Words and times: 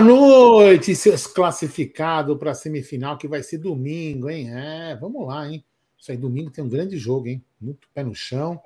Boa 0.00 0.14
noite, 0.14 0.96
seus 0.96 1.26
classificados 1.26 2.38
para 2.38 2.52
a 2.52 2.54
semifinal, 2.54 3.18
que 3.18 3.28
vai 3.28 3.42
ser 3.42 3.58
domingo, 3.58 4.30
hein? 4.30 4.48
É, 4.50 4.96
vamos 4.96 5.26
lá, 5.26 5.46
hein? 5.46 5.62
Isso 5.98 6.10
aí, 6.10 6.16
domingo 6.16 6.50
tem 6.50 6.64
um 6.64 6.70
grande 6.70 6.96
jogo, 6.96 7.28
hein? 7.28 7.44
Muito 7.60 7.86
pé 7.92 8.02
no 8.02 8.14
chão. 8.14 8.58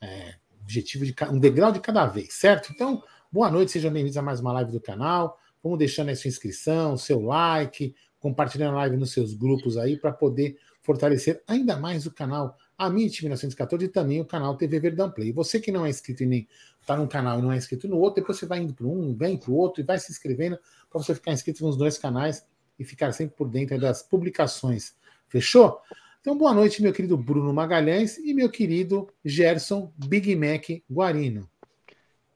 É, 0.00 0.36
objetivo 0.62 1.04
de 1.04 1.12
um 1.28 1.40
degrau 1.40 1.72
de 1.72 1.80
cada 1.80 2.06
vez, 2.06 2.34
certo? 2.34 2.70
Então, 2.72 3.02
boa 3.32 3.50
noite, 3.50 3.72
sejam 3.72 3.92
bem-vindos 3.92 4.16
a 4.16 4.22
mais 4.22 4.38
uma 4.38 4.52
live 4.52 4.70
do 4.70 4.80
canal. 4.80 5.40
Vamos 5.60 5.76
deixando 5.76 6.10
aí 6.10 6.14
sua 6.14 6.28
inscrição, 6.28 6.96
seu 6.96 7.20
like, 7.20 7.92
compartilhando 8.20 8.76
a 8.76 8.82
live 8.82 8.96
nos 8.96 9.10
seus 9.10 9.34
grupos 9.34 9.76
aí 9.76 9.96
para 9.96 10.12
poder 10.12 10.56
fortalecer 10.82 11.42
ainda 11.48 11.76
mais 11.76 12.06
o 12.06 12.12
canal 12.12 12.56
Amit 12.78 13.20
1914 13.22 13.86
e 13.86 13.88
também 13.88 14.20
o 14.20 14.24
canal 14.24 14.56
TV 14.56 14.78
Verdão 14.78 15.10
Play. 15.10 15.32
Você 15.32 15.58
que 15.58 15.72
não 15.72 15.84
é 15.84 15.90
inscrito 15.90 16.22
e 16.22 16.26
nem 16.26 16.48
está 16.80 16.96
num 16.96 17.06
canal 17.06 17.38
e 17.38 17.42
não 17.42 17.52
é 17.52 17.56
inscrito 17.56 17.86
no 17.88 17.98
outro, 17.98 18.20
depois 18.20 18.38
você 18.38 18.46
vai 18.46 18.60
indo 18.60 18.74
para 18.74 18.86
um, 18.86 19.14
vem 19.14 19.36
para 19.36 19.50
o 19.50 19.54
outro 19.54 19.82
e 19.82 19.84
vai 19.84 19.98
se 19.98 20.10
inscrevendo 20.10 20.58
para 20.90 21.02
você 21.02 21.14
ficar 21.14 21.32
inscrito 21.32 21.64
nos 21.64 21.76
dois 21.76 21.98
canais 21.98 22.44
e 22.78 22.84
ficar 22.84 23.12
sempre 23.12 23.36
por 23.36 23.48
dentro 23.48 23.78
das 23.78 24.02
publicações. 24.02 24.94
Fechou? 25.28 25.80
Então, 26.20 26.36
boa 26.36 26.52
noite, 26.52 26.82
meu 26.82 26.92
querido 26.92 27.16
Bruno 27.16 27.52
Magalhães 27.52 28.18
e 28.18 28.34
meu 28.34 28.50
querido 28.50 29.08
Gerson 29.24 29.92
Big 29.96 30.34
Mac 30.36 30.66
Guarino. 30.90 31.48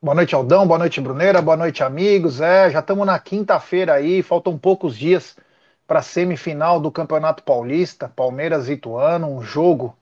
Boa 0.00 0.15
noite, 0.15 0.34
Aldão. 0.34 0.67
Boa 0.67 0.78
noite, 0.78 1.00
Bruneira. 1.00 1.41
Boa 1.41 1.56
noite, 1.56 1.83
amigos. 1.83 2.41
É, 2.41 2.70
já 2.70 2.81
estamos 2.81 3.06
na 3.06 3.19
quinta-feira 3.19 3.95
aí, 3.95 4.22
faltam 4.22 4.59
poucos 4.59 4.97
dias 4.97 5.37
para 5.87 6.00
a 6.00 6.03
semifinal 6.03 6.78
do 6.78 6.91
Campeonato 6.91 7.42
Paulista, 7.42 8.09
Palmeiras 8.09 8.69
e 8.69 8.75
Ituano, 8.75 9.28
um 9.28 9.42
jogo 9.42 9.97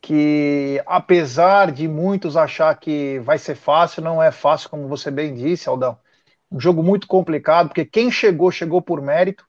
que, 0.00 0.82
apesar 0.86 1.70
de 1.72 1.86
muitos 1.86 2.36
achar 2.36 2.74
que 2.78 3.18
vai 3.20 3.38
ser 3.38 3.54
fácil, 3.54 4.02
não 4.02 4.22
é 4.22 4.32
fácil, 4.32 4.70
como 4.70 4.88
você 4.88 5.10
bem 5.10 5.34
disse, 5.34 5.68
Aldão. 5.68 5.98
Um 6.50 6.58
jogo 6.58 6.82
muito 6.82 7.06
complicado, 7.06 7.68
porque 7.68 7.84
quem 7.84 8.10
chegou, 8.10 8.50
chegou 8.50 8.82
por 8.82 9.00
mérito, 9.02 9.46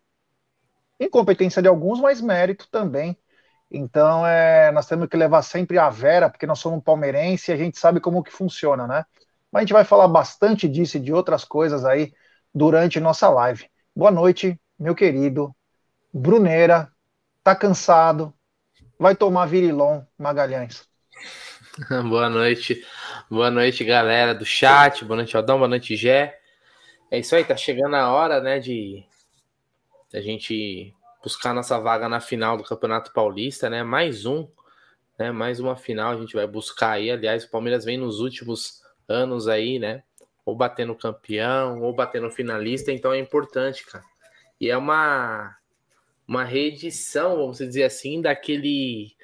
incompetência 0.99 1.61
de 1.61 1.67
alguns, 1.67 1.99
mas 1.99 2.21
mérito 2.21 2.67
também. 2.69 3.17
Então, 3.71 4.25
é, 4.27 4.71
nós 4.71 4.85
temos 4.87 5.07
que 5.07 5.17
levar 5.17 5.41
sempre 5.41 5.77
a 5.77 5.89
vera, 5.89 6.29
porque 6.29 6.45
nós 6.45 6.59
somos 6.59 6.83
palmeirense 6.83 7.51
e 7.51 7.53
a 7.53 7.57
gente 7.57 7.79
sabe 7.79 7.99
como 8.01 8.23
que 8.23 8.31
funciona, 8.31 8.85
né? 8.85 9.05
Mas 9.51 9.61
a 9.61 9.63
gente 9.63 9.73
vai 9.73 9.85
falar 9.85 10.07
bastante 10.07 10.67
disso 10.67 10.97
e 10.97 10.99
de 10.99 11.13
outras 11.13 11.45
coisas 11.45 11.85
aí 11.85 12.13
durante 12.53 12.99
nossa 12.99 13.29
live. 13.29 13.69
Boa 13.95 14.11
noite, 14.11 14.59
meu 14.77 14.93
querido 14.93 15.55
Bruneira. 16.13 16.91
Tá 17.43 17.55
cansado, 17.55 18.33
vai 19.01 19.15
tomar 19.15 19.47
virilon, 19.47 20.03
Magalhães. 20.15 20.87
boa 22.07 22.29
noite, 22.29 22.85
boa 23.27 23.49
noite, 23.49 23.83
galera 23.83 24.35
do 24.35 24.45
chat, 24.45 25.03
boa 25.03 25.15
noite, 25.15 25.35
Aldão, 25.35 25.57
boa 25.57 25.67
noite, 25.67 25.95
Gé. 25.95 26.39
É 27.09 27.17
isso 27.17 27.35
aí, 27.35 27.43
tá 27.43 27.57
chegando 27.57 27.95
a 27.95 28.11
hora, 28.11 28.39
né, 28.39 28.59
de 28.59 29.03
a 30.13 30.21
gente 30.21 30.93
buscar 31.23 31.51
nossa 31.51 31.79
vaga 31.79 32.07
na 32.07 32.19
final 32.19 32.55
do 32.55 32.63
Campeonato 32.63 33.11
Paulista, 33.11 33.71
né? 33.71 33.81
Mais 33.81 34.27
um, 34.27 34.47
né? 35.17 35.31
Mais 35.31 35.59
uma 35.59 35.75
final 35.75 36.11
a 36.11 36.17
gente 36.17 36.35
vai 36.35 36.45
buscar 36.45 36.91
aí. 36.91 37.09
Aliás, 37.09 37.43
o 37.43 37.49
Palmeiras 37.49 37.83
vem 37.83 37.97
nos 37.97 38.19
últimos 38.19 38.83
anos 39.07 39.47
aí, 39.47 39.79
né? 39.79 40.03
Ou 40.45 40.55
batendo 40.55 40.93
campeão, 40.93 41.81
ou 41.81 41.91
batendo 41.91 42.29
finalista, 42.29 42.91
então 42.91 43.11
é 43.11 43.17
importante, 43.17 43.83
cara. 43.83 44.03
E 44.59 44.69
é 44.69 44.77
uma 44.77 45.55
uma 46.27 46.43
reedição, 46.43 47.37
vamos 47.37 47.57
dizer 47.57 47.83
assim, 47.83 48.21
daquele 48.21 49.15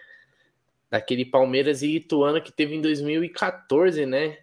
daquele 0.90 1.26
Palmeiras 1.26 1.82
e 1.82 1.98
Ituano 1.98 2.42
que 2.42 2.52
teve 2.52 2.76
em 2.76 2.82
2014, 2.82 4.06
né? 4.06 4.38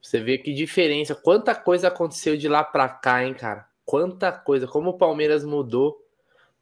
Você 0.00 0.20
vê 0.20 0.38
que 0.38 0.52
diferença, 0.52 1.14
quanta 1.14 1.54
coisa 1.54 1.88
aconteceu 1.88 2.36
de 2.36 2.48
lá 2.48 2.64
para 2.64 2.88
cá, 2.88 3.24
hein, 3.24 3.34
cara? 3.34 3.66
Quanta 3.84 4.32
coisa, 4.32 4.66
como 4.66 4.90
o 4.90 4.98
Palmeiras 4.98 5.44
mudou, 5.44 6.00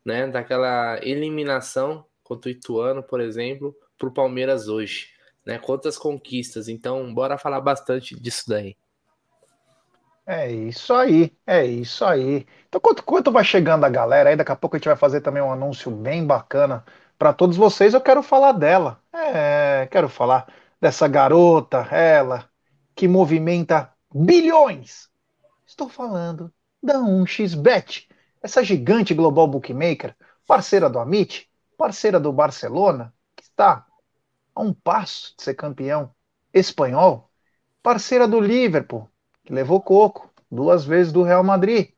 né, 0.05 0.27
daquela 0.27 0.99
eliminação 1.03 2.07
contra 2.23 2.49
o 2.49 2.53
Ituano, 2.53 3.03
por 3.03 3.21
exemplo, 3.21 3.77
pro 3.99 4.13
Palmeiras 4.13 4.69
hoje, 4.69 5.09
né? 5.45 5.59
Quantas 5.59 5.99
conquistas. 5.99 6.69
Então, 6.69 7.13
bora 7.13 7.37
falar 7.39 7.61
bastante 7.61 8.19
disso 8.19 8.45
daí. 8.49 8.77
É 10.33 10.49
isso 10.53 10.95
aí, 10.95 11.37
é 11.45 11.67
isso 11.67 12.05
aí. 12.05 12.47
Então, 12.69 12.81
quanto, 12.81 13.03
quanto 13.03 13.33
vai 13.33 13.43
chegando 13.43 13.85
a 13.85 13.89
galera 13.89 14.31
aí, 14.31 14.37
daqui 14.37 14.53
a 14.53 14.57
pouco 14.57 14.77
a 14.77 14.79
gente 14.79 14.87
vai 14.87 14.97
fazer 14.97 15.21
também 15.23 15.43
um 15.43 15.51
anúncio 15.53 15.91
bem 15.91 16.25
bacana 16.25 16.85
para 17.19 17.33
todos 17.33 17.57
vocês. 17.57 17.95
Eu 17.95 18.01
quero 18.01 18.23
falar 18.23 18.53
dela. 18.53 19.03
É, 19.13 19.89
quero 19.91 20.09
falar 20.09 20.47
dessa 20.81 21.09
garota, 21.09 21.79
ela, 21.91 22.49
que 22.95 23.09
movimenta 23.09 23.93
bilhões. 24.15 25.09
Estou 25.67 25.89
falando 25.89 26.53
da 26.81 27.01
1xBet, 27.01 28.09
essa 28.41 28.63
gigante 28.63 29.13
global 29.13 29.49
bookmaker, 29.49 30.15
parceira 30.47 30.89
do 30.89 31.01
Amit, 31.01 31.51
parceira 31.77 32.21
do 32.21 32.33
Barcelona, 32.33 33.13
que 33.35 33.43
está 33.43 33.85
a 34.55 34.63
um 34.63 34.73
passo 34.73 35.35
de 35.37 35.43
ser 35.43 35.55
campeão 35.55 36.15
espanhol, 36.55 37.29
parceira 37.83 38.29
do 38.29 38.41
Liverpool, 38.41 39.11
que 39.45 39.53
levou 39.53 39.81
coco 39.81 40.31
duas 40.51 40.85
vezes 40.85 41.13
do 41.13 41.23
Real 41.23 41.45
Madrid, 41.45 41.91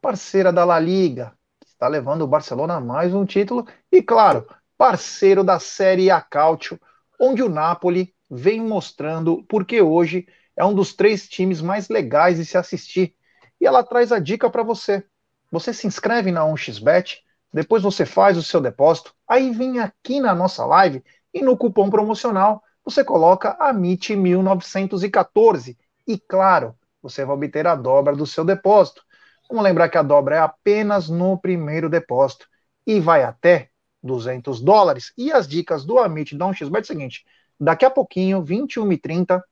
parceira 0.00 0.52
da 0.52 0.64
La 0.64 0.78
Liga, 0.78 1.32
que 1.60 1.68
está 1.68 1.88
levando 1.88 2.22
o 2.22 2.26
Barcelona 2.26 2.74
a 2.74 2.80
mais 2.80 3.14
um 3.14 3.24
título, 3.24 3.66
e 3.90 4.02
claro, 4.02 4.46
parceiro 4.76 5.42
da 5.42 5.58
Série 5.58 6.10
A 6.10 6.20
Calcio, 6.20 6.80
onde 7.18 7.42
o 7.42 7.48
Napoli 7.48 8.14
vem 8.30 8.60
mostrando 8.60 9.44
porque 9.48 9.80
hoje 9.80 10.26
é 10.56 10.64
um 10.64 10.74
dos 10.74 10.94
três 10.94 11.28
times 11.28 11.60
mais 11.60 11.88
legais 11.88 12.36
de 12.36 12.44
se 12.44 12.58
assistir. 12.58 13.14
E 13.60 13.66
ela 13.66 13.82
traz 13.82 14.12
a 14.12 14.18
dica 14.18 14.50
para 14.50 14.62
você. 14.62 15.04
Você 15.50 15.72
se 15.72 15.86
inscreve 15.86 16.30
na 16.30 16.44
1xBet, 16.44 17.18
depois 17.52 17.82
você 17.82 18.04
faz 18.04 18.36
o 18.36 18.42
seu 18.42 18.60
depósito, 18.60 19.14
aí 19.26 19.50
vem 19.50 19.80
aqui 19.80 20.20
na 20.20 20.34
nossa 20.34 20.66
live 20.66 21.02
e 21.32 21.40
no 21.42 21.56
cupom 21.56 21.88
promocional 21.88 22.62
você 22.84 23.02
coloca 23.02 23.56
a 23.58 23.70
MIT 23.70 24.16
1914 24.16 25.76
e 26.08 26.18
claro, 26.18 26.74
você 27.02 27.22
vai 27.22 27.36
obter 27.36 27.66
a 27.66 27.74
dobra 27.74 28.16
do 28.16 28.26
seu 28.26 28.42
depósito. 28.42 29.02
Vamos 29.48 29.62
lembrar 29.62 29.90
que 29.90 29.98
a 29.98 30.02
dobra 30.02 30.36
é 30.36 30.38
apenas 30.38 31.10
no 31.10 31.38
primeiro 31.38 31.90
depósito 31.90 32.48
e 32.86 32.98
vai 32.98 33.22
até 33.22 33.68
200 34.02 34.60
dólares. 34.60 35.12
E 35.18 35.30
as 35.30 35.46
dicas 35.46 35.84
do 35.84 35.98
Amit 35.98 36.34
da 36.34 36.46
1xBet 36.46 36.78
é 36.78 36.80
o 36.80 36.86
seguinte: 36.86 37.26
daqui 37.60 37.84
a 37.84 37.90
pouquinho, 37.90 38.42
21h30, 38.42 39.42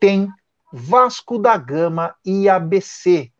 tem 0.00 0.28
Vasco 0.72 1.38
da 1.38 1.56
Gama 1.58 2.14
e 2.24 2.48
ABC. 2.48 3.30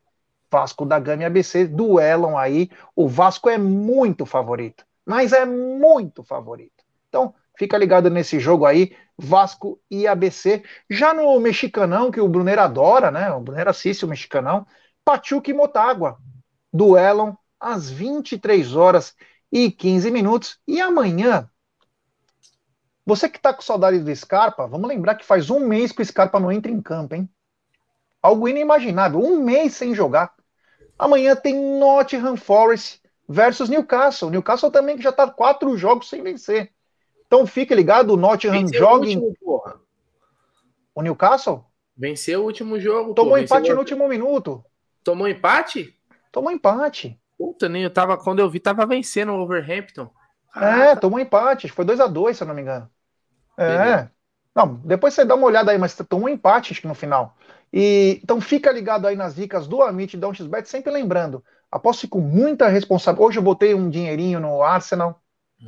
Vasco 0.50 0.84
da 0.84 0.98
Gama 0.98 1.22
e 1.22 1.26
ABC 1.26 1.66
duelam 1.66 2.36
aí. 2.36 2.70
O 2.94 3.08
Vasco 3.08 3.48
é 3.48 3.56
muito 3.56 4.26
favorito, 4.26 4.84
mas 5.06 5.32
é 5.32 5.46
muito 5.46 6.22
favorito. 6.22 6.84
Então, 7.08 7.34
fica 7.58 7.76
ligado 7.76 8.08
nesse 8.08 8.38
jogo 8.38 8.64
aí. 8.64 8.96
Vasco 9.18 9.80
e 9.90 10.06
ABC. 10.06 10.62
Já 10.88 11.12
no 11.12 11.38
Mexicanão, 11.40 12.10
que 12.10 12.20
o 12.20 12.28
Brunner 12.28 12.60
adora, 12.60 13.10
né? 13.10 13.30
O 13.32 13.40
Brunner 13.40 13.68
assiste 13.68 14.04
o 14.04 14.08
Mexicanão. 14.08 14.66
Pachuca 15.04 15.50
e 15.50 15.54
Motagua 15.54 16.18
duelam 16.72 17.36
às 17.58 17.90
23 17.90 18.74
horas 18.76 19.14
e 19.50 19.70
15 19.70 20.10
minutos. 20.10 20.58
E 20.66 20.80
amanhã, 20.80 21.50
você 23.04 23.28
que 23.28 23.38
está 23.38 23.52
com 23.52 23.62
saudade 23.62 23.98
do 23.98 24.14
Scarpa, 24.14 24.66
vamos 24.66 24.88
lembrar 24.88 25.16
que 25.16 25.24
faz 25.24 25.50
um 25.50 25.60
mês 25.60 25.90
que 25.90 26.02
o 26.02 26.04
Scarpa 26.04 26.38
não 26.38 26.52
entra 26.52 26.70
em 26.70 26.80
campo, 26.80 27.14
hein? 27.14 27.28
Algo 28.22 28.48
inimaginável, 28.48 29.20
um 29.20 29.42
mês 29.42 29.74
sem 29.74 29.94
jogar. 29.94 30.32
Amanhã 30.98 31.34
tem 31.34 31.54
Nottingham 31.78 32.36
Forest 32.36 33.00
versus 33.28 33.68
Newcastle. 33.68 34.30
Newcastle 34.30 34.70
também 34.70 34.96
que 34.96 35.02
já 35.02 35.10
está 35.10 35.28
quatro 35.28 35.76
jogos 35.76 36.08
sem 36.08 36.22
vencer. 36.22 36.72
Então 37.28 37.46
fique 37.46 37.74
ligado, 37.74 38.14
o 38.14 38.16
Nottingham 38.16 38.66
joga. 38.72 39.06
O, 39.42 39.62
o 40.94 41.02
Newcastle? 41.02 41.64
Venceu 41.96 42.40
o 42.40 42.44
último 42.44 42.80
jogo. 42.80 43.14
Tomou 43.14 43.34
pô, 43.34 43.38
empate 43.38 43.70
no 43.70 43.78
último 43.78 44.08
minuto. 44.08 44.64
Tomou 45.04 45.28
empate? 45.28 45.96
Tomou 46.32 46.50
empate. 46.50 47.20
Puta, 47.36 47.68
nem 47.68 47.84
eu 47.84 47.90
tava, 47.90 48.16
quando 48.16 48.40
eu 48.40 48.50
vi, 48.50 48.58
tava 48.58 48.86
vencendo 48.86 49.32
o 49.32 49.40
Overhampton. 49.40 50.10
É, 50.56 50.96
tomou 50.96 51.20
empate. 51.20 51.68
Foi 51.68 51.84
2 51.84 52.00
a 52.00 52.06
2 52.06 52.36
se 52.36 52.42
eu 52.42 52.48
não 52.48 52.54
me 52.54 52.62
engano. 52.62 52.90
É. 53.58 54.08
Não, 54.54 54.74
depois 54.84 55.14
você 55.14 55.24
dá 55.24 55.34
uma 55.34 55.46
olhada 55.46 55.70
aí, 55.70 55.78
mas 55.78 55.94
tomou 56.08 56.28
empate 56.28 56.72
acho 56.72 56.80
que 56.80 56.88
no 56.88 56.94
final. 56.94 57.36
E, 57.72 58.20
então 58.22 58.40
fica 58.40 58.72
ligado 58.72 59.06
aí 59.06 59.14
nas 59.14 59.34
dicas 59.34 59.68
do 59.68 59.82
Amit 59.82 60.16
e 60.16 60.18
da 60.18 60.28
1xBet, 60.28 60.66
sempre 60.66 60.90
lembrando, 60.90 61.44
aposte 61.70 62.08
com 62.08 62.20
muita 62.20 62.66
responsabilidade. 62.66 63.28
Hoje 63.28 63.38
eu 63.38 63.42
botei 63.42 63.74
um 63.74 63.90
dinheirinho 63.90 64.40
no 64.40 64.62
Arsenal, 64.62 65.20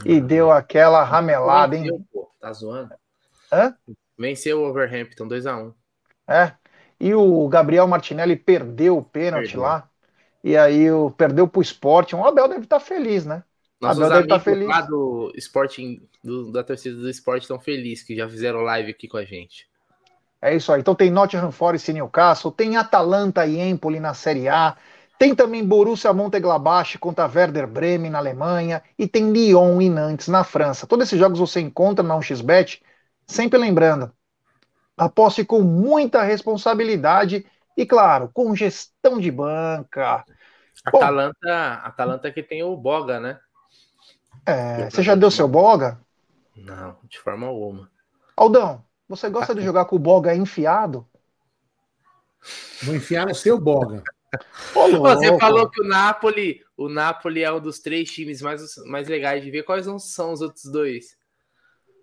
e 0.05 0.21
deu 0.21 0.51
aquela 0.51 1.03
ramelada, 1.03 1.77
hein? 1.77 1.83
Venceu, 1.83 2.05
pô, 2.13 2.31
tá 2.41 2.53
zoando. 2.53 2.95
Hã? 3.53 3.75
Venceu 4.19 4.63
o 4.63 4.69
Overhampton 4.69 5.27
2x1. 5.27 5.67
Um. 5.67 5.75
É. 6.29 6.55
E 7.01 7.15
o 7.15 7.49
Gabriel 7.49 7.89
Martinelli 7.89 8.37
perdeu 8.37 8.99
o 8.99 9.03
pênalti 9.03 9.57
lá. 9.57 9.89
E 10.45 10.57
aí 10.57 10.91
o, 10.91 11.11
perdeu 11.11 11.49
pro 11.49 11.63
esporte. 11.63 12.15
O 12.15 12.25
Abel 12.25 12.49
deve 12.49 12.65
estar 12.65 12.79
tá 12.79 12.85
feliz, 12.85 13.25
né? 13.25 13.43
Nossos 13.81 14.03
Abel 14.03 14.11
deve 14.11 14.25
estar 14.25 14.39
tá 14.39 14.45
feliz. 14.45 14.69
lá 14.69 14.81
do 14.83 15.33
Sporting, 15.37 16.03
do, 16.23 16.53
da 16.53 16.63
torcida 16.63 16.97
do 16.97 17.09
esporte 17.09 17.43
estão 17.43 17.59
felizes 17.59 18.05
que 18.05 18.15
já 18.15 18.29
fizeram 18.29 18.61
live 18.61 18.91
aqui 18.91 19.09
com 19.09 19.17
a 19.17 19.25
gente. 19.25 19.69
É 20.43 20.55
isso 20.55 20.73
aí. 20.73 20.81
Então 20.81 20.95
tem 20.95 21.11
Nottingham 21.11 21.53
Forest 21.53 21.91
e 21.91 21.95
Newcastle, 21.95 22.53
tem 22.53 22.77
Atalanta 22.77 23.47
e 23.47 23.59
Empoli 23.59 24.01
na 24.01 24.15
Série 24.15 24.49
A, 24.49 24.77
tem 25.21 25.35
também 25.35 25.63
Borussia 25.63 26.15
Mönchengladbach 26.15 26.97
contra 26.97 27.27
Werder 27.27 27.67
Bremen 27.67 28.11
na 28.11 28.17
Alemanha 28.17 28.83
e 28.99 29.07
tem 29.07 29.31
Lyon 29.31 29.79
e 29.83 29.91
Nantes 29.91 30.29
na 30.29 30.43
França. 30.43 30.87
Todos 30.87 31.07
esses 31.07 31.19
jogos 31.19 31.39
você 31.39 31.61
encontra 31.61 32.03
na 32.03 32.17
1xBet, 32.17 32.81
sempre 33.27 33.59
lembrando, 33.59 34.11
aposte 34.97 35.45
com 35.45 35.61
muita 35.61 36.23
responsabilidade 36.23 37.45
e, 37.77 37.85
claro, 37.85 38.31
com 38.33 38.57
gestão 38.57 39.21
de 39.21 39.31
banca. 39.31 40.25
Atalanta, 40.87 41.37
Bom, 41.39 41.87
Atalanta 41.87 42.33
que 42.33 42.43
tem 42.43 42.63
o 42.63 42.75
Boga, 42.75 43.21
né? 43.21 43.39
É, 44.47 44.89
você 44.89 45.03
já 45.03 45.15
deu 45.15 45.31
seu 45.31 45.47
Boga? 45.47 46.01
Não, 46.57 46.97
de 47.05 47.19
forma 47.19 47.47
alguma. 47.47 47.91
Aldão, 48.35 48.83
você 49.07 49.29
gosta 49.29 49.55
de 49.55 49.61
jogar 49.61 49.85
com 49.85 49.97
o 49.97 49.99
Boga 49.99 50.35
enfiado? 50.35 51.07
Vou 52.83 52.95
enfiar 52.95 53.27
no 53.27 53.35
seu 53.35 53.61
Boga. 53.61 54.03
Você 54.73 55.39
falou 55.39 55.69
que 55.69 55.81
o 55.81 55.87
Napoli, 55.87 56.63
o 56.77 56.89
Napoli 56.89 57.43
é 57.43 57.53
um 57.53 57.61
dos 57.61 57.81
três 57.81 58.11
times 58.11 58.41
mais, 58.41 58.77
mais 58.87 59.09
legais 59.09 59.43
de 59.43 59.51
ver. 59.51 59.65
Quais 59.65 59.87
são 60.03 60.33
os 60.33 60.41
outros 60.41 60.65
dois? 60.65 61.17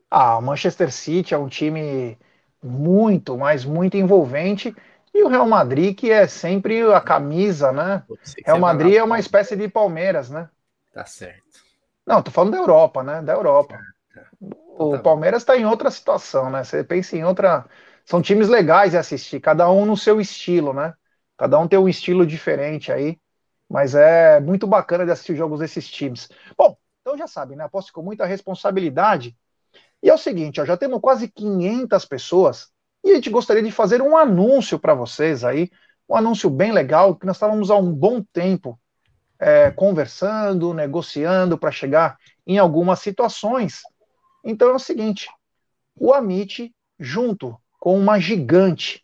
Ah, 0.09 0.37
o 0.37 0.41
Manchester 0.41 0.91
City 0.91 1.33
é 1.33 1.37
um 1.37 1.47
time 1.47 2.17
muito, 2.61 3.37
mas 3.37 3.65
muito 3.65 3.97
envolvente. 3.97 4.75
E 5.13 5.23
o 5.23 5.27
Real 5.27 5.47
Madrid, 5.47 5.95
que 5.95 6.11
é 6.11 6.27
sempre 6.27 6.81
a 6.93 7.01
camisa, 7.01 7.71
né? 7.71 8.03
Real 8.45 8.59
Madrid 8.59 8.95
é 8.95 9.03
uma 9.03 9.19
espécie 9.19 9.55
de 9.55 9.67
Palmeiras, 9.67 10.29
né? 10.29 10.49
Tá 10.93 11.05
certo. 11.05 11.41
Não, 12.05 12.21
tô 12.21 12.31
falando 12.31 12.53
da 12.53 12.59
Europa, 12.59 13.03
né? 13.03 13.21
Da 13.21 13.33
Europa. 13.33 13.79
Tá, 14.13 14.21
tá. 14.21 14.27
O 14.77 14.91
tá 14.91 14.99
Palmeiras 14.99 15.41
está 15.41 15.57
em 15.57 15.65
outra 15.65 15.89
situação, 15.89 16.49
né? 16.49 16.63
Você 16.63 16.83
pensa 16.83 17.17
em 17.17 17.23
outra. 17.23 17.65
São 18.05 18.21
times 18.21 18.47
legais 18.47 18.91
de 18.91 18.97
assistir, 18.97 19.41
cada 19.41 19.69
um 19.69 19.85
no 19.85 19.97
seu 19.97 20.21
estilo, 20.21 20.73
né? 20.73 20.93
Cada 21.37 21.59
um 21.59 21.67
tem 21.67 21.77
um 21.77 21.87
estilo 21.87 22.25
diferente 22.25 22.91
aí, 22.91 23.19
mas 23.69 23.93
é 23.93 24.39
muito 24.39 24.65
bacana 24.65 25.05
de 25.05 25.11
assistir 25.11 25.35
jogos 25.35 25.59
desses 25.59 25.87
times. 25.87 26.29
Bom, 26.57 26.75
então 27.01 27.17
já 27.17 27.27
sabem, 27.27 27.57
né? 27.57 27.63
Aposto 27.65 27.93
com 27.93 28.01
muita 28.01 28.25
responsabilidade. 28.25 29.37
E 30.01 30.09
é 30.09 30.13
o 30.13 30.17
seguinte, 30.17 30.59
ó, 30.59 30.65
já 30.65 30.75
temos 30.75 30.99
quase 30.99 31.27
500 31.27 32.05
pessoas 32.05 32.69
e 33.03 33.11
a 33.11 33.15
gente 33.15 33.29
gostaria 33.29 33.63
de 33.63 33.71
fazer 33.71 34.01
um 34.01 34.17
anúncio 34.17 34.77
para 34.79 34.93
vocês 34.93 35.43
aí, 35.43 35.69
um 36.09 36.15
anúncio 36.15 36.49
bem 36.49 36.71
legal, 36.71 37.15
que 37.15 37.25
nós 37.25 37.35
estávamos 37.35 37.71
há 37.71 37.75
um 37.75 37.93
bom 37.93 38.21
tempo 38.21 38.79
é, 39.39 39.71
conversando, 39.71 40.73
negociando 40.73 41.57
para 41.57 41.71
chegar 41.71 42.17
em 42.45 42.57
algumas 42.57 42.99
situações. 42.99 43.81
Então 44.43 44.69
é 44.69 44.73
o 44.73 44.79
seguinte, 44.79 45.29
o 45.95 46.13
Amit, 46.13 46.73
junto 46.99 47.57
com 47.79 47.97
uma 47.97 48.19
gigante 48.19 49.03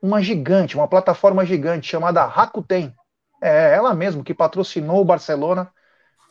uma 0.00 0.22
gigante, 0.22 0.76
uma 0.76 0.88
plataforma 0.88 1.44
gigante 1.44 1.88
chamada 1.88 2.24
Rakuten. 2.24 2.94
É 3.42 3.74
ela 3.74 3.94
mesmo 3.94 4.24
que 4.24 4.34
patrocinou 4.34 5.00
o 5.00 5.04
Barcelona. 5.04 5.70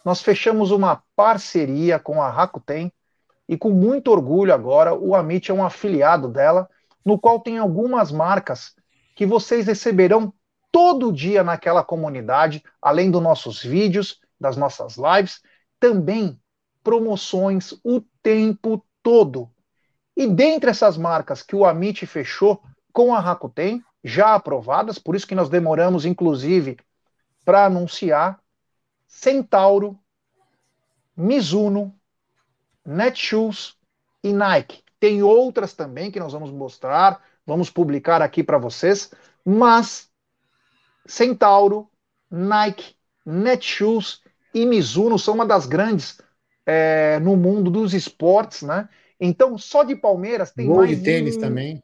Nós 0.03 0.21
fechamos 0.21 0.71
uma 0.71 1.03
parceria 1.15 1.99
com 1.99 2.21
a 2.21 2.29
Rakuten 2.29 2.91
e 3.47 3.57
com 3.57 3.69
muito 3.69 4.11
orgulho 4.11 4.53
agora 4.53 4.93
o 4.93 5.15
Amit 5.15 5.49
é 5.49 5.53
um 5.53 5.63
afiliado 5.63 6.27
dela, 6.27 6.69
no 7.05 7.17
qual 7.17 7.39
tem 7.39 7.57
algumas 7.57 8.11
marcas 8.11 8.73
que 9.15 9.25
vocês 9.25 9.65
receberão 9.65 10.33
todo 10.71 11.11
dia 11.11 11.43
naquela 11.43 11.83
comunidade, 11.83 12.63
além 12.81 13.09
dos 13.09 13.21
nossos 13.21 13.63
vídeos, 13.63 14.19
das 14.39 14.57
nossas 14.57 14.95
lives, 14.97 15.41
também 15.79 16.39
promoções 16.83 17.73
o 17.83 18.01
tempo 18.21 18.85
todo. 19.01 19.49
E 20.15 20.27
dentre 20.27 20.69
essas 20.69 20.97
marcas 20.97 21.41
que 21.41 21.55
o 21.55 21.65
Amit 21.65 22.05
fechou, 22.05 22.61
com 22.97 23.13
a 23.13 23.19
Rakuten, 23.19 23.83
já 24.03 24.33
aprovadas, 24.33 24.97
por 24.97 25.15
isso 25.15 25.27
que 25.27 25.35
nós 25.35 25.49
demoramos, 25.49 26.03
inclusive, 26.03 26.79
para 27.45 27.65
anunciar 27.65 28.39
Centauro, 29.07 29.99
Mizuno, 31.15 31.93
Netshoes 32.83 33.75
e 34.23 34.33
Nike. 34.33 34.81
Tem 34.99 35.21
outras 35.21 35.73
também 35.73 36.09
que 36.09 36.19
nós 36.19 36.33
vamos 36.33 36.49
mostrar, 36.49 37.23
vamos 37.45 37.69
publicar 37.69 38.19
aqui 38.19 38.43
para 38.43 38.57
vocês, 38.57 39.11
mas 39.45 40.09
Centauro, 41.05 41.87
Nike, 42.31 42.95
Netshoes 43.23 44.23
e 44.55 44.65
Mizuno 44.65 45.19
são 45.19 45.35
uma 45.35 45.45
das 45.45 45.67
grandes 45.67 46.19
é, 46.65 47.19
no 47.19 47.37
mundo 47.37 47.69
dos 47.69 47.93
esportes, 47.93 48.63
né? 48.63 48.89
Então, 49.19 49.55
só 49.55 49.83
de 49.83 49.95
Palmeiras 49.95 50.51
tem 50.51 50.65
Gol 50.65 50.77
mais. 50.77 50.97
de 50.97 51.03
tênis 51.03 51.37
também. 51.37 51.79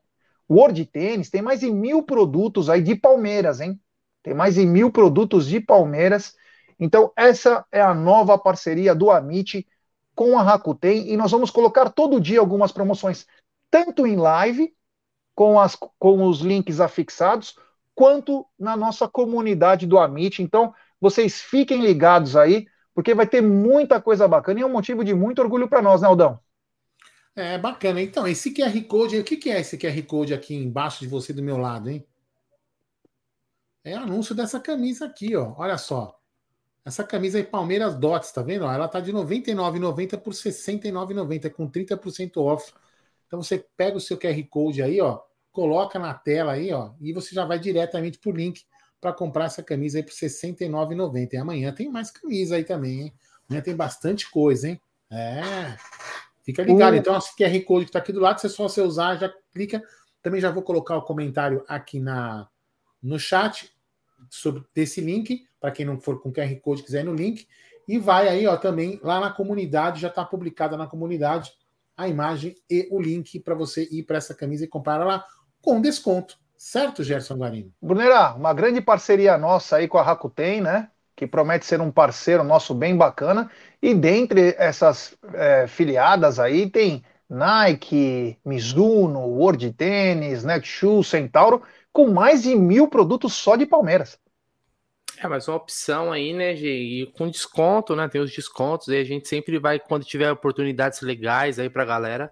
World 0.54 0.86
Tênis 0.86 1.30
tem 1.30 1.42
mais 1.42 1.60
de 1.62 1.72
mil 1.72 2.04
produtos 2.04 2.70
aí 2.70 2.82
de 2.82 2.96
Palmeiras, 2.96 3.60
hein? 3.60 3.80
Tem 4.22 4.34
mais 4.34 4.56
de 4.56 4.66
mil 4.66 4.92
produtos 4.92 5.48
de 5.48 5.60
Palmeiras. 5.60 6.36
Então, 6.80 7.12
essa 7.16 7.66
é 7.72 7.82
a 7.82 7.94
nova 7.94 8.38
parceria 8.38 8.96
do 8.96 9.12
Amit 9.12 9.68
com 10.16 10.38
a 10.38 10.44
Rakuten 10.44 11.10
e 11.12 11.18
nós 11.18 11.32
vamos 11.32 11.50
colocar 11.50 11.90
todo 11.90 12.22
dia 12.22 12.40
algumas 12.40 12.72
promoções, 12.72 13.26
tanto 13.70 14.06
em 14.06 14.16
live, 14.16 14.74
com, 15.36 15.60
as, 15.60 15.76
com 15.76 16.28
os 16.28 16.40
links 16.40 16.80
afixados, 16.80 17.58
quanto 17.96 18.46
na 18.58 18.78
nossa 18.78 19.08
comunidade 19.08 19.88
do 19.88 19.98
Amit. 19.98 20.42
Então, 20.42 20.74
vocês 21.02 21.42
fiquem 21.42 21.82
ligados 21.82 22.36
aí, 22.36 22.68
porque 22.94 23.13
vai 23.13 23.27
ter 23.27 23.42
muita 23.42 24.00
coisa 24.00 24.27
bacana 24.27 24.60
e 24.60 24.63
é 24.63 24.66
um 24.66 24.72
motivo 24.72 25.04
de 25.04 25.13
muito 25.13 25.42
orgulho 25.42 25.68
para 25.68 25.82
nós, 25.82 26.01
né, 26.01 26.08
Aldão? 26.08 26.39
É 27.36 27.58
bacana. 27.58 28.02
Então, 28.02 28.28
esse 28.28 28.54
QR 28.54 28.80
Code, 28.84 29.18
o 29.18 29.24
que, 29.24 29.38
que 29.38 29.50
é 29.50 29.60
esse 29.60 29.78
QR 29.78 30.02
Code 30.04 30.34
aqui 30.34 30.54
embaixo 30.54 31.00
de 31.00 31.08
você 31.08 31.34
do 31.34 31.42
meu 31.42 31.58
lado, 31.58 31.90
hein? 31.90 32.06
É 33.84 33.96
anúncio 33.96 34.36
dessa 34.36 34.60
camisa 34.60 35.06
aqui, 35.06 35.36
ó. 35.36 35.54
Olha 35.58 35.78
só. 35.78 36.20
Essa 36.86 37.04
camisa 37.04 37.38
aí, 37.38 37.44
Palmeiras 37.44 37.96
Dots, 37.96 38.32
tá 38.32 38.42
vendo? 38.42 38.66
Ela 38.66 38.88
tá 38.88 39.00
de 39.00 39.12
R$ 39.12 39.18
99,90 39.18 40.18
por 40.18 40.34
R$ 40.34 40.40
69,90, 40.40 41.50
com 41.50 41.70
30% 41.70 42.38
off. 42.38 42.74
Então 43.25 43.42
você 43.42 43.66
pega 43.75 43.98
o 43.98 44.02
seu 44.02 44.18
QR 44.18 44.42
Code 44.50 44.82
aí, 44.84 45.02
ó, 45.02 45.22
coloca 45.52 45.98
na 45.98 46.13
tela 46.13 46.54
aí, 46.54 46.72
ó, 46.74 46.92
e 47.00 47.13
você 47.13 47.34
já 47.34 47.46
vai 47.46 47.58
diretamente 47.58 48.20
pro 48.20 48.32
link 48.32 48.63
para 49.00 49.13
comprar 49.13 49.46
essa 49.46 49.63
camisa 49.63 49.98
aí 49.98 50.04
por 50.04 50.12
R$ 50.12 50.28
69,90. 50.28 51.34
E 51.34 51.38
amanhã 51.38 51.74
tem 51.74 51.90
mais 51.90 52.12
camisa 52.12 52.58
aí 52.58 52.63
também, 52.63 53.02
hein? 53.02 53.13
Amanhã 53.50 53.62
tem 53.63 53.75
bastante 53.75 54.30
coisa, 54.30 54.70
hein? 54.70 54.82
É. 55.10 55.42
Fica 56.44 56.62
ligado. 56.62 56.96
Então, 56.96 57.18
esse 57.18 57.36
QR 57.36 57.60
Code 57.62 57.86
que 57.86 57.90
está 57.90 58.00
aqui 58.00 58.12
do 58.12 58.20
lado, 58.20 58.40
se 58.40 58.48
é 58.48 58.50
só 58.50 58.68
você 58.68 58.82
usar, 58.82 59.16
já 59.16 59.34
clica. 59.52 59.82
Também 60.22 60.42
já 60.42 60.52
vou 60.52 60.64
colocar 60.64 60.98
o 60.98 61.02
comentário 61.02 61.64
aqui 61.68 62.00
na, 62.00 62.48
no 63.02 63.18
chat 63.18 63.72
sobre 64.30 64.64
desse 64.74 65.02
link, 65.02 65.46
para 65.60 65.72
quem 65.72 65.86
não 65.86 66.00
for 66.00 66.22
com 66.22 66.32
QR 66.32 66.54
Code 66.62 66.84
quiser 66.84 67.02
ir 67.02 67.06
no 67.06 67.14
link. 67.14 67.48
E 67.88 67.98
vai 67.98 68.28
aí, 68.28 68.48
ó, 68.48 68.56
também 68.56 69.00
lá 69.04 69.20
na 69.20 69.30
comunidade, 69.30 70.02
já 70.02 70.08
está 70.08 70.24
publicada 70.24 70.78
na 70.78 70.88
comunidade 70.88 71.52
a 71.96 72.08
imagem 72.08 72.56
e 72.70 72.88
o 72.92 73.00
link 73.00 73.40
para 73.40 73.54
você 73.54 73.88
ir 73.92 74.04
para 74.04 74.18
essa 74.18 74.34
camisa 74.34 74.64
e 74.64 74.68
comprar 74.68 75.04
lá 75.04 75.26
com 75.62 75.80
desconto. 75.80 76.38
Certo, 76.58 77.04
Gerson 77.04 77.36
Guarino? 77.36 77.74
Brunera, 77.82 78.34
uma 78.36 78.54
grande 78.54 78.82
parceria 78.82 79.38
nossa 79.38 79.76
aí 79.76 79.88
com 79.88 79.98
a 79.98 80.02
Rakuten, 80.02 80.62
né? 80.62 80.90
Que 81.15 81.27
promete 81.27 81.65
ser 81.65 81.82
um 81.82 81.91
parceiro 81.91 82.43
nosso 82.43 82.74
bem 82.74 82.98
bacana. 82.98 83.50
E 83.82 83.93
dentre 83.93 84.55
essas 84.58 85.15
é, 85.34 85.67
filiadas 85.67 86.39
aí 86.39 86.70
tem 86.70 87.03
Nike, 87.29 88.38
Mizuno, 88.46 89.20
World 89.20 89.72
Tennis, 89.74 90.43
Netshoes, 90.43 91.08
Centauro, 91.08 91.62
com 91.91 92.10
mais 92.10 92.43
de 92.43 92.55
mil 92.55 92.88
produtos 92.88 93.34
só 93.34 93.55
de 93.55 93.65
Palmeiras. 93.65 94.20
É, 95.17 95.27
mas 95.27 95.48
uma 95.48 95.58
opção 95.58 96.12
aí, 96.12 96.34
né, 96.34 96.53
e 96.53 97.05
com 97.15 97.29
desconto, 97.29 97.96
né? 97.96 98.08
Tem 98.08 98.20
os 98.20 98.32
descontos 98.32 98.89
aí, 98.89 99.00
a 99.00 99.05
gente 99.05 99.27
sempre 99.27 99.60
vai, 99.60 99.79
quando 99.79 100.03
tiver 100.03 100.32
oportunidades 100.32 101.01
legais 101.01 101.60
aí 101.60 101.70
pra 101.70 101.86
galera, 101.86 102.32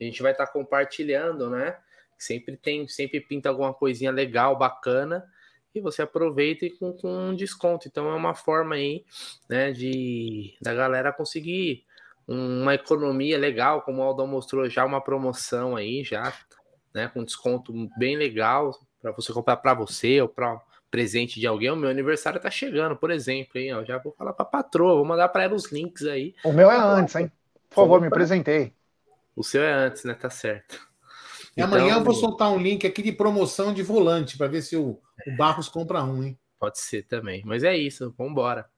a 0.00 0.04
gente 0.04 0.22
vai 0.22 0.32
estar 0.32 0.46
tá 0.46 0.52
compartilhando, 0.52 1.50
né? 1.50 1.76
Sempre 2.16 2.56
tem, 2.56 2.86
sempre 2.86 3.20
pinta 3.20 3.48
alguma 3.48 3.74
coisinha 3.74 4.12
legal, 4.12 4.56
bacana 4.56 5.24
e 5.74 5.80
você 5.80 6.02
aproveita 6.02 6.66
e 6.66 6.70
com, 6.70 6.92
com 6.92 7.30
um 7.30 7.34
desconto. 7.34 7.88
Então 7.88 8.08
é 8.10 8.14
uma 8.14 8.34
forma 8.34 8.74
aí, 8.74 9.04
né, 9.48 9.72
de 9.72 10.54
da 10.60 10.74
galera 10.74 11.12
conseguir 11.12 11.84
uma 12.26 12.74
economia 12.74 13.36
legal, 13.36 13.82
como 13.82 14.00
o 14.00 14.04
Aldão 14.04 14.26
mostrou 14.26 14.68
já 14.68 14.84
uma 14.84 15.00
promoção 15.00 15.74
aí 15.74 16.04
já, 16.04 16.32
né, 16.94 17.08
com 17.08 17.24
desconto 17.24 17.72
bem 17.98 18.16
legal 18.16 18.72
para 19.00 19.12
você 19.12 19.32
comprar 19.32 19.56
para 19.56 19.74
você 19.74 20.20
ou 20.20 20.28
para 20.28 20.60
presente 20.90 21.40
de 21.40 21.46
alguém. 21.46 21.70
O 21.70 21.76
meu 21.76 21.90
aniversário 21.90 22.40
tá 22.40 22.50
chegando, 22.50 22.96
por 22.96 23.10
exemplo, 23.10 23.58
hein, 23.58 23.74
ó, 23.74 23.84
já 23.84 23.98
vou 23.98 24.12
falar 24.12 24.32
para 24.32 24.44
patroa, 24.44 24.96
vou 24.96 25.04
mandar 25.04 25.28
para 25.28 25.44
ela 25.44 25.54
os 25.54 25.70
links 25.72 26.04
aí. 26.06 26.34
O 26.44 26.52
meu 26.52 26.70
é 26.70 26.76
antes, 26.76 27.14
hein? 27.14 27.30
Por 27.68 27.76
favor, 27.76 28.00
me 28.00 28.08
apresentei. 28.08 28.72
O 29.34 29.44
seu 29.44 29.62
é 29.62 29.72
antes, 29.72 30.04
né? 30.04 30.14
Tá 30.14 30.28
certo. 30.28 30.89
E 31.56 31.62
então, 31.62 31.64
amanhã 31.64 31.96
eu 31.96 32.04
vou 32.04 32.14
soltar 32.14 32.50
um 32.50 32.58
link 32.58 32.86
aqui 32.86 33.02
de 33.02 33.12
promoção 33.12 33.74
de 33.74 33.82
volante 33.82 34.36
para 34.36 34.46
ver 34.46 34.62
se 34.62 34.76
o, 34.76 35.00
o 35.26 35.36
Barros 35.36 35.68
compra 35.68 36.02
um, 36.04 36.22
hein? 36.22 36.38
Pode 36.58 36.78
ser 36.78 37.02
também. 37.02 37.42
Mas 37.44 37.64
é 37.64 37.76
isso, 37.76 38.14
vamos 38.16 38.32
embora. 38.32 38.68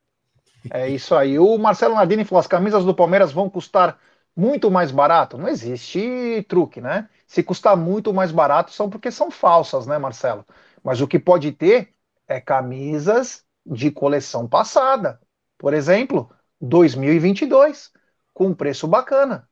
É 0.71 0.89
isso 0.89 1.15
aí. 1.15 1.39
O 1.39 1.59
Marcelo 1.59 1.95
Nadini 1.95 2.25
falou: 2.25 2.41
as 2.41 2.47
camisas 2.47 2.85
do 2.85 2.95
Palmeiras 2.95 3.33
vão 3.33 3.51
custar 3.51 3.99
muito 4.35 4.71
mais 4.71 4.91
barato? 4.91 5.37
Não 5.37 5.49
existe 5.49 6.45
truque, 6.49 6.81
né? 6.81 7.09
Se 7.27 7.43
custar 7.43 7.77
muito 7.77 8.13
mais 8.13 8.31
barato, 8.33 8.73
são 8.73 8.89
porque 8.89 9.11
são 9.11 9.31
falsas, 9.31 9.87
né, 9.87 9.99
Marcelo? 9.99 10.47
Mas 10.83 11.01
o 11.01 11.09
que 11.09 11.19
pode 11.19 11.53
ter 11.53 11.95
é 12.27 12.41
camisas 12.41 13.45
de 13.65 13.91
coleção 13.91 14.49
passada. 14.49 15.21
Por 15.59 15.75
exemplo, 15.75 16.31
2022, 16.61 17.93
com 18.33 18.55
preço 18.55 18.87
bacana. 18.89 19.49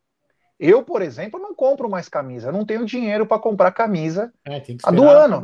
Eu, 0.63 0.83
por 0.83 1.01
exemplo, 1.01 1.41
não 1.41 1.55
compro 1.55 1.89
mais 1.89 2.07
camisa. 2.07 2.53
não 2.53 2.67
tenho 2.67 2.85
dinheiro 2.85 3.25
para 3.25 3.39
comprar 3.39 3.73
camisa 3.73 4.31
é, 4.45 4.63
a 4.85 4.91
do 4.91 5.09
ano. 5.09 5.41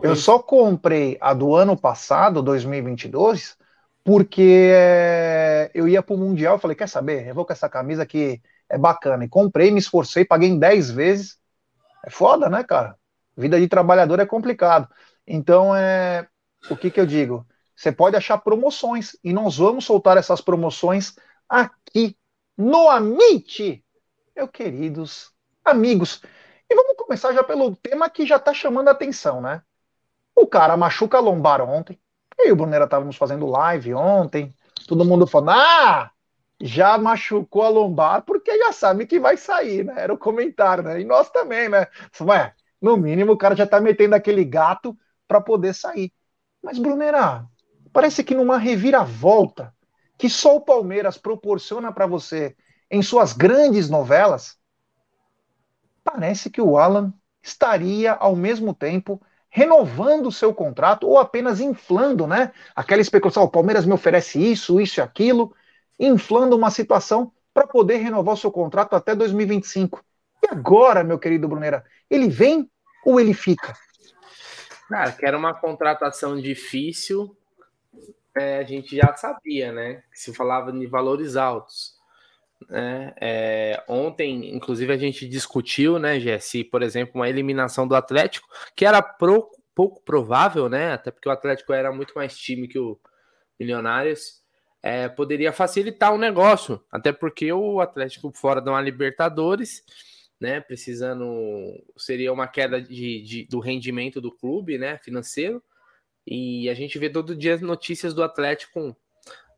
Eu 0.00 0.14
só 0.14 0.38
comprei 0.38 1.18
a 1.20 1.34
do 1.34 1.56
ano 1.56 1.76
passado, 1.76 2.40
2022, 2.40 3.58
porque 4.04 4.70
é, 4.72 5.72
eu 5.74 5.88
ia 5.88 6.00
para 6.00 6.14
o 6.14 6.18
Mundial. 6.18 6.56
Falei, 6.60 6.76
quer 6.76 6.88
saber? 6.88 7.26
Eu 7.26 7.34
vou 7.34 7.44
com 7.44 7.52
essa 7.52 7.68
camisa 7.68 8.06
que 8.06 8.40
é 8.68 8.78
bacana. 8.78 9.24
E 9.24 9.28
comprei, 9.28 9.72
me 9.72 9.80
esforcei, 9.80 10.24
paguei 10.24 10.50
em 10.50 10.58
10 10.58 10.92
vezes. 10.92 11.36
É 12.06 12.10
foda, 12.10 12.48
né, 12.48 12.62
cara? 12.62 12.96
Vida 13.36 13.58
de 13.58 13.66
trabalhador 13.66 14.20
é 14.20 14.26
complicado. 14.26 14.88
Então, 15.26 15.74
é, 15.74 16.28
o 16.70 16.76
que, 16.76 16.92
que 16.92 17.00
eu 17.00 17.06
digo? 17.06 17.44
Você 17.74 17.90
pode 17.90 18.14
achar 18.14 18.38
promoções 18.38 19.16
e 19.24 19.32
nós 19.32 19.56
vamos 19.56 19.84
soltar 19.84 20.16
essas 20.16 20.40
promoções 20.40 21.16
aqui 21.48 22.16
no 22.56 22.88
Amit 22.88 23.82
meus 24.34 24.50
queridos 24.50 25.32
amigos. 25.64 26.22
E 26.68 26.74
vamos 26.74 26.96
começar 26.96 27.32
já 27.32 27.42
pelo 27.42 27.76
tema 27.76 28.10
que 28.10 28.26
já 28.26 28.36
está 28.36 28.52
chamando 28.52 28.88
a 28.88 28.92
atenção, 28.92 29.40
né? 29.40 29.62
O 30.34 30.46
cara 30.46 30.76
machuca 30.76 31.18
a 31.18 31.20
lombar 31.20 31.62
ontem. 31.62 31.98
Eu 32.38 32.48
e 32.48 32.52
o 32.52 32.56
Brunera 32.56 32.84
estávamos 32.84 33.16
fazendo 33.16 33.46
live 33.46 33.94
ontem. 33.94 34.52
Todo 34.88 35.04
mundo 35.04 35.26
falando, 35.26 35.50
ah, 35.50 36.10
já 36.60 36.98
machucou 36.98 37.62
a 37.62 37.68
lombar 37.68 38.22
porque 38.22 38.56
já 38.58 38.72
sabe 38.72 39.06
que 39.06 39.20
vai 39.20 39.36
sair, 39.36 39.84
né? 39.84 39.94
Era 39.96 40.12
o 40.12 40.18
comentário, 40.18 40.82
né? 40.82 41.00
E 41.00 41.04
nós 41.04 41.30
também, 41.30 41.68
né? 41.68 41.86
Ué, 42.20 42.52
no 42.82 42.96
mínimo 42.96 43.32
o 43.32 43.38
cara 43.38 43.54
já 43.54 43.66
tá 43.66 43.80
metendo 43.80 44.14
aquele 44.14 44.44
gato 44.44 44.96
para 45.28 45.40
poder 45.40 45.74
sair. 45.74 46.12
Mas, 46.62 46.78
Brunera, 46.78 47.44
parece 47.92 48.24
que 48.24 48.34
numa 48.34 48.58
reviravolta 48.58 49.72
que 50.18 50.28
só 50.28 50.56
o 50.56 50.60
Palmeiras 50.60 51.18
proporciona 51.18 51.92
para 51.92 52.06
você 52.06 52.56
em 52.90 53.02
suas 53.02 53.32
grandes 53.32 53.88
novelas, 53.88 54.56
parece 56.02 56.50
que 56.50 56.60
o 56.60 56.78
Alan 56.78 57.12
estaria 57.42 58.12
ao 58.12 58.36
mesmo 58.36 58.74
tempo 58.74 59.20
renovando 59.48 60.26
o 60.26 60.32
seu 60.32 60.52
contrato 60.52 61.06
ou 61.06 61.16
apenas 61.16 61.60
inflando, 61.60 62.26
né? 62.26 62.52
Aquela 62.74 63.00
especulação, 63.00 63.44
o 63.44 63.50
Palmeiras 63.50 63.86
me 63.86 63.92
oferece 63.92 64.38
isso, 64.38 64.80
isso 64.80 64.98
e 64.98 65.02
aquilo, 65.02 65.54
inflando 65.98 66.56
uma 66.56 66.70
situação 66.70 67.32
para 67.52 67.66
poder 67.66 67.98
renovar 67.98 68.34
o 68.34 68.36
seu 68.36 68.50
contrato 68.50 68.96
até 68.96 69.14
2025. 69.14 70.04
E 70.42 70.48
agora, 70.50 71.04
meu 71.04 71.20
querido 71.20 71.46
Brunera, 71.46 71.84
ele 72.10 72.28
vem 72.28 72.68
ou 73.06 73.20
ele 73.20 73.32
fica? 73.32 73.74
Cara, 74.88 75.12
que 75.12 75.24
era 75.24 75.38
uma 75.38 75.54
contratação 75.54 76.40
difícil, 76.40 77.36
é, 78.36 78.58
a 78.58 78.64
gente 78.64 78.96
já 78.96 79.14
sabia, 79.14 79.70
né? 79.70 80.02
Que 80.10 80.18
se 80.18 80.34
falava 80.34 80.72
de 80.72 80.86
valores 80.86 81.36
altos. 81.36 81.93
Né? 82.68 83.14
É, 83.20 83.84
ontem, 83.88 84.54
inclusive, 84.54 84.92
a 84.92 84.96
gente 84.96 85.28
discutiu, 85.28 85.98
né, 85.98 86.18
Jesse, 86.18 86.64
por 86.64 86.82
exemplo, 86.82 87.16
uma 87.16 87.28
eliminação 87.28 87.86
do 87.86 87.94
Atlético, 87.94 88.48
que 88.74 88.84
era 88.84 89.02
pro, 89.02 89.50
pouco 89.74 90.02
provável, 90.02 90.68
né? 90.68 90.92
Até 90.92 91.10
porque 91.10 91.28
o 91.28 91.32
Atlético 91.32 91.72
era 91.72 91.92
muito 91.92 92.14
mais 92.14 92.36
time 92.36 92.68
que 92.68 92.78
o 92.78 92.98
Milionários. 93.58 94.42
É, 94.82 95.08
poderia 95.08 95.50
facilitar 95.50 96.12
o 96.12 96.18
negócio, 96.18 96.78
até 96.92 97.10
porque 97.10 97.50
o 97.50 97.80
Atlético 97.80 98.30
fora 98.34 98.60
de 98.60 98.68
uma 98.68 98.82
Libertadores, 98.82 99.82
né? 100.38 100.60
Precisando 100.60 101.26
seria 101.96 102.30
uma 102.32 102.46
queda 102.46 102.82
de, 102.82 103.22
de, 103.22 103.44
do 103.46 103.60
rendimento 103.60 104.20
do 104.20 104.30
clube, 104.30 104.76
né? 104.76 104.98
Financeiro. 104.98 105.62
E 106.26 106.68
a 106.68 106.74
gente 106.74 106.98
vê 106.98 107.08
todo 107.08 107.34
dia 107.34 107.56
notícias 107.58 108.12
do 108.12 108.22
Atlético, 108.22 108.94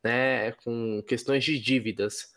né? 0.02 0.52
Com 0.64 1.02
questões 1.02 1.44
de 1.44 1.58
dívidas. 1.58 2.32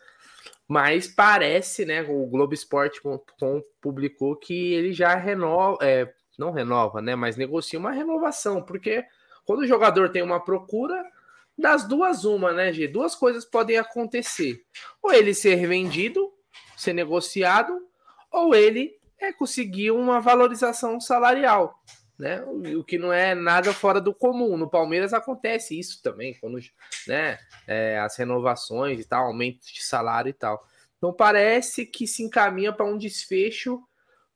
Mas 0.70 1.08
parece, 1.08 1.84
né? 1.84 2.00
O 2.08 2.26
Globoesporte.com 2.26 3.60
publicou 3.80 4.36
que 4.36 4.72
ele 4.72 4.92
já 4.92 5.16
renova, 5.16 5.76
é, 5.84 6.08
não 6.38 6.52
renova, 6.52 7.02
né? 7.02 7.16
Mas 7.16 7.36
negocia 7.36 7.76
uma 7.76 7.90
renovação, 7.90 8.62
porque 8.62 9.04
quando 9.44 9.62
o 9.62 9.66
jogador 9.66 10.10
tem 10.10 10.22
uma 10.22 10.38
procura, 10.38 11.04
das 11.58 11.88
duas, 11.88 12.24
uma, 12.24 12.52
né, 12.52 12.72
G? 12.72 12.86
Duas 12.86 13.16
coisas 13.16 13.44
podem 13.44 13.78
acontecer: 13.78 14.62
ou 15.02 15.12
ele 15.12 15.34
ser 15.34 15.66
vendido, 15.66 16.32
ser 16.76 16.92
negociado, 16.92 17.76
ou 18.30 18.54
ele 18.54 18.96
é 19.18 19.32
conseguir 19.32 19.90
uma 19.90 20.20
valorização 20.20 21.00
salarial 21.00 21.82
né? 22.20 22.44
O, 22.76 22.84
que 22.84 22.98
não 22.98 23.10
é 23.10 23.34
nada 23.34 23.72
fora 23.72 23.98
do 23.98 24.14
comum. 24.14 24.56
No 24.58 24.68
Palmeiras 24.68 25.14
acontece 25.14 25.78
isso 25.78 26.02
também, 26.02 26.34
quando 26.38 26.58
né, 27.08 27.38
é, 27.66 27.98
as 27.98 28.14
renovações 28.16 29.00
e 29.00 29.04
tal, 29.04 29.26
aumento 29.26 29.60
de 29.64 29.82
salário 29.82 30.28
e 30.28 30.34
tal. 30.34 30.62
Então 30.98 31.14
parece 31.14 31.86
que 31.86 32.06
se 32.06 32.22
encaminha 32.22 32.74
para 32.74 32.84
um 32.84 32.98
desfecho 32.98 33.82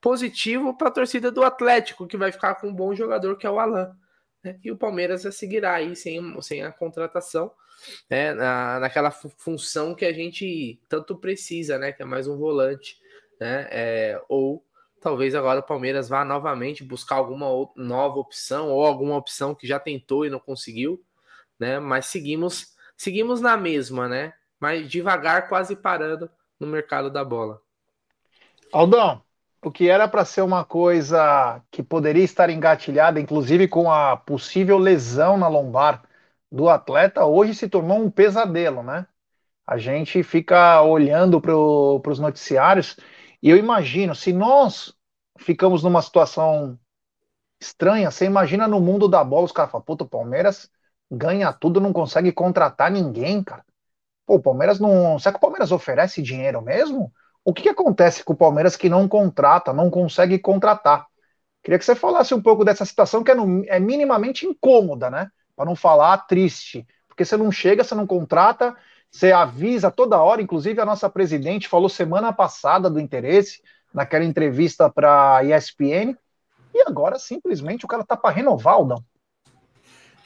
positivo 0.01 0.75
para 0.77 0.89
a 0.89 0.93
torcida 0.93 1.31
do 1.31 1.43
Atlético, 1.43 2.07
que 2.07 2.17
vai 2.17 2.33
ficar 2.33 2.55
com 2.55 2.69
um 2.69 2.75
bom 2.75 2.95
jogador 2.95 3.37
que 3.37 3.47
é 3.47 3.51
o 3.51 3.61
Alan. 3.61 3.95
Né? 4.43 4.59
E 4.65 4.73
o 4.73 4.77
Palmeiras 4.79 5.23
seguirá 5.37 5.75
aí 5.75 5.95
sem, 5.95 6.41
sem 6.41 6.63
a 6.63 6.73
contratação, 6.73 7.53
né? 8.09 8.33
Na, 8.33 8.81
naquela 8.81 9.11
função 9.11 9.95
que 9.95 10.07
a 10.07 10.13
gente 10.13 10.81
tanto 10.89 11.17
precisa, 11.19 11.79
né? 11.79 11.93
Que 11.93 12.03
é 12.03 12.07
mais 12.07 12.27
um 12.27 12.39
volante, 12.39 12.97
né? 13.39 13.69
É, 13.71 14.23
ou 14.27 14.65
talvez 15.05 15.35
agora 15.35 15.61
o 15.61 15.63
Palmeiras 15.63 16.09
vá 16.09 16.25
novamente 16.25 16.83
buscar 16.83 17.17
alguma 17.17 17.47
nova 17.77 18.19
opção 18.19 18.71
ou 18.71 18.87
alguma 18.87 19.19
opção 19.19 19.55
que 19.55 19.67
já 19.67 19.79
tentou 19.79 20.25
e 20.25 20.31
não 20.31 20.41
conseguiu, 20.41 20.99
né? 21.61 21.79
Mas 21.79 22.07
seguimos, 22.07 22.75
seguimos 22.97 23.39
na 23.39 23.55
mesma, 23.55 24.09
né? 24.09 24.33
Mas 24.59 24.89
devagar, 24.89 25.47
quase 25.47 25.77
parando 25.77 26.31
no 26.59 26.67
mercado 26.67 27.11
da 27.11 27.23
bola. 27.23 27.61
Aldão, 28.73 29.23
o 29.63 29.71
que 29.71 29.91
era 29.91 30.09
para 30.09 30.25
ser 30.25 30.41
uma 30.41 30.65
coisa 30.65 31.61
que 31.71 31.83
poderia 31.83 32.25
estar 32.25 32.49
engatilhada, 32.49 33.21
inclusive 33.21 33.69
com 33.69 33.93
a 33.93 34.17
possível 34.17 34.79
lesão 34.79 35.37
na 35.37 35.49
lombar 35.49 36.03
do 36.51 36.71
atleta, 36.71 37.27
hoje 37.27 37.55
se 37.55 37.69
tornou 37.69 37.99
um 37.99 38.11
pesadelo, 38.11 38.83
né? 38.83 39.07
A 39.67 39.77
gente 39.77 40.23
fica 40.23 40.81
olhando 40.81 41.43
para 41.43 41.55
os 41.55 42.19
noticiários 42.19 42.97
e 43.43 43.51
eu 43.51 43.59
imagino, 43.59 44.15
se 44.15 44.33
nós 44.33 44.94
ficamos 45.39 45.83
numa 45.83 46.03
situação 46.03 46.79
estranha, 47.61 48.11
você 48.11 48.25
imagina 48.27 48.69
no 48.69 48.81
mundo 48.81 49.09
da 49.09 49.23
bola, 49.25 49.45
os 49.45 49.53
caras 49.53 49.71
falam, 49.71 49.85
puta, 49.85 50.05
o 50.05 50.09
Palmeiras 50.09 50.71
ganha 51.11 51.53
tudo, 51.53 51.81
não 51.81 51.93
consegue 51.93 52.33
contratar 52.33 52.91
ninguém, 52.91 53.43
cara. 53.43 53.65
Pô, 54.27 54.37
o 54.37 54.43
Palmeiras 54.43 54.81
não. 54.81 55.19
Será 55.19 55.33
que 55.33 55.39
o 55.39 55.41
Palmeiras 55.41 55.71
oferece 55.73 56.23
dinheiro 56.23 56.63
mesmo? 56.63 57.13
O 57.45 57.53
que, 57.53 57.63
que 57.63 57.69
acontece 57.69 58.25
com 58.25 58.33
o 58.33 58.37
Palmeiras 58.37 58.77
que 58.77 58.89
não 58.89 59.07
contrata, 59.07 59.73
não 59.73 59.91
consegue 59.91 60.39
contratar? 60.39 61.07
Queria 61.63 61.79
que 61.79 61.85
você 61.85 61.95
falasse 61.95 62.35
um 62.35 62.43
pouco 62.43 62.65
dessa 62.65 62.85
situação 62.85 63.23
que 63.23 63.31
é, 63.31 63.35
no, 63.35 63.65
é 63.67 63.79
minimamente 63.79 64.47
incômoda, 64.47 65.11
né? 65.11 65.31
Para 65.55 65.67
não 65.67 65.77
falar 65.77 66.19
triste. 66.27 66.87
Porque 67.09 67.25
você 67.25 67.37
não 67.37 67.53
chega, 67.53 67.85
você 67.85 67.95
não 67.95 68.07
contrata, 68.07 68.75
você 69.11 69.31
avisa 69.31 69.91
toda 69.91 70.21
hora, 70.23 70.43
inclusive 70.43 70.81
a 70.81 70.85
nossa 70.85 71.09
presidente 71.09 71.69
falou 71.69 71.89
semana 71.89 72.33
passada 72.33 72.91
do 72.91 72.99
interesse 72.99 73.63
naquela 73.95 74.25
entrevista 74.25 74.91
para 74.91 75.37
a 75.37 75.45
ESPN, 75.45 76.17
e 76.75 76.83
agora 76.87 77.19
simplesmente 77.19 77.85
o 77.85 77.89
cara 77.89 78.05
tá 78.05 78.17
para 78.17 78.35
renovar, 78.35 78.75
Aldão. 78.75 79.03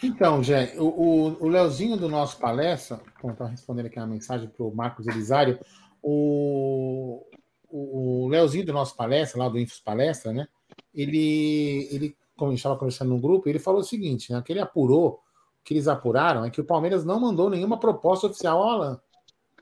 Então, 0.03 0.43
Jé, 0.43 0.75
o, 0.79 0.85
o, 0.85 1.45
o 1.45 1.49
Leozinho 1.49 1.97
do 1.97 2.09
nosso 2.09 2.39
palestra, 2.39 3.01
bom, 3.23 3.35
tá 3.35 3.47
respondendo 3.47 3.87
aqui 3.87 3.99
uma 3.99 4.07
mensagem 4.07 4.49
para 4.49 4.65
o 4.65 4.75
Marcos 4.75 5.07
Elisário, 5.07 5.59
o, 6.03 7.27
o, 7.69 8.25
o 8.25 8.29
Leozinho 8.29 8.65
do 8.65 8.73
nosso 8.73 8.97
palestra, 8.97 9.41
lá 9.41 9.49
do 9.49 9.59
Infos 9.59 9.81
Palestra, 9.81 10.33
né? 10.33 10.47
Ele, 10.95 11.89
ele 11.91 12.17
como 12.37 12.51
a 12.51 12.53
gente 12.53 12.61
estava 12.61 12.79
conversando 12.79 13.11
no 13.11 13.21
grupo, 13.21 13.49
ele 13.49 13.59
falou 13.59 13.81
o 13.81 13.85
seguinte, 13.85 14.33
né? 14.33 14.41
Que 14.41 14.53
ele 14.53 14.61
apurou 14.61 15.21
que 15.65 15.75
eles 15.75 15.87
apuraram 15.87 16.47
é 16.47 16.51
que 16.51 16.63
o 16.63 16.65
Palmeiras 16.65 17.05
não 17.05 17.21
mandou 17.21 17.51
nenhuma 17.51 17.79
proposta 17.79 18.27
oficial 18.27 18.63
ao 18.63 18.69
Alan. 18.71 19.01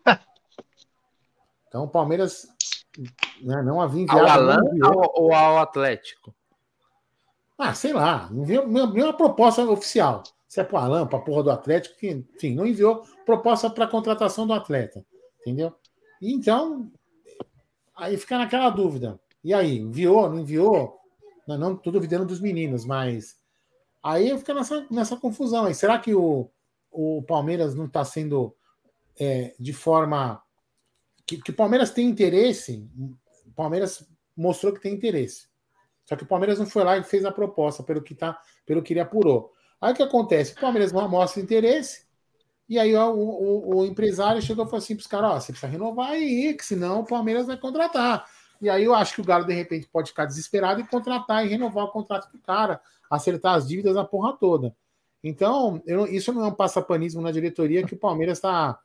Então 1.68 1.84
o 1.84 1.88
Palmeiras 1.88 2.46
né, 3.42 3.62
não 3.62 3.80
havia 3.80 4.02
enviado. 4.02 4.22
Ao 4.22 4.28
Alan 4.28 4.60
ou 5.14 5.34
ao 5.34 5.58
Atlético? 5.58 6.34
Ah, 7.58 7.74
sei 7.74 7.92
lá, 7.92 8.28
não 8.30 8.42
enviou 8.42 8.66
nenhuma 8.66 9.16
proposta 9.16 9.64
oficial. 9.64 10.22
Se 10.46 10.60
é 10.60 10.64
para 10.64 10.76
o 10.76 10.82
Alan, 10.82 11.06
para 11.06 11.18
a 11.18 11.22
porra 11.22 11.42
do 11.42 11.50
Atlético, 11.50 11.96
que, 11.98 12.08
enfim, 12.08 12.54
não 12.54 12.66
enviou 12.66 13.02
proposta 13.24 13.68
para 13.70 13.86
contratação 13.86 14.46
do 14.46 14.52
atleta. 14.52 15.04
Entendeu? 15.40 15.74
Então, 16.20 16.90
aí 17.96 18.16
fica 18.16 18.38
naquela 18.38 18.70
dúvida. 18.70 19.18
E 19.42 19.54
aí, 19.54 19.78
enviou, 19.78 20.28
não 20.28 20.40
enviou? 20.40 20.98
Não, 21.46 21.56
não 21.58 21.76
tô 21.76 21.90
duvidando 21.90 22.26
dos 22.26 22.40
meninos, 22.40 22.84
mas 22.84 23.36
Aí 24.06 24.38
fica 24.38 24.54
nessa, 24.54 24.86
nessa 24.88 25.16
confusão. 25.16 25.64
Aí, 25.64 25.74
será 25.74 25.98
que 25.98 26.14
o, 26.14 26.48
o 26.92 27.24
Palmeiras 27.26 27.74
não 27.74 27.86
está 27.86 28.04
sendo 28.04 28.54
é, 29.18 29.52
de 29.58 29.72
forma 29.72 30.40
que, 31.26 31.40
que 31.42 31.50
o 31.50 31.54
Palmeiras 31.54 31.90
tem 31.90 32.06
interesse, 32.08 32.88
o 33.46 33.52
Palmeiras 33.52 34.06
mostrou 34.36 34.72
que 34.72 34.80
tem 34.80 34.94
interesse. 34.94 35.48
Só 36.04 36.14
que 36.14 36.22
o 36.22 36.26
Palmeiras 36.26 36.58
não 36.58 36.66
foi 36.66 36.84
lá 36.84 36.96
e 36.96 37.02
fez 37.02 37.24
a 37.24 37.32
proposta, 37.32 37.82
pelo 37.82 38.00
que, 38.00 38.14
tá, 38.14 38.40
pelo 38.64 38.82
que 38.82 38.92
ele 38.92 39.00
apurou. 39.00 39.52
Aí 39.80 39.92
o 39.92 39.96
que 39.96 40.02
acontece? 40.02 40.52
O 40.52 40.60
Palmeiras 40.60 40.92
não 40.92 41.08
mostra 41.08 41.42
interesse, 41.42 42.06
e 42.68 42.78
aí 42.78 42.94
ó, 42.94 43.12
o, 43.12 43.18
o, 43.18 43.76
o, 43.76 43.86
empresário 43.86 44.42
chegou 44.42 44.64
e 44.64 44.68
falou 44.68 44.78
assim 44.78 44.96
para 44.96 45.02
os 45.02 45.06
caras: 45.06 45.44
você 45.44 45.52
precisa 45.52 45.70
renovar 45.70 46.10
aí, 46.10 46.54
que 46.54 46.64
senão 46.64 47.00
o 47.00 47.06
Palmeiras 47.06 47.46
vai 47.46 47.56
contratar. 47.56 48.26
E 48.60 48.68
aí 48.68 48.84
eu 48.84 48.94
acho 48.94 49.14
que 49.14 49.20
o 49.20 49.24
Galo, 49.24 49.44
de 49.44 49.52
repente, 49.52 49.86
pode 49.86 50.08
ficar 50.10 50.24
desesperado 50.24 50.80
e 50.80 50.86
contratar 50.86 51.44
e 51.44 51.48
renovar 51.48 51.84
o 51.84 51.90
contrato 51.92 52.30
do 52.32 52.38
cara, 52.38 52.80
acertar 53.10 53.54
as 53.54 53.68
dívidas, 53.68 53.96
a 53.96 54.04
porra 54.04 54.36
toda. 54.36 54.74
Então, 55.22 55.82
eu, 55.86 56.06
isso 56.06 56.32
não 56.32 56.44
é 56.44 56.48
um 56.48 56.54
passapanismo 56.54 57.20
na 57.20 57.30
diretoria 57.30 57.84
que 57.84 57.94
o 57.94 57.98
Palmeiras 57.98 58.38
está. 58.38 58.78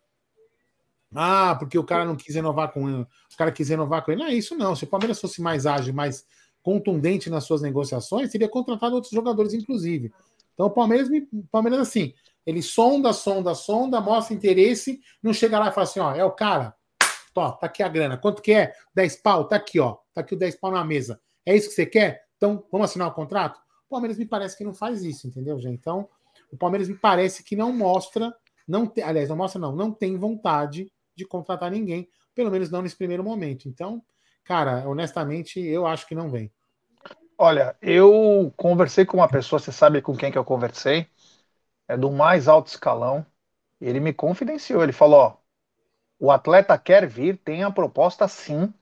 Ah, 1.14 1.56
porque 1.58 1.78
o 1.78 1.84
cara 1.84 2.06
não 2.06 2.16
quis 2.16 2.36
renovar 2.36 2.72
com 2.72 2.90
ele, 2.90 3.02
o 3.02 3.38
cara 3.38 3.52
quis 3.52 3.70
renovar 3.70 4.04
com 4.04 4.12
ele. 4.12 4.22
Não 4.22 4.30
é 4.30 4.34
isso, 4.34 4.56
não. 4.56 4.76
Se 4.76 4.84
o 4.84 4.88
Palmeiras 4.88 5.20
fosse 5.20 5.42
mais 5.42 5.66
ágil, 5.66 5.94
mais 5.94 6.26
contundente 6.64 7.30
nas 7.30 7.44
suas 7.44 7.62
negociações, 7.62 8.32
teria 8.32 8.48
contratado 8.48 8.96
outros 8.96 9.12
jogadores, 9.12 9.54
inclusive. 9.54 10.14
Então, 10.54 10.68
o 10.68 10.72
Palmeiras, 10.72 11.10
o 11.10 11.44
Palmeiras 11.52 11.80
assim, 11.80 12.14
ele 12.46 12.62
sonda, 12.62 13.12
sonda, 13.14 13.54
sonda, 13.56 14.00
mostra 14.00 14.34
interesse, 14.34 15.02
não 15.22 15.34
chega 15.34 15.60
lá 15.60 15.70
e 15.70 15.72
fala 15.72 15.84
assim: 15.84 16.00
ó, 16.00 16.14
é 16.14 16.24
o 16.24 16.32
cara, 16.32 16.76
Tó, 17.34 17.52
tá 17.52 17.68
aqui 17.68 17.82
a 17.82 17.88
grana. 17.88 18.18
Quanto 18.18 18.42
que 18.42 18.52
é? 18.52 18.74
10 18.94 19.18
pau? 19.18 19.48
Tá 19.48 19.56
aqui, 19.56 19.80
ó. 19.80 19.98
Tá 20.14 20.22
aqui 20.22 20.34
o 20.34 20.38
10 20.38 20.56
pau 20.58 20.72
na 20.72 20.84
mesa. 20.84 21.20
É 21.46 21.56
isso 21.56 21.70
que 21.70 21.76
você 21.76 21.86
quer? 21.86 22.26
Então, 22.38 22.64
vamos 22.72 22.90
assinar 22.90 23.08
o 23.08 23.14
contrato? 23.14 23.60
O 23.88 23.90
Palmeiras 23.90 24.18
me 24.18 24.26
parece 24.26 24.58
que 24.58 24.64
não 24.64 24.74
faz 24.74 25.04
isso, 25.04 25.28
entendeu, 25.28 25.60
gente? 25.60 25.76
Então, 25.76 26.10
o 26.52 26.58
Palmeiras 26.58 26.90
me 26.90 26.96
parece 26.96 27.44
que 27.44 27.56
não 27.56 27.72
mostra, 27.72 28.34
não 28.68 28.86
te, 28.86 29.02
aliás, 29.02 29.30
não 29.30 29.36
mostra 29.36 29.60
não, 29.60 29.74
não 29.74 29.92
tem 29.92 30.18
vontade 30.18 30.92
de 31.16 31.26
contratar 31.26 31.72
ninguém, 31.72 32.08
pelo 32.34 32.52
menos 32.52 32.70
não 32.70 32.82
nesse 32.82 32.98
primeiro 32.98 33.24
momento. 33.24 33.68
Então, 33.68 34.04
cara, 34.44 34.88
honestamente, 34.88 35.60
eu 35.60 35.86
acho 35.86 36.08
que 36.08 36.16
não 36.16 36.30
vem. 36.30 36.52
Olha, 37.38 37.76
eu 37.82 38.54
conversei 38.56 39.06
com 39.06 39.18
uma 39.18 39.28
pessoa, 39.28 39.60
você 39.60 39.72
sabe 39.72 40.02
com 40.02 40.16
quem 40.16 40.32
que 40.32 40.38
eu 40.38 40.46
conversei? 40.46 41.08
É 41.88 41.98
do 41.98 42.12
mais 42.12 42.48
alto 42.48 42.68
escalão. 42.68 43.26
Ele 43.82 44.00
me 44.00 44.14
confidenciou, 44.14 44.84
ele 44.84 44.94
falou, 44.94 45.20
ó, 45.20 45.38
o 46.20 46.32
atleta 46.32 46.78
quer 46.78 47.08
vir, 47.08 47.38
tem 47.38 47.64
a 47.64 47.72
proposta 47.72 48.28
sim. 48.28 48.74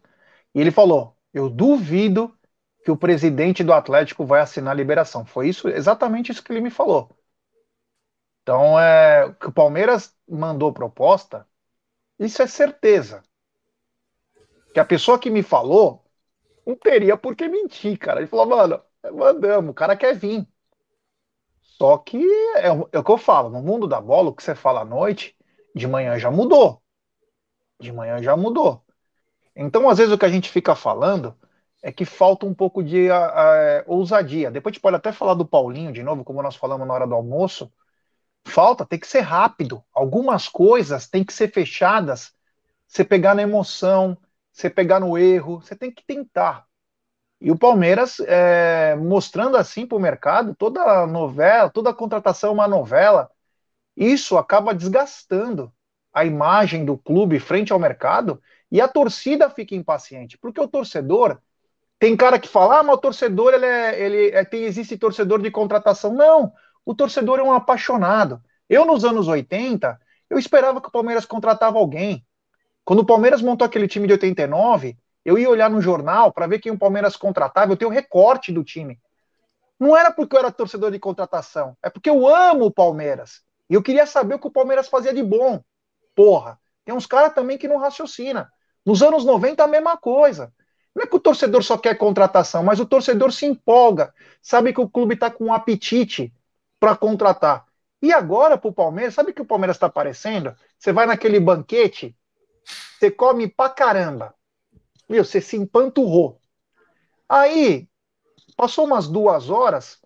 E 0.55 0.61
ele 0.61 0.71
falou: 0.71 1.15
Eu 1.33 1.49
duvido 1.49 2.37
que 2.85 2.91
o 2.91 2.97
presidente 2.97 3.63
do 3.63 3.73
Atlético 3.73 4.25
vai 4.25 4.41
assinar 4.41 4.73
a 4.73 4.77
liberação. 4.77 5.25
Foi 5.25 5.49
isso, 5.49 5.69
exatamente 5.69 6.31
isso 6.31 6.43
que 6.43 6.51
ele 6.53 6.61
me 6.61 6.71
falou. 6.71 7.09
Então, 8.43 8.79
é, 8.79 9.33
que 9.39 9.47
o 9.47 9.51
Palmeiras 9.51 10.15
mandou 10.27 10.73
proposta, 10.73 11.47
isso 12.19 12.41
é 12.41 12.47
certeza. 12.47 13.23
Que 14.73 14.79
a 14.79 14.85
pessoa 14.85 15.17
que 15.17 15.29
me 15.29 15.41
falou 15.41 16.05
não 16.65 16.75
teria 16.75 17.17
por 17.17 17.35
que 17.35 17.47
mentir, 17.47 17.97
cara. 17.97 18.19
Ele 18.19 18.27
falou, 18.27 18.45
mano, 18.45 18.81
mandamos, 19.13 19.71
o 19.71 19.73
cara 19.73 19.95
quer 19.95 20.15
vir. 20.15 20.47
Só 21.61 21.97
que 21.97 22.21
é, 22.55 22.67
é 22.67 22.99
o 22.99 23.03
que 23.03 23.11
eu 23.11 23.17
falo, 23.17 23.49
no 23.49 23.61
mundo 23.61 23.87
da 23.87 24.01
bola, 24.01 24.29
o 24.29 24.33
que 24.33 24.43
você 24.43 24.53
fala 24.53 24.81
à 24.81 24.85
noite, 24.85 25.35
de 25.73 25.87
manhã 25.87 26.19
já 26.19 26.29
mudou 26.29 26.83
de 27.79 27.91
manhã 27.91 28.21
já 28.21 28.35
mudou. 28.35 28.83
Então, 29.55 29.89
às 29.89 29.97
vezes, 29.97 30.13
o 30.13 30.17
que 30.17 30.25
a 30.25 30.29
gente 30.29 30.49
fica 30.49 30.75
falando 30.75 31.35
é 31.81 31.91
que 31.91 32.05
falta 32.05 32.45
um 32.45 32.53
pouco 32.53 32.83
de 32.83 33.09
a, 33.09 33.79
a, 33.79 33.83
ousadia. 33.87 34.51
Depois 34.51 34.73
a 34.73 34.73
gente 34.73 34.81
pode 34.81 34.97
até 34.97 35.11
falar 35.11 35.33
do 35.33 35.45
Paulinho 35.45 35.93
de 35.93 36.03
novo, 36.03 36.23
como 36.23 36.43
nós 36.43 36.55
falamos 36.55 36.87
na 36.87 36.93
hora 36.93 37.07
do 37.07 37.15
almoço. 37.15 37.71
Falta, 38.45 38.85
tem 38.85 38.99
que 38.99 39.07
ser 39.07 39.21
rápido. 39.21 39.83
Algumas 39.93 40.47
coisas 40.47 41.07
têm 41.07 41.23
que 41.23 41.33
ser 41.33 41.51
fechadas. 41.51 42.33
Você 42.87 43.03
pegar 43.03 43.35
na 43.35 43.43
emoção, 43.43 44.17
você 44.51 44.69
pegar 44.69 44.99
no 44.99 45.17
erro, 45.17 45.61
você 45.61 45.75
tem 45.75 45.91
que 45.91 46.03
tentar. 46.05 46.65
E 47.41 47.51
o 47.51 47.57
Palmeiras 47.57 48.19
é, 48.21 48.95
mostrando 48.95 49.55
assim 49.55 49.85
para 49.85 49.97
o 49.97 50.01
mercado, 50.01 50.53
toda 50.55 51.07
novela, 51.07 51.69
toda 51.69 51.93
contratação 51.93 52.49
é 52.49 52.53
uma 52.53 52.67
novela, 52.67 53.29
isso 53.95 54.37
acaba 54.37 54.73
desgastando 54.73 55.71
a 56.13 56.25
imagem 56.25 56.85
do 56.85 56.97
clube 56.97 57.39
frente 57.39 57.71
ao 57.71 57.79
mercado 57.79 58.41
e 58.71 58.81
a 58.81 58.87
torcida 58.87 59.49
fica 59.49 59.75
impaciente, 59.75 60.37
porque 60.37 60.59
o 60.59 60.67
torcedor 60.67 61.39
tem 61.99 62.15
cara 62.17 62.39
que 62.39 62.47
fala, 62.47 62.79
ah, 62.79 62.83
mas 62.83 62.95
o 62.95 62.99
torcedor 62.99 63.53
ele, 63.53 63.65
é, 63.65 64.01
ele 64.01 64.29
é, 64.31 64.45
tem, 64.45 64.63
existe 64.63 64.97
torcedor 64.97 65.41
de 65.41 65.51
contratação. 65.51 66.13
Não, 66.13 66.53
o 66.89 66.95
torcedor 66.95 67.37
é 67.37 67.43
um 67.43 67.53
apaixonado. 67.53 68.41
Eu, 68.67 68.83
nos 68.83 69.05
anos 69.05 69.27
80, 69.27 69.95
eu 70.27 70.39
esperava 70.39 70.81
que 70.81 70.87
o 70.87 70.91
Palmeiras 70.91 71.23
contratava 71.23 71.77
alguém. 71.77 72.25
Quando 72.83 73.01
o 73.01 73.05
Palmeiras 73.05 73.43
montou 73.43 73.63
aquele 73.63 73.87
time 73.87 74.07
de 74.07 74.13
89, 74.13 74.97
eu 75.23 75.37
ia 75.37 75.47
olhar 75.47 75.69
no 75.69 75.79
jornal 75.79 76.33
para 76.33 76.47
ver 76.47 76.57
quem 76.57 76.71
o 76.71 76.79
Palmeiras 76.79 77.15
contratava, 77.15 77.71
eu 77.71 77.77
tenho 77.77 77.91
recorte 77.91 78.51
do 78.51 78.63
time. 78.63 78.99
Não 79.79 79.95
era 79.95 80.09
porque 80.11 80.35
eu 80.35 80.39
era 80.39 80.51
torcedor 80.51 80.89
de 80.89 80.97
contratação, 80.97 81.77
é 81.83 81.91
porque 81.91 82.09
eu 82.09 82.27
amo 82.27 82.65
o 82.65 82.71
Palmeiras. 82.71 83.43
E 83.69 83.75
eu 83.75 83.83
queria 83.83 84.07
saber 84.07 84.33
o 84.33 84.39
que 84.39 84.47
o 84.47 84.51
Palmeiras 84.51 84.87
fazia 84.87 85.13
de 85.13 85.21
bom 85.21 85.63
porra. 86.15 86.59
Tem 86.83 86.95
uns 86.95 87.05
caras 87.05 87.35
também 87.35 87.59
que 87.59 87.67
não 87.67 87.77
raciocina. 87.77 88.51
Nos 88.83 89.03
anos 89.03 89.23
90 89.23 89.63
a 89.63 89.67
mesma 89.67 89.95
coisa. 89.95 90.51
Não 90.95 91.03
é 91.03 91.05
que 91.05 91.15
o 91.15 91.19
torcedor 91.19 91.61
só 91.61 91.77
quer 91.77 91.93
contratação, 91.99 92.63
mas 92.63 92.79
o 92.79 92.85
torcedor 92.87 93.31
se 93.31 93.45
empolga, 93.45 94.11
sabe 94.41 94.73
que 94.73 94.81
o 94.81 94.89
clube 94.89 95.13
está 95.13 95.29
com 95.29 95.45
um 95.45 95.53
apetite 95.53 96.33
para 96.79 96.95
contratar. 96.95 97.65
E 98.01 98.13
agora 98.13 98.57
para 98.57 98.69
o 98.69 98.73
Palmeiras, 98.73 99.13
sabe 99.13 99.31
o 99.31 99.33
que 99.33 99.41
o 99.41 99.45
Palmeiras 99.45 99.75
está 99.75 99.87
aparecendo? 99.87 100.55
Você 100.77 100.93
vai 100.93 101.05
naquele 101.05 101.39
banquete, 101.39 102.15
você 102.99 103.11
come 103.11 103.47
pra 103.47 103.69
caramba. 103.69 104.35
Meu, 105.09 105.25
você 105.25 105.41
se 105.41 105.57
empanturrou. 105.57 106.39
Aí, 107.29 107.89
passou 108.57 108.85
umas 108.85 109.07
duas 109.07 109.49
horas, 109.49 110.01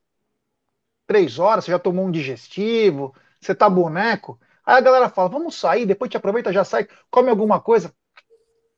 três 1.07 1.39
horas, 1.39 1.65
você 1.65 1.71
já 1.71 1.79
tomou 1.79 2.05
um 2.05 2.11
digestivo, 2.11 3.13
você 3.39 3.53
tá 3.53 3.69
boneco. 3.69 4.39
Aí 4.65 4.77
a 4.77 4.81
galera 4.81 5.09
fala: 5.09 5.29
vamos 5.29 5.55
sair, 5.55 5.85
depois 5.85 6.09
te 6.09 6.17
aproveita, 6.17 6.53
já 6.53 6.63
sai, 6.63 6.87
come 7.09 7.29
alguma 7.29 7.59
coisa. 7.59 7.93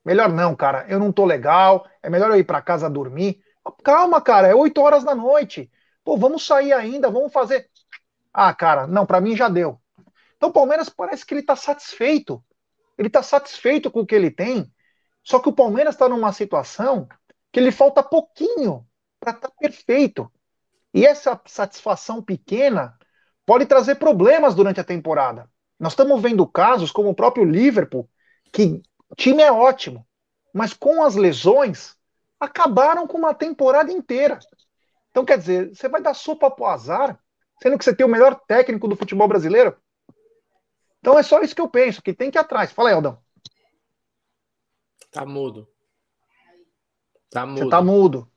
Melhor 0.03 0.29
não, 0.31 0.55
cara, 0.55 0.85
eu 0.89 0.99
não 0.99 1.11
tô 1.11 1.25
legal, 1.25 1.87
é 2.03 2.09
melhor 2.09 2.29
eu 2.31 2.37
ir 2.37 2.43
para 2.43 2.61
casa 2.61 2.89
dormir. 2.89 3.41
Calma, 3.83 4.21
cara, 4.21 4.47
é 4.47 4.55
8 4.55 4.81
horas 4.81 5.03
da 5.03 5.15
noite. 5.15 5.71
Pô, 6.03 6.17
vamos 6.17 6.45
sair 6.45 6.73
ainda, 6.73 7.09
vamos 7.09 7.33
fazer. 7.33 7.69
Ah, 8.37 8.53
cara, 8.53 8.85
não, 8.85 9.05
para 9.05 9.21
mim 9.21 9.33
já 9.33 9.47
deu. 9.47 9.79
Então 10.35 10.49
o 10.49 10.53
Palmeiras 10.53 10.89
parece 10.89 11.25
que 11.25 11.33
ele 11.33 11.41
tá 11.41 11.55
satisfeito. 11.55 12.43
Ele 12.97 13.09
tá 13.09 13.23
satisfeito 13.23 13.89
com 13.89 14.01
o 14.01 14.05
que 14.05 14.13
ele 14.13 14.29
tem. 14.29 14.69
Só 15.23 15.39
que 15.39 15.47
o 15.47 15.53
Palmeiras 15.53 15.95
está 15.95 16.09
numa 16.09 16.33
situação 16.33 17.07
que 17.49 17.61
ele 17.61 17.71
falta 17.71 18.03
pouquinho 18.03 18.85
para 19.21 19.31
estar 19.31 19.47
tá 19.47 19.53
perfeito. 19.57 20.29
E 20.93 21.05
essa 21.05 21.39
satisfação 21.45 22.21
pequena 22.21 22.97
pode 23.45 23.65
trazer 23.65 23.95
problemas 23.95 24.53
durante 24.53 24.81
a 24.81 24.83
temporada. 24.83 25.49
Nós 25.79 25.93
estamos 25.93 26.21
vendo 26.21 26.45
casos 26.45 26.91
como 26.91 27.09
o 27.09 27.15
próprio 27.15 27.45
Liverpool, 27.45 28.09
que 28.51 28.81
time 29.15 29.43
é 29.43 29.51
ótimo, 29.51 30.05
mas 30.53 30.73
com 30.73 31.03
as 31.03 31.15
lesões 31.15 31.95
acabaram 32.37 33.07
com 33.07 33.17
uma 33.17 33.33
temporada 33.33 33.93
inteira. 33.93 34.39
Então, 35.09 35.23
quer 35.23 35.37
dizer, 35.37 35.73
você 35.73 35.87
vai 35.87 36.01
dar 36.01 36.13
sopa 36.13 36.51
pro 36.51 36.65
azar, 36.65 37.17
sendo 37.61 37.77
que 37.77 37.85
você 37.85 37.95
tem 37.95 38.05
o 38.05 38.09
melhor 38.09 38.39
técnico 38.47 38.87
do 38.87 38.95
futebol 38.95 39.27
brasileiro? 39.27 39.75
Então 40.99 41.17
é 41.17 41.23
só 41.23 41.41
isso 41.41 41.55
que 41.55 41.61
eu 41.61 41.69
penso, 41.69 42.01
que 42.01 42.13
tem 42.13 42.31
que 42.31 42.37
ir 42.37 42.41
atrás. 42.41 42.71
Fala 42.71 42.89
aí, 42.89 42.95
Aldão. 42.95 43.19
Tá 45.11 45.25
mudo. 45.25 45.67
Tá 47.29 47.45
mudo. 47.45 47.59
Você 47.59 47.69
tá 47.69 47.81
mudo. 47.81 48.31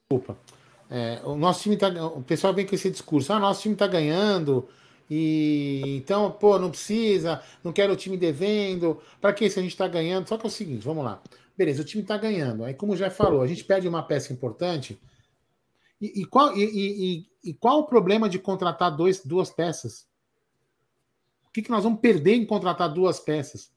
Desculpa. 0.00 0.36
É, 0.90 1.20
o 1.24 1.34
nosso 1.36 1.62
time 1.62 1.76
tá. 1.76 1.88
O 1.88 2.22
pessoal 2.22 2.52
vem 2.52 2.66
com 2.66 2.74
esse 2.74 2.90
discurso: 2.90 3.32
ah, 3.32 3.38
nosso 3.38 3.62
time 3.62 3.74
tá 3.74 3.86
ganhando, 3.86 4.68
e 5.08 5.82
então, 5.96 6.30
pô, 6.30 6.58
não 6.58 6.70
precisa, 6.70 7.42
não 7.62 7.72
quero 7.72 7.92
o 7.92 7.96
time 7.96 8.16
devendo. 8.16 9.00
Para 9.20 9.32
que 9.32 9.48
se 9.48 9.58
a 9.58 9.62
gente 9.62 9.72
está 9.72 9.88
ganhando? 9.88 10.28
Só 10.28 10.36
que 10.36 10.44
é 10.44 10.48
o 10.48 10.50
seguinte, 10.50 10.84
vamos 10.84 11.04
lá. 11.04 11.22
Beleza, 11.56 11.82
o 11.82 11.84
time 11.84 12.02
está 12.02 12.16
ganhando. 12.16 12.64
Aí, 12.64 12.74
como 12.74 12.96
já 12.96 13.10
falou, 13.10 13.42
a 13.42 13.46
gente 13.46 13.64
perde 13.64 13.86
uma 13.88 14.02
peça 14.02 14.32
importante. 14.32 15.00
E, 16.04 16.20
e 16.20 16.24
qual, 16.26 16.54
e, 16.54 16.64
e, 16.64 17.26
e, 17.42 17.54
qual 17.54 17.78
o 17.78 17.86
problema 17.86 18.28
de 18.28 18.38
contratar 18.38 18.94
dois, 18.94 19.24
duas 19.24 19.48
peças? 19.48 20.06
O 21.48 21.50
que, 21.50 21.62
que 21.62 21.70
nós 21.70 21.82
vamos 21.82 22.00
perder 22.00 22.34
em 22.34 22.44
contratar 22.44 22.92
duas 22.92 23.18
peças? 23.18 23.72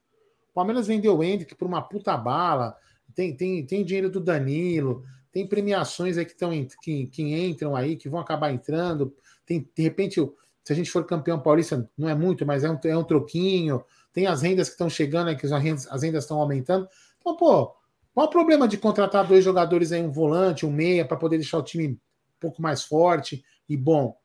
O 0.50 0.52
Palmeiras 0.52 0.86
vendeu 0.86 1.16
o 1.16 1.24
Hendrick 1.24 1.54
por 1.54 1.66
uma 1.66 1.80
puta 1.80 2.14
bala. 2.18 2.76
Tem, 3.14 3.34
tem, 3.34 3.64
tem 3.64 3.82
dinheiro 3.82 4.10
do 4.10 4.20
Danilo. 4.20 5.04
Tem 5.32 5.46
premiações 5.46 6.18
aí 6.18 6.26
que, 6.26 6.36
tão, 6.36 6.50
que, 6.82 7.06
que 7.06 7.22
entram 7.22 7.74
aí, 7.74 7.96
que 7.96 8.10
vão 8.10 8.20
acabar 8.20 8.52
entrando. 8.52 9.14
Tem, 9.46 9.66
de 9.74 9.82
repente, 9.82 10.20
se 10.62 10.72
a 10.74 10.76
gente 10.76 10.90
for 10.90 11.06
campeão 11.06 11.40
paulista, 11.40 11.88
não 11.96 12.10
é 12.10 12.14
muito, 12.14 12.44
mas 12.44 12.62
é 12.62 12.70
um, 12.70 12.78
é 12.84 12.98
um 12.98 13.04
troquinho. 13.04 13.82
Tem 14.12 14.26
as 14.26 14.42
rendas 14.42 14.68
que 14.68 14.74
estão 14.74 14.90
chegando, 14.90 15.34
que 15.34 15.46
as 15.46 15.62
rendas, 15.62 15.86
as 15.90 16.02
estão 16.02 16.38
aumentando. 16.38 16.86
Então, 17.18 17.34
pô, 17.34 17.74
qual 18.12 18.26
o 18.26 18.30
problema 18.30 18.68
de 18.68 18.76
contratar 18.76 19.26
dois 19.26 19.42
jogadores 19.42 19.92
aí, 19.92 20.02
um 20.02 20.12
volante, 20.12 20.66
um 20.66 20.70
meia, 20.70 21.06
para 21.06 21.16
poder 21.16 21.38
deixar 21.38 21.56
o 21.56 21.62
time 21.62 21.98
pouco 22.40 22.62
mais 22.62 22.82
forte 22.82 23.44
e 23.68 23.76
bom 23.76 24.16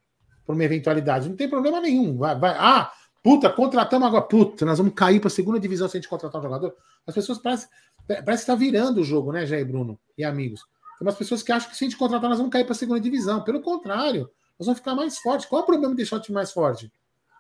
para 0.46 0.56
uma 0.56 0.64
eventualidade? 0.64 1.30
Não 1.30 1.36
tem 1.36 1.50
problema 1.50 1.80
nenhum. 1.80 2.18
Vai, 2.18 2.38
vai. 2.38 2.56
Ah, 2.58 2.92
Puta, 3.24 3.50
contratamos 3.50 4.06
agora. 4.06 4.24
Puta, 4.24 4.66
nós 4.66 4.78
vamos 4.78 4.94
cair 4.94 5.22
para 5.22 5.30
a 5.30 5.32
segunda 5.32 5.58
divisão 5.58 5.88
se 5.88 5.96
a 5.96 6.00
gente 6.00 6.10
contratar 6.10 6.42
um 6.42 6.44
jogador. 6.44 6.76
As 7.08 7.16
pessoas 7.16 7.38
parecem, 7.38 7.70
parece 8.06 8.26
que 8.26 8.34
está 8.34 8.54
virando 8.54 9.00
o 9.00 9.04
jogo, 9.04 9.32
né, 9.32 9.46
Jair 9.46 9.66
Bruno 9.66 9.98
e 10.18 10.26
amigos? 10.26 10.62
Tem 11.00 11.08
umas 11.08 11.16
pessoas 11.16 11.42
que 11.42 11.52
acham 11.52 11.70
que 11.70 11.78
se 11.78 11.86
a 11.86 11.88
gente 11.88 11.98
contratar, 11.98 12.30
nós 12.30 12.38
vamos 12.38 12.52
cair 12.52 12.66
para 12.66 12.74
a 12.74 12.76
segunda 12.76 13.00
divisão. 13.00 13.42
Pelo 13.42 13.62
contrário, 13.62 14.30
nós 14.60 14.66
vamos 14.66 14.80
ficar 14.80 14.94
mais 14.94 15.18
fortes. 15.20 15.46
Qual 15.46 15.62
é 15.62 15.64
o 15.64 15.66
problema 15.66 15.94
de 15.94 15.98
deixar 15.98 16.18
o 16.18 16.20
time 16.20 16.36
mais 16.36 16.52
forte? 16.52 16.92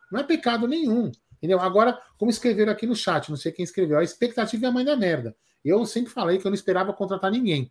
Não 0.10 0.22
é 0.22 0.24
pecado 0.24 0.68
nenhum. 0.70 1.12
Entendeu? 1.38 1.60
Agora, 1.60 2.00
como 2.18 2.32
escreveram 2.32 2.72
aqui 2.72 2.88
no 2.88 2.96
chat, 2.96 3.30
não 3.30 3.36
sei 3.36 3.52
quem 3.52 3.64
escreveu, 3.64 4.00
a 4.00 4.04
expectativa 4.04 4.66
é 4.66 4.70
a 4.70 4.72
mãe 4.72 4.86
da 4.86 4.96
merda. 4.96 5.36
Eu 5.66 5.86
sempre 5.86 6.14
falei 6.14 6.38
que 6.38 6.48
eu 6.48 6.50
não 6.50 6.56
esperava 6.56 6.94
contratar 6.94 7.30
ninguém. 7.30 7.70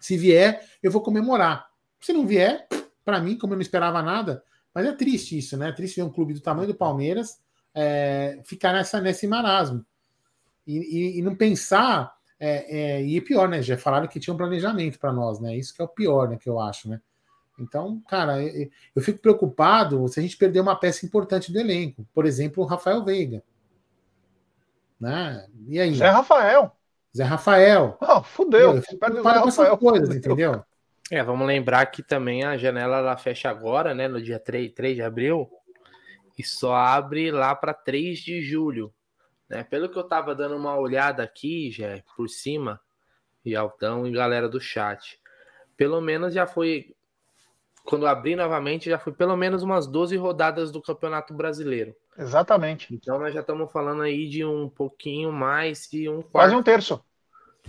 Se 0.00 0.16
vier, 0.16 0.66
eu 0.82 0.90
vou 0.90 1.02
comemorar. 1.02 1.68
Se 2.02 2.12
não 2.12 2.26
vier, 2.26 2.66
para 3.04 3.20
mim, 3.20 3.38
como 3.38 3.52
eu 3.52 3.56
não 3.56 3.62
esperava 3.62 4.02
nada, 4.02 4.42
mas 4.74 4.84
é 4.86 4.92
triste 4.92 5.38
isso, 5.38 5.56
né? 5.56 5.68
É 5.68 5.72
triste 5.72 5.96
ver 5.96 6.02
um 6.02 6.10
clube 6.10 6.34
do 6.34 6.40
tamanho 6.40 6.66
do 6.66 6.74
Palmeiras 6.74 7.40
é, 7.74 8.40
ficar 8.44 8.72
nessa, 8.72 9.00
nesse 9.00 9.26
marasmo. 9.26 9.86
E, 10.66 10.78
e, 10.78 11.18
e 11.18 11.22
não 11.22 11.34
pensar. 11.34 12.12
É, 12.38 12.96
é, 12.96 13.04
e 13.04 13.16
é 13.16 13.20
pior, 13.20 13.48
né? 13.48 13.62
Já 13.62 13.78
falaram 13.78 14.08
que 14.08 14.18
tinha 14.18 14.34
um 14.34 14.36
planejamento 14.36 14.98
para 14.98 15.12
nós, 15.12 15.38
né? 15.38 15.56
Isso 15.56 15.72
que 15.72 15.80
é 15.80 15.84
o 15.84 15.88
pior, 15.88 16.28
né? 16.28 16.36
Que 16.36 16.48
eu 16.48 16.58
acho, 16.58 16.88
né? 16.88 17.00
Então, 17.56 18.02
cara, 18.08 18.42
eu, 18.42 18.68
eu 18.96 19.02
fico 19.02 19.20
preocupado 19.20 20.08
se 20.08 20.18
a 20.18 20.22
gente 20.22 20.36
perder 20.36 20.58
uma 20.58 20.74
peça 20.74 21.06
importante 21.06 21.52
do 21.52 21.60
elenco. 21.60 22.04
Por 22.12 22.26
exemplo, 22.26 22.64
o 22.64 22.66
Rafael 22.66 23.04
Veiga. 23.04 23.44
Né? 24.98 25.46
E 25.68 25.78
aí? 25.78 25.94
Zé 25.94 26.08
Rafael. 26.08 26.72
Zé 27.16 27.22
Rafael. 27.22 27.96
Oh, 28.00 28.22
fudeu. 28.24 28.76
Eu 28.76 28.82
fico 28.82 28.98
preocupado 28.98 29.42
com 29.42 29.48
essas 29.48 29.78
coisas, 29.78 30.16
entendeu? 30.16 30.64
É, 31.10 31.22
vamos 31.22 31.46
lembrar 31.46 31.84
que 31.86 32.02
também 32.02 32.44
a 32.44 32.56
janela 32.56 32.98
ela 32.98 33.16
fecha 33.16 33.50
agora, 33.50 33.94
né, 33.94 34.08
no 34.08 34.22
dia 34.22 34.38
3, 34.38 34.72
3 34.72 34.96
de 34.96 35.02
abril, 35.02 35.50
e 36.38 36.42
só 36.42 36.74
abre 36.74 37.30
lá 37.30 37.54
para 37.54 37.74
3 37.74 38.18
de 38.18 38.40
julho. 38.40 38.92
Né? 39.48 39.62
Pelo 39.64 39.88
que 39.88 39.98
eu 39.98 40.04
tava 40.04 40.34
dando 40.34 40.56
uma 40.56 40.76
olhada 40.76 41.22
aqui, 41.22 41.70
já 41.70 42.02
por 42.16 42.28
cima, 42.28 42.80
e 43.44 43.54
Altão 43.54 44.06
e 44.06 44.12
galera 44.12 44.48
do 44.48 44.60
chat, 44.60 45.20
pelo 45.76 46.00
menos 46.00 46.32
já 46.32 46.46
foi. 46.46 46.94
Quando 47.84 48.06
abrir 48.06 48.36
novamente, 48.36 48.88
já 48.88 48.98
foi 48.98 49.12
pelo 49.12 49.36
menos 49.36 49.64
umas 49.64 49.88
12 49.88 50.16
rodadas 50.16 50.70
do 50.70 50.80
Campeonato 50.80 51.34
Brasileiro. 51.34 51.94
Exatamente. 52.16 52.94
Então 52.94 53.18
nós 53.18 53.34
já 53.34 53.40
estamos 53.40 53.72
falando 53.72 54.02
aí 54.02 54.28
de 54.28 54.44
um 54.44 54.68
pouquinho 54.68 55.32
mais 55.32 55.88
de 55.90 56.08
um 56.08 56.22
quarto. 56.22 56.30
Quase 56.30 56.54
um 56.54 56.62
terço. 56.62 57.04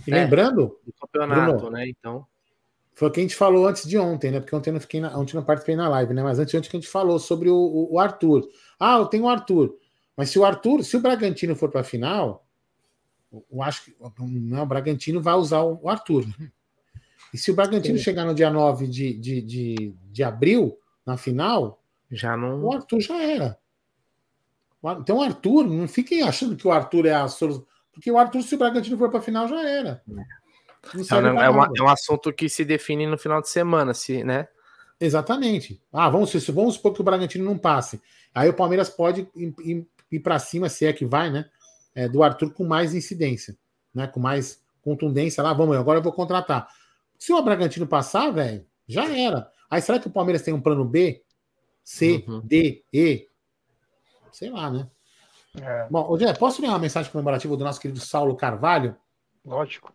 E 0.06 0.10
lembrando. 0.10 0.80
Do 0.86 0.92
campeonato, 1.00 1.56
Bruno, 1.56 1.70
né? 1.70 1.88
Então. 1.88 2.26
Foi 2.94 3.08
o 3.08 3.10
que 3.10 3.20
a 3.20 3.22
gente 3.22 3.34
falou 3.34 3.66
antes 3.66 3.88
de 3.88 3.98
ontem, 3.98 4.30
né? 4.30 4.40
Porque 4.40 4.54
ontem 4.54 4.70
eu 4.70 4.74
não, 4.74 4.80
fiquei 4.80 5.00
na, 5.00 5.18
ontem 5.18 5.34
não 5.34 5.42
participei 5.42 5.74
na 5.74 5.88
live, 5.88 6.14
né? 6.14 6.22
Mas 6.22 6.38
antes, 6.38 6.54
ontem 6.54 6.70
que 6.70 6.76
a 6.76 6.80
gente 6.80 6.90
falou 6.90 7.18
sobre 7.18 7.50
o, 7.50 7.56
o, 7.56 7.94
o 7.94 7.98
Arthur. 7.98 8.48
Ah, 8.78 8.98
eu 8.98 9.06
tenho 9.06 9.24
o 9.24 9.28
Arthur. 9.28 9.76
Mas 10.16 10.30
se 10.30 10.38
o 10.38 10.44
Arthur, 10.44 10.84
se 10.84 10.96
o 10.96 11.00
Bragantino 11.00 11.56
for 11.56 11.70
para 11.70 11.80
a 11.80 11.84
final, 11.84 12.46
eu 13.32 13.62
acho 13.62 13.84
que 13.84 13.96
não, 14.20 14.62
o 14.62 14.66
Bragantino 14.66 15.20
vai 15.20 15.34
usar 15.34 15.62
o, 15.62 15.88
Arthur. 15.88 16.24
E 17.32 17.38
se 17.38 17.50
o 17.50 17.54
Bragantino 17.54 17.98
Sim. 17.98 18.04
chegar 18.04 18.24
no 18.24 18.32
dia 18.32 18.48
9 18.48 18.86
de, 18.86 19.12
de, 19.14 19.42
de, 19.42 19.96
de 20.12 20.22
abril, 20.22 20.78
na 21.04 21.16
final, 21.16 21.82
já 22.08 22.36
não... 22.36 22.62
o 22.62 22.72
Arthur 22.72 23.00
já 23.00 23.20
era. 23.20 23.58
Então, 25.00 25.16
o 25.16 25.22
Arthur, 25.22 25.66
não 25.66 25.88
fiquem 25.88 26.22
achando 26.22 26.54
que 26.56 26.68
o 26.68 26.70
Arthur 26.70 27.06
é 27.06 27.14
a 27.14 27.26
solução. 27.26 27.66
Porque 27.92 28.10
o 28.10 28.18
Arthur, 28.18 28.42
se 28.42 28.54
o 28.54 28.58
Bragantino 28.58 28.98
for 28.98 29.10
para 29.10 29.18
a 29.18 29.22
final, 29.22 29.48
já 29.48 29.68
era. 29.68 30.02
É. 30.08 30.43
É, 30.92 31.44
é, 31.44 31.48
uma, 31.50 31.70
é, 31.76 31.82
um 31.82 31.88
assunto 31.88 32.32
que 32.32 32.48
se 32.48 32.64
define 32.64 33.06
no 33.06 33.18
final 33.18 33.40
de 33.40 33.48
semana, 33.48 33.94
se, 33.94 34.22
né? 34.24 34.48
Exatamente. 35.00 35.82
Ah, 35.92 36.08
vamos, 36.08 36.32
vamos 36.48 36.74
supor 36.74 36.92
que 36.92 37.00
o 37.00 37.04
Bragantino 37.04 37.44
não 37.44 37.58
passe. 37.58 38.00
Aí 38.34 38.48
o 38.48 38.54
Palmeiras 38.54 38.88
pode 38.88 39.28
ir, 39.34 39.54
ir, 39.64 39.86
ir 40.10 40.20
para 40.20 40.38
cima, 40.38 40.68
se 40.68 40.86
é 40.86 40.92
que 40.92 41.04
vai, 41.04 41.30
né? 41.30 41.48
É, 41.94 42.08
do 42.08 42.22
Arthur 42.22 42.52
com 42.52 42.64
mais 42.64 42.94
incidência, 42.94 43.56
né? 43.94 44.06
Com 44.06 44.20
mais 44.20 44.62
contundência 44.82 45.42
lá. 45.42 45.52
Vamos, 45.52 45.76
agora 45.76 45.98
eu 45.98 46.02
vou 46.02 46.12
contratar. 46.12 46.68
Se 47.18 47.32
o 47.32 47.42
Bragantino 47.42 47.86
passar, 47.86 48.30
velho, 48.30 48.66
já 48.86 49.10
era. 49.16 49.50
Aí 49.70 49.80
será 49.80 49.98
que 49.98 50.08
o 50.08 50.10
Palmeiras 50.10 50.42
tem 50.42 50.52
um 50.52 50.60
plano 50.60 50.84
B? 50.84 51.22
C, 51.82 52.24
uhum. 52.26 52.40
D, 52.40 52.82
E? 52.92 53.28
Sei 54.32 54.50
lá, 54.50 54.70
né? 54.70 54.88
É. 55.60 55.86
Bom, 55.88 56.16
Jé, 56.18 56.32
posso 56.32 56.60
ler 56.60 56.68
uma 56.68 56.78
mensagem 56.78 57.10
comemorativa 57.10 57.56
do 57.56 57.64
nosso 57.64 57.80
querido 57.80 58.00
Saulo 58.00 58.34
Carvalho? 58.34 58.96
Lógico. 59.44 59.92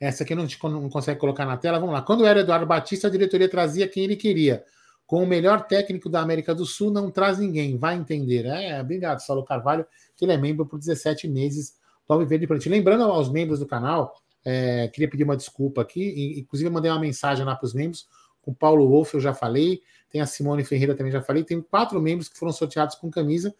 Essa 0.00 0.24
aqui 0.24 0.34
não, 0.34 0.46
não 0.64 0.88
consegue 0.88 1.18
colocar 1.18 1.44
na 1.46 1.56
tela. 1.56 1.78
Vamos 1.78 1.94
lá. 1.94 2.02
Quando 2.02 2.26
era 2.26 2.40
Eduardo 2.40 2.66
Batista, 2.66 3.08
a 3.08 3.10
diretoria 3.10 3.48
trazia 3.48 3.88
quem 3.88 4.04
ele 4.04 4.16
queria. 4.16 4.64
Com 5.06 5.22
o 5.22 5.26
melhor 5.26 5.66
técnico 5.66 6.08
da 6.08 6.20
América 6.20 6.54
do 6.54 6.66
Sul, 6.66 6.90
não 6.90 7.10
traz 7.10 7.38
ninguém. 7.38 7.78
Vai 7.78 7.96
entender. 7.96 8.44
É, 8.46 8.80
obrigado, 8.80 9.20
Saulo 9.20 9.44
Carvalho, 9.44 9.86
que 10.16 10.24
ele 10.24 10.32
é 10.32 10.36
membro 10.36 10.66
por 10.66 10.78
17 10.78 11.28
meses 11.28 11.76
do 12.06 12.12
Alviverde 12.14 12.46
Plantio. 12.46 12.70
Lembrando 12.70 13.04
aos 13.04 13.30
membros 13.30 13.60
do 13.60 13.66
canal, 13.66 14.14
é, 14.44 14.88
queria 14.88 15.08
pedir 15.08 15.24
uma 15.24 15.36
desculpa 15.36 15.80
aqui. 15.80 16.38
Inclusive, 16.38 16.68
eu 16.68 16.72
mandei 16.72 16.90
uma 16.90 17.00
mensagem 17.00 17.44
lá 17.44 17.54
para 17.54 17.66
os 17.66 17.72
membros. 17.72 18.08
Com 18.42 18.50
o 18.50 18.54
Paulo 18.54 18.88
Wolff, 18.88 19.14
eu 19.14 19.20
já 19.20 19.32
falei. 19.32 19.80
Tem 20.10 20.20
a 20.20 20.26
Simone 20.26 20.64
Ferreira 20.64 20.94
também, 20.94 21.12
já 21.12 21.22
falei. 21.22 21.44
Tem 21.44 21.60
quatro 21.60 22.00
membros 22.00 22.28
que 22.28 22.38
foram 22.38 22.52
sorteados 22.52 22.96
com 22.96 23.10
camisa 23.10 23.54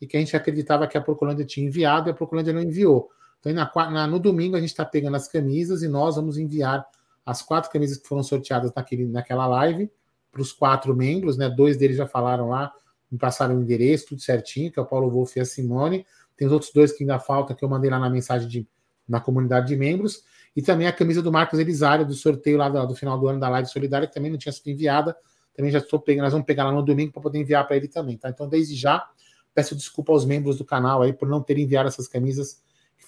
e 0.00 0.06
que 0.06 0.16
a 0.16 0.20
gente 0.20 0.36
acreditava 0.36 0.86
que 0.86 0.98
a 0.98 1.00
Procolândia 1.00 1.44
tinha 1.44 1.66
enviado 1.66 2.08
e 2.08 2.10
a 2.10 2.14
Procolândia 2.14 2.52
não 2.52 2.60
enviou. 2.60 3.08
Então, 3.42 3.52
na, 3.52 3.90
na, 3.90 4.06
no 4.06 4.20
domingo, 4.20 4.54
a 4.54 4.60
gente 4.60 4.70
está 4.70 4.84
pegando 4.84 5.16
as 5.16 5.26
camisas 5.26 5.82
e 5.82 5.88
nós 5.88 6.14
vamos 6.14 6.38
enviar 6.38 6.86
as 7.26 7.42
quatro 7.42 7.70
camisas 7.70 7.98
que 7.98 8.06
foram 8.06 8.22
sorteadas 8.22 8.72
naquele, 8.74 9.06
naquela 9.06 9.46
live 9.46 9.90
para 10.30 10.40
os 10.40 10.52
quatro 10.52 10.94
membros, 10.96 11.36
né? 11.36 11.50
Dois 11.50 11.76
deles 11.76 11.96
já 11.96 12.06
falaram 12.06 12.48
lá, 12.48 12.72
me 13.10 13.18
passaram 13.18 13.58
o 13.58 13.62
endereço, 13.62 14.06
tudo 14.06 14.22
certinho, 14.22 14.70
que 14.70 14.78
é 14.78 14.82
o 14.82 14.86
Paulo 14.86 15.10
Wolff 15.10 15.38
e 15.38 15.42
a 15.42 15.44
Simone. 15.44 16.06
Tem 16.36 16.46
os 16.46 16.52
outros 16.52 16.72
dois 16.72 16.92
que 16.92 17.02
ainda 17.02 17.18
faltam, 17.18 17.54
que 17.54 17.64
eu 17.64 17.68
mandei 17.68 17.90
lá 17.90 17.98
na 17.98 18.08
mensagem 18.08 18.48
de, 18.48 18.66
na 19.06 19.20
comunidade 19.20 19.66
de 19.66 19.76
membros. 19.76 20.24
E 20.54 20.62
também 20.62 20.86
a 20.86 20.92
camisa 20.92 21.20
do 21.20 21.32
Marcos 21.32 21.58
Elisário, 21.58 22.06
do 22.06 22.14
sorteio 22.14 22.56
lá 22.56 22.68
do, 22.68 22.86
do 22.86 22.94
final 22.94 23.18
do 23.18 23.28
ano 23.28 23.40
da 23.40 23.48
live 23.48 23.68
solidária, 23.68 24.06
que 24.06 24.14
também 24.14 24.30
não 24.30 24.38
tinha 24.38 24.52
sido 24.52 24.68
enviada. 24.68 25.16
Também 25.54 25.70
já 25.70 25.78
estou 25.78 26.00
pegando, 26.00 26.24
nós 26.24 26.32
vamos 26.32 26.46
pegar 26.46 26.64
lá 26.64 26.72
no 26.72 26.82
domingo 26.82 27.12
para 27.12 27.20
poder 27.20 27.38
enviar 27.38 27.66
para 27.66 27.76
ele 27.76 27.88
também, 27.88 28.16
tá? 28.16 28.30
Então, 28.30 28.48
desde 28.48 28.74
já, 28.74 29.06
peço 29.54 29.76
desculpa 29.76 30.12
aos 30.12 30.24
membros 30.24 30.56
do 30.56 30.64
canal 30.64 31.02
aí 31.02 31.12
por 31.12 31.28
não 31.28 31.42
ter 31.42 31.58
enviado 31.58 31.88
essas 31.88 32.08
camisas 32.08 32.62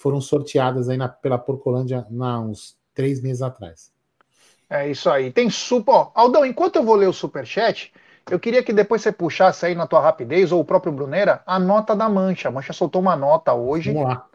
foram 0.05 0.21
sorteadas 0.21 0.87
aí 0.87 0.97
na, 0.97 1.09
pela 1.09 1.35
Porcolândia 1.35 2.05
há 2.21 2.39
uns 2.39 2.77
três 2.93 3.23
meses 3.23 3.41
atrás. 3.41 3.91
É 4.69 4.87
isso 4.87 5.09
aí. 5.09 5.31
Tem 5.31 5.49
super. 5.49 6.11
Aldão, 6.13 6.45
enquanto 6.45 6.75
eu 6.75 6.83
vou 6.83 6.93
ler 6.93 7.07
o 7.07 7.13
superchat, 7.13 7.91
eu 8.29 8.39
queria 8.39 8.61
que 8.61 8.71
depois 8.71 9.01
você 9.01 9.11
puxasse 9.11 9.65
aí 9.65 9.73
na 9.73 9.87
tua 9.87 9.99
rapidez, 9.99 10.51
ou 10.51 10.61
o 10.61 10.65
próprio 10.65 10.93
Bruneira, 10.93 11.41
a 11.43 11.57
nota 11.57 11.95
da 11.95 12.07
Mancha. 12.07 12.49
A 12.49 12.51
Mancha 12.51 12.71
soltou 12.71 13.01
uma 13.01 13.15
nota 13.15 13.55
hoje. 13.55 13.91
Vamos 13.91 14.09
lá. 14.09 14.27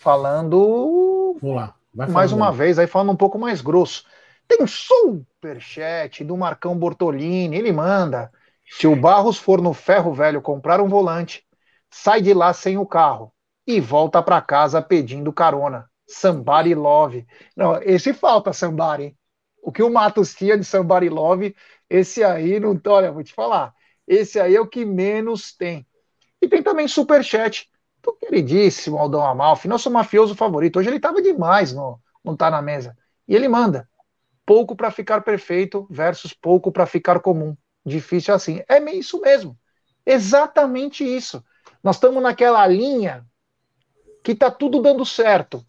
Falando. 0.00 1.36
Vamos 1.38 1.56
lá. 1.56 1.74
mais 1.92 2.32
uma 2.32 2.50
vez, 2.50 2.78
aí 2.78 2.86
falando 2.86 3.12
um 3.12 3.16
pouco 3.16 3.38
mais 3.38 3.60
grosso. 3.60 4.06
Tem 4.48 4.66
superchat 4.66 6.24
do 6.24 6.34
Marcão 6.34 6.74
Bortolini. 6.74 7.58
Ele 7.58 7.72
manda. 7.72 8.32
Se 8.70 8.86
o 8.86 8.96
Barros 8.96 9.36
for 9.36 9.60
no 9.60 9.74
ferro 9.74 10.14
velho 10.14 10.40
comprar 10.40 10.80
um 10.80 10.88
volante, 10.88 11.44
sai 11.90 12.22
de 12.22 12.32
lá 12.32 12.54
sem 12.54 12.78
o 12.78 12.86
carro 12.86 13.30
e 13.66 13.80
volta 13.80 14.22
para 14.22 14.40
casa 14.40 14.82
pedindo 14.82 15.32
carona. 15.32 15.88
Somebody 16.08 16.74
Love. 16.74 17.26
Não, 17.56 17.80
esse 17.82 18.12
falta 18.12 18.52
Somebody. 18.52 19.16
O 19.62 19.70
que 19.70 19.82
o 19.82 19.90
Matos 19.90 20.34
tinha 20.34 20.56
de 20.56 20.64
Somebody 20.64 21.08
Love, 21.08 21.54
esse 21.88 22.24
aí 22.24 22.58
não. 22.58 22.80
Olha, 22.86 23.12
vou 23.12 23.22
te 23.22 23.32
falar. 23.32 23.72
Esse 24.06 24.40
aí 24.40 24.56
é 24.56 24.60
o 24.60 24.66
que 24.66 24.84
menos 24.84 25.54
tem. 25.54 25.86
E 26.42 26.48
tem 26.48 26.62
também 26.62 26.88
Superchat 26.88 27.68
do 28.02 28.12
queridíssimo 28.14 28.98
Aldão 28.98 29.24
Amalfi, 29.24 29.68
nosso 29.68 29.90
mafioso 29.90 30.34
favorito. 30.34 30.78
Hoje 30.78 30.88
ele 30.88 30.96
estava 30.96 31.20
demais 31.20 31.72
no 31.72 32.00
Não 32.24 32.34
Tá 32.34 32.50
Na 32.50 32.62
Mesa. 32.62 32.96
E 33.28 33.36
ele 33.36 33.46
manda: 33.46 33.88
pouco 34.44 34.74
para 34.74 34.90
ficar 34.90 35.20
perfeito 35.20 35.86
versus 35.90 36.34
pouco 36.34 36.72
para 36.72 36.86
ficar 36.86 37.20
comum. 37.20 37.56
Difícil 37.84 38.34
assim. 38.34 38.62
É 38.68 38.82
isso 38.92 39.20
mesmo. 39.20 39.56
Exatamente 40.04 41.04
isso. 41.04 41.44
Nós 41.82 41.96
estamos 41.96 42.22
naquela 42.22 42.66
linha 42.66 43.24
que 44.22 44.32
está 44.32 44.50
tudo 44.50 44.80
dando 44.80 45.04
certo. 45.04 45.64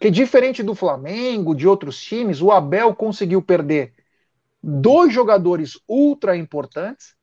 Que 0.00 0.10
diferente 0.10 0.62
do 0.62 0.74
Flamengo, 0.74 1.54
de 1.54 1.68
outros 1.68 2.00
times, 2.00 2.40
o 2.40 2.50
Abel 2.50 2.94
conseguiu 2.94 3.40
perder 3.40 3.94
dois 4.62 5.12
jogadores 5.12 5.78
ultra 5.88 6.36
importantes 6.36 7.14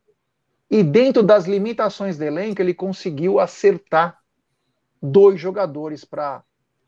e 0.70 0.84
dentro 0.84 1.24
das 1.24 1.46
limitações 1.46 2.18
do 2.18 2.24
elenco 2.24 2.62
ele 2.62 2.74
conseguiu 2.74 3.40
acertar 3.40 4.20
dois 5.02 5.40
jogadores 5.40 6.06
para 6.06 6.44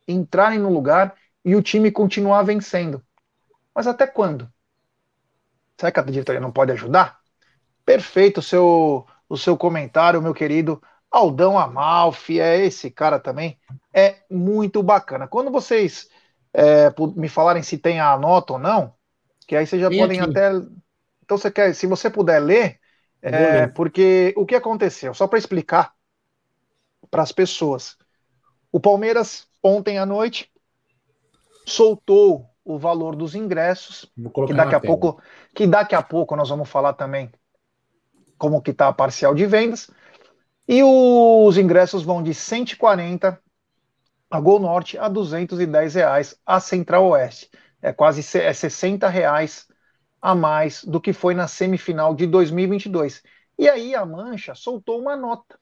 entrarem 0.08 0.60
no 0.60 0.72
lugar 0.72 1.15
e 1.44 1.56
o 1.56 1.62
time 1.62 1.91
continuar 1.91 2.44
vencendo. 2.44 3.02
Mas 3.74 3.88
até 3.88 4.06
quando? 4.06 4.52
Será 5.78 5.91
que 5.91 6.00
a 6.00 6.04
diretoria 6.04 6.41
não 6.41 6.52
pode 6.52 6.72
ajudar? 6.72 7.20
Perfeito 7.84 8.39
o 8.39 8.44
seu, 8.44 9.06
o 9.28 9.38
seu 9.38 9.58
comentário, 9.58 10.22
meu 10.22 10.34
querido 10.34 10.82
Aldão 11.12 11.60
Amalfi, 11.60 12.39
é 12.39 12.65
esse 12.65 12.89
cara 12.89 13.19
também, 13.19 13.60
é 13.93 14.15
muito 14.30 14.82
bacana. 14.82 15.28
Quando 15.28 15.52
vocês 15.52 16.10
é, 16.54 16.93
me 17.15 17.28
falarem 17.28 17.62
se 17.62 17.78
tem 17.78 18.00
a 18.00 18.17
nota 18.17 18.54
ou 18.54 18.60
não, 18.60 18.93
que 19.45 19.56
aí 19.56 19.67
vocês 19.67 19.82
já 19.82 19.89
podem 19.89 20.21
aqui. 20.21 20.32
até. 20.32 20.52
Então 21.24 21.38
você 21.38 21.52
quer, 21.52 21.76
se 21.76 21.86
você 21.86 22.10
puder 22.10 22.39
ler, 22.39 22.80
é, 23.21 23.67
porque 23.67 24.34
o 24.38 24.45
que 24.45 24.56
aconteceu? 24.56 25.13
Só 25.13 25.28
para 25.28 25.38
explicar, 25.38 25.93
para 27.10 27.21
as 27.21 27.32
pessoas. 27.34 27.97
O 28.71 28.80
Palmeiras, 28.80 29.45
ontem 29.62 29.97
à 29.97 30.06
noite, 30.06 30.50
soltou 31.65 32.50
o 32.63 32.78
valor 32.78 33.15
dos 33.15 33.36
ingressos, 33.36 34.10
que 34.47 34.54
daqui 34.54 34.76
a 34.76 34.80
tela. 34.80 34.82
pouco, 34.82 35.21
que 35.54 35.67
daqui 35.67 35.95
a 35.95 36.02
pouco 36.02 36.36
nós 36.36 36.50
vamos 36.50 36.69
falar 36.69 36.93
também 36.93 37.30
como 38.38 38.62
que 38.62 38.71
está 38.71 38.88
a 38.88 38.93
parcial 38.93 39.36
de 39.36 39.45
vendas. 39.45 39.89
E 40.71 40.81
os 40.86 41.57
ingressos 41.57 42.01
vão 42.01 42.23
de 42.23 42.34
140 42.34 43.38
a 44.29 44.39
Gol 44.39 44.57
Norte 44.57 44.97
a 44.97 45.10
210 45.10 45.95
reais 45.95 46.39
a 46.45 46.62
Central 46.62 47.10
Oeste. 47.10 47.49
É 47.81 47.91
quase 47.91 48.21
é 48.38 48.53
60 48.53 49.10
reais 49.10 49.67
a 50.21 50.34
mais 50.34 50.81
do 50.86 51.01
que 51.01 51.12
foi 51.12 51.34
na 51.34 51.45
semifinal 51.45 52.15
de 52.15 52.25
2022. 52.25 53.21
E 53.60 53.67
aí 53.67 53.93
a 53.93 54.05
Mancha 54.05 54.55
soltou 54.55 55.01
uma 55.01 55.17
nota. 55.17 55.60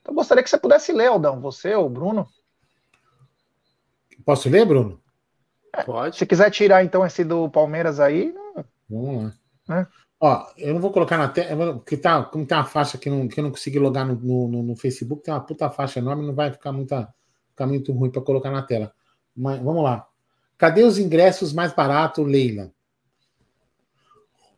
Então, 0.00 0.12
eu 0.12 0.14
gostaria 0.14 0.42
que 0.42 0.48
você 0.48 0.56
pudesse 0.56 0.90
ler, 0.90 1.08
Aldão, 1.08 1.38
você 1.38 1.74
ou 1.74 1.90
Bruno. 1.90 2.26
Posso 4.24 4.48
ler, 4.48 4.64
Bruno? 4.64 4.98
É, 5.74 5.82
Pode. 5.82 6.16
Se 6.16 6.24
quiser 6.24 6.50
tirar 6.50 6.82
então 6.82 7.04
esse 7.04 7.22
do 7.22 7.50
Palmeiras 7.50 8.00
aí. 8.00 8.34
Vamos 8.88 9.24
lá. 9.24 9.34
Né? 9.68 9.86
Ó, 10.18 10.46
eu 10.56 10.72
não 10.72 10.80
vou 10.80 10.90
colocar 10.90 11.18
na 11.18 11.28
tela, 11.28 11.74
porque 11.74 11.96
tá, 11.96 12.22
como 12.24 12.46
tem 12.46 12.56
uma 12.56 12.64
faixa 12.64 12.96
que, 12.96 13.10
não, 13.10 13.28
que 13.28 13.38
eu 13.38 13.44
não 13.44 13.50
consegui 13.50 13.78
logar 13.78 14.06
no, 14.06 14.14
no, 14.48 14.62
no, 14.62 14.76
Facebook, 14.76 15.22
tem 15.22 15.32
uma 15.32 15.44
puta 15.44 15.68
faixa 15.68 15.98
enorme, 15.98 16.26
não 16.26 16.34
vai 16.34 16.50
ficar, 16.50 16.72
muita, 16.72 17.12
ficar 17.50 17.66
muito 17.66 17.92
ruim 17.92 18.10
para 18.10 18.22
colocar 18.22 18.50
na 18.50 18.62
tela. 18.62 18.94
Mas 19.36 19.60
vamos 19.60 19.84
lá. 19.84 20.08
Cadê 20.56 20.82
os 20.82 20.98
ingressos 20.98 21.52
mais 21.52 21.74
baratos, 21.74 22.26
Leila? 22.26 22.72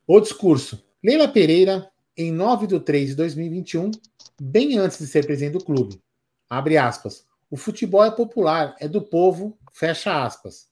O 0.07 0.21
discurso. 0.21 0.83
Leila 1.03 1.27
Pereira, 1.27 1.91
em 2.17 2.31
9 2.31 2.69
de 2.69 2.79
3 2.79 3.11
de 3.11 3.15
2021, 3.17 3.91
bem 4.41 4.79
antes 4.79 4.99
de 4.99 5.07
ser 5.09 5.27
presidente 5.27 5.55
do 5.59 5.65
clube. 5.65 6.01
Abre 6.49 6.79
aspas. 6.79 7.27
O 7.51 7.57
futebol 7.57 8.05
é 8.05 8.11
popular, 8.11 8.77
é 8.79 8.87
do 8.87 9.03
povo, 9.03 9.59
fecha 9.73 10.25
aspas. 10.25 10.69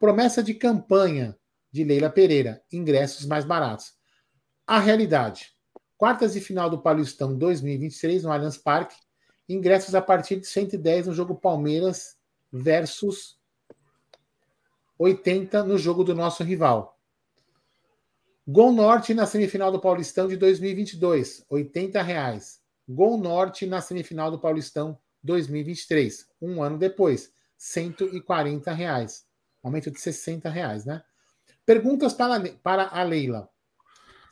Promessa 0.00 0.42
de 0.42 0.52
campanha 0.52 1.36
de 1.70 1.84
Leila 1.84 2.10
Pereira, 2.10 2.62
ingressos 2.72 3.24
mais 3.24 3.44
baratos. 3.44 3.95
A 4.66 4.80
realidade. 4.80 5.54
Quartas 5.96 6.32
de 6.32 6.40
final 6.40 6.68
do 6.68 6.78
Paulistão 6.78 7.36
2023 7.36 8.24
no 8.24 8.32
Allianz 8.32 8.58
Parque. 8.58 8.96
Ingressos 9.48 9.94
a 9.94 10.02
partir 10.02 10.40
de 10.40 10.46
110 10.46 11.06
no 11.06 11.14
jogo 11.14 11.36
Palmeiras 11.36 12.16
versus 12.52 13.38
80 14.98 15.62
no 15.62 15.78
jogo 15.78 16.02
do 16.02 16.16
nosso 16.16 16.42
rival. 16.42 16.98
Gol 18.48 18.72
Norte 18.72 19.14
na 19.14 19.24
semifinal 19.24 19.70
do 19.70 19.80
Paulistão 19.80 20.26
de 20.26 20.36
2022, 20.36 21.44
80 21.48 22.02
reais. 22.02 22.60
Gol 22.88 23.18
Norte 23.18 23.66
na 23.66 23.80
semifinal 23.80 24.30
do 24.32 24.38
Paulistão 24.38 24.98
2023, 25.22 26.28
um 26.40 26.62
ano 26.62 26.76
depois, 26.76 27.32
140 27.56 28.72
reais. 28.72 29.26
Aumento 29.62 29.90
de 29.92 30.00
60 30.00 30.48
reais, 30.48 30.84
né? 30.84 31.02
Perguntas 31.64 32.12
para, 32.12 32.40
para 32.62 32.88
a 32.88 33.02
Leila. 33.04 33.48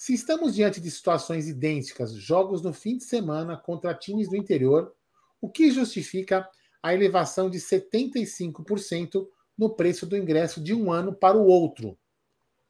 Se 0.04 0.12
estamos 0.12 0.54
diante 0.54 0.82
de 0.82 0.90
situações 0.90 1.48
idênticas, 1.48 2.12
jogos 2.12 2.60
no 2.60 2.74
fim 2.74 2.98
de 2.98 3.04
semana 3.04 3.56
contra 3.56 3.94
times 3.94 4.28
do 4.28 4.36
interior, 4.36 4.94
o 5.40 5.48
que 5.48 5.70
justifica 5.70 6.46
a 6.82 6.92
elevação 6.92 7.48
de 7.48 7.56
75% 7.56 9.26
no 9.56 9.70
preço 9.70 10.04
do 10.04 10.14
ingresso 10.14 10.62
de 10.62 10.74
um 10.74 10.92
ano 10.92 11.14
para 11.14 11.38
o 11.38 11.46
outro? 11.46 11.96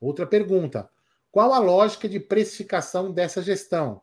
Outra 0.01 0.29
pergunta: 0.29 0.89
qual 1.33 1.53
a 1.53 1.59
lógica 1.59 2.09
de 2.09 2.21
precificação 2.21 3.11
dessa 3.11 3.43
gestão? 3.43 4.01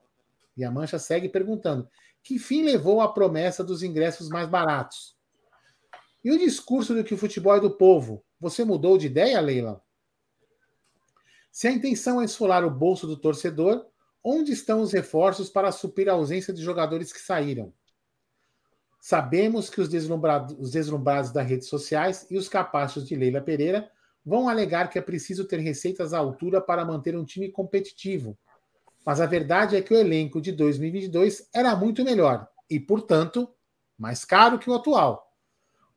E 0.57 0.65
a 0.65 0.69
Mancha 0.69 0.99
segue 0.99 1.29
perguntando: 1.29 1.87
que 2.21 2.37
fim 2.37 2.63
levou 2.63 2.99
à 2.99 3.13
promessa 3.13 3.63
dos 3.63 3.81
ingressos 3.81 4.27
mais 4.27 4.49
baratos? 4.49 5.15
E 6.21 6.33
o 6.33 6.37
discurso 6.37 6.93
do 6.93 7.01
que 7.01 7.13
o 7.13 7.17
futebol 7.17 7.55
é 7.55 7.61
do 7.61 7.71
povo? 7.71 8.25
Você 8.41 8.65
mudou 8.65 8.97
de 8.97 9.07
ideia, 9.07 9.39
Leila? 9.39 9.81
Se 11.51 11.67
a 11.67 11.71
intenção 11.71 12.21
é 12.21 12.25
esfolar 12.25 12.63
o 12.65 12.71
bolso 12.71 13.05
do 13.05 13.17
torcedor, 13.17 13.85
onde 14.23 14.53
estão 14.53 14.81
os 14.81 14.93
reforços 14.93 15.49
para 15.49 15.71
suprir 15.71 16.07
a 16.07 16.13
ausência 16.13 16.53
de 16.53 16.61
jogadores 16.61 17.11
que 17.11 17.19
saíram? 17.19 17.73
Sabemos 18.99 19.69
que 19.69 19.81
os 19.81 19.89
deslumbrados, 19.89 20.55
os 20.59 20.71
deslumbrados 20.71 21.31
das 21.31 21.47
redes 21.47 21.67
sociais 21.67 22.25
e 22.29 22.37
os 22.37 22.47
capachos 22.47 23.05
de 23.05 23.15
Leila 23.15 23.41
Pereira 23.41 23.91
vão 24.23 24.47
alegar 24.47 24.89
que 24.89 24.99
é 24.99 25.01
preciso 25.01 25.45
ter 25.45 25.57
receitas 25.57 26.13
à 26.13 26.19
altura 26.19 26.61
para 26.61 26.85
manter 26.85 27.17
um 27.17 27.25
time 27.25 27.51
competitivo. 27.51 28.37
Mas 29.03 29.19
a 29.19 29.25
verdade 29.25 29.75
é 29.75 29.81
que 29.81 29.93
o 29.93 29.97
elenco 29.97 30.39
de 30.39 30.51
2022 30.51 31.49
era 31.53 31.75
muito 31.75 32.03
melhor 32.03 32.47
e, 32.69 32.79
portanto, 32.79 33.51
mais 33.97 34.23
caro 34.23 34.59
que 34.59 34.69
o 34.69 34.73
atual. 34.75 35.27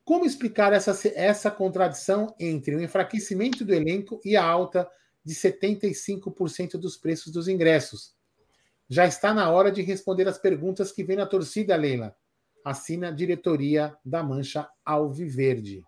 Como 0.03 0.25
explicar 0.25 0.73
essa, 0.73 0.99
essa 1.15 1.51
contradição 1.51 2.35
entre 2.41 2.75
o 2.75 2.83
enfraquecimento 2.83 3.65
do 3.65 3.75
elenco 3.75 4.21
e 4.25 4.37
a 4.37 4.45
alta 4.45 4.89
de 5.25 5.35
75% 5.35 6.77
dos 6.77 6.97
preços 6.97 7.33
dos 7.33 7.49
ingressos. 7.49 8.15
Já 8.89 9.07
está 9.07 9.33
na 9.33 9.51
hora 9.51 9.73
de 9.73 9.83
responder 9.83 10.29
as 10.29 10.39
perguntas 10.39 10.93
que 10.93 11.03
vem 11.03 11.17
na 11.17 11.27
torcida, 11.27 11.75
Leila. 11.75 12.15
Assina 12.65 13.09
a 13.09 13.11
diretoria 13.11 13.97
da 14.05 14.23
Mancha 14.23 14.69
Alviverde. 14.85 15.83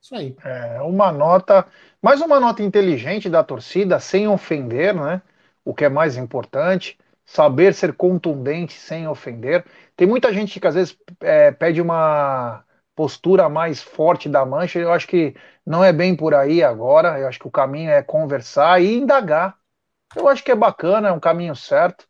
Isso 0.00 0.14
aí. 0.14 0.36
É, 0.44 0.82
uma 0.82 1.10
nota, 1.10 1.66
mais 2.02 2.20
uma 2.20 2.38
nota 2.38 2.62
inteligente 2.62 3.30
da 3.30 3.42
torcida, 3.42 3.98
sem 3.98 4.28
ofender, 4.28 4.94
né? 4.94 5.22
O 5.64 5.74
que 5.74 5.84
é 5.84 5.88
mais 5.88 6.18
importante, 6.18 6.98
saber 7.24 7.72
ser 7.72 7.94
contundente 7.94 8.74
sem 8.74 9.08
ofender. 9.08 9.64
Tem 9.96 10.06
muita 10.06 10.30
gente 10.30 10.60
que 10.60 10.66
às 10.66 10.74
vezes 10.74 10.96
é, 11.20 11.50
pede 11.50 11.80
uma 11.80 12.62
postura 12.94 13.48
mais 13.48 13.82
forte 13.82 14.28
da 14.28 14.44
mancha. 14.44 14.78
Eu 14.78 14.92
acho 14.92 15.06
que 15.06 15.34
não 15.66 15.82
é 15.82 15.92
bem 15.92 16.16
por 16.16 16.34
aí 16.34 16.62
agora. 16.62 17.18
Eu 17.18 17.28
acho 17.28 17.38
que 17.38 17.48
o 17.48 17.50
caminho 17.50 17.90
é 17.90 18.02
conversar 18.02 18.80
e 18.82 18.96
indagar. 18.96 19.56
Eu 20.16 20.28
acho 20.28 20.44
que 20.44 20.52
é 20.52 20.54
bacana, 20.54 21.08
é 21.08 21.12
um 21.12 21.20
caminho 21.20 21.56
certo, 21.56 22.06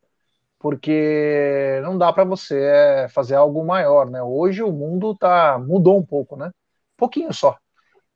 porque 0.58 1.80
não 1.82 1.96
dá 1.96 2.12
para 2.12 2.24
você 2.24 2.58
é, 2.60 3.08
fazer 3.08 3.34
algo 3.34 3.64
maior, 3.64 4.10
né? 4.10 4.22
Hoje 4.22 4.62
o 4.62 4.72
mundo 4.72 5.16
tá 5.16 5.58
mudou 5.58 5.98
um 5.98 6.04
pouco, 6.04 6.36
né? 6.36 6.50
Pouquinho 6.96 7.32
só. 7.32 7.56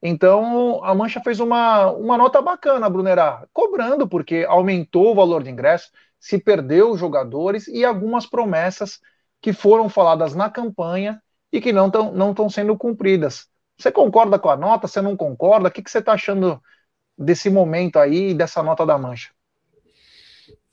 Então 0.02 0.84
a 0.84 0.94
Mancha 0.94 1.20
fez 1.20 1.40
uma, 1.40 1.90
uma 1.92 2.16
nota 2.18 2.40
bacana, 2.42 2.88
Brunerá, 2.88 3.46
cobrando, 3.52 4.08
porque 4.08 4.44
aumentou 4.48 5.12
o 5.12 5.14
valor 5.14 5.42
de 5.42 5.50
ingresso, 5.50 5.90
se 6.20 6.38
perdeu 6.38 6.96
jogadores 6.96 7.66
e 7.68 7.84
algumas 7.84 8.26
promessas 8.26 9.00
que 9.40 9.52
foram 9.52 9.88
faladas 9.88 10.34
na 10.34 10.50
campanha 10.50 11.20
e 11.52 11.60
que 11.60 11.72
não 11.72 11.86
estão 11.86 12.12
não 12.12 12.50
sendo 12.50 12.76
cumpridas. 12.76 13.48
Você 13.76 13.92
concorda 13.92 14.38
com 14.38 14.50
a 14.50 14.56
nota? 14.56 14.88
Você 14.88 15.00
não 15.00 15.16
concorda? 15.16 15.68
O 15.68 15.70
que, 15.70 15.82
que 15.82 15.90
você 15.90 15.98
está 15.98 16.12
achando 16.12 16.60
desse 17.16 17.48
momento 17.48 17.98
aí, 17.98 18.34
dessa 18.34 18.62
nota 18.62 18.84
da 18.84 18.98
mancha? 18.98 19.30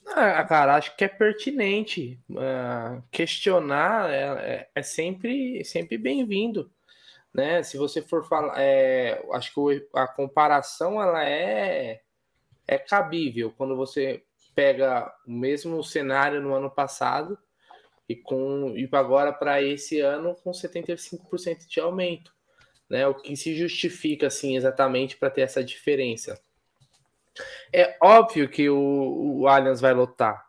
Ah, 0.08 0.44
cara, 0.44 0.76
acho 0.76 0.96
que 0.96 1.04
é 1.04 1.08
pertinente. 1.08 2.20
Uh, 2.30 3.02
questionar 3.12 4.10
é, 4.12 4.24
é, 4.24 4.70
é, 4.76 4.82
sempre, 4.82 5.64
sempre 5.64 5.98
bem-vindo. 5.98 6.72
Né? 7.34 7.64
Se 7.64 7.78
você 7.78 8.02
for 8.02 8.26
falar, 8.28 8.54
é, 8.58 9.24
acho 9.34 9.54
que 9.54 9.88
a 9.94 10.08
comparação 10.08 11.02
ela 11.02 11.24
é, 11.28 12.02
é 12.68 12.78
cabível 12.78 13.54
quando 13.58 13.76
você 13.76 14.24
pega 14.56 15.14
o 15.28 15.32
mesmo 15.32 15.84
cenário 15.84 16.42
no 16.42 16.54
ano 16.54 16.72
passado 16.72 17.38
e 18.08 18.16
com 18.16 18.74
e 18.76 18.88
agora 18.92 19.34
para 19.34 19.62
esse 19.62 20.00
ano 20.00 20.36
com 20.36 20.52
75% 20.52 21.68
de 21.68 21.80
aumento, 21.80 22.32
né? 22.90 23.08
O 23.08 23.16
que 23.16 23.36
se 23.36 23.56
justifica 23.56 24.28
assim 24.28 24.56
exatamente 24.56 25.18
para 25.18 25.30
ter 25.30 25.42
essa 25.42 25.64
diferença? 25.64 26.40
É 27.74 27.98
óbvio 28.02 28.48
que 28.48 28.70
o, 28.70 29.42
o 29.42 29.48
Allianz 29.48 29.82
vai 29.82 29.94
lotar. 29.94 30.46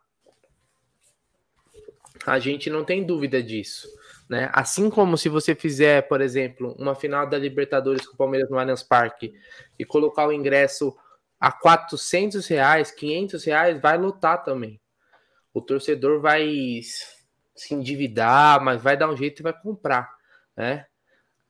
A 2.24 2.38
gente 2.38 2.70
não 2.70 2.84
tem 2.84 3.04
dúvida 3.04 3.42
disso. 3.42 3.88
Né? 4.28 4.50
Assim 4.52 4.90
como 4.90 5.16
se 5.16 5.28
você 5.28 5.54
fizer, 5.54 6.02
por 6.08 6.20
exemplo, 6.20 6.74
uma 6.78 6.94
final 6.94 7.28
da 7.28 7.38
Libertadores 7.38 8.06
com 8.06 8.14
o 8.14 8.16
Palmeiras 8.16 8.50
no 8.50 8.58
Allianz 8.58 8.82
Parque 8.82 9.34
e 9.78 9.84
colocar 9.84 10.26
o 10.26 10.32
ingresso 10.32 10.96
a 11.38 11.52
400 11.52 12.46
reais, 12.46 12.90
500 12.90 13.44
reais, 13.44 13.80
vai 13.80 13.96
lotar 13.96 14.42
também. 14.42 14.80
O 15.54 15.60
torcedor 15.60 16.20
vai 16.20 16.80
se 17.56 17.74
endividar, 17.74 18.62
mas 18.62 18.82
vai 18.82 18.96
dar 18.96 19.08
um 19.08 19.16
jeito 19.16 19.40
e 19.40 19.42
vai 19.42 19.52
comprar, 19.52 20.14
né? 20.56 20.86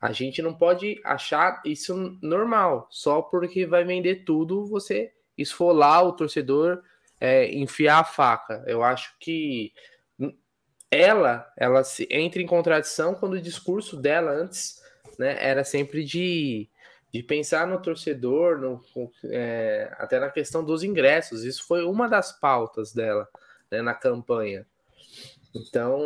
A 0.00 0.12
gente 0.12 0.42
não 0.42 0.54
pode 0.54 1.00
achar 1.04 1.60
isso 1.64 2.18
normal, 2.22 2.86
só 2.90 3.22
porque 3.22 3.66
vai 3.66 3.82
vender 3.82 4.24
tudo, 4.24 4.66
você 4.66 5.12
esfolar 5.36 6.04
o 6.04 6.12
torcedor, 6.12 6.82
é, 7.20 7.52
enfiar 7.54 8.00
a 8.00 8.04
faca. 8.04 8.62
Eu 8.66 8.82
acho 8.82 9.16
que 9.18 9.72
ela, 10.90 11.50
ela 11.56 11.82
se 11.82 12.06
entra 12.10 12.40
em 12.40 12.46
contradição 12.46 13.14
quando 13.14 13.34
o 13.34 13.40
discurso 13.40 13.96
dela 13.96 14.30
antes, 14.30 14.82
né, 15.18 15.36
era 15.40 15.64
sempre 15.64 16.04
de, 16.04 16.68
de 17.12 17.22
pensar 17.22 17.66
no 17.66 17.80
torcedor, 17.80 18.58
no, 18.58 18.80
é, 19.24 19.94
até 19.98 20.20
na 20.20 20.30
questão 20.30 20.64
dos 20.64 20.84
ingressos. 20.84 21.44
Isso 21.44 21.66
foi 21.66 21.84
uma 21.84 22.08
das 22.08 22.38
pautas 22.38 22.92
dela 22.92 23.28
né, 23.70 23.82
na 23.82 23.94
campanha. 23.94 24.66
Então, 25.54 26.00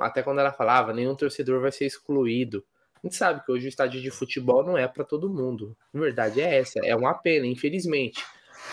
até 0.00 0.22
quando 0.22 0.40
ela 0.40 0.52
falava, 0.52 0.92
nenhum 0.92 1.14
torcedor 1.14 1.60
vai 1.60 1.72
ser 1.72 1.86
excluído. 1.86 2.64
A 2.96 3.06
gente 3.06 3.16
sabe 3.16 3.44
que 3.44 3.52
hoje 3.52 3.66
o 3.66 3.68
estádio 3.68 4.00
de 4.00 4.10
futebol 4.10 4.64
não 4.64 4.78
é 4.78 4.88
para 4.88 5.04
todo 5.04 5.28
mundo. 5.28 5.76
Verdade 5.92 6.40
é 6.40 6.56
essa, 6.58 6.80
é 6.82 6.96
uma 6.96 7.12
pena, 7.12 7.46
infelizmente. 7.46 8.24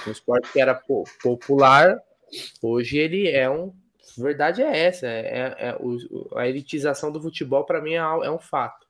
Um 0.07 0.11
esporte 0.11 0.51
que 0.53 0.61
era 0.61 0.81
popular, 1.21 2.01
hoje 2.61 2.97
ele 2.97 3.29
é 3.29 3.49
um. 3.49 3.73
Verdade 4.17 4.61
é 4.61 4.85
essa, 4.85 5.07
é, 5.07 5.19
é, 5.19 5.55
é 5.69 5.77
o, 5.79 6.37
a 6.37 6.47
elitização 6.47 7.11
do 7.11 7.21
futebol 7.21 7.65
para 7.65 7.81
mim 7.81 7.93
é, 7.93 7.97
é, 7.97 8.31
um 8.31 8.39
fato, 8.39 8.85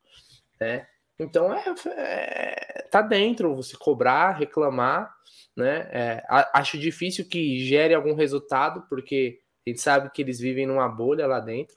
né? 0.60 0.88
Então 1.20 1.54
é, 1.54 1.63
é, 1.88 2.88
tá 2.89 3.02
dentro 3.02 3.56
você 3.56 3.78
cobrar, 3.78 4.32
reclamar, 4.32 5.13
né? 5.56 5.88
É, 5.91 6.24
acho 6.54 6.78
difícil 6.78 7.28
que 7.28 7.60
gere 7.60 7.94
algum 7.94 8.15
resultado 8.15 8.86
porque 8.89 9.40
a 9.65 9.69
gente 9.69 9.82
sabe 9.82 10.10
que 10.10 10.21
eles 10.21 10.39
vivem 10.39 10.65
numa 10.65 10.88
bolha 10.89 11.28
lá 11.28 11.39
dentro, 11.39 11.76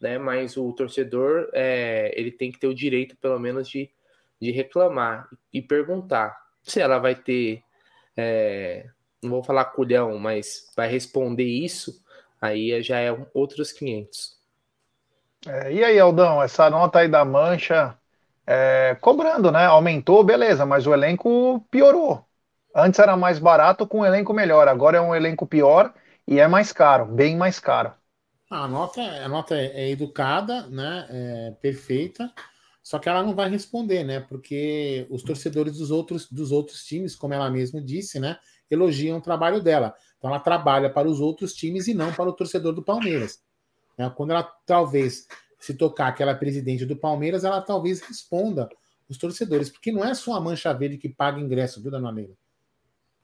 né? 0.00 0.18
Mas 0.18 0.56
o 0.56 0.72
torcedor 0.72 1.48
é, 1.52 2.12
ele 2.14 2.30
tem 2.30 2.52
que 2.52 2.58
ter 2.58 2.68
o 2.68 2.74
direito, 2.74 3.16
pelo 3.16 3.38
menos, 3.38 3.68
de, 3.68 3.90
de 4.40 4.50
reclamar 4.50 5.28
e 5.52 5.60
perguntar 5.60 6.36
se 6.62 6.80
ela 6.80 6.98
vai 6.98 7.14
ter, 7.14 7.62
é, 8.16 8.86
não 9.22 9.30
vou 9.30 9.42
falar 9.42 9.64
culhão, 9.66 10.18
mas 10.18 10.70
vai 10.76 10.88
responder 10.88 11.44
isso, 11.44 12.02
aí 12.40 12.80
já 12.82 13.00
é 13.00 13.16
outros 13.34 13.72
500. 13.72 14.38
É, 15.46 15.72
e 15.72 15.82
aí, 15.82 15.98
Aldão, 15.98 16.42
essa 16.42 16.70
nota 16.70 17.00
aí 17.00 17.08
da 17.08 17.24
Mancha 17.24 17.96
é, 18.46 18.96
cobrando, 19.00 19.50
né? 19.50 19.66
Aumentou, 19.66 20.22
beleza, 20.22 20.64
mas 20.66 20.86
o 20.86 20.92
elenco 20.92 21.64
piorou. 21.70 22.24
Antes 22.74 23.00
era 23.00 23.16
mais 23.16 23.38
barato 23.38 23.86
com 23.86 24.00
um 24.00 24.06
elenco 24.06 24.32
melhor, 24.32 24.68
agora 24.68 24.98
é 24.98 25.00
um 25.00 25.14
elenco 25.14 25.46
pior 25.46 25.92
e 26.30 26.38
é 26.38 26.46
mais 26.46 26.72
caro, 26.72 27.06
bem 27.06 27.36
mais 27.36 27.58
caro. 27.58 27.92
A 28.48 28.68
nota, 28.68 29.00
a 29.00 29.28
nota 29.28 29.56
é, 29.56 29.82
é 29.82 29.90
educada, 29.90 30.68
né? 30.68 31.06
É 31.10 31.50
perfeita, 31.60 32.32
só 32.82 33.00
que 33.00 33.08
ela 33.08 33.22
não 33.22 33.34
vai 33.34 33.50
responder, 33.50 34.04
né? 34.04 34.20
Porque 34.20 35.06
os 35.10 35.24
torcedores 35.24 35.76
dos 35.76 35.90
outros, 35.90 36.30
dos 36.30 36.52
outros 36.52 36.84
times, 36.84 37.16
como 37.16 37.34
ela 37.34 37.50
mesma 37.50 37.82
disse, 37.82 38.20
né? 38.20 38.38
Elogiam 38.70 39.18
o 39.18 39.20
trabalho 39.20 39.60
dela. 39.60 39.92
Então 40.16 40.30
ela 40.30 40.38
trabalha 40.38 40.88
para 40.88 41.08
os 41.08 41.18
outros 41.18 41.52
times 41.52 41.88
e 41.88 41.94
não 41.94 42.12
para 42.12 42.28
o 42.28 42.32
torcedor 42.32 42.72
do 42.72 42.82
Palmeiras. 42.82 43.42
Né? 43.98 44.10
Quando 44.16 44.30
ela 44.30 44.44
talvez 44.64 45.26
se 45.58 45.74
tocar 45.74 46.12
que 46.12 46.22
ela 46.22 46.32
é 46.32 46.36
presidente 46.36 46.86
do 46.86 46.96
Palmeiras, 46.96 47.42
ela 47.42 47.60
talvez 47.60 48.00
responda 48.00 48.68
os 49.08 49.18
torcedores, 49.18 49.68
porque 49.68 49.90
não 49.90 50.04
é 50.04 50.14
só 50.14 50.34
a 50.34 50.40
Mancha 50.40 50.72
Verde 50.72 50.96
que 50.96 51.08
paga 51.08 51.40
ingresso, 51.40 51.82
viu, 51.82 51.90
Dona 51.90 52.10
Leila? 52.10 52.34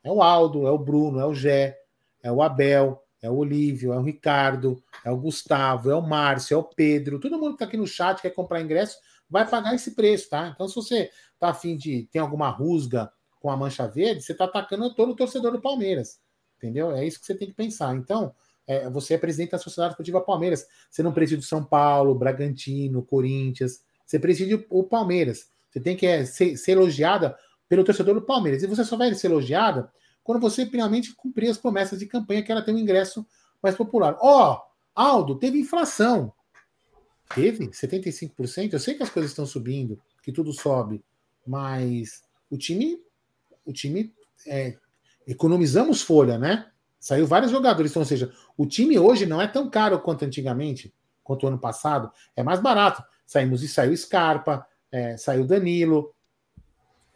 É 0.02 0.10
o 0.10 0.20
Aldo, 0.20 0.66
é 0.66 0.70
o 0.70 0.78
Bruno, 0.78 1.20
é 1.20 1.24
o 1.24 1.32
Gé, 1.32 1.78
é 2.26 2.32
o 2.32 2.42
Abel, 2.42 3.00
é 3.22 3.30
o 3.30 3.36
Olívio, 3.36 3.92
é 3.92 3.98
o 3.98 4.02
Ricardo, 4.02 4.82
é 5.04 5.10
o 5.10 5.16
Gustavo, 5.16 5.90
é 5.90 5.94
o 5.94 6.02
Márcio, 6.02 6.54
é 6.54 6.58
o 6.58 6.64
Pedro, 6.64 7.20
todo 7.20 7.38
mundo 7.38 7.50
que 7.50 7.54
está 7.54 7.64
aqui 7.66 7.76
no 7.76 7.86
chat 7.86 8.20
quer 8.20 8.30
comprar 8.30 8.60
ingresso, 8.60 8.98
vai 9.30 9.48
pagar 9.48 9.74
esse 9.74 9.94
preço, 9.94 10.28
tá? 10.30 10.50
Então, 10.52 10.66
se 10.68 10.74
você 10.74 11.10
tá 11.38 11.50
afim 11.50 11.76
de 11.76 12.08
ter 12.10 12.18
alguma 12.18 12.48
rusga 12.48 13.10
com 13.40 13.48
a 13.48 13.56
mancha 13.56 13.86
verde, 13.86 14.22
você 14.22 14.32
está 14.32 14.44
atacando 14.44 14.92
todo 14.94 15.12
o 15.12 15.16
torcedor 15.16 15.52
do 15.52 15.60
Palmeiras. 15.60 16.18
Entendeu? 16.56 16.90
É 16.90 17.06
isso 17.06 17.20
que 17.20 17.26
você 17.26 17.34
tem 17.34 17.48
que 17.48 17.54
pensar. 17.54 17.94
Então, 17.94 18.34
é, 18.66 18.88
você 18.90 19.14
é 19.14 19.18
presidente 19.18 19.52
da 19.52 19.58
Sociedade 19.58 19.92
Esportiva 19.92 20.20
Palmeiras. 20.20 20.66
Você 20.90 21.02
não 21.02 21.12
preside 21.12 21.40
o 21.40 21.44
São 21.44 21.62
Paulo, 21.62 22.14
Bragantino, 22.14 23.04
Corinthians. 23.04 23.82
Você 24.04 24.18
preside 24.18 24.66
o 24.68 24.82
Palmeiras. 24.82 25.48
Você 25.70 25.80
tem 25.80 25.96
que 25.96 26.06
é, 26.06 26.24
ser, 26.24 26.56
ser 26.56 26.72
elogiada 26.72 27.36
pelo 27.68 27.84
torcedor 27.84 28.14
do 28.14 28.22
Palmeiras. 28.22 28.62
E 28.62 28.66
você 28.66 28.84
só 28.84 28.96
vai 28.96 29.14
ser 29.14 29.28
elogiada 29.28 29.92
quando 30.26 30.40
você 30.40 30.66
finalmente 30.66 31.14
cumprir 31.14 31.48
as 31.48 31.56
promessas 31.56 32.00
de 32.00 32.06
campanha 32.06 32.42
que 32.42 32.50
ela 32.50 32.60
tem 32.60 32.74
um 32.74 32.78
ingresso 32.78 33.24
mais 33.62 33.76
popular. 33.76 34.18
Ó, 34.20 34.54
oh, 34.54 34.62
Aldo, 34.92 35.36
teve 35.36 35.56
inflação. 35.56 36.32
Teve 37.32 37.68
75%. 37.68 38.72
Eu 38.72 38.80
sei 38.80 38.96
que 38.96 39.04
as 39.04 39.08
coisas 39.08 39.30
estão 39.30 39.46
subindo, 39.46 40.02
que 40.24 40.32
tudo 40.32 40.52
sobe, 40.52 41.00
mas 41.46 42.24
o 42.50 42.58
time, 42.58 43.00
o 43.64 43.72
time 43.72 44.12
é, 44.48 44.76
economizamos 45.28 46.02
folha, 46.02 46.36
né? 46.36 46.72
Saiu 46.98 47.24
vários 47.24 47.52
jogadores, 47.52 47.92
então, 47.92 48.02
ou 48.02 48.06
seja, 48.06 48.32
o 48.56 48.66
time 48.66 48.98
hoje 48.98 49.26
não 49.26 49.40
é 49.40 49.46
tão 49.46 49.70
caro 49.70 50.00
quanto 50.00 50.24
antigamente, 50.24 50.92
quanto 51.22 51.46
ano 51.46 51.58
passado, 51.58 52.10
é 52.34 52.42
mais 52.42 52.58
barato. 52.58 53.00
Saímos 53.24 53.62
e 53.62 53.68
saiu 53.68 53.96
Scarpa, 53.96 54.66
é, 54.90 55.16
saiu 55.16 55.46
Danilo, 55.46 56.12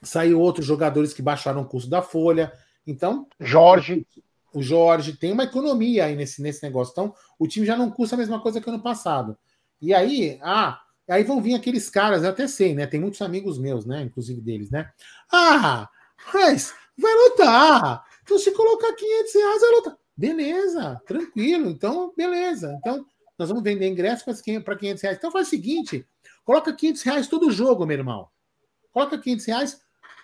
saiu 0.00 0.40
outros 0.40 0.64
jogadores 0.64 1.12
que 1.12 1.22
baixaram 1.22 1.62
o 1.62 1.66
custo 1.66 1.90
da 1.90 2.02
folha. 2.02 2.52
Então, 2.90 3.26
Jorge. 3.38 4.06
O 4.52 4.62
Jorge 4.62 5.16
tem 5.16 5.32
uma 5.32 5.44
economia 5.44 6.06
aí 6.06 6.16
nesse, 6.16 6.42
nesse 6.42 6.62
negócio. 6.62 6.90
Então, 6.90 7.14
o 7.38 7.46
time 7.46 7.64
já 7.64 7.76
não 7.76 7.88
custa 7.88 8.16
a 8.16 8.18
mesma 8.18 8.40
coisa 8.40 8.60
que 8.60 8.68
ano 8.68 8.82
passado. 8.82 9.38
E 9.80 9.94
aí, 9.94 10.38
ah, 10.42 10.80
aí 11.08 11.22
vão 11.22 11.40
vir 11.40 11.54
aqueles 11.54 11.88
caras, 11.88 12.24
eu 12.24 12.30
até 12.30 12.48
sei, 12.48 12.74
né? 12.74 12.86
Tem 12.86 12.98
muitos 13.00 13.22
amigos 13.22 13.58
meus, 13.58 13.86
né? 13.86 14.02
Inclusive 14.02 14.40
deles, 14.40 14.68
né? 14.70 14.90
Ah, 15.32 15.88
mas 16.34 16.74
vai 16.98 17.14
lutar. 17.14 18.04
Então, 18.24 18.38
se 18.38 18.50
colocar 18.52 18.92
500 18.92 19.34
reais, 19.34 19.60
vai 19.60 19.70
lutar. 19.70 19.96
Beleza, 20.16 21.00
tranquilo. 21.06 21.70
Então, 21.70 22.12
beleza. 22.16 22.76
Então, 22.78 23.06
nós 23.38 23.48
vamos 23.48 23.64
vender 23.64 23.88
ingresso 23.88 24.24
para 24.24 24.76
500 24.76 25.02
reais. 25.02 25.16
Então, 25.16 25.30
faz 25.30 25.46
o 25.46 25.50
seguinte: 25.50 26.06
coloca 26.44 26.72
500 26.72 27.02
reais 27.02 27.28
todo 27.28 27.50
jogo, 27.50 27.86
meu 27.86 27.96
irmão. 27.96 28.28
Coloca 28.92 29.16
500 29.16 29.46
reais 29.46 29.80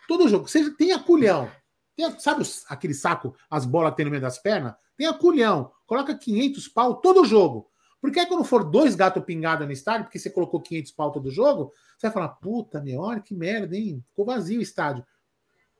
todo 0.06 0.28
jogo. 0.28 0.48
Você 0.48 0.70
tem 0.72 0.92
a 0.92 0.98
culhão. 0.98 1.50
Tem, 1.96 2.18
sabe 2.18 2.44
aquele 2.68 2.94
saco, 2.94 3.34
as 3.50 3.64
bolas 3.64 3.94
tem 3.94 4.04
no 4.04 4.10
meio 4.10 4.22
das 4.22 4.38
pernas? 4.38 4.74
Tem 4.96 5.06
a 5.06 5.14
culhão. 5.14 5.72
Coloca 5.86 6.16
500 6.16 6.68
pau 6.68 6.96
todo 6.96 7.24
jogo. 7.24 7.70
Porque 8.00 8.20
aí 8.20 8.26
quando 8.26 8.44
for 8.44 8.62
dois 8.62 8.94
gatos 8.94 9.24
pingados 9.24 9.66
no 9.66 9.72
estádio, 9.72 10.04
porque 10.04 10.18
você 10.18 10.30
colocou 10.30 10.60
500 10.60 10.92
pau 10.92 11.10
todo 11.10 11.30
jogo, 11.30 11.72
você 11.96 12.06
vai 12.06 12.12
falar, 12.12 12.28
puta, 12.28 12.80
meu, 12.80 13.00
olha 13.00 13.20
que 13.20 13.34
merda, 13.34 13.76
hein? 13.76 14.04
Ficou 14.10 14.26
vazio 14.26 14.60
o 14.60 14.62
estádio. 14.62 15.04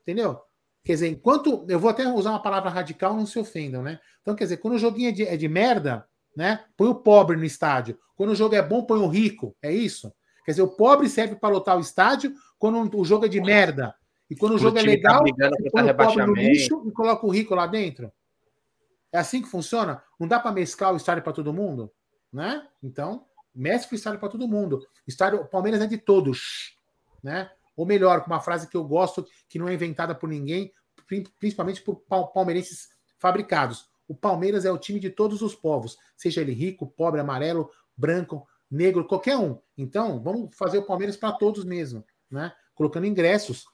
Entendeu? 0.00 0.40
Quer 0.82 0.94
dizer, 0.94 1.08
enquanto. 1.08 1.66
Eu 1.68 1.78
vou 1.78 1.90
até 1.90 2.06
usar 2.08 2.30
uma 2.30 2.42
palavra 2.42 2.70
radical, 2.70 3.14
não 3.14 3.26
se 3.26 3.38
ofendam, 3.38 3.82
né? 3.82 3.98
Então, 4.22 4.34
quer 4.34 4.44
dizer, 4.44 4.58
quando 4.58 4.74
o 4.74 4.78
joguinho 4.78 5.08
é 5.08 5.12
de, 5.12 5.22
é 5.24 5.36
de 5.36 5.48
merda, 5.48 6.06
né? 6.34 6.64
Põe 6.76 6.88
o 6.88 6.94
pobre 6.94 7.36
no 7.36 7.44
estádio. 7.44 7.98
Quando 8.14 8.30
o 8.30 8.36
jogo 8.36 8.54
é 8.54 8.62
bom, 8.62 8.84
põe 8.84 9.00
o 9.00 9.08
rico. 9.08 9.54
É 9.60 9.72
isso? 9.72 10.12
Quer 10.44 10.52
dizer, 10.52 10.62
o 10.62 10.68
pobre 10.68 11.08
serve 11.08 11.34
para 11.36 11.52
lotar 11.52 11.76
o 11.76 11.80
estádio 11.80 12.32
quando 12.58 12.98
o 12.98 13.04
jogo 13.04 13.26
é 13.26 13.28
de 13.28 13.40
merda. 13.40 13.94
E 14.28 14.34
quando 14.36 14.52
o, 14.52 14.54
o 14.56 14.58
jogo 14.58 14.78
é 14.78 14.82
tá 14.82 14.86
legal, 14.86 15.24
tá 15.24 15.50
põe 15.70 15.90
o 15.90 15.96
pobre 15.96 16.26
no 16.26 16.34
lixo 16.34 16.82
e 16.86 16.92
coloca 16.92 17.26
o 17.26 17.30
rico 17.30 17.54
lá 17.54 17.66
dentro. 17.66 18.12
É 19.12 19.18
assim 19.18 19.40
que 19.40 19.48
funciona? 19.48 20.02
Não 20.18 20.26
dá 20.26 20.40
para 20.40 20.52
mesclar 20.52 20.92
o 20.92 20.96
estádio 20.96 21.22
para 21.22 21.32
todo 21.32 21.52
mundo? 21.52 21.92
Né? 22.32 22.66
Então, 22.82 23.24
mescla 23.54 23.92
o 23.92 23.94
estádio 23.94 24.20
para 24.20 24.28
todo 24.28 24.48
mundo. 24.48 24.78
O 24.78 25.08
estádio, 25.08 25.40
o 25.40 25.46
Palmeiras 25.46 25.80
é 25.80 25.86
de 25.86 25.96
todos. 25.96 26.76
Né? 27.22 27.50
Ou 27.76 27.86
melhor, 27.86 28.22
com 28.22 28.30
uma 28.30 28.40
frase 28.40 28.68
que 28.68 28.76
eu 28.76 28.84
gosto, 28.84 29.26
que 29.48 29.58
não 29.58 29.68
é 29.68 29.74
inventada 29.74 30.14
por 30.14 30.28
ninguém, 30.28 30.72
principalmente 31.38 31.82
por 31.82 32.02
palmeirenses 32.34 32.88
fabricados. 33.18 33.88
O 34.08 34.14
Palmeiras 34.14 34.64
é 34.64 34.70
o 34.70 34.78
time 34.78 35.00
de 35.00 35.10
todos 35.10 35.42
os 35.42 35.54
povos, 35.54 35.96
seja 36.16 36.40
ele 36.40 36.52
rico, 36.52 36.86
pobre, 36.86 37.20
amarelo, 37.20 37.70
branco, 37.96 38.46
negro, 38.70 39.06
qualquer 39.06 39.36
um. 39.36 39.58
Então, 39.76 40.22
vamos 40.22 40.54
fazer 40.56 40.78
o 40.78 40.86
Palmeiras 40.86 41.16
para 41.16 41.32
todos 41.32 41.64
mesmo, 41.64 42.04
né? 42.30 42.52
Colocando 42.74 43.06
ingressos 43.06 43.66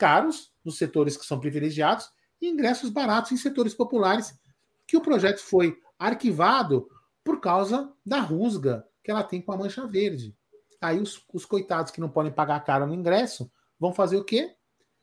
caros 0.00 0.50
nos 0.64 0.78
setores 0.78 1.14
que 1.14 1.26
são 1.26 1.38
privilegiados 1.38 2.08
e 2.40 2.48
ingressos 2.48 2.88
baratos 2.88 3.32
em 3.32 3.36
setores 3.36 3.74
populares, 3.74 4.34
que 4.86 4.96
o 4.96 5.02
projeto 5.02 5.40
foi 5.40 5.78
arquivado 5.98 6.88
por 7.22 7.38
causa 7.38 7.92
da 8.04 8.18
rusga 8.18 8.82
que 9.04 9.10
ela 9.10 9.22
tem 9.22 9.42
com 9.42 9.52
a 9.52 9.58
mancha 9.58 9.86
verde. 9.86 10.34
Aí 10.80 10.98
os, 10.98 11.22
os 11.34 11.44
coitados 11.44 11.92
que 11.92 12.00
não 12.00 12.08
podem 12.08 12.32
pagar 12.32 12.64
caro 12.64 12.86
no 12.86 12.94
ingresso 12.94 13.52
vão 13.78 13.92
fazer 13.92 14.16
o 14.16 14.24
quê? 14.24 14.54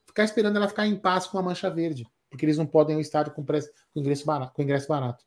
Ficar 0.08 0.24
esperando 0.24 0.56
ela 0.56 0.68
ficar 0.68 0.88
em 0.88 0.96
paz 0.96 1.28
com 1.28 1.38
a 1.38 1.44
mancha 1.44 1.70
verde, 1.70 2.08
porque 2.28 2.44
eles 2.44 2.58
não 2.58 2.66
podem 2.66 2.96
ir 2.96 2.98
ao 2.98 3.02
estádio 3.02 3.34
com, 3.34 3.46
com, 3.46 4.00
ingresso, 4.00 4.26
barato, 4.26 4.54
com 4.54 4.64
ingresso 4.64 4.88
barato. 4.88 5.24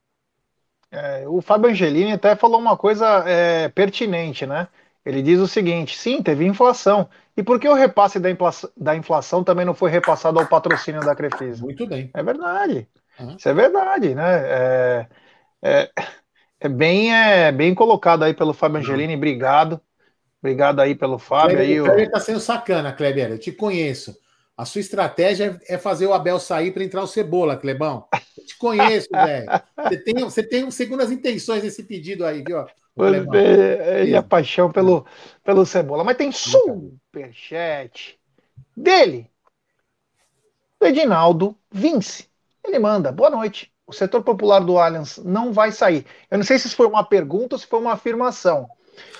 É, 0.90 1.28
o 1.28 1.40
Fábio 1.40 1.70
Angelini 1.70 2.12
até 2.12 2.34
falou 2.34 2.58
uma 2.58 2.76
coisa 2.76 3.22
é, 3.24 3.68
pertinente, 3.68 4.44
né? 4.44 4.66
Ele 5.04 5.22
diz 5.22 5.38
o 5.40 5.48
seguinte: 5.48 5.96
sim, 5.96 6.22
teve 6.22 6.46
inflação. 6.46 7.08
E 7.36 7.42
por 7.42 7.58
que 7.58 7.68
o 7.68 7.74
repasse 7.74 8.18
da 8.18 8.30
inflação, 8.30 8.70
da 8.76 8.94
inflação 8.94 9.42
também 9.42 9.64
não 9.64 9.74
foi 9.74 9.90
repassado 9.90 10.38
ao 10.38 10.46
patrocínio 10.46 11.00
da 11.00 11.14
Crefisa? 11.14 11.62
Muito 11.62 11.86
bem. 11.86 12.10
É 12.12 12.22
verdade. 12.22 12.86
Uhum. 13.18 13.36
Isso 13.36 13.48
é 13.48 13.54
verdade, 13.54 14.14
né? 14.14 14.40
É, 14.44 15.06
é, 15.62 15.90
é, 16.60 16.68
bem, 16.68 17.14
é 17.14 17.50
bem 17.50 17.74
colocado 17.74 18.24
aí 18.24 18.34
pelo 18.34 18.52
Fábio 18.52 18.78
Angelini. 18.78 19.16
Obrigado. 19.16 19.80
Obrigado 20.42 20.80
aí 20.80 20.94
pelo 20.94 21.18
Fábio. 21.18 21.56
Kleber, 21.56 21.66
aí, 21.66 21.80
o 21.80 21.84
Kleber 21.84 22.10
tá 22.10 22.20
sendo 22.20 22.40
sacana, 22.40 22.92
Kleber. 22.92 23.30
Eu 23.30 23.38
te 23.38 23.52
conheço. 23.52 24.16
A 24.56 24.64
sua 24.66 24.80
estratégia 24.80 25.58
é 25.68 25.78
fazer 25.78 26.06
o 26.06 26.12
Abel 26.12 26.38
sair 26.38 26.72
para 26.72 26.84
entrar 26.84 27.02
o 27.02 27.06
Cebola, 27.06 27.56
Clebão. 27.56 28.06
Eu 28.36 28.44
te 28.44 28.58
conheço, 28.58 29.08
velho. 29.12 29.46
Você 29.76 29.96
tem, 29.96 30.14
você 30.16 30.42
tem 30.42 30.70
segundas 30.70 31.10
intenções 31.10 31.62
nesse 31.62 31.82
pedido 31.84 32.26
aí, 32.26 32.42
viu? 32.42 32.66
É, 32.98 34.04
e 34.04 34.16
a 34.16 34.22
paixão 34.22 34.70
pelo, 34.70 35.06
pelo 35.42 35.64
Cebola. 35.64 36.04
Mas 36.04 36.16
tem 36.16 36.32
superchat 36.32 38.18
dele, 38.76 39.30
do 40.80 40.86
Edinaldo 40.86 41.56
Vince. 41.70 42.28
Ele 42.64 42.78
manda, 42.78 43.12
boa 43.12 43.30
noite. 43.30 43.72
O 43.86 43.92
setor 43.92 44.22
popular 44.22 44.60
do 44.60 44.78
Allianz 44.78 45.18
não 45.18 45.52
vai 45.52 45.72
sair. 45.72 46.06
Eu 46.30 46.38
não 46.38 46.44
sei 46.44 46.58
se 46.58 46.68
isso 46.68 46.76
foi 46.76 46.86
uma 46.86 47.04
pergunta 47.04 47.56
ou 47.56 47.58
se 47.58 47.66
foi 47.66 47.80
uma 47.80 47.92
afirmação. 47.92 48.68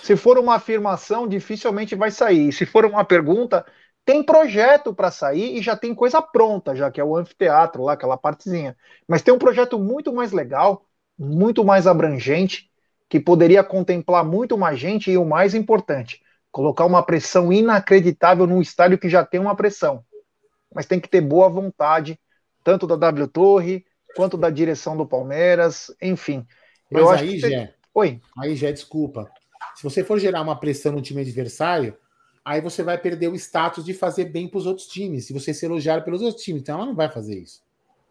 Se 0.03 0.17
for 0.17 0.39
uma 0.39 0.55
afirmação, 0.55 1.27
dificilmente 1.27 1.95
vai 1.95 2.11
sair. 2.11 2.53
Se 2.53 2.65
for 2.65 2.85
uma 2.85 3.05
pergunta, 3.05 3.67
tem 4.05 4.23
projeto 4.23 4.95
para 4.95 5.11
sair 5.11 5.59
e 5.59 5.63
já 5.63 5.77
tem 5.77 5.95
coisa 5.95 6.23
pronta, 6.23 6.75
já 6.75 6.91
que 6.91 7.01
é 7.01 7.05
o 7.05 7.17
anfiteatro 7.17 7.83
lá, 7.83 7.93
aquela 7.93 8.17
partezinha. 8.17 8.77
Mas 9.09 9.23
tem 9.23 9.33
um 9.35 9.39
projeto 9.39 9.79
muito 9.79 10.13
mais 10.13 10.33
legal, 10.33 10.87
muito 11.19 11.65
mais 11.65 11.87
abrangente, 11.87 12.70
que 13.11 13.19
poderia 13.19 13.65
contemplar 13.65 14.25
muito 14.25 14.57
mais 14.57 14.79
gente 14.79 15.11
e 15.11 15.19
o 15.19 15.25
mais 15.25 15.53
importante, 15.53 16.23
colocar 16.53 16.87
uma 16.87 17.03
pressão 17.03 17.53
inacreditável 17.53 18.47
num 18.47 18.63
estádio 18.63 18.97
que 18.97 19.09
já 19.09 19.25
tem 19.25 19.41
uma 19.41 19.57
pressão. 19.57 20.05
Mas 20.73 20.87
tem 20.87 21.01
que 21.01 21.09
ter 21.09 21.21
boa 21.21 21.49
vontade, 21.49 22.19
tanto 22.63 22.87
da 22.87 22.95
W 22.95 23.27
Torre 23.27 23.85
quanto 24.15 24.37
da 24.37 24.49
direção 24.49 24.97
do 24.97 25.05
Palmeiras, 25.05 25.93
enfim. 26.01 26.47
Mas 26.89 27.03
eu 27.03 27.11
aí, 27.11 27.15
acho 27.17 27.25
que... 27.25 27.39
Jé, 27.41 27.75
Oi. 27.93 28.21
Aí, 28.39 28.55
Jé, 28.55 28.71
desculpa. 28.71 29.29
Se 29.75 29.83
você 29.83 30.05
for 30.05 30.19
gerar 30.19 30.43
uma 30.43 30.59
pressão 30.59 30.93
no 30.93 31.03
time 31.03 31.23
adversário, 31.23 31.97
aí 32.45 32.61
você 32.61 32.85
vai 32.85 32.97
perder 32.97 33.27
o 33.27 33.35
status 33.35 33.85
de 33.85 33.93
fazer 33.93 34.27
bem 34.27 34.47
para 34.47 34.59
os 34.59 34.67
outros 34.67 34.87
times, 34.87 35.27
se 35.27 35.33
você 35.33 35.53
ser 35.53 35.67
elogiado 35.67 36.05
pelos 36.05 36.23
outros 36.23 36.45
times. 36.45 36.63
Então 36.63 36.77
ela 36.77 36.87
não 36.87 36.95
vai 36.95 37.09
fazer 37.09 37.37
isso. 37.37 37.61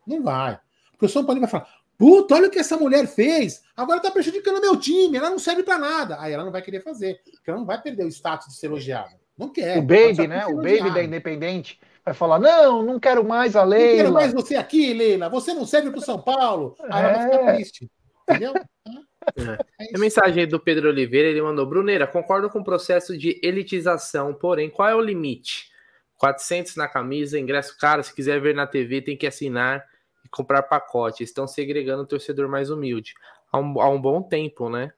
Não 0.05 0.21
vai. 0.21 0.59
Porque 0.91 1.05
o 1.05 1.09
São 1.09 1.25
Paulo 1.25 1.39
vai 1.39 1.49
falar: 1.49 1.69
puta, 1.99 2.35
olha 2.35 2.47
o 2.47 2.49
que 2.49 2.57
essa 2.57 2.77
mulher 2.77 3.05
fez, 3.05 3.61
agora 3.75 3.99
tá 3.99 4.09
prejudicando 4.09 4.61
meu 4.61 4.77
time, 4.77 5.17
ela 5.17 5.29
não 5.29 5.37
serve 5.37 5.61
para 5.61 5.77
nada. 5.77 6.15
Aí 6.19 6.31
ela 6.31 6.45
não 6.45 6.51
vai 6.51 6.61
querer 6.61 6.81
fazer, 6.81 7.19
porque 7.35 7.49
ela 7.49 7.59
não 7.59 7.65
vai 7.65 7.79
perder 7.79 8.05
o 8.05 8.07
status 8.07 8.47
de 8.47 8.55
ser 8.55 8.67
elogiada. 8.67 9.19
Não 9.37 9.49
quer. 9.49 9.77
O 9.77 9.81
Baby, 9.81 10.27
né? 10.27 10.45
O 10.47 10.55
Baby 10.55 10.91
da 10.91 11.03
Independente 11.03 11.79
vai 12.03 12.13
falar: 12.13 12.39
não, 12.39 12.81
não 12.81 12.99
quero 12.99 13.23
mais 13.23 13.55
a 13.55 13.63
Leila. 13.63 13.89
Não 13.89 13.97
quero 13.97 14.13
mais 14.13 14.33
você 14.33 14.55
aqui, 14.55 14.93
Leila. 14.93 15.29
Você 15.29 15.53
não 15.53 15.65
serve 15.65 15.91
para 15.91 15.99
o 15.99 16.03
São 16.03 16.21
Paulo. 16.21 16.75
Aí 16.89 17.03
ela 17.03 17.13
vai 17.13 17.25
ficar 17.25 17.43
é. 17.43 17.55
triste. 17.55 17.91
Entendeu? 18.27 18.53
É. 19.35 19.85
é 19.91 19.95
a 19.95 19.99
mensagem 19.99 20.47
do 20.47 20.59
Pedro 20.59 20.89
Oliveira, 20.89 21.27
ele 21.27 21.41
mandou: 21.41 21.65
Bruneira, 21.65 22.07
concordo 22.07 22.49
com 22.49 22.59
o 22.59 22.63
processo 22.63 23.17
de 23.17 23.39
elitização, 23.43 24.33
porém, 24.33 24.69
qual 24.69 24.87
é 24.87 24.95
o 24.95 25.01
limite? 25.01 25.69
400 26.17 26.77
na 26.77 26.87
camisa, 26.87 27.37
ingresso 27.37 27.77
caro, 27.77 28.01
se 28.01 28.15
quiser 28.15 28.39
ver 28.41 28.55
na 28.55 28.65
TV 28.65 29.01
tem 29.01 29.17
que 29.17 29.27
assinar 29.27 29.85
e 30.23 30.29
comprar 30.29 30.63
pacote. 30.63 31.23
Estão 31.23 31.47
segregando 31.47 32.03
o 32.03 32.07
torcedor 32.07 32.47
mais 32.49 32.69
humilde. 32.69 33.13
Há 33.51 33.59
um, 33.59 33.81
há 33.81 33.89
um 33.89 34.01
bom 34.01 34.21
tempo, 34.21 34.69
né? 34.69 34.91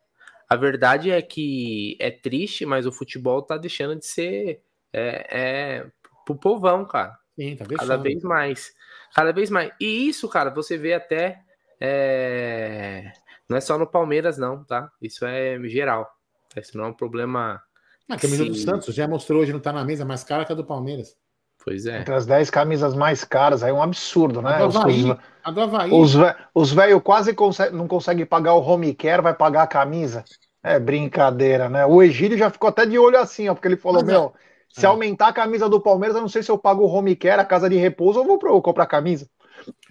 A 0.49 0.55
verdade 0.55 1.09
é 1.09 1.21
que 1.21 1.97
é 1.99 2.11
triste, 2.11 2.65
mas 2.65 2.85
o 2.85 2.91
futebol 2.91 3.41
tá 3.41 3.57
deixando 3.57 3.95
de 3.97 4.05
ser 4.05 4.61
é, 4.91 5.27
é 5.29 5.87
pro 6.25 6.35
povão, 6.35 6.85
cara. 6.85 7.17
Sim, 7.35 7.55
tá 7.55 7.65
Cada 7.65 7.97
vez 7.97 8.21
mais. 8.21 8.73
Cada 9.15 9.31
vez 9.31 9.49
mais. 9.49 9.71
E 9.79 10.09
isso, 10.09 10.27
cara, 10.27 10.49
você 10.49 10.77
vê 10.77 10.93
até 10.93 11.41
é, 11.83 13.11
não 13.49 13.57
é 13.57 13.61
só 13.61 13.75
no 13.75 13.87
Palmeiras, 13.87 14.37
não, 14.37 14.63
tá? 14.63 14.91
Isso 15.01 15.25
é 15.25 15.59
geral. 15.67 16.09
Isso 16.55 16.77
não 16.77 16.85
é 16.85 16.87
um 16.89 16.93
problema. 16.93 17.61
A 18.07 18.17
camisa 18.17 18.45
do 18.45 18.53
Santos 18.53 18.93
já 18.93 19.07
mostrou 19.07 19.41
hoje, 19.41 19.51
não 19.51 19.59
tá 19.59 19.73
na 19.73 19.83
mesa 19.83 20.05
mais 20.05 20.23
cara 20.23 20.45
que 20.45 20.51
a 20.51 20.55
do 20.55 20.63
Palmeiras. 20.63 21.17
Pois 21.63 21.85
é. 21.85 21.99
Entre 21.99 22.13
as 22.13 22.25
10 22.25 22.49
camisas 22.49 22.95
mais 22.95 23.23
caras, 23.23 23.63
aí 23.63 23.69
é 23.69 23.73
um 23.73 23.81
absurdo, 23.81 24.41
né? 24.41 24.55
A 24.55 24.67
do 24.67 24.77
Havaí. 24.77 25.91
Os, 25.91 26.13
do 26.13 26.23
Havaí. 26.23 26.41
Os 26.53 26.73
velhos 26.73 27.01
quase 27.03 27.33
consegue, 27.33 27.75
não 27.75 27.87
conseguem 27.87 28.25
pagar 28.25 28.53
o 28.55 28.61
home 28.61 28.93
care, 28.93 29.21
vai 29.21 29.33
pagar 29.33 29.63
a 29.63 29.67
camisa. 29.67 30.23
É 30.63 30.79
brincadeira, 30.79 31.69
né? 31.69 31.85
O 31.85 32.01
Egílio 32.01 32.37
já 32.37 32.49
ficou 32.49 32.69
até 32.69 32.85
de 32.85 32.97
olho 32.97 33.17
assim, 33.17 33.47
ó, 33.49 33.53
porque 33.53 33.67
ele 33.67 33.77
falou: 33.77 34.01
Mas 34.01 34.11
meu, 34.11 34.33
é. 34.35 34.79
se 34.79 34.85
é. 34.85 34.89
aumentar 34.89 35.27
a 35.27 35.33
camisa 35.33 35.69
do 35.69 35.81
Palmeiras, 35.81 36.15
eu 36.15 36.21
não 36.21 36.29
sei 36.29 36.43
se 36.43 36.51
eu 36.51 36.57
pago 36.57 36.83
o 36.83 36.91
home 36.91 37.15
care, 37.15 37.41
a 37.41 37.45
casa 37.45 37.69
de 37.69 37.75
repouso, 37.77 38.19
ou 38.19 38.25
vou, 38.25 38.39
vou 38.39 38.61
comprar 38.61 38.83
a 38.83 38.87
camisa. 38.87 39.27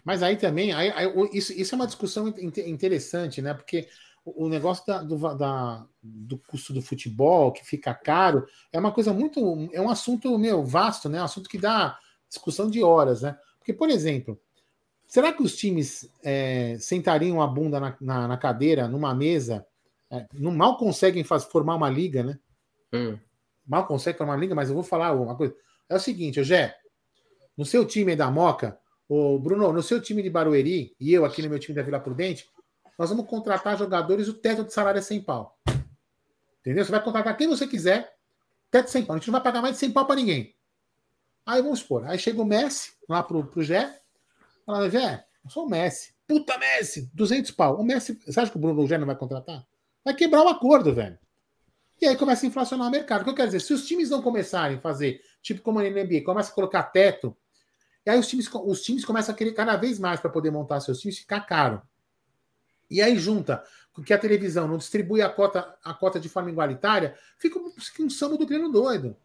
Mas 0.04 0.22
aí 0.22 0.36
também, 0.36 0.72
aí, 0.72 0.92
aí, 0.94 1.12
isso, 1.32 1.52
isso 1.52 1.74
é 1.74 1.76
uma 1.76 1.86
discussão 1.86 2.28
interessante, 2.38 3.40
né? 3.40 3.54
Porque 3.54 3.86
o 4.24 4.48
negócio 4.48 4.86
da, 4.86 5.02
do, 5.02 5.16
da, 5.34 5.86
do 6.02 6.38
custo 6.38 6.72
do 6.72 6.82
futebol, 6.82 7.52
que 7.52 7.64
fica 7.64 7.94
caro, 7.94 8.46
é 8.72 8.78
uma 8.78 8.92
coisa 8.92 9.12
muito. 9.12 9.68
É 9.72 9.80
um 9.80 9.90
assunto 9.90 10.38
meu 10.38 10.64
vasto, 10.64 11.08
né? 11.08 11.20
Um 11.20 11.24
assunto 11.24 11.48
que 11.48 11.58
dá 11.58 11.98
discussão 12.28 12.70
de 12.70 12.82
horas, 12.82 13.22
né? 13.22 13.38
Porque, 13.58 13.72
por 13.72 13.88
exemplo, 13.88 14.40
será 15.06 15.32
que 15.32 15.42
os 15.42 15.56
times 15.56 16.10
é, 16.22 16.76
sentariam 16.78 17.40
a 17.40 17.46
bunda 17.46 17.80
na, 17.80 17.96
na, 18.00 18.28
na 18.28 18.36
cadeira, 18.36 18.88
numa 18.88 19.14
mesa? 19.14 19.66
É, 20.10 20.26
não, 20.34 20.50
mal 20.50 20.76
conseguem 20.76 21.24
faz, 21.24 21.44
formar 21.44 21.76
uma 21.76 21.88
liga, 21.88 22.22
né? 22.22 22.38
Hum. 22.92 23.18
Mal 23.66 23.86
conseguem 23.86 24.18
formar 24.18 24.34
uma 24.34 24.40
liga, 24.40 24.54
mas 24.54 24.68
eu 24.68 24.74
vou 24.74 24.84
falar 24.84 25.12
uma 25.12 25.36
coisa. 25.36 25.54
É 25.88 25.94
o 25.94 26.00
seguinte, 26.00 26.42
Gé, 26.44 26.76
no 27.56 27.64
seu 27.64 27.84
time 27.84 28.14
da 28.14 28.30
Moca, 28.30 28.78
o 29.08 29.38
Bruno, 29.38 29.72
no 29.72 29.82
seu 29.82 30.00
time 30.00 30.22
de 30.22 30.30
Barueri 30.30 30.94
e 31.00 31.12
eu 31.12 31.24
aqui 31.24 31.42
no 31.42 31.50
meu 31.50 31.58
time 31.58 31.74
da 31.74 31.82
Vila 31.82 31.98
Prudente, 31.98 32.48
nós 33.00 33.08
vamos 33.08 33.26
contratar 33.26 33.78
jogadores, 33.78 34.28
o 34.28 34.34
teto 34.34 34.62
de 34.62 34.74
salário 34.74 34.98
é 34.98 35.00
100 35.02 35.22
pau. 35.22 35.58
Entendeu? 36.60 36.84
Você 36.84 36.90
vai 36.90 37.02
contratar 37.02 37.34
quem 37.34 37.48
você 37.48 37.66
quiser, 37.66 38.14
teto 38.70 38.84
de 38.84 38.90
100 38.90 39.06
pau. 39.06 39.16
A 39.16 39.18
gente 39.18 39.28
não 39.28 39.32
vai 39.32 39.40
pagar 39.40 39.62
mais 39.62 39.72
de 39.72 39.80
100 39.80 39.92
pau 39.92 40.04
para 40.04 40.16
ninguém. 40.16 40.54
Aí 41.46 41.62
vamos 41.62 41.78
supor, 41.78 42.06
aí 42.06 42.18
chega 42.18 42.42
o 42.42 42.44
Messi 42.44 42.92
lá 43.08 43.22
pro, 43.22 43.46
pro 43.46 43.62
Gé, 43.62 43.98
fala, 44.66 44.90
Gé, 44.90 45.24
eu 45.42 45.48
sou 45.48 45.64
o 45.64 45.70
Messi. 45.70 46.12
Puta 46.28 46.58
Messi, 46.58 47.10
200 47.14 47.50
pau. 47.52 47.80
O 47.80 47.82
Messi, 47.82 48.20
você 48.22 48.38
acha 48.38 48.50
que 48.50 48.58
o 48.58 48.60
Bruno 48.60 48.86
Gé 48.86 48.98
não 48.98 49.06
vai 49.06 49.16
contratar? 49.16 49.66
Vai 50.04 50.12
quebrar 50.12 50.42
o 50.42 50.48
acordo, 50.48 50.94
velho. 50.94 51.18
E 52.02 52.06
aí 52.06 52.16
começa 52.16 52.44
a 52.44 52.48
inflacionar 52.48 52.86
o 52.86 52.90
mercado. 52.90 53.22
O 53.22 53.24
que 53.24 53.30
eu 53.30 53.34
quero 53.34 53.48
dizer? 53.48 53.60
Se 53.60 53.72
os 53.72 53.86
times 53.86 54.10
não 54.10 54.20
começarem 54.20 54.76
a 54.76 54.80
fazer, 54.80 55.22
tipo 55.40 55.62
como 55.62 55.78
a 55.78 55.82
NBA, 55.82 56.22
começa 56.22 56.52
a 56.52 56.54
colocar 56.54 56.82
teto 56.82 57.34
e 58.04 58.10
aí 58.10 58.18
os 58.18 58.28
times, 58.28 58.48
os 58.52 58.82
times 58.82 59.04
começam 59.04 59.34
a 59.34 59.36
querer 59.36 59.52
cada 59.52 59.76
vez 59.76 59.98
mais 59.98 60.20
para 60.20 60.30
poder 60.30 60.50
montar 60.50 60.80
seus 60.80 61.00
times, 61.00 61.18
ficar 61.18 61.40
caro. 61.40 61.82
E 62.90 63.00
aí 63.00 63.18
junta 63.18 63.62
com 63.92 64.02
que 64.02 64.12
a 64.12 64.18
televisão 64.18 64.66
não 64.66 64.78
distribui 64.78 65.22
a 65.22 65.28
cota, 65.28 65.76
a 65.84 65.94
cota 65.94 66.18
de 66.18 66.28
forma 66.28 66.50
igualitária, 66.50 67.14
fica 67.38 67.58
um, 67.58 67.72
um 68.00 68.10
samba 68.10 68.36
do 68.36 68.46
grilo 68.46 68.70
doido. 68.70 69.16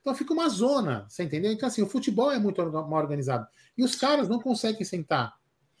Então 0.00 0.14
fica 0.14 0.32
uma 0.32 0.48
zona, 0.48 1.06
você 1.08 1.22
entendeu? 1.22 1.52
Então, 1.52 1.66
assim, 1.66 1.82
o 1.82 1.88
futebol 1.88 2.30
é 2.30 2.38
muito 2.38 2.60
mal 2.70 3.00
organizado. 3.00 3.46
E 3.78 3.84
os 3.84 3.94
caras 3.94 4.28
não 4.28 4.40
conseguem 4.40 4.84
sentar 4.84 5.34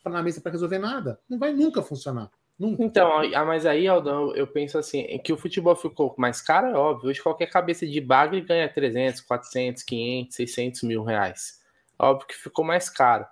na 0.04 0.22
mesa 0.22 0.40
para 0.40 0.52
resolver 0.52 0.78
nada. 0.78 1.18
Não 1.28 1.38
vai 1.38 1.52
nunca 1.52 1.82
funcionar. 1.82 2.30
Nunca. 2.58 2.82
Então, 2.84 3.10
ah, 3.34 3.44
mas 3.44 3.66
aí, 3.66 3.88
Aldão, 3.88 4.34
eu 4.36 4.46
penso 4.46 4.78
assim, 4.78 5.04
que 5.24 5.32
o 5.32 5.36
futebol 5.36 5.74
ficou 5.74 6.14
mais 6.16 6.40
caro, 6.40 6.68
é 6.68 6.74
óbvio. 6.74 7.10
Hoje 7.10 7.20
qualquer 7.20 7.46
cabeça 7.46 7.86
de 7.86 8.00
bagre 8.00 8.40
ganha 8.40 8.72
300, 8.72 9.22
400, 9.22 9.82
500, 9.82 10.36
600 10.36 10.82
mil 10.82 11.02
reais. 11.02 11.60
Óbvio 11.98 12.28
que 12.28 12.34
ficou 12.34 12.64
mais 12.64 12.88
caro. 12.88 13.26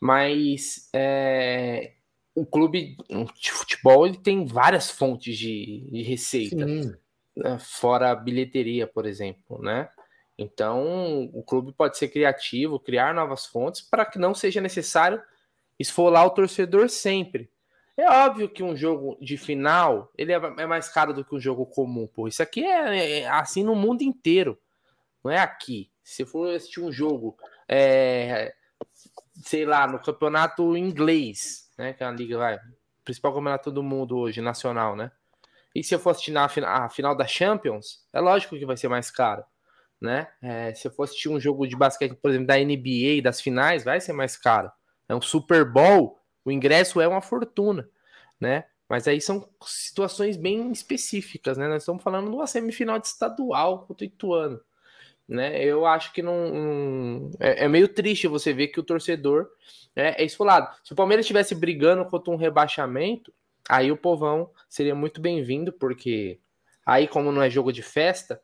Mas 0.00 0.88
é, 0.92 1.94
o 2.34 2.46
clube 2.46 2.96
de 3.38 3.52
futebol 3.52 4.06
ele 4.06 4.16
tem 4.16 4.44
várias 4.46 4.90
fontes 4.90 5.36
de, 5.36 5.86
de 5.90 6.02
receita. 6.02 6.64
Né? 6.64 7.58
Fora 7.58 8.10
a 8.10 8.14
bilheteria, 8.14 8.86
por 8.86 9.06
exemplo, 9.06 9.60
né? 9.62 9.88
Então, 10.36 11.30
o 11.32 11.42
clube 11.42 11.72
pode 11.72 11.96
ser 11.98 12.08
criativo, 12.08 12.80
criar 12.80 13.14
novas 13.14 13.46
fontes 13.46 13.80
para 13.82 14.04
que 14.04 14.18
não 14.18 14.34
seja 14.34 14.60
necessário 14.60 15.22
esfolar 15.78 16.26
o 16.26 16.30
torcedor 16.30 16.88
sempre. 16.88 17.50
É 17.96 18.08
óbvio 18.10 18.48
que 18.48 18.62
um 18.62 18.74
jogo 18.74 19.18
de 19.20 19.36
final 19.36 20.10
ele 20.16 20.32
é, 20.32 20.36
é 20.36 20.66
mais 20.66 20.88
caro 20.88 21.12
do 21.12 21.24
que 21.24 21.34
um 21.34 21.40
jogo 21.40 21.66
comum. 21.66 22.06
Pô. 22.06 22.26
Isso 22.26 22.42
aqui 22.42 22.64
é, 22.64 23.20
é 23.20 23.28
assim 23.28 23.62
no 23.62 23.74
mundo 23.74 24.02
inteiro, 24.02 24.58
não 25.22 25.30
é 25.30 25.38
aqui. 25.38 25.90
Se 26.02 26.24
for 26.24 26.54
assistir 26.54 26.80
um 26.80 26.90
jogo 26.90 27.36
é, 27.68 28.54
sei 29.34 29.64
lá, 29.64 29.86
no 29.86 29.98
campeonato 29.98 30.76
inglês, 30.76 31.70
né? 31.78 31.92
Que 31.92 32.02
é 32.02 32.06
a 32.06 32.10
liga, 32.10 32.38
vai, 32.38 32.58
principal 33.04 33.32
campeonato 33.32 33.70
do 33.70 33.82
mundo 33.82 34.16
hoje, 34.16 34.40
nacional, 34.40 34.94
né? 34.96 35.10
E 35.74 35.82
se 35.82 35.94
eu 35.94 35.98
for 35.98 36.10
assistir 36.10 36.32
na 36.32 36.44
a 36.44 36.88
final 36.88 37.16
da 37.16 37.26
Champions, 37.26 38.06
é 38.12 38.20
lógico 38.20 38.56
que 38.56 38.66
vai 38.66 38.76
ser 38.76 38.88
mais 38.88 39.10
caro, 39.10 39.42
né? 40.00 40.28
É, 40.42 40.74
se 40.74 40.86
eu 40.86 40.92
for 40.92 41.04
assistir 41.04 41.28
um 41.28 41.40
jogo 41.40 41.66
de 41.66 41.76
basquete, 41.76 42.14
por 42.14 42.30
exemplo, 42.30 42.46
da 42.46 42.58
NBA, 42.58 43.22
das 43.22 43.40
finais, 43.40 43.84
vai 43.84 44.00
ser 44.00 44.12
mais 44.12 44.36
caro. 44.36 44.70
É 45.08 45.14
um 45.14 45.20
Super 45.20 45.64
Bowl, 45.64 46.18
o 46.44 46.52
ingresso 46.52 47.00
é 47.00 47.08
uma 47.08 47.22
fortuna, 47.22 47.88
né? 48.38 48.64
Mas 48.88 49.08
aí 49.08 49.22
são 49.22 49.48
situações 49.62 50.36
bem 50.36 50.70
específicas, 50.70 51.56
né? 51.56 51.66
Nós 51.66 51.82
estamos 51.82 52.02
falando 52.02 52.28
de 52.28 52.36
uma 52.36 52.46
semifinal 52.46 52.98
de 52.98 53.06
estadual 53.06 53.86
contra 53.86 54.04
o 54.04 54.08
Ituano 54.08 54.60
né? 55.28 55.62
Eu 55.64 55.86
acho 55.86 56.12
que 56.12 56.22
não, 56.22 56.48
não 56.52 57.30
é, 57.40 57.64
é, 57.64 57.68
meio 57.68 57.88
triste 57.88 58.26
você 58.26 58.52
ver 58.52 58.68
que 58.68 58.80
o 58.80 58.82
torcedor 58.82 59.48
né, 59.94 60.14
é 60.16 60.24
esfolado. 60.24 60.74
Se 60.84 60.92
o 60.92 60.96
Palmeiras 60.96 61.24
estivesse 61.24 61.54
brigando 61.54 62.04
contra 62.04 62.32
um 62.32 62.36
rebaixamento, 62.36 63.32
aí 63.68 63.90
o 63.90 63.96
povão 63.96 64.50
seria 64.68 64.94
muito 64.94 65.20
bem-vindo, 65.20 65.72
porque 65.72 66.40
aí 66.84 67.06
como 67.06 67.32
não 67.32 67.42
é 67.42 67.50
jogo 67.50 67.72
de 67.72 67.82
festa, 67.82 68.40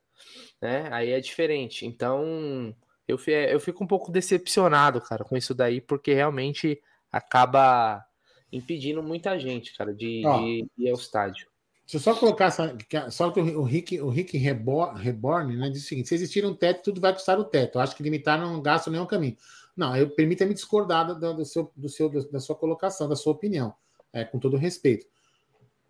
né? 0.61 0.89
Aí 0.91 1.11
é 1.11 1.21
diferente. 1.21 1.87
Então 1.87 2.75
eu, 3.07 3.19
eu 3.27 3.61
fico 3.61 3.83
um 3.83 3.87
pouco 3.87 4.13
decepcionado, 4.13 5.01
cara, 5.01 5.25
com 5.25 5.37
isso 5.37 5.55
daí, 5.55 5.81
porque 5.81 6.13
realmente 6.13 6.81
acaba 7.11 8.05
impedindo 8.53 9.03
muita 9.03 9.39
gente, 9.39 9.77
cara, 9.77 9.93
de, 9.93 10.23
de 10.23 10.67
ir 10.79 10.89
ao 10.91 10.97
estádio. 10.97 11.49
Deixa 11.91 11.97
eu 11.97 12.15
só 12.15 12.21
colocar 12.21 12.45
essa, 12.45 12.77
só 13.11 13.31
que 13.31 13.41
o 13.41 13.63
Rick, 13.63 13.99
o 13.99 14.11
Rick 14.11 14.37
Reborn, 14.37 15.57
né, 15.57 15.71
diz 15.71 15.85
o 15.85 15.87
seguinte: 15.87 16.07
se 16.07 16.15
existir 16.15 16.45
um 16.45 16.55
teto, 16.55 16.83
tudo 16.83 17.01
vai 17.01 17.15
custar 17.15 17.41
o 17.41 17.45
teto. 17.45 17.79
Eu 17.79 17.81
acho 17.81 17.97
que 17.97 18.03
limitar 18.03 18.39
não 18.39 18.61
gasta 18.61 18.91
nenhum 18.91 19.07
caminho. 19.07 19.39
Não, 19.75 19.97
eu 19.97 20.11
permita-me 20.11 20.53
discordar 20.53 21.07
do, 21.07 21.35
do, 21.35 21.45
seu, 21.47 21.73
do 21.75 21.89
seu, 21.89 22.11
da 22.31 22.41
sua 22.41 22.55
colocação, 22.55 23.09
da 23.09 23.17
sua 23.17 23.33
opinião, 23.33 23.75
é, 24.13 24.23
com 24.23 24.39
todo 24.39 24.59
respeito. 24.59 25.07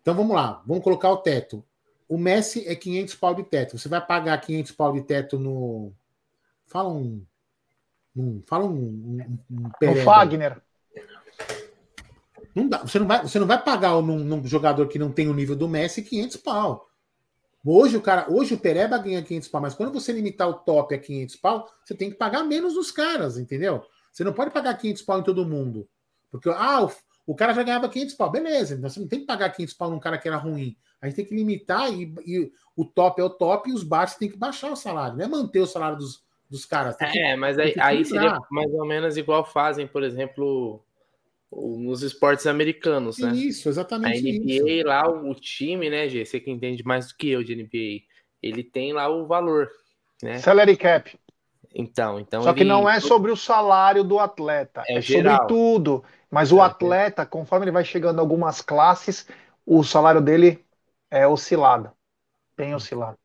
Então 0.01 0.15
vamos 0.15 0.33
lá, 0.33 0.63
vamos 0.65 0.85
colocar 0.85 1.11
o 1.11 1.17
teto. 1.17 1.65
O 2.07 2.17
Messi 2.17 2.65
é 2.65 2.75
500 2.75 3.15
pau 3.15 3.35
de 3.35 3.43
teto. 3.43 3.77
Você 3.77 3.89
vai 3.89 4.03
pagar 4.03 4.39
500 4.39 4.71
pau 4.71 4.93
de 4.93 5.01
teto 5.01 5.37
no. 5.37 5.91
Fala 6.65 6.87
um. 6.87 7.25
um 8.15 8.41
fala 8.47 8.63
um. 8.63 8.71
um, 8.71 9.39
um 9.51 9.91
o 9.91 9.95
Fagner. 10.05 10.61
Não 12.53 12.67
dá, 12.67 12.79
você, 12.79 12.99
não 12.99 13.07
vai, 13.07 13.21
você 13.21 13.39
não 13.39 13.47
vai 13.47 13.61
pagar 13.63 14.01
num, 14.01 14.19
num, 14.19 14.45
jogador 14.45 14.87
que 14.87 14.99
não 14.99 15.11
tem 15.11 15.27
o 15.27 15.33
nível 15.33 15.55
do 15.55 15.67
Messi 15.67 16.01
500 16.01 16.37
pau. 16.37 16.89
Hoje 17.65 17.97
o 17.97 18.01
cara, 18.01 18.25
hoje 18.29 18.53
o 18.53 18.57
Pereba 18.57 18.97
ganha 18.97 19.21
500 19.21 19.49
pau, 19.49 19.61
mas 19.61 19.73
quando 19.73 19.93
você 19.93 20.11
limitar 20.11 20.49
o 20.49 20.53
top 20.53 20.95
a 20.95 20.97
500 20.97 21.35
pau, 21.35 21.69
você 21.83 21.93
tem 21.93 22.09
que 22.09 22.17
pagar 22.17 22.43
menos 22.43 22.75
nos 22.75 22.91
caras, 22.91 23.37
entendeu? 23.37 23.83
Você 24.11 24.23
não 24.23 24.33
pode 24.33 24.51
pagar 24.51 24.75
500 24.75 25.01
pau 25.03 25.19
em 25.19 25.23
todo 25.23 25.45
mundo. 25.45 25.87
Porque 26.31 26.49
ah, 26.49 26.83
o, 26.83 26.91
o 27.27 27.35
cara 27.35 27.53
já 27.53 27.63
ganhava 27.63 27.89
500 27.89 28.15
pau, 28.15 28.29
beleza, 28.29 28.75
então 28.75 28.89
você 28.89 28.99
não 28.99 29.07
tem 29.07 29.19
que 29.19 29.25
pagar 29.25 29.49
500 29.49 29.73
pau 29.73 29.89
num 29.89 29.99
cara 29.99 30.17
que 30.17 30.27
era 30.27 30.37
ruim. 30.37 30.75
A 31.01 31.05
gente 31.05 31.15
tem 31.15 31.25
que 31.25 31.35
limitar 31.35 31.91
e, 31.93 32.13
e 32.25 32.51
o 32.75 32.85
top 32.85 33.21
é 33.21 33.23
o 33.23 33.29
top 33.29 33.69
e 33.69 33.73
os 33.73 33.83
baixos 33.83 34.17
tem 34.17 34.29
que 34.29 34.37
baixar 34.37 34.71
o 34.71 34.75
salário, 34.75 35.17
não 35.17 35.25
é 35.25 35.27
manter 35.27 35.59
o 35.59 35.67
salário 35.67 35.97
dos, 35.97 36.23
dos 36.49 36.65
caras. 36.65 36.95
É, 36.99 37.35
mas 37.35 37.59
aí, 37.59 37.73
aí 37.79 38.03
seria 38.03 38.39
mais 38.49 38.71
ou 38.73 38.85
menos 38.85 39.15
igual 39.17 39.45
fazem, 39.45 39.87
por 39.87 40.03
exemplo, 40.03 40.83
nos 41.51 42.03
esportes 42.03 42.45
americanos, 42.45 43.17
né? 43.17 43.31
Isso, 43.31 43.69
exatamente. 43.69 44.17
A 44.17 44.21
NBA 44.21 44.73
isso. 44.79 44.87
lá, 44.87 45.09
o 45.09 45.33
time, 45.33 45.89
né, 45.89 46.07
Gê? 46.07 46.25
Você 46.25 46.39
que 46.39 46.51
entende 46.51 46.83
mais 46.83 47.07
do 47.07 47.15
que 47.15 47.29
eu 47.29 47.43
de 47.43 47.55
NBA, 47.55 48.05
ele 48.41 48.63
tem 48.63 48.93
lá 48.93 49.09
o 49.09 49.25
valor, 49.25 49.69
né? 50.21 50.37
Salary 50.37 50.77
cap. 50.77 51.17
Então, 51.73 52.19
então. 52.19 52.43
Só 52.43 52.49
ele... 52.49 52.59
que 52.59 52.63
não 52.63 52.89
é 52.89 52.99
sobre 52.99 53.31
o 53.31 53.35
salário 53.35 54.03
do 54.03 54.19
atleta, 54.19 54.83
é, 54.87 54.97
é 54.97 55.01
sobre 55.01 55.47
tudo. 55.47 56.03
Mas 56.29 56.51
o 56.51 56.59
é, 56.59 56.63
atleta, 56.63 57.25
conforme 57.25 57.65
ele 57.65 57.71
vai 57.71 57.83
chegando 57.83 58.17
em 58.17 58.21
algumas 58.21 58.61
classes, 58.61 59.27
o 59.65 59.83
salário 59.83 60.21
dele 60.21 60.63
é 61.09 61.27
oscilado. 61.27 61.91
Tem 62.55 62.75
oscilado. 62.75 63.17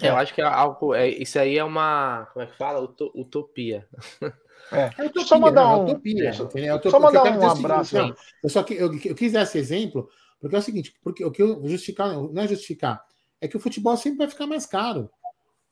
É, 0.00 0.10
eu 0.10 0.16
acho 0.16 0.34
que 0.34 0.40
é 0.40 0.44
algo. 0.44 0.94
É, 0.94 1.08
isso 1.08 1.38
aí 1.38 1.58
é 1.58 1.64
uma. 1.64 2.28
Como 2.32 2.44
é 2.44 2.46
que 2.46 2.56
fala? 2.56 2.80
Utopia. 3.14 3.86
É. 4.72 4.90
É 4.98 5.06
utopia, 5.06 5.26
só 5.26 5.38
mandar 5.38 5.76
um, 5.76 5.84
utopia, 5.84 6.32
utopia. 6.32 6.80
Só 6.90 7.00
mandar 7.00 7.38
um 7.38 7.50
abraço. 7.50 7.96
Não, 7.96 8.14
eu 8.42 8.50
só 8.50 8.62
que 8.62 8.74
eu, 8.74 8.92
eu 8.92 9.14
quis 9.14 9.32
dar 9.32 9.42
esse 9.42 9.58
exemplo 9.58 10.08
porque 10.40 10.54
é 10.54 10.58
o 10.58 10.62
seguinte, 10.62 10.94
porque 11.02 11.24
o 11.24 11.30
que 11.30 11.42
eu 11.42 11.66
justificar 11.68 12.12
não 12.12 12.42
é 12.42 12.46
justificar, 12.46 13.04
é 13.40 13.48
que 13.48 13.56
o 13.56 13.60
futebol 13.60 13.96
sempre 13.96 14.18
vai 14.18 14.28
ficar 14.28 14.46
mais 14.46 14.66
caro 14.66 15.10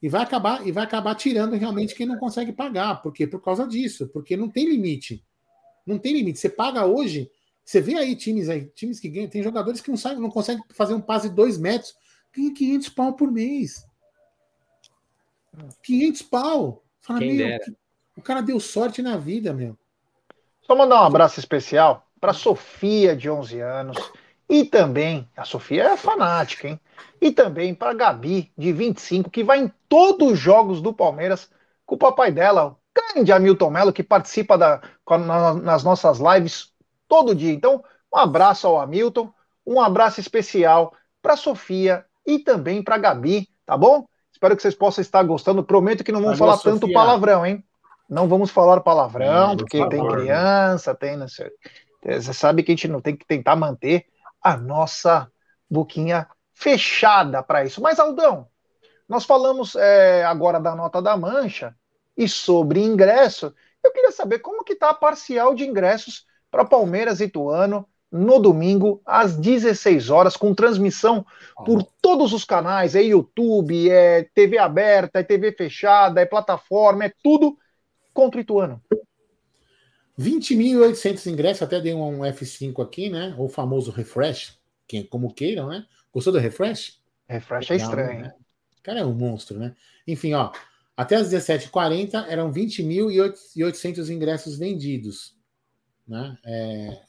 e 0.03 0.09
vai 0.09 0.23
acabar 0.23 0.67
e 0.67 0.73
vai 0.73 0.85
acabar 0.85 1.15
tirando 1.15 1.55
realmente 1.55 1.95
quem 1.95 2.07
não 2.07 2.19
consegue 2.19 2.53
pagar, 2.53 3.01
porque 3.03 3.27
por 3.27 3.41
causa 3.41 3.67
disso, 3.67 4.09
porque 4.09 4.37
não 4.37 4.49
tem 4.49 4.69
limite, 4.69 5.25
não 5.87 5.99
tem 5.99 6.13
limite. 6.13 6.39
Você 6.39 6.49
paga 6.49 6.85
hoje, 6.85 7.31
você 7.65 7.81
vê 7.81 7.95
aí 7.95 8.17
times 8.17 8.49
aí, 8.49 8.67
times 8.67 8.99
que 8.99 9.09
ganham, 9.09 9.29
tem 9.29 9.43
jogadores 9.43 9.81
que 9.81 9.91
não 9.91 9.97
sabem, 9.97 10.21
não 10.21 10.31
conseguem 10.31 10.63
fazer 10.71 10.95
um 10.95 11.01
passe 11.01 11.29
de 11.29 11.35
dois 11.35 11.57
metros, 11.59 11.95
ganha 12.35 12.53
500 12.53 12.89
pau 12.91 13.15
por 13.15 13.31
mês. 13.31 13.87
500 15.83 16.23
pau. 16.23 16.85
Fala, 17.01 17.21
Quem 17.21 17.35
meu, 17.35 17.47
dera. 17.47 17.65
O 18.17 18.23
cara 18.23 18.41
deu 18.41 18.59
sorte 18.59 19.03
na 19.03 19.17
vida, 19.17 19.53
meu. 19.53 19.77
Só 20.63 20.75
mandar 20.75 21.03
um 21.03 21.05
abraço 21.05 21.39
especial 21.39 22.07
para 22.21 22.33
Sofia, 22.33 23.15
de 23.15 23.31
11 23.31 23.61
anos, 23.61 23.97
e 24.49 24.65
também, 24.65 25.29
a 25.37 25.45
Sofia 25.45 25.85
é 25.85 25.97
fanática, 25.97 26.69
hein? 26.69 26.81
E 27.21 27.31
também 27.31 27.75
para 27.75 27.93
Gabi, 27.93 28.53
de 28.57 28.73
25, 28.73 29.31
que 29.31 29.45
vai 29.45 29.59
em 29.59 29.73
todos 29.89 30.33
os 30.33 30.39
jogos 30.39 30.81
do 30.81 30.93
Palmeiras 30.93 31.51
com 31.85 31.95
o 31.95 31.99
papai 31.99 32.33
dela, 32.33 32.67
o 32.67 32.77
grande 32.95 33.33
Hamilton 33.33 33.71
Melo, 33.71 33.93
que 33.93 34.03
participa 34.03 34.57
da, 34.57 34.81
nas 35.63 35.85
nossas 35.85 36.19
lives 36.19 36.73
todo 37.07 37.35
dia. 37.35 37.53
Então, 37.53 37.85
um 38.13 38.19
abraço 38.19 38.67
ao 38.67 38.81
Hamilton, 38.81 39.33
um 39.67 39.81
abraço 39.81 40.21
especial 40.21 40.95
para 41.21 41.37
Sofia 41.37 42.05
e 42.27 42.39
também 42.39 42.83
para 42.83 42.99
Gabi, 42.99 43.49
tá 43.65 43.77
bom? 43.77 44.07
Espero 44.33 44.55
que 44.55 44.63
vocês 44.63 44.75
possam 44.75 45.03
estar 45.03 45.23
gostando. 45.23 45.65
Prometo 45.65 46.05
que 46.05 46.13
não 46.13 46.23
vamos 46.23 46.39
falar 46.39 46.57
Sofia. 46.57 46.73
tanto 46.73 46.93
palavrão, 46.93 47.45
hein? 47.45 47.65
Não 48.09 48.29
vamos 48.29 48.51
falar 48.51 48.81
palavrão, 48.81 49.53
é, 49.53 49.57
porque 49.57 49.89
tem 49.89 50.09
criança, 50.09 50.95
tem 50.95 51.17
não 51.17 51.29
sei. 51.29 51.51
Você 52.05 52.33
sabe 52.33 52.63
que 52.63 52.71
a 52.71 52.75
gente 52.75 52.89
não 52.89 53.01
tem 53.01 53.17
que 53.17 53.27
tentar 53.27 53.57
manter 53.57 54.07
a 54.41 54.57
nossa 54.57 55.31
boquinha 55.69 56.29
fechada 56.55 57.43
para 57.43 57.65
isso. 57.65 57.83
Mas, 57.83 57.99
Aldão, 57.99 58.47
nós 59.09 59.25
falamos 59.25 59.75
é, 59.75 60.25
agora 60.25 60.61
da 60.61 60.75
nota 60.75 61.03
da 61.03 61.17
mancha 61.17 61.75
e 62.17 62.29
sobre 62.29 62.81
ingresso. 62.81 63.53
Eu 63.83 63.93
queria 63.93 64.13
saber 64.13 64.39
como 64.39 64.65
que 64.65 64.73
está 64.73 64.91
a 64.91 64.95
parcial 64.95 65.55
de 65.55 65.65
ingressos 65.65 66.25
para 66.51 66.65
Palmeiras 66.65 67.21
e 67.21 67.29
Tuano 67.29 67.87
no 68.11 68.39
domingo, 68.39 69.03
às 69.05 69.37
16 69.37 70.11
horas, 70.11 70.37
com 70.37 70.55
transmissão 70.55 71.27
por 71.65 71.83
todos 72.01 72.33
os 72.33 72.45
canais, 72.45 72.95
é 72.95 73.03
YouTube, 73.03 73.91
é 73.91 74.23
TV 74.33 74.59
aberta, 74.59 75.19
é 75.19 75.23
TV 75.25 75.53
fechada, 75.53 76.21
é 76.21 76.25
plataforma, 76.25 77.05
é 77.05 77.13
tudo 77.23 77.57
contra 78.17 78.39
o 78.39 78.43
Ituano. 78.43 78.83
20.800 80.19 81.31
ingressos, 81.31 81.63
até 81.63 81.79
dei 81.79 81.93
um 81.93 82.21
F5 82.21 82.83
aqui, 82.83 83.11
né? 83.11 83.37
O 83.39 83.47
famoso 83.47 83.91
refresh, 83.91 84.59
quem, 84.89 85.05
como 85.05 85.35
queiram, 85.35 85.69
né? 85.69 85.87
Gostou 86.11 86.33
do 86.33 86.39
refresh? 86.39 86.99
Refresh 87.29 87.71
é 87.71 87.77
estranho. 87.77 88.21
Né? 88.23 88.35
O 88.79 88.83
cara 88.83 89.01
é 89.01 89.05
um 89.05 89.13
monstro, 89.13 89.59
né? 89.59 89.77
Enfim, 90.09 90.33
ó, 90.33 90.51
até 90.97 91.17
as 91.17 91.31
17h40 91.31 92.27
eram 92.29 92.51
20.800 92.51 94.09
ingressos 94.09 94.57
vendidos. 94.57 95.37
Né? 96.09 96.39
É... 96.47 97.03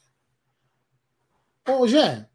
Ô, 1.72 1.88
Gé. 1.88 2.28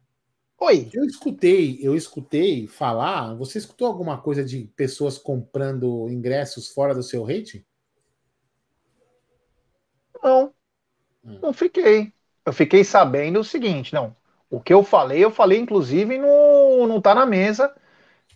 Oi. 0.58 0.90
Eu 0.92 1.04
escutei, 1.04 1.78
eu 1.80 1.94
escutei 1.94 2.66
falar. 2.66 3.34
Você 3.34 3.58
escutou 3.58 3.86
alguma 3.86 4.20
coisa 4.20 4.42
de 4.44 4.64
pessoas 4.74 5.18
comprando 5.18 6.08
ingressos 6.08 6.68
fora 6.68 6.92
do 6.94 7.02
seu 7.02 7.22
rating? 7.22 7.64
Não, 10.24 10.52
hum. 11.22 11.38
não 11.42 11.52
fiquei. 11.52 12.12
Eu 12.46 12.52
fiquei 12.52 12.82
sabendo 12.82 13.40
o 13.40 13.44
seguinte, 13.44 13.92
não. 13.92 14.16
O 14.50 14.60
que 14.60 14.72
eu 14.72 14.82
falei, 14.82 15.22
eu 15.24 15.30
falei, 15.30 15.58
inclusive, 15.58 16.18
no, 16.18 16.86
não 16.86 17.00
tá 17.00 17.14
na 17.14 17.26
mesa. 17.26 17.74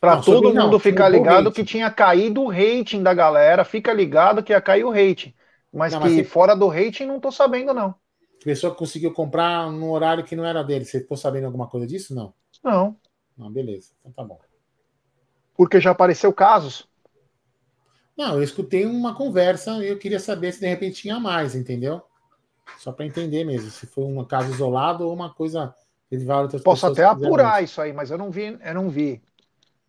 Para 0.00 0.20
todo 0.20 0.54
mundo 0.54 0.78
ficar 0.78 1.08
ligado 1.08 1.50
que 1.50 1.64
tinha 1.64 1.90
caído 1.90 2.42
o 2.42 2.48
rating 2.48 3.02
da 3.02 3.12
galera. 3.12 3.64
Fica 3.64 3.92
ligado 3.92 4.42
que 4.42 4.52
ia 4.52 4.60
cair 4.60 4.84
o 4.84 4.90
rating. 4.90 5.34
Mas 5.72 5.92
não, 5.92 6.00
que 6.00 6.08
mas 6.08 6.28
fora 6.28 6.54
do 6.54 6.68
rating 6.68 7.04
não 7.04 7.20
tô 7.20 7.32
sabendo, 7.32 7.74
não. 7.74 7.94
A 8.40 8.44
pessoa 8.44 8.74
conseguiu 8.74 9.12
comprar 9.12 9.70
no 9.70 9.90
horário 9.90 10.24
que 10.24 10.36
não 10.36 10.44
era 10.44 10.62
dele. 10.62 10.84
Você 10.84 11.00
ficou 11.00 11.16
sabendo 11.16 11.46
alguma 11.46 11.66
coisa 11.66 11.86
disso? 11.86 12.14
Não. 12.14 12.32
Não. 12.62 12.96
Não, 13.36 13.50
beleza. 13.50 13.90
Então 14.00 14.12
tá 14.12 14.24
bom. 14.24 14.38
Porque 15.56 15.80
já 15.80 15.90
apareceu 15.90 16.32
casos 16.32 16.88
não, 18.18 18.34
eu 18.34 18.42
escutei 18.42 18.84
uma 18.84 19.14
conversa 19.14 19.70
e 19.78 19.88
eu 19.88 19.96
queria 19.96 20.18
saber 20.18 20.52
se 20.52 20.58
de 20.58 20.66
repente 20.66 21.02
tinha 21.02 21.20
mais, 21.20 21.54
entendeu? 21.54 22.02
Só 22.76 22.90
para 22.90 23.06
entender 23.06 23.44
mesmo, 23.44 23.70
se 23.70 23.86
foi 23.86 24.04
um 24.04 24.24
caso 24.24 24.50
isolado 24.50 25.06
ou 25.06 25.14
uma 25.14 25.32
coisa. 25.32 25.72
Posso 26.64 26.86
até 26.86 27.04
apurar 27.04 27.62
isso 27.62 27.80
aí, 27.80 27.92
mas 27.92 28.10
eu 28.10 28.18
não 28.18 28.28
vi, 28.28 28.58
eu 28.60 28.74
não 28.74 28.90
vi. 28.90 29.22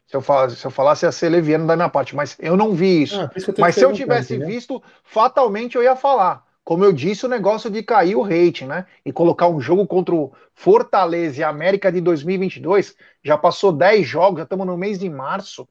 Se 0.06 0.16
eu, 0.16 0.22
falasse, 0.22 0.56
se 0.56 0.66
eu 0.66 0.72
falasse 0.72 1.06
ia 1.06 1.12
ser 1.12 1.30
leviano 1.30 1.66
da 1.66 1.76
minha 1.76 1.90
parte, 1.90 2.16
mas 2.16 2.38
eu 2.40 2.56
não 2.56 2.74
vi 2.74 3.04
isso. 3.04 3.20
Ah, 3.20 3.32
isso 3.36 3.54
mas 3.58 3.76
se 3.76 3.84
eu 3.84 3.94
tivesse 3.94 4.38
né? 4.38 4.46
visto, 4.46 4.82
fatalmente 5.04 5.76
eu 5.76 5.84
ia 5.84 5.96
falar. 5.96 6.46
Como 6.64 6.86
eu 6.86 6.94
disse, 6.94 7.26
o 7.26 7.30
negócio 7.30 7.70
de 7.70 7.82
cair 7.82 8.16
o 8.16 8.22
rating, 8.22 8.66
né? 8.66 8.86
E 9.04 9.12
colocar 9.12 9.48
um 9.48 9.60
jogo 9.60 9.88
contra 9.88 10.14
o 10.14 10.32
Fortaleza 10.54 11.40
e 11.40 11.44
América 11.44 11.92
de 11.92 12.00
2022, 12.00 12.96
já 13.24 13.38
passou 13.38 13.72
10 13.72 14.08
jogos, 14.08 14.38
já 14.38 14.44
estamos 14.44 14.68
no 14.68 14.78
mês 14.78 15.00
de 15.00 15.10
março 15.10 15.68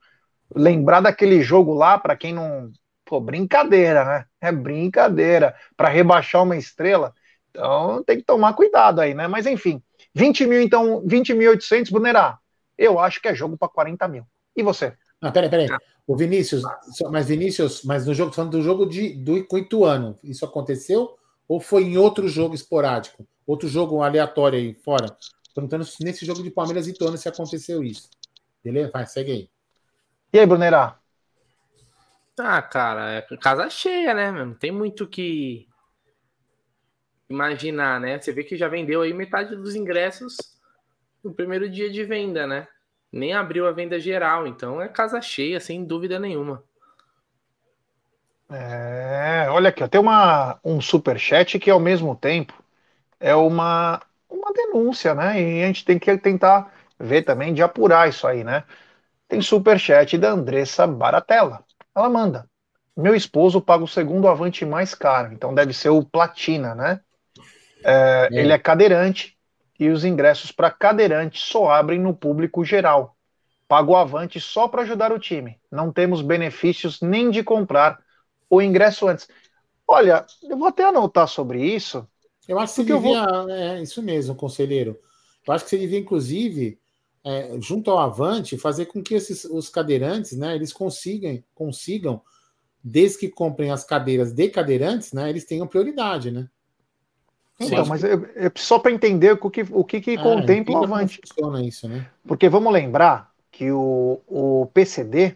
lembrar 0.54 1.00
daquele 1.00 1.42
jogo 1.42 1.74
lá, 1.74 1.98
para 1.98 2.16
quem 2.16 2.32
não. 2.32 2.70
Pô, 3.04 3.20
brincadeira, 3.20 4.04
né? 4.04 4.24
É 4.40 4.52
brincadeira. 4.52 5.54
Para 5.76 5.88
rebaixar 5.88 6.42
uma 6.42 6.56
estrela. 6.56 7.14
Então 7.50 8.02
tem 8.04 8.18
que 8.18 8.24
tomar 8.24 8.52
cuidado 8.52 9.00
aí, 9.00 9.14
né? 9.14 9.26
Mas 9.26 9.46
enfim, 9.46 9.82
20 10.14 10.46
mil, 10.46 10.60
então, 10.60 11.02
20.800, 11.06 11.90
Brunerá. 11.90 12.38
Eu 12.76 12.98
acho 12.98 13.20
que 13.20 13.28
é 13.28 13.34
jogo 13.34 13.56
para 13.56 13.68
40 13.68 14.06
mil. 14.08 14.24
E 14.54 14.62
você? 14.62 14.92
Ah, 15.20 15.32
peraí, 15.32 15.50
peraí. 15.50 15.68
O 16.06 16.16
Vinícius, 16.16 16.62
mas 17.10 17.28
Vinícius, 17.28 17.82
mas 17.82 18.06
no 18.06 18.14
jogo, 18.14 18.32
falando 18.32 18.52
do 18.52 18.62
jogo 18.62 18.86
de, 18.86 19.10
do 19.10 19.36
Ituano, 19.58 20.16
isso 20.22 20.44
aconteceu 20.44 21.16
ou 21.46 21.60
foi 21.60 21.84
em 21.84 21.98
outro 21.98 22.28
jogo 22.28 22.54
esporádico? 22.54 23.26
Outro 23.46 23.68
jogo 23.68 24.02
aleatório 24.02 24.58
aí 24.58 24.74
fora? 24.74 25.16
Perguntando 25.54 25.86
nesse 26.00 26.24
jogo 26.24 26.42
de 26.42 26.50
Palmeiras 26.50 26.86
e 26.86 26.90
Ituano 26.90 27.18
se 27.18 27.28
aconteceu 27.28 27.82
isso. 27.82 28.08
Beleza? 28.62 28.90
Vai, 28.92 29.06
segue 29.06 29.32
aí. 29.32 29.50
E 30.32 30.38
aí, 30.38 30.46
Brunerá? 30.46 30.98
Ah, 32.40 32.62
cara, 32.62 33.10
é 33.12 33.22
casa 33.38 33.68
cheia, 33.68 34.14
né? 34.14 34.30
Não 34.32 34.54
tem 34.54 34.70
muito 34.72 35.06
que 35.08 35.68
imaginar, 37.28 38.00
né? 38.00 38.18
Você 38.20 38.32
vê 38.32 38.42
que 38.44 38.56
já 38.56 38.68
vendeu 38.68 39.02
aí 39.02 39.12
metade 39.12 39.54
dos 39.56 39.74
ingressos 39.74 40.36
no 41.24 41.34
primeiro 41.34 41.68
dia 41.70 41.90
de 41.90 42.04
venda, 42.04 42.46
né? 42.46 42.68
Nem 43.12 43.34
abriu 43.34 43.66
a 43.66 43.72
venda 43.72 44.00
geral, 44.00 44.46
então 44.46 44.80
é 44.82 44.88
casa 44.88 45.20
cheia, 45.22 45.60
sem 45.60 45.84
dúvida 45.84 46.18
nenhuma. 46.18 46.64
É, 48.50 49.46
olha 49.50 49.68
aqui, 49.68 49.82
ó, 49.84 49.88
tem 49.88 50.00
uma, 50.00 50.58
um 50.64 50.80
superchat 50.80 51.58
que 51.58 51.70
ao 51.70 51.78
mesmo 51.78 52.16
tempo 52.16 52.54
é 53.20 53.34
uma, 53.34 54.02
uma 54.30 54.52
denúncia, 54.52 55.14
né? 55.14 55.40
E 55.42 55.64
a 55.64 55.68
gente 55.68 55.84
tem 55.84 55.98
que 55.98 56.16
tentar 56.18 56.72
ver 56.98 57.22
também 57.24 57.54
de 57.54 57.62
apurar 57.62 58.08
isso 58.08 58.26
aí, 58.26 58.44
né? 58.44 58.64
Tem 59.28 59.42
superchat 59.42 60.16
da 60.16 60.30
Andressa 60.30 60.86
Baratella. 60.86 61.62
Ela 61.94 62.08
manda. 62.08 62.48
Meu 62.96 63.14
esposo 63.14 63.60
paga 63.60 63.84
o 63.84 63.88
segundo 63.88 64.26
avante 64.26 64.64
mais 64.64 64.94
caro, 64.94 65.32
então 65.32 65.54
deve 65.54 65.72
ser 65.72 65.90
o 65.90 66.02
Platina, 66.02 66.74
né? 66.74 67.00
É, 67.84 68.28
é. 68.32 68.40
Ele 68.40 68.52
é 68.52 68.58
cadeirante 68.58 69.36
e 69.78 69.88
os 69.88 70.04
ingressos 70.04 70.50
para 70.50 70.70
cadeirante 70.70 71.38
só 71.38 71.70
abrem 71.70 72.00
no 72.00 72.12
público 72.12 72.64
geral. 72.64 73.16
Pago 73.68 73.92
o 73.92 73.96
avante 73.96 74.40
só 74.40 74.66
para 74.66 74.82
ajudar 74.82 75.12
o 75.12 75.18
time. 75.18 75.58
Não 75.70 75.92
temos 75.92 76.22
benefícios 76.22 77.00
nem 77.00 77.30
de 77.30 77.44
comprar 77.44 78.00
o 78.48 78.62
ingresso 78.62 79.06
antes. 79.06 79.28
Olha, 79.86 80.24
eu 80.42 80.56
vou 80.56 80.68
até 80.68 80.84
anotar 80.84 81.28
sobre 81.28 81.62
isso. 81.62 82.08
Eu 82.48 82.58
acho 82.58 82.74
que 82.74 82.82
você 82.82 82.92
devia. 82.92 83.26
Vou... 83.26 83.50
É 83.50 83.80
isso 83.80 84.02
mesmo, 84.02 84.34
conselheiro. 84.34 84.98
Eu 85.46 85.52
acho 85.52 85.64
que 85.64 85.70
você 85.70 85.78
devia, 85.78 85.98
inclusive, 85.98 86.78
é, 87.24 87.56
junto 87.60 87.90
ao 87.90 87.98
Avante, 87.98 88.58
fazer 88.58 88.86
com 88.86 89.02
que 89.02 89.14
esses, 89.14 89.44
os 89.44 89.68
cadeirantes, 89.68 90.36
né, 90.36 90.54
eles 90.54 90.72
consigam, 90.72 91.42
consigam, 91.54 92.20
desde 92.82 93.18
que 93.18 93.28
comprem 93.28 93.70
as 93.70 93.84
cadeiras 93.84 94.32
de 94.32 94.48
cadeirantes, 94.48 95.12
né, 95.12 95.28
eles 95.28 95.44
tenham 95.44 95.66
prioridade, 95.66 96.30
né? 96.30 96.48
Então, 97.60 97.84
mas 97.86 98.04
eu, 98.04 98.24
eu, 98.36 98.52
só 98.54 98.78
para 98.78 98.92
entender 98.92 99.32
o 99.32 99.50
que, 99.50 99.66
o 99.70 99.82
que, 99.82 100.00
que 100.00 100.12
é, 100.12 100.16
contempla 100.16 100.80
o 100.80 100.84
Avante. 100.84 101.20
funciona 101.26 101.60
isso, 101.62 101.88
né? 101.88 102.06
Porque 102.24 102.48
vamos 102.48 102.72
lembrar 102.72 103.32
que 103.50 103.72
o, 103.72 104.20
o 104.28 104.66
PCD 104.72 105.34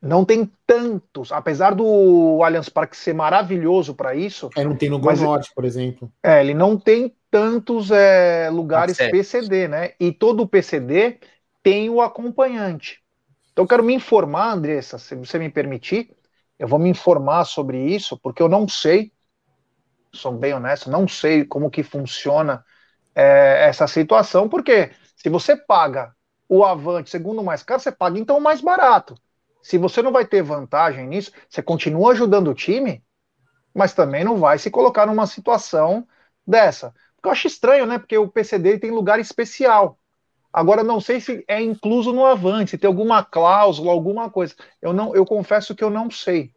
não 0.00 0.24
tem 0.24 0.50
tantos, 0.66 1.32
apesar 1.32 1.74
do 1.74 2.42
Allianz 2.42 2.68
Parque 2.68 2.96
ser 2.96 3.14
maravilhoso 3.14 3.94
para 3.94 4.14
isso. 4.14 4.48
É, 4.56 4.64
não 4.64 4.76
tem 4.76 4.88
no 4.88 4.98
Gol 4.98 5.16
Norte, 5.16 5.50
por 5.54 5.64
exemplo. 5.64 6.10
É, 6.22 6.40
ele 6.40 6.54
não 6.54 6.78
tem 6.78 7.14
tantos 7.34 7.90
é, 7.90 8.48
lugares 8.48 8.96
PCD, 8.96 9.66
né? 9.66 9.94
E 9.98 10.12
todo 10.12 10.46
PCD 10.46 11.18
tem 11.64 11.90
o 11.90 12.00
acompanhante. 12.00 13.02
Então, 13.50 13.64
eu 13.64 13.68
quero 13.68 13.82
me 13.82 13.92
informar, 13.92 14.52
Andressa, 14.52 14.98
se 14.98 15.16
você 15.16 15.36
me 15.36 15.50
permitir, 15.50 16.16
eu 16.56 16.68
vou 16.68 16.78
me 16.78 16.88
informar 16.88 17.44
sobre 17.44 17.92
isso, 17.92 18.16
porque 18.22 18.40
eu 18.40 18.48
não 18.48 18.68
sei, 18.68 19.12
sou 20.12 20.30
bem 20.30 20.54
honesto, 20.54 20.88
não 20.88 21.08
sei 21.08 21.44
como 21.44 21.72
que 21.72 21.82
funciona 21.82 22.64
é, 23.12 23.66
essa 23.68 23.88
situação, 23.88 24.48
porque 24.48 24.92
se 25.16 25.28
você 25.28 25.56
paga 25.56 26.14
o 26.48 26.64
Avante 26.64 27.10
segundo 27.10 27.42
mais 27.42 27.64
caro, 27.64 27.80
você 27.80 27.90
paga 27.90 28.16
então 28.16 28.38
o 28.38 28.40
mais 28.40 28.60
barato. 28.60 29.16
Se 29.60 29.76
você 29.76 30.00
não 30.02 30.12
vai 30.12 30.24
ter 30.24 30.40
vantagem 30.40 31.08
nisso, 31.08 31.32
você 31.48 31.60
continua 31.60 32.12
ajudando 32.12 32.46
o 32.46 32.54
time, 32.54 33.02
mas 33.74 33.92
também 33.92 34.22
não 34.22 34.36
vai 34.36 34.56
se 34.56 34.70
colocar 34.70 35.04
numa 35.04 35.26
situação 35.26 36.06
dessa 36.46 36.94
eu 37.28 37.32
acho 37.32 37.46
estranho, 37.46 37.86
né? 37.86 37.98
Porque 37.98 38.16
o 38.16 38.28
PCD 38.28 38.78
tem 38.78 38.90
lugar 38.90 39.18
especial. 39.18 39.98
Agora 40.52 40.84
não 40.84 41.00
sei 41.00 41.20
se 41.20 41.44
é 41.48 41.60
incluso 41.60 42.12
no 42.12 42.24
Avante, 42.24 42.72
se 42.72 42.78
tem 42.78 42.86
alguma 42.86 43.24
cláusula, 43.24 43.90
alguma 43.90 44.30
coisa. 44.30 44.54
Eu 44.80 44.92
não, 44.92 45.14
eu 45.14 45.24
confesso 45.24 45.74
que 45.74 45.82
eu 45.82 45.90
não 45.90 46.10
sei. 46.10 46.52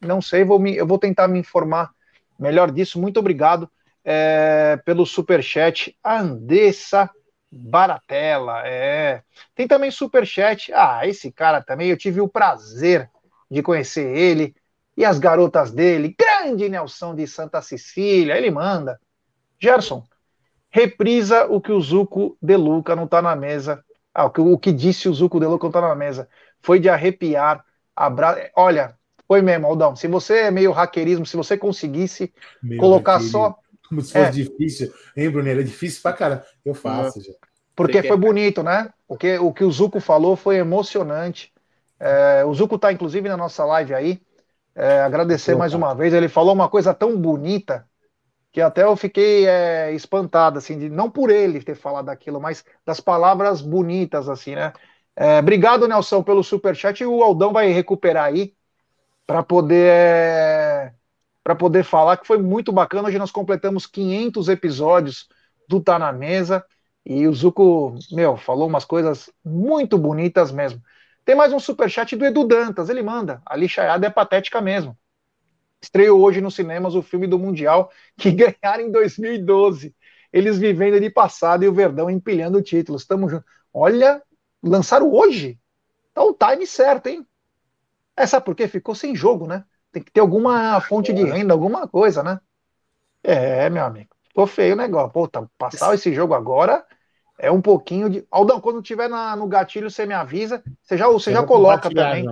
Não 0.00 0.20
sei, 0.20 0.44
vou 0.44 0.58
me, 0.58 0.76
eu 0.76 0.86
vou 0.86 0.98
tentar 0.98 1.26
me 1.28 1.38
informar 1.38 1.90
melhor 2.38 2.70
disso. 2.70 3.00
Muito 3.00 3.18
obrigado 3.18 3.68
é, 4.04 4.78
pelo 4.84 5.06
super 5.06 5.42
chat, 5.42 5.96
Andessa 6.04 7.10
Baratella. 7.50 8.62
É. 8.66 9.22
Tem 9.54 9.66
também 9.66 9.90
super 9.90 10.26
chat. 10.26 10.72
Ah, 10.72 11.06
esse 11.06 11.32
cara 11.32 11.62
também 11.62 11.88
eu 11.88 11.96
tive 11.96 12.20
o 12.20 12.28
prazer 12.28 13.10
de 13.50 13.62
conhecer 13.62 14.14
ele 14.16 14.54
e 14.96 15.04
as 15.04 15.18
garotas 15.18 15.70
dele. 15.70 16.14
Grande 16.18 16.68
Nelson 16.68 17.14
de 17.14 17.26
Santa 17.26 17.62
Cecília. 17.62 18.36
Ele 18.36 18.50
manda. 18.50 19.00
Gerson, 19.60 20.04
reprisa 20.70 21.46
o 21.46 21.60
que 21.60 21.72
o 21.72 21.80
Zuco 21.80 22.36
De 22.40 22.56
Luca 22.56 22.94
não 22.94 23.04
está 23.04 23.20
na 23.20 23.34
mesa. 23.34 23.84
Ah, 24.14 24.26
o 24.26 24.30
que, 24.30 24.40
o 24.40 24.58
que 24.58 24.72
disse 24.72 25.08
o 25.08 25.14
Zuco 25.14 25.40
De 25.40 25.46
Luca 25.46 25.64
não 25.64 25.70
está 25.70 25.80
na 25.80 25.94
mesa. 25.94 26.28
Foi 26.60 26.78
de 26.78 26.88
arrepiar. 26.88 27.64
Abra... 27.94 28.50
Olha, 28.54 28.96
foi 29.26 29.42
mesmo, 29.42 29.66
Aldão. 29.66 29.94
Se 29.94 30.08
você 30.08 30.38
é 30.38 30.50
meio 30.50 30.72
hackerismo, 30.72 31.26
se 31.26 31.36
você 31.36 31.56
conseguisse 31.56 32.32
Meu 32.62 32.78
colocar 32.78 33.20
só. 33.20 33.56
Como 33.88 34.00
se 34.00 34.12
fosse 34.12 34.24
é. 34.24 34.30
difícil. 34.30 34.92
Hein, 35.16 35.30
Brunello? 35.30 35.60
É 35.60 35.64
difícil 35.64 36.02
pra 36.02 36.12
cara. 36.12 36.46
Eu 36.64 36.74
faço, 36.74 37.22
já. 37.22 37.32
Porque 37.76 38.02
foi 38.02 38.16
bonito, 38.16 38.62
né? 38.62 38.90
O 39.06 39.16
que, 39.16 39.38
o 39.38 39.52
que 39.52 39.62
o 39.62 39.70
Zuco 39.70 40.00
falou 40.00 40.34
foi 40.34 40.56
emocionante. 40.56 41.52
É, 42.00 42.44
o 42.44 42.52
Zuco 42.52 42.74
está, 42.74 42.92
inclusive, 42.92 43.28
na 43.28 43.36
nossa 43.36 43.64
live 43.64 43.94
aí. 43.94 44.20
É, 44.74 45.00
agradecer 45.00 45.52
Opa. 45.52 45.60
mais 45.60 45.74
uma 45.74 45.94
vez. 45.94 46.12
Ele 46.12 46.28
falou 46.28 46.54
uma 46.54 46.68
coisa 46.68 46.92
tão 46.92 47.16
bonita 47.16 47.86
que 48.52 48.60
até 48.60 48.84
eu 48.84 48.96
fiquei 48.96 49.46
é, 49.46 49.92
espantado, 49.92 50.58
assim, 50.58 50.78
de, 50.78 50.88
não 50.88 51.10
por 51.10 51.30
ele 51.30 51.62
ter 51.62 51.74
falado 51.74 52.08
aquilo, 52.08 52.40
mas 52.40 52.64
das 52.84 53.00
palavras 53.00 53.60
bonitas, 53.60 54.28
assim, 54.28 54.54
né? 54.54 54.72
É, 55.16 55.38
obrigado, 55.40 55.88
Nelson, 55.88 56.22
pelo 56.22 56.44
superchat, 56.44 57.04
o 57.04 57.22
Aldão 57.22 57.52
vai 57.52 57.68
recuperar 57.70 58.24
aí 58.26 58.54
para 59.26 59.42
poder 59.42 59.90
é, 59.92 60.94
para 61.42 61.54
poder 61.54 61.82
falar 61.82 62.18
que 62.18 62.26
foi 62.26 62.38
muito 62.38 62.72
bacana. 62.72 63.08
Hoje 63.08 63.18
nós 63.18 63.30
completamos 63.30 63.86
500 63.86 64.48
episódios 64.48 65.28
do 65.66 65.80
Tá 65.80 65.98
na 65.98 66.12
Mesa 66.12 66.64
e 67.06 67.26
o 67.26 67.32
Zuco, 67.34 67.94
meu, 68.12 68.36
falou 68.36 68.68
umas 68.68 68.84
coisas 68.84 69.30
muito 69.44 69.96
bonitas 69.96 70.52
mesmo. 70.52 70.82
Tem 71.24 71.34
mais 71.34 71.52
um 71.52 71.58
superchat 71.58 72.14
do 72.16 72.24
Edu 72.24 72.46
Dantas, 72.46 72.88
ele 72.90 73.02
manda. 73.02 73.40
A 73.46 73.56
lixaiada 73.56 74.06
é 74.06 74.10
patética 74.10 74.60
mesmo. 74.60 74.96
Estreou 75.80 76.20
hoje 76.20 76.40
nos 76.40 76.54
cinemas 76.54 76.94
o 76.94 77.02
filme 77.02 77.26
do 77.26 77.38
Mundial 77.38 77.90
que 78.16 78.30
ganharam 78.32 78.84
em 78.84 78.90
2012. 78.90 79.94
Eles 80.32 80.58
vivendo 80.58 81.00
de 81.00 81.08
passado 81.08 81.64
e 81.64 81.68
o 81.68 81.72
Verdão 81.72 82.10
empilhando 82.10 82.60
títulos. 82.62 83.02
Estamos 83.02 83.30
juntos. 83.30 83.46
Olha, 83.72 84.22
lançaram 84.62 85.12
hoje. 85.12 85.58
Tá 86.12 86.22
o 86.22 86.34
time 86.34 86.66
certo, 86.66 87.06
hein? 87.06 87.26
É, 88.16 88.26
sabe 88.26 88.44
por 88.44 88.54
quê? 88.54 88.66
Ficou 88.66 88.94
sem 88.94 89.14
jogo, 89.14 89.46
né? 89.46 89.64
Tem 89.92 90.02
que 90.02 90.10
ter 90.10 90.20
alguma 90.20 90.80
fonte 90.80 91.12
de 91.12 91.24
renda, 91.24 91.54
alguma 91.54 91.88
coisa, 91.88 92.22
né? 92.22 92.40
É, 93.22 93.70
meu 93.70 93.84
amigo. 93.84 94.10
Ficou 94.24 94.46
feio 94.46 94.74
o 94.74 94.76
negócio. 94.76 95.10
Pô, 95.10 95.26
tá, 95.26 95.46
passar 95.56 95.94
esse 95.94 96.12
jogo 96.12 96.34
agora 96.34 96.84
é 97.38 97.50
um 97.50 97.62
pouquinho 97.62 98.10
de. 98.10 98.26
Aldão, 98.30 98.60
quando 98.60 98.82
tiver 98.82 99.08
na, 99.08 99.36
no 99.36 99.46
gatilho, 99.46 99.90
você 99.90 100.04
me 100.04 100.12
avisa. 100.12 100.62
Você 100.82 100.98
já, 100.98 101.08
você 101.08 101.32
já 101.32 101.42
coloca 101.44 101.88
também. 101.88 102.26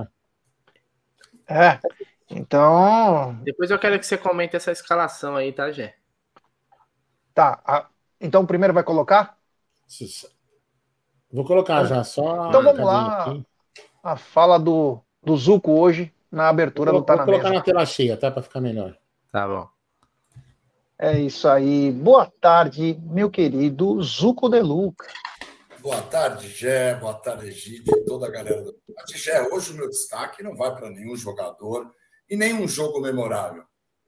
É. 1.48 1.78
Então. 2.30 3.38
Depois 3.42 3.70
eu 3.70 3.78
quero 3.78 3.98
que 3.98 4.06
você 4.06 4.18
comente 4.18 4.56
essa 4.56 4.72
escalação 4.72 5.36
aí, 5.36 5.52
tá, 5.52 5.70
Gé? 5.70 5.94
Tá. 7.32 7.60
A... 7.64 7.86
Então 8.20 8.42
o 8.42 8.46
primeiro 8.46 8.74
vai 8.74 8.82
colocar? 8.82 9.36
Vou 11.30 11.44
colocar 11.44 11.84
já, 11.84 12.02
só. 12.02 12.48
Então 12.48 12.62
vamos 12.62 12.84
lá. 12.84 13.24
Aqui. 13.24 13.46
A 14.02 14.16
fala 14.16 14.58
do, 14.58 15.00
do 15.22 15.36
Zuco 15.36 15.72
hoje 15.72 16.12
na 16.30 16.48
abertura 16.48 16.90
vou, 16.90 17.00
do 17.00 17.06
Tá 17.06 17.14
vou 17.14 17.20
na 17.20 17.24
colocar 17.26 17.50
na 17.50 17.60
tela 17.60 17.86
cheia, 17.86 18.16
tá? 18.16 18.30
Para 18.30 18.42
ficar 18.42 18.60
melhor. 18.60 18.96
Tá 19.30 19.46
bom. 19.46 19.68
É 20.98 21.18
isso 21.18 21.46
aí. 21.46 21.92
Boa 21.92 22.32
tarde, 22.40 22.98
meu 23.02 23.30
querido 23.30 24.02
Zuco 24.02 24.48
De 24.48 24.60
Luca. 24.60 25.06
Boa 25.80 26.00
tarde, 26.02 26.48
Gé. 26.48 26.94
Boa 26.94 27.14
tarde, 27.14 27.48
Egídio 27.48 27.92
e 27.96 28.04
toda 28.04 28.26
a 28.26 28.30
galera 28.30 28.62
do. 28.62 28.74
Gé, 29.14 29.42
hoje 29.52 29.72
o 29.72 29.76
meu 29.76 29.88
destaque 29.88 30.42
não 30.42 30.56
vai 30.56 30.74
para 30.74 30.90
nenhum 30.90 31.14
jogador 31.14 31.92
e 32.28 32.36
nenhum 32.36 32.66
jogo 32.66 33.00
memorável. 33.00 33.64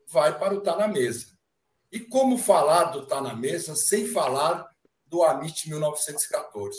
Vai 0.09 0.39
para 0.39 0.55
o 0.55 0.61
Tá 0.61 0.77
na 0.77 0.89
Mesa. 0.89 1.27
E 1.91 2.01
como 2.01 2.39
falar 2.39 2.85
do 2.85 3.07
Tá 3.07 3.21
na 3.21 3.35
Mesa 3.35 3.75
sem 3.75 4.07
falar 4.07 4.69
do 5.07 5.23
Amit 5.23 5.69
1914? 5.69 6.77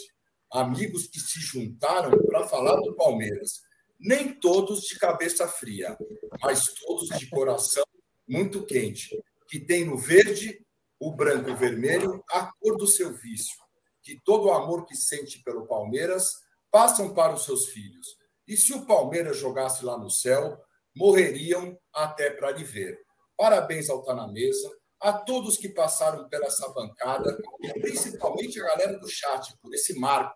Amigos 0.52 1.08
que 1.08 1.20
se 1.20 1.40
juntaram 1.40 2.12
para 2.26 2.48
falar 2.48 2.76
do 2.82 2.96
Palmeiras. 2.96 3.62
Nem 4.00 4.34
todos 4.40 4.82
de 4.82 4.98
cabeça 4.98 5.48
fria, 5.48 5.98
mas 6.42 6.66
todos 6.86 7.10
de 7.20 7.30
coração 7.30 7.84
muito 8.28 8.66
quente, 8.66 9.10
que 9.48 9.60
tem 9.60 9.86
no 9.86 9.98
verde, 9.98 10.64
o 11.00 11.12
branco 11.12 11.50
e 11.50 11.54
o 11.54 11.58
vermelho, 11.58 12.24
a 12.30 12.52
cor 12.60 12.78
do 12.78 12.86
seu 12.86 13.14
vício, 13.14 13.58
que 14.04 14.20
todo 14.24 14.46
o 14.46 14.54
amor 14.54 14.86
que 14.86 14.96
sente 14.96 15.42
pelo 15.44 15.68
Palmeiras 15.68 16.32
passam 16.72 17.14
para 17.14 17.34
os 17.34 17.46
seus 17.46 17.68
filhos. 17.68 18.08
E 18.48 18.56
se 18.56 18.74
o 18.74 18.86
Palmeiras 18.86 19.38
jogasse 19.38 19.84
lá 19.84 19.98
no 19.98 20.10
céu, 20.10 20.58
morreriam 21.00 21.80
até 21.94 22.30
para 22.30 22.52
lhe 22.52 22.66
ver. 22.66 23.00
Parabéns 23.38 23.90
ao 23.90 24.04
Tá 24.04 24.14
na 24.14 24.28
Mesa, 24.28 24.70
a 25.00 25.14
todos 25.14 25.56
que 25.56 25.70
passaram 25.70 26.28
por 26.28 26.44
essa 26.44 26.68
bancada, 26.74 27.38
e 27.62 27.80
principalmente 27.80 28.60
a 28.60 28.66
galera 28.66 29.00
do 29.00 29.08
chat, 29.08 29.58
por 29.62 29.74
esse 29.74 29.98
marco, 29.98 30.36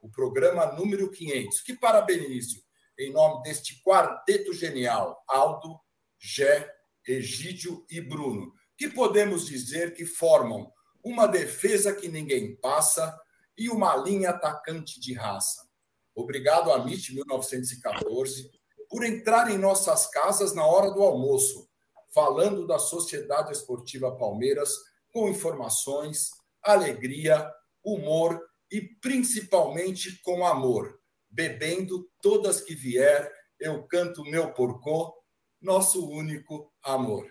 o 0.00 0.10
programa 0.10 0.64
número 0.72 1.10
500, 1.10 1.60
que 1.60 1.76
parabenizo 1.76 2.56
em 2.98 3.12
nome 3.12 3.42
deste 3.42 3.82
quarteto 3.82 4.54
genial, 4.54 5.22
Aldo, 5.28 5.78
Gé, 6.18 6.74
Egídio 7.06 7.84
e 7.90 8.00
Bruno, 8.00 8.52
que 8.78 8.88
podemos 8.88 9.46
dizer 9.46 9.92
que 9.92 10.06
formam 10.06 10.72
uma 11.04 11.26
defesa 11.26 11.94
que 11.94 12.08
ninguém 12.08 12.56
passa 12.56 13.14
e 13.58 13.68
uma 13.68 13.94
linha 13.94 14.30
atacante 14.30 14.98
de 15.00 15.12
raça. 15.12 15.68
Obrigado, 16.14 16.72
Amit 16.72 17.14
1914, 17.14 18.50
por 18.88 19.04
entrar 19.04 19.50
em 19.50 19.58
nossas 19.58 20.06
casas 20.06 20.54
na 20.54 20.66
hora 20.66 20.90
do 20.90 21.02
almoço, 21.02 21.68
falando 22.14 22.66
da 22.66 22.78
Sociedade 22.78 23.52
Esportiva 23.52 24.16
Palmeiras 24.16 24.74
com 25.12 25.28
informações, 25.28 26.30
alegria, 26.62 27.50
humor 27.84 28.40
e 28.70 28.80
principalmente 28.80 30.20
com 30.22 30.46
amor. 30.46 30.98
Bebendo 31.30 32.08
todas 32.22 32.60
que 32.60 32.74
vier, 32.74 33.30
eu 33.60 33.82
canto 33.86 34.24
meu 34.24 34.52
porcô, 34.52 35.14
nosso 35.60 36.08
único 36.08 36.72
amor. 36.82 37.26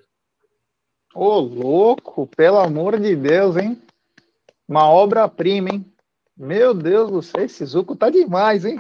Ô, 1.16 1.40
louco, 1.40 2.28
pelo 2.28 2.60
amor 2.60 3.00
de 3.00 3.16
Deus, 3.16 3.56
hein? 3.56 3.82
Uma 4.68 4.90
obra-prima, 4.90 5.70
hein? 5.70 5.94
Meu 6.36 6.74
Deus 6.74 7.10
do 7.10 7.24
céu, 7.24 7.44
esse 7.44 7.66
Zuco 7.66 7.96
tá 7.96 8.10
demais, 8.10 8.66
hein? 8.66 8.78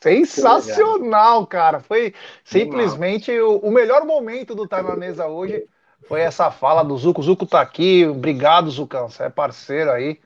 Sensacional, 0.00 1.46
cara. 1.46 1.80
Foi 1.80 2.14
simplesmente 2.42 3.30
o, 3.38 3.58
o, 3.58 3.70
melhor 3.70 4.04
momento 4.04 4.54
do 4.54 4.66
Tá 4.66 4.82
na 4.82 4.96
Mesa 4.96 5.26
hoje. 5.26 5.64
Foi 6.08 6.20
essa 6.20 6.50
fala 6.50 6.82
do 6.82 6.96
Zuco. 6.96 7.22
Zuco 7.22 7.44
tá 7.44 7.60
aqui. 7.60 8.06
Obrigado, 8.06 8.70
Zucão. 8.70 9.10
Você 9.10 9.24
é 9.24 9.28
parceiro 9.28 9.90
aí. 9.90 10.18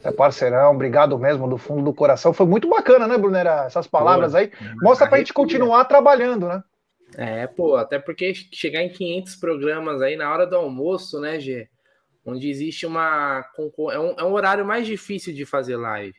Você 0.00 0.08
é 0.08 0.12
parceirão. 0.12 0.72
Obrigado 0.72 1.18
mesmo, 1.18 1.46
do 1.46 1.58
fundo 1.58 1.84
do 1.84 1.92
coração. 1.92 2.32
Foi 2.32 2.46
muito 2.46 2.66
bacana, 2.66 3.06
né, 3.06 3.18
Brunera? 3.18 3.64
Essas 3.66 3.86
palavras 3.86 4.34
aí. 4.34 4.50
Mostra 4.82 5.06
pra 5.06 5.18
gente 5.18 5.34
continuar 5.34 5.84
trabalhando, 5.84 6.48
né? 6.48 6.64
É, 7.16 7.46
pô, 7.46 7.76
até 7.76 7.98
porque 7.98 8.32
chegar 8.34 8.82
em 8.82 8.88
500 8.88 9.36
programas 9.36 10.00
aí 10.00 10.16
na 10.16 10.32
hora 10.32 10.46
do 10.46 10.56
almoço, 10.56 11.20
né, 11.20 11.38
Gê? 11.38 11.68
Onde 12.24 12.48
existe 12.48 12.86
uma. 12.86 13.44
É 13.92 13.98
um, 13.98 14.14
é 14.18 14.24
um 14.24 14.32
horário 14.32 14.64
mais 14.64 14.86
difícil 14.86 15.34
de 15.34 15.44
fazer 15.44 15.76
live 15.76 16.14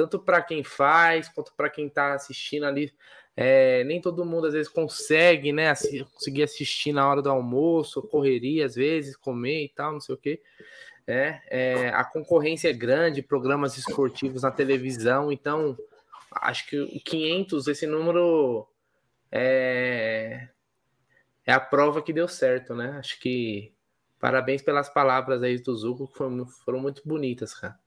tanto 0.00 0.18
para 0.18 0.40
quem 0.40 0.64
faz 0.64 1.28
quanto 1.28 1.52
para 1.54 1.68
quem 1.68 1.86
está 1.86 2.14
assistindo 2.14 2.64
ali. 2.64 2.90
É, 3.36 3.84
nem 3.84 4.00
todo 4.00 4.24
mundo 4.24 4.46
às 4.46 4.54
vezes 4.54 4.68
consegue, 4.68 5.52
né, 5.52 5.68
assi 5.68 6.04
conseguir 6.14 6.42
assistir 6.42 6.92
na 6.92 7.08
hora 7.08 7.20
do 7.20 7.30
almoço, 7.30 8.02
correria 8.02 8.64
às 8.64 8.74
vezes, 8.74 9.14
comer 9.14 9.64
e 9.64 9.68
tal, 9.68 9.92
não 9.92 10.00
sei 10.00 10.14
o 10.14 10.18
que. 10.18 10.40
É, 11.06 11.40
é, 11.48 11.88
a 11.88 12.02
concorrência 12.02 12.68
é 12.68 12.72
grande, 12.72 13.22
programas 13.22 13.76
esportivos 13.76 14.42
na 14.42 14.50
televisão, 14.50 15.30
então 15.30 15.76
acho 16.32 16.66
que 16.66 16.78
o 16.78 17.00
500, 17.00 17.68
esse 17.68 17.86
número 17.86 18.66
é, 19.30 20.48
é 21.46 21.52
a 21.52 21.60
prova 21.60 22.00
que 22.00 22.12
deu 22.12 22.28
certo, 22.28 22.74
né? 22.74 22.96
Acho 22.98 23.18
que 23.20 23.74
parabéns 24.18 24.62
pelas 24.62 24.88
palavras 24.88 25.42
aí 25.42 25.58
do 25.58 25.76
Zuko, 25.76 26.08
que 26.08 26.16
foram, 26.16 26.46
foram 26.46 26.80
muito 26.80 27.02
bonitas, 27.04 27.54
cara. 27.54 27.78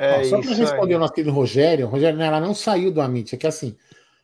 É 0.00 0.24
só 0.24 0.40
para 0.40 0.54
responder 0.54 0.94
aí. 0.94 0.96
o 0.96 0.98
nosso 0.98 1.12
querido 1.12 1.34
Rogério, 1.34 1.86
Rogério, 1.86 2.18
né, 2.18 2.26
ela 2.26 2.40
não 2.40 2.54
saiu 2.54 2.90
do 2.90 3.02
Amit, 3.02 3.34
é 3.34 3.38
que 3.38 3.46
assim, 3.46 3.76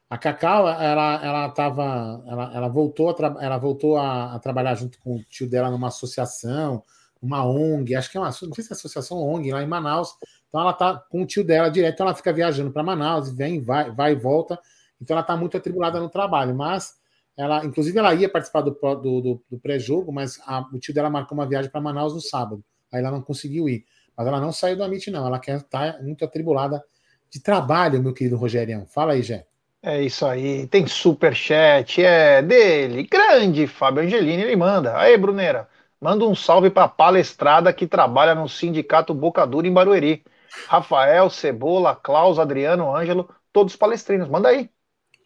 a 0.08 0.16
Cacau, 0.16 0.68
ela, 0.68 1.22
ela 1.22 1.48
tava, 1.50 2.24
ela, 2.26 2.52
ela 2.54 2.68
voltou, 2.68 3.10
a 3.10 3.44
ela 3.44 3.58
voltou 3.58 3.96
a, 3.98 4.34
a, 4.34 4.38
trabalhar 4.38 4.74
junto 4.74 4.98
com 5.00 5.16
o 5.16 5.24
tio 5.24 5.48
dela 5.48 5.70
numa 5.70 5.88
associação, 5.88 6.82
uma 7.20 7.44
ONG, 7.44 7.94
acho 7.94 8.10
que 8.10 8.16
é 8.16 8.20
uma, 8.20 8.28
não 8.28 8.32
sei 8.54 8.64
se 8.64 8.72
é 8.72 8.74
associação 8.74 9.18
ONG, 9.18 9.52
lá 9.52 9.62
em 9.62 9.66
Manaus. 9.66 10.14
Então 10.48 10.60
ela 10.60 10.72
tá 10.72 10.96
com 11.10 11.22
o 11.22 11.26
tio 11.26 11.44
dela 11.44 11.68
direto, 11.68 11.94
então 11.94 12.06
ela 12.06 12.14
fica 12.14 12.32
viajando 12.32 12.70
para 12.70 12.82
Manaus, 12.82 13.30
vem, 13.30 13.60
vai, 13.60 13.90
vai 13.90 14.12
e 14.12 14.14
volta. 14.14 14.58
Então 15.00 15.14
ela 15.14 15.24
tá 15.24 15.36
muito 15.36 15.56
atribulada 15.56 16.00
no 16.00 16.08
trabalho, 16.08 16.54
mas 16.54 16.94
ela, 17.36 17.64
inclusive, 17.64 17.98
ela 17.98 18.14
ia 18.14 18.28
participar 18.30 18.62
do, 18.62 18.70
do, 18.70 19.20
do, 19.20 19.42
do 19.50 19.58
pré-jogo, 19.58 20.10
mas 20.10 20.40
a, 20.46 20.60
o 20.72 20.78
tio 20.78 20.94
dela 20.94 21.10
marcou 21.10 21.36
uma 21.36 21.46
viagem 21.46 21.70
para 21.70 21.80
Manaus 21.80 22.14
no 22.14 22.20
sábado. 22.20 22.64
Aí 22.90 23.00
ela 23.00 23.10
não 23.10 23.20
conseguiu 23.20 23.68
ir. 23.68 23.84
Mas 24.16 24.26
ela 24.26 24.40
não 24.40 24.52
saiu 24.52 24.76
do 24.76 24.84
Amit, 24.84 25.10
não. 25.10 25.26
Ela 25.26 25.38
quer 25.38 25.58
estar 25.58 25.92
tá 25.94 26.02
muito 26.02 26.24
atribulada 26.24 26.82
de 27.30 27.40
trabalho, 27.40 28.02
meu 28.02 28.14
querido 28.14 28.36
Rogerião. 28.36 28.86
Fala 28.86 29.12
aí, 29.12 29.22
Jé. 29.22 29.46
É 29.82 30.02
isso 30.02 30.26
aí. 30.26 30.66
Tem 30.66 30.86
super 30.86 31.34
chat, 31.34 32.02
é 32.02 32.42
dele, 32.42 33.04
grande 33.04 33.66
Fábio 33.66 34.02
Angelini, 34.02 34.42
ele 34.42 34.56
manda. 34.56 34.98
Aí, 34.98 35.16
Brunera, 35.16 35.68
manda 36.00 36.24
um 36.24 36.34
salve 36.34 36.70
para 36.70 36.84
a 36.84 36.88
palestrada 36.88 37.72
que 37.72 37.86
trabalha 37.86 38.34
no 38.34 38.48
Sindicato 38.48 39.14
Bocadura 39.14 39.68
em 39.68 39.72
Barueri. 39.72 40.24
Rafael, 40.66 41.28
Cebola, 41.30 41.94
Klaus, 41.94 42.38
Adriano, 42.38 42.94
Ângelo, 42.94 43.28
todos 43.52 43.76
palestrinos. 43.76 44.28
Manda 44.28 44.48
aí. 44.48 44.70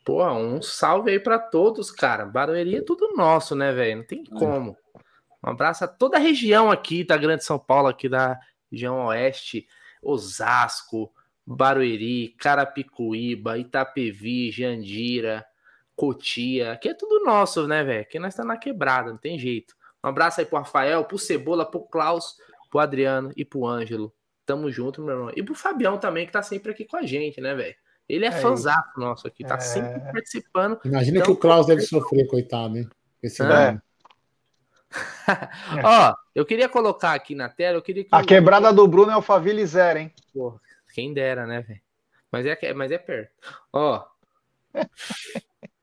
Pô, 0.05 0.27
um 0.29 0.61
salve 0.61 1.13
aí 1.13 1.21
para 1.21 1.39
todos, 1.39 1.91
cara. 1.91 2.27
Barueri 2.27 2.77
é 2.77 2.83
tudo 2.83 3.15
nosso, 3.17 3.55
né, 3.55 3.73
velho? 3.73 3.99
Não 3.99 4.05
tem 4.05 4.25
como. 4.25 4.77
Um 5.43 5.51
abraço 5.51 5.85
a 5.85 5.89
toda 5.89 6.17
a 6.17 6.21
região 6.21 6.71
aqui 6.71 7.03
da 7.05 7.17
Grande 7.17 7.45
São 7.45 7.59
Paulo, 7.59 7.89
aqui 7.89 8.09
da 8.09 8.39
região 8.71 9.07
oeste, 9.07 9.67
Osasco, 10.03 11.13
Barueri, 11.47 12.35
Carapicuíba, 12.39 13.59
Itapevi, 13.59 14.51
Jandira, 14.51 15.45
Cotia. 15.97 16.73
Aqui 16.73 16.89
é 16.89 16.95
tudo 16.95 17.25
nosso, 17.25 17.67
né, 17.67 17.83
velho? 17.83 18.03
Aqui 18.03 18.19
nós 18.19 18.33
estamos 18.33 18.49
tá 18.49 18.55
na 18.55 18.61
quebrada, 18.61 19.11
não 19.11 19.19
tem 19.19 19.39
jeito. 19.39 19.75
Um 20.03 20.09
abraço 20.09 20.41
aí 20.41 20.47
pro 20.47 20.59
Rafael, 20.59 21.05
pro 21.05 21.19
Cebola, 21.19 21.69
pro 21.69 21.81
Klaus, 21.81 22.37
pro 22.71 22.81
Adriano 22.81 23.33
e 23.37 23.45
pro 23.45 23.67
Ângelo. 23.67 24.13
Tamo 24.47 24.71
junto, 24.71 25.03
meu 25.03 25.15
irmão. 25.15 25.33
E 25.37 25.43
pro 25.43 25.55
Fabião 25.55 25.99
também, 25.99 26.27
que 26.27 26.33
tá 26.33 26.43
sempre 26.43 26.73
aqui 26.73 26.85
com 26.85 26.97
a 26.97 27.03
gente, 27.03 27.41
né, 27.41 27.55
velho? 27.55 27.75
Ele 28.09 28.25
é, 28.25 28.29
é 28.29 28.43
nosso 28.97 29.29
aqui, 29.29 29.45
tá 29.45 29.55
é... 29.55 29.61
sempre 29.61 30.01
participando. 30.13 30.81
Imagina 30.85 31.19
então, 31.19 31.27
que 31.27 31.33
o 31.33 31.37
Klaus 31.37 31.67
deve 31.67 31.83
sofrer, 31.83 32.27
coitado, 32.27 32.77
hein? 32.77 32.89
Esse 33.23 33.43
é. 33.43 33.81
Ó, 35.85 36.15
eu 36.35 36.45
queria 36.45 36.69
colocar 36.69 37.15
aqui 37.15 37.35
na 37.35 37.49
tela, 37.49 37.79
eu 37.79 37.83
queria 37.83 38.05
que 38.05 38.11
A 38.13 38.25
quebrada 38.25 38.73
do 38.73 38.87
Bruno 38.87 39.13
é 39.13 39.17
o 39.17 39.23
Faville 39.23 39.65
zero, 39.65 39.99
hein? 40.01 40.13
Pô, 40.33 40.61
quem 40.95 41.15
dera, 41.15 41.47
né, 41.47 41.61
velho? 41.63 41.81
Mas 42.31 42.47
é, 42.47 42.73
mas 42.75 42.93
é 42.93 42.99
perto. 42.99 43.33
Ó, 43.73 44.05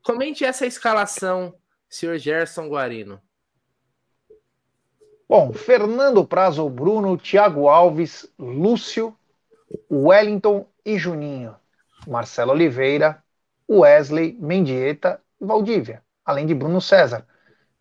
comente 0.03 0.45
essa 0.45 0.66
escalação, 0.66 1.55
senhor 1.89 2.18
Gerson 2.18 2.68
Guarino. 2.68 3.22
Bom, 5.28 5.51
Fernando 5.51 6.26
Prazo, 6.26 6.70
Bruno, 6.70 7.18
Thiago 7.18 7.68
Alves, 7.68 8.32
Lúcio, 8.39 9.18
Wellington 9.91 10.66
e 10.86 10.97
Juninho. 10.97 11.55
Marcelo 12.08 12.53
Oliveira, 12.53 13.22
Wesley, 13.70 14.38
Mendieta 14.39 15.22
e 15.41 15.45
Valdívia, 15.45 16.01
além 16.24 16.45
de 16.45 16.55
Bruno 16.55 16.80
César. 16.80 17.28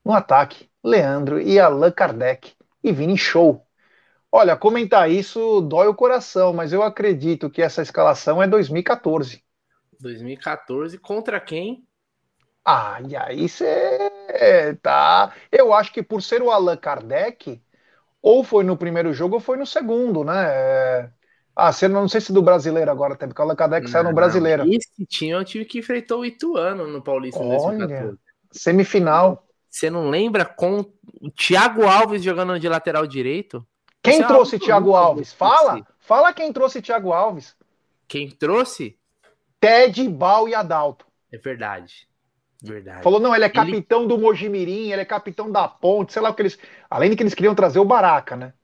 No 0.05 0.12
ataque, 0.12 0.68
Leandro 0.87 1.41
e 1.41 1.59
Allan 1.59 1.91
Kardec 1.91 2.53
e 2.82 2.93
Vini 2.93 3.18
Show. 3.18 3.66
Olha, 4.30 4.57
comentar 4.57 5.11
isso 5.11 5.61
dói 5.61 5.89
o 5.89 5.95
coração, 5.95 6.53
mas 6.53 6.72
eu 6.72 6.80
acredito 6.82 7.51
que 7.51 7.61
essa 7.61 7.82
escalação 7.82 8.41
é 8.41 8.47
2014. 8.47 9.43
2014 9.99 10.97
contra 10.99 11.41
quem? 11.41 11.84
Ah, 12.64 13.01
e 13.05 13.16
aí 13.16 13.49
você 13.49 14.78
tá. 14.80 15.32
Eu 15.51 15.72
acho 15.72 15.93
que 15.93 16.03
por 16.03 16.22
ser 16.22 16.41
o 16.41 16.51
Allan 16.51 16.76
Kardec, 16.76 17.61
ou 18.22 18.45
foi 18.45 18.62
no 18.62 18.76
primeiro 18.76 19.12
jogo 19.12 19.37
ou 19.37 19.41
foi 19.41 19.57
no 19.57 19.66
segundo, 19.66 20.22
né? 20.22 21.11
Ah, 21.55 21.72
você 21.72 21.89
não, 21.89 22.03
não 22.03 22.09
sei 22.09 22.20
se 22.20 22.32
do 22.32 22.43
brasileiro 22.43 22.91
agora, 22.91 23.14
até 23.14 23.26
porque 23.26 23.41
o 23.41 23.45
Allan 23.45 23.57
Kardec 23.57 23.87
não, 23.87 23.91
saiu 23.91 24.05
no 24.05 24.14
brasileiro. 24.14 24.64
Esse 24.72 25.05
time 25.07 25.32
eu 25.32 25.45
tive 25.45 25.64
que 25.64 25.78
enfrentar 25.78 26.16
o 26.16 26.24
Ituano 26.24 26.87
no 26.87 27.03
Paulista 27.03 27.43
Olha, 27.43 27.59
2014. 27.59 28.18
Semifinal. 28.53 29.46
Você 29.77 29.91
não 29.91 30.09
lembra 30.09 30.47
com 30.47 30.87
o 31.20 31.31
Thiago 31.31 31.87
Alves 31.87 32.22
jogando 32.22 32.59
de 32.59 32.66
lateral 32.66 33.07
direito? 33.07 33.62
Quem 34.03 34.14
Você 34.14 34.22
é 34.22 34.27
trouxe 34.27 34.57
é 34.57 34.59
Thiago 34.59 34.97
Alves? 34.97 35.35
Fala! 35.35 35.87
Fala 35.99 36.33
quem 36.33 36.51
trouxe 36.51 36.81
Thiago 36.81 37.12
Alves. 37.12 37.55
Quem 38.09 38.31
trouxe? 38.31 38.97
Ted, 39.61 40.09
Bal 40.09 40.49
e 40.49 40.55
Adalto. 40.55 41.05
É 41.31 41.37
verdade. 41.37 42.09
Verdade. 42.62 43.03
Falou, 43.03 43.20
não, 43.20 43.35
ele 43.35 43.45
é 43.45 43.51
capitão 43.51 44.01
ele... 44.01 44.09
do 44.09 44.16
Mojimirim, 44.16 44.93
ele 44.93 45.03
é 45.03 45.05
capitão 45.05 45.53
da 45.53 45.68
ponte, 45.68 46.14
sei 46.14 46.22
lá 46.22 46.31
o 46.31 46.35
que 46.35 46.41
eles. 46.41 46.59
Além 46.89 47.11
de 47.11 47.16
que 47.16 47.22
eles 47.22 47.35
queriam 47.35 47.55
trazer 47.55 47.79
o 47.79 47.85
Baraca, 47.85 48.35
né? 48.35 48.55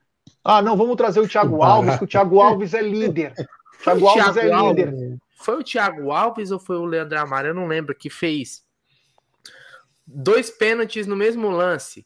Ah, 0.43 0.63
não, 0.63 0.75
vamos 0.75 0.95
trazer 0.95 1.19
o 1.19 1.27
Thiago 1.27 1.57
o 1.57 1.63
Alves, 1.63 1.95
que 1.97 2.05
o 2.05 2.07
Thiago 2.07 2.41
Alves 2.41 2.73
é 2.73 2.81
líder. 2.81 3.33
O 3.81 3.83
Thiago 3.83 4.07
Alves 4.07 4.37
é 4.37 4.47
líder. 4.47 5.19
Foi 5.35 5.59
o 5.59 5.63
Thiago 5.63 6.11
Alves 6.11 6.51
ou 6.51 6.59
foi 6.59 6.77
o 6.77 6.85
Leandro 6.85 7.19
Amaro? 7.19 7.49
Eu 7.49 7.53
não 7.53 7.67
lembro 7.67 7.93
que 7.93 8.09
fez 8.09 8.62
dois 10.05 10.49
pênaltis 10.49 11.07
no 11.07 11.15
mesmo 11.15 11.49
lance. 11.49 12.05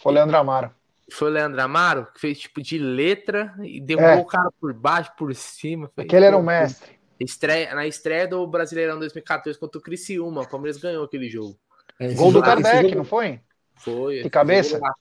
Foi 0.00 0.12
o 0.12 0.14
Leandro 0.14 0.36
Amaro. 0.36 0.70
Foi 1.10 1.30
o 1.30 1.32
Leandro 1.32 1.60
Amaro, 1.60 2.06
que 2.12 2.20
fez 2.20 2.38
tipo 2.38 2.60
de 2.60 2.78
letra 2.78 3.54
e 3.62 3.80
derrubou 3.80 4.10
é. 4.10 4.16
o 4.16 4.24
cara 4.24 4.50
por 4.60 4.74
baixo, 4.74 5.12
por 5.16 5.34
cima. 5.34 5.90
Aquele 5.96 6.26
era 6.26 6.36
o 6.36 6.42
mestre. 6.42 6.96
Estreia, 7.18 7.74
na 7.74 7.86
estreia 7.86 8.26
do 8.26 8.46
Brasileirão 8.46 8.98
2014 8.98 9.58
contra 9.58 9.78
o 9.78 9.82
Criciúma, 9.82 10.42
o 10.42 10.48
Palmeiras 10.48 10.76
ganhou 10.80 11.04
aquele 11.04 11.30
jogo. 11.30 11.58
É, 11.98 12.12
Gol 12.12 12.32
do 12.32 12.42
Kardec, 12.42 12.94
não 12.94 13.04
foi? 13.04 13.40
Foi. 13.76 14.22
De 14.22 14.28
cabeça? 14.28 14.78
Jogou 14.78 14.88
lá. 14.88 14.94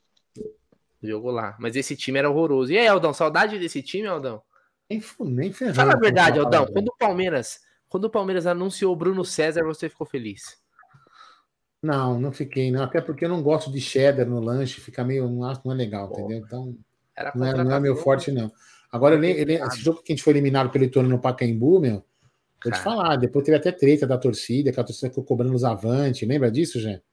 jogou 1.04 1.32
lá. 1.32 1.56
Mas 1.60 1.76
esse 1.76 1.96
time 1.96 2.20
era 2.20 2.30
horroroso. 2.30 2.72
E 2.72 2.78
aí, 2.78 2.88
Aldão, 2.88 3.14
saudade 3.14 3.60
desse 3.60 3.82
time, 3.82 4.08
Aldão? 4.08 4.42
Nem, 4.90 5.04
nem 5.20 5.52
ferrando. 5.52 5.76
Fala 5.76 5.94
a 5.94 5.98
verdade, 5.98 6.40
Aldão. 6.40 6.66
Quando 6.68 6.88
o 6.88 6.96
Palmeiras, 6.98 7.60
quando 7.90 8.06
o 8.06 8.10
Palmeiras 8.10 8.46
anunciou 8.46 8.94
o 8.94 8.96
Bruno 8.96 9.26
César, 9.26 9.64
você 9.64 9.90
ficou 9.90 10.08
feliz? 10.08 10.58
Não, 11.86 12.20
não 12.20 12.32
fiquei, 12.32 12.72
não. 12.72 12.84
Até 12.84 13.00
porque 13.00 13.26
eu 13.26 13.30
não 13.30 13.44
gosto 13.44 13.72
de 13.72 13.80
cheddar 13.80 14.26
no 14.26 14.40
lanche, 14.40 14.82
fica 14.82 15.04
meio. 15.04 15.30
Não 15.30 15.52
é 15.52 15.76
legal, 15.76 16.10
Pô, 16.10 16.22
entendeu? 16.22 16.38
Então. 16.40 16.76
Não 17.36 17.46
é, 17.46 17.64
não 17.64 17.76
é 17.76 17.80
meu 17.80 17.96
forte, 17.96 18.32
não. 18.32 18.52
Agora, 18.92 19.16
ele, 19.16 19.30
ele, 19.30 19.54
esse 19.54 19.80
jogo 19.80 20.02
que 20.02 20.12
a 20.12 20.16
gente 20.16 20.24
foi 20.24 20.34
eliminado 20.34 20.72
pelo 20.72 20.84
Ituano 20.84 21.08
no 21.08 21.20
Pacaembu, 21.20 21.80
meu. 21.80 22.04
Vou 22.64 22.74
te 22.74 22.80
falar, 22.80 23.16
depois 23.18 23.46
teve 23.46 23.58
até 23.58 23.72
treta 23.72 24.08
da 24.08 24.18
torcida, 24.18 24.72
que 24.72 24.80
a 24.80 24.84
torcida 24.84 25.10
ficou 25.10 25.24
cobrando 25.24 25.54
os 25.54 25.64
avantes. 25.64 26.28
Lembra 26.28 26.50
disso, 26.50 26.80
gente? 26.80 27.04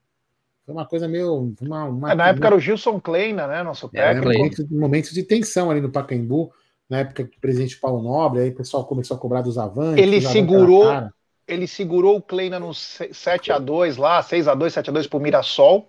Foi 0.64 0.74
uma 0.74 0.86
coisa 0.86 1.06
meio. 1.06 1.54
Uma, 1.60 1.84
uma, 1.84 2.12
é, 2.12 2.14
na 2.14 2.28
época 2.28 2.46
uma... 2.46 2.46
era 2.46 2.56
o 2.56 2.60
Gilson 2.60 2.98
Kleina, 2.98 3.46
né? 3.46 3.62
Nosso 3.62 3.90
técnico. 3.90 4.32
É, 4.32 4.38
momentos, 4.38 4.70
momentos 4.70 5.10
de 5.10 5.22
tensão 5.22 5.70
ali 5.70 5.82
no 5.82 5.92
Pacaembu, 5.92 6.50
na 6.88 7.00
época 7.00 7.24
do 7.24 7.30
presidente 7.40 7.78
Paulo 7.78 8.02
Nobre, 8.02 8.40
aí 8.40 8.48
o 8.48 8.54
pessoal 8.54 8.86
começou 8.86 9.16
a 9.16 9.20
cobrar 9.20 9.42
dos 9.42 9.58
avantes. 9.58 10.02
Ele 10.02 10.20
segurou. 10.22 10.86
Ele 11.52 11.66
segurou 11.66 12.16
o 12.16 12.22
Kleina 12.22 12.58
no 12.58 12.72
7 12.74 13.52
a 13.52 13.58
2 13.58 13.96
lá, 13.96 14.22
6 14.22 14.48
a 14.48 14.54
2 14.54 14.72
7 14.72 14.90
a 14.90 14.92
2 14.92 15.06
pro 15.06 15.20
Mirassol. 15.20 15.88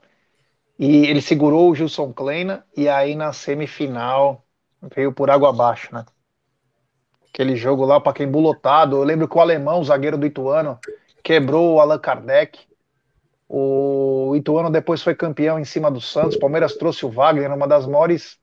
E 0.77 1.05
ele 1.05 1.21
segurou 1.21 1.69
o 1.69 1.75
Gilson 1.75 2.11
Kleina, 2.11 2.65
e 2.75 2.89
aí 2.89 3.15
na 3.15 3.31
semifinal 3.31 4.43
veio 4.93 5.13
por 5.13 5.29
água 5.29 5.49
abaixo, 5.49 5.93
né? 5.93 6.03
Aquele 7.29 7.55
jogo 7.55 7.85
lá, 7.85 7.99
para 7.99 8.13
quem 8.13 8.29
lotado. 8.29 8.97
Eu 8.97 9.03
lembro 9.03 9.27
que 9.27 9.37
o 9.37 9.41
alemão, 9.41 9.79
o 9.79 9.83
zagueiro 9.83 10.17
do 10.17 10.25
Ituano, 10.25 10.77
quebrou 11.23 11.75
o 11.75 11.79
Allan 11.79 11.99
Kardec. 11.99 12.59
O 13.47 14.35
Ituano 14.35 14.69
depois 14.69 15.01
foi 15.01 15.15
campeão 15.15 15.59
em 15.59 15.65
cima 15.65 15.89
do 15.89 16.01
Santos. 16.01 16.37
Palmeiras 16.37 16.75
trouxe 16.75 17.05
o 17.05 17.09
Wagner, 17.09 17.51
uma 17.51 17.67
das 17.67 17.87
maiores 17.87 18.37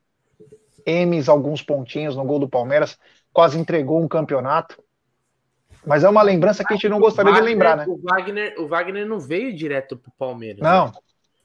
M's, 0.85 1.29
alguns 1.29 1.61
pontinhos 1.61 2.15
no 2.15 2.25
gol 2.25 2.39
do 2.39 2.49
Palmeiras. 2.49 2.97
Quase 3.31 3.59
entregou 3.59 4.01
um 4.01 4.07
campeonato. 4.07 4.81
Mas 5.85 6.03
é 6.03 6.09
uma 6.09 6.21
lembrança 6.21 6.63
que 6.63 6.73
a 6.73 6.75
gente 6.75 6.89
não 6.89 6.99
gostaria 6.99 7.31
Wagner, 7.31 7.47
de 7.47 7.53
lembrar, 7.53 7.77
né? 7.77 7.85
O 7.87 7.97
Wagner, 7.97 8.55
o 8.59 8.67
Wagner 8.67 9.05
não 9.05 9.19
veio 9.19 9.53
direto 9.53 9.97
pro 9.97 10.11
Palmeiras. 10.11 10.61
Não, 10.61 10.85
né? 10.87 10.93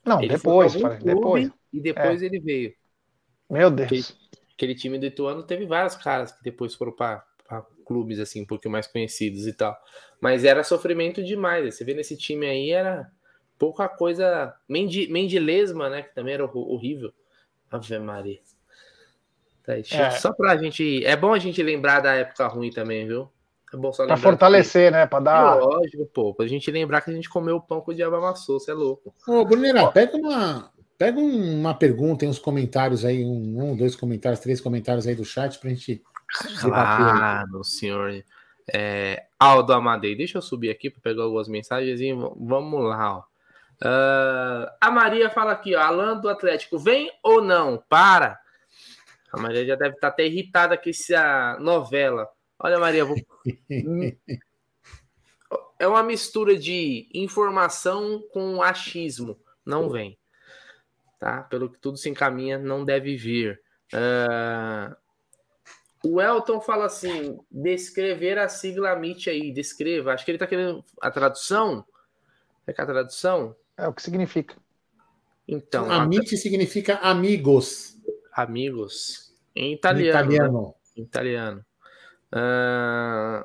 não, 0.05 0.20
ele 0.20 0.28
depois, 0.28 0.74
depois. 1.03 1.51
E 1.72 1.80
depois 1.80 2.22
é. 2.22 2.26
ele 2.26 2.41
veio. 2.41 2.74
Meu 3.49 3.70
Deus. 3.70 3.87
Aquele, 3.87 4.05
aquele, 4.55 4.74
time 4.74 4.99
do 4.99 5.07
Ituano 5.07 5.43
teve 5.43 5.64
vários 5.64 5.95
caras 5.97 6.32
que 6.32 6.43
depois 6.43 6.74
foram 6.74 6.93
para 6.93 7.24
clubes 7.87 8.18
assim, 8.18 8.43
um 8.43 8.47
pouquinho 8.47 8.72
mais 8.72 8.87
conhecidos 8.87 9.47
e 9.47 9.53
tal. 9.53 9.76
Mas 10.20 10.45
era 10.45 10.64
sofrimento 10.64 11.22
demais. 11.22 11.74
Você 11.74 11.84
vê 11.84 11.95
nesse 11.95 12.16
time 12.16 12.47
aí, 12.47 12.70
era 12.70 13.11
pouca 13.59 13.89
coisa. 13.89 14.55
Mendi, 14.68 15.09
Mendilesma, 15.09 15.89
né? 15.89 16.03
Que 16.03 16.14
também 16.14 16.34
era 16.34 16.45
horrível. 16.45 17.12
Ave 17.70 17.99
Maria. 17.99 18.41
Tá 19.64 19.72
aí, 19.72 19.82
é. 19.91 20.11
Só 20.11 20.32
pra 20.32 20.57
gente. 20.57 21.05
É 21.05 21.16
bom 21.16 21.32
a 21.32 21.39
gente 21.39 21.62
lembrar 21.62 22.01
da 22.01 22.14
época 22.14 22.47
ruim 22.47 22.70
também, 22.70 23.07
viu? 23.07 23.30
É 23.73 23.77
bom 23.77 23.93
só 23.93 24.07
Pra 24.07 24.17
fortalecer, 24.17 24.91
que... 24.91 24.99
né? 24.99 25.07
Pra 25.07 25.21
dar. 25.21 25.55
Lógico, 25.57 26.07
pô. 26.07 26.35
Pra 26.35 26.47
gente 26.47 26.71
lembrar 26.71 27.01
que 27.01 27.11
a 27.11 27.14
gente 27.14 27.29
comeu 27.29 27.57
o 27.57 27.61
pão 27.61 27.81
com 27.81 27.91
o 27.91 27.95
diabo 27.95 28.17
amassou, 28.17 28.61
você 28.61 28.71
é 28.71 28.75
louco. 28.75 29.14
Ô, 29.27 29.45
Brunera, 29.45 29.91
pega 29.91 30.17
uma. 30.17 30.71
Pega 30.99 31.21
uma 31.21 31.75
pergunta 31.75 32.25
em 32.25 32.29
uns 32.29 32.39
comentários 32.39 33.05
aí, 33.05 33.23
um, 33.23 33.73
um, 33.73 33.77
dois 33.77 33.95
comentários, 33.95 34.41
três 34.41 34.62
comentários 34.62 35.07
aí 35.07 35.14
do 35.14 35.27
chat 35.27 35.59
pra 35.59 35.69
gente 35.69 36.03
Claro, 36.61 37.62
senhor. 37.64 38.25
É, 38.73 39.27
Aldo 39.39 39.73
Amadei, 39.73 40.17
deixa 40.17 40.39
eu 40.39 40.43
subir 40.43 40.71
aqui 40.71 40.91
para 40.91 41.01
pegar 41.01 41.23
algumas 41.23 41.49
mensagens 41.49 42.01
e 42.01 42.12
vamos 42.12 42.83
lá. 42.83 43.19
Ó. 43.19 43.23
Uh, 43.83 44.67
a 44.81 44.91
Maria 44.91 45.31
fala 45.31 45.53
aqui, 45.53 45.77
ó, 45.77 45.81
Alan 45.81 46.17
do 46.17 46.29
Atlético, 46.29 46.79
vem 46.79 47.11
ou 47.23 47.43
não? 47.43 47.83
Para! 47.89 48.39
A 49.33 49.41
Maria 49.41 49.67
já 49.67 49.75
deve 49.77 49.95
estar 49.95 50.09
até 50.09 50.27
irritada 50.27 50.77
com 50.77 50.89
essa 50.89 51.59
novela. 51.61 52.29
Olha, 52.59 52.79
Maria, 52.79 53.05
vou... 53.05 53.17
é 55.79 55.87
uma 55.87 56.03
mistura 56.03 56.57
de 56.59 57.09
informação 57.13 58.23
com 58.33 58.63
achismo. 58.63 59.39
Não 59.65 59.89
vem. 59.91 60.19
Tá? 61.19 61.43
Pelo 61.43 61.71
que 61.71 61.79
tudo 61.79 61.97
se 61.97 62.09
encaminha, 62.09 62.59
não 62.59 62.85
deve 62.85 63.17
vir. 63.17 63.61
Uh, 63.93 64.97
o 66.05 66.21
Elton 66.21 66.61
fala 66.61 66.87
assim: 66.87 67.39
descrever 67.51 68.39
a 68.39 68.49
sigla 68.49 68.93
MIT 68.93 69.31
aí, 69.31 69.53
descreva. 69.53 70.13
Acho 70.13 70.25
que 70.25 70.31
ele 70.31 70.37
está 70.37 70.47
querendo 70.47 70.85
a 71.01 71.11
tradução. 71.11 71.85
É 72.67 72.73
que 72.73 72.81
a 72.81 72.87
tradução? 72.87 73.55
É 73.77 73.87
o 73.87 73.93
que 73.93 74.03
significa. 74.03 74.57
Então. 75.47 75.91
A 75.91 76.05
MIT 76.05 76.37
significa 76.37 76.97
amigos. 76.97 77.97
Amigos. 78.33 79.35
Em 79.55 79.73
italiano. 79.73 80.19
Em 80.19 80.23
italiano. 80.23 80.63
Né? 80.63 80.73
Em 80.97 81.03
italiano. 81.03 81.67
Uh... 82.33 83.45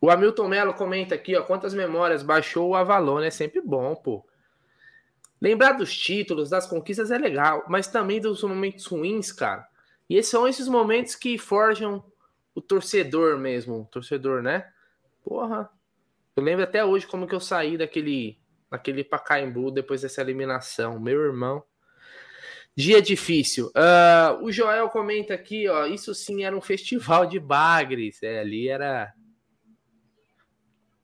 O 0.00 0.10
Hamilton 0.10 0.48
Melo 0.48 0.72
comenta 0.72 1.14
aqui, 1.14 1.36
ó, 1.36 1.42
quantas 1.42 1.74
memórias 1.74 2.22
baixou 2.22 2.70
o 2.70 2.74
Avalon, 2.74 3.20
é 3.20 3.30
sempre 3.30 3.60
bom, 3.60 3.94
pô. 3.94 4.26
Lembrar 5.40 5.72
dos 5.72 5.94
títulos, 5.94 6.48
das 6.48 6.66
conquistas 6.66 7.10
é 7.10 7.18
legal, 7.18 7.64
mas 7.68 7.86
também 7.86 8.18
dos 8.20 8.42
momentos 8.42 8.86
ruins, 8.86 9.30
cara. 9.30 9.66
E 10.08 10.22
são 10.22 10.48
esses 10.48 10.66
momentos 10.68 11.14
que 11.14 11.36
forjam 11.36 12.02
o 12.54 12.60
torcedor 12.60 13.38
mesmo, 13.38 13.82
o 13.82 13.84
torcedor, 13.84 14.42
né? 14.42 14.70
Porra, 15.22 15.70
eu 16.34 16.42
lembro 16.42 16.64
até 16.64 16.84
hoje 16.84 17.06
como 17.06 17.26
que 17.26 17.34
eu 17.34 17.40
saí 17.40 17.76
daquele, 17.76 18.38
daquele 18.70 19.04
Pacaembu 19.04 19.70
depois 19.70 20.00
dessa 20.00 20.20
eliminação. 20.20 20.98
Meu 20.98 21.20
irmão. 21.20 21.62
Dia 22.76 23.02
difícil. 23.02 23.66
Uh, 23.68 24.44
o 24.44 24.52
Joel 24.52 24.88
comenta 24.88 25.34
aqui, 25.34 25.68
ó. 25.68 25.86
Isso 25.86 26.14
sim 26.14 26.44
era 26.44 26.56
um 26.56 26.60
festival 26.60 27.26
de 27.26 27.38
bagres. 27.38 28.22
É, 28.22 28.40
ali 28.40 28.68
era. 28.68 29.12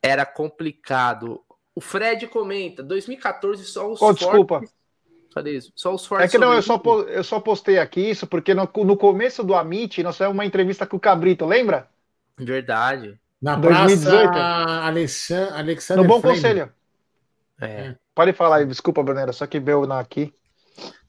Era 0.03 0.25
complicado. 0.25 1.43
O 1.75 1.81
Fred 1.81 2.27
comenta: 2.29 2.83
2014 2.83 3.65
só 3.65 3.91
os. 3.91 4.01
Oh, 4.01 4.13
desculpa. 4.13 4.63
Cadê 5.35 5.57
isso? 5.57 5.71
Só 5.77 5.95
os 5.95 6.07
fortes. 6.07 6.29
É 6.29 6.31
que 6.31 6.39
não, 6.39 6.55
eu 6.55 6.63
só, 6.63 6.81
eu 7.09 7.23
só 7.23 7.39
postei 7.39 7.79
aqui 7.79 8.01
isso 8.01 8.27
porque 8.27 8.55
no, 8.55 8.67
no 8.85 8.97
começo 8.97 9.45
do 9.45 9.55
Amit 9.55 10.03
nós 10.03 10.17
tivemos 10.17 10.35
uma 10.35 10.47
entrevista 10.47 10.87
com 10.87 10.97
o 10.97 11.01
Cabrito, 11.01 11.45
lembra? 11.45 11.91
Verdade. 12.39 13.19
Na 13.43 13.57
2018. 13.57 14.31
Alexandre, 14.31 15.55
Alexandre 15.55 16.03
no 16.03 16.09
Bom 16.09 16.21
Frame. 16.23 16.37
Conselho. 16.37 16.73
É. 17.61 17.67
é. 17.67 17.97
Pode 18.15 18.33
falar 18.33 18.57
aí, 18.57 18.67
desculpa, 18.67 19.03
Brunera, 19.03 19.33
só 19.33 19.47
que 19.47 19.61
veio 19.61 19.87
na 19.87 20.01
aqui. 20.01 20.33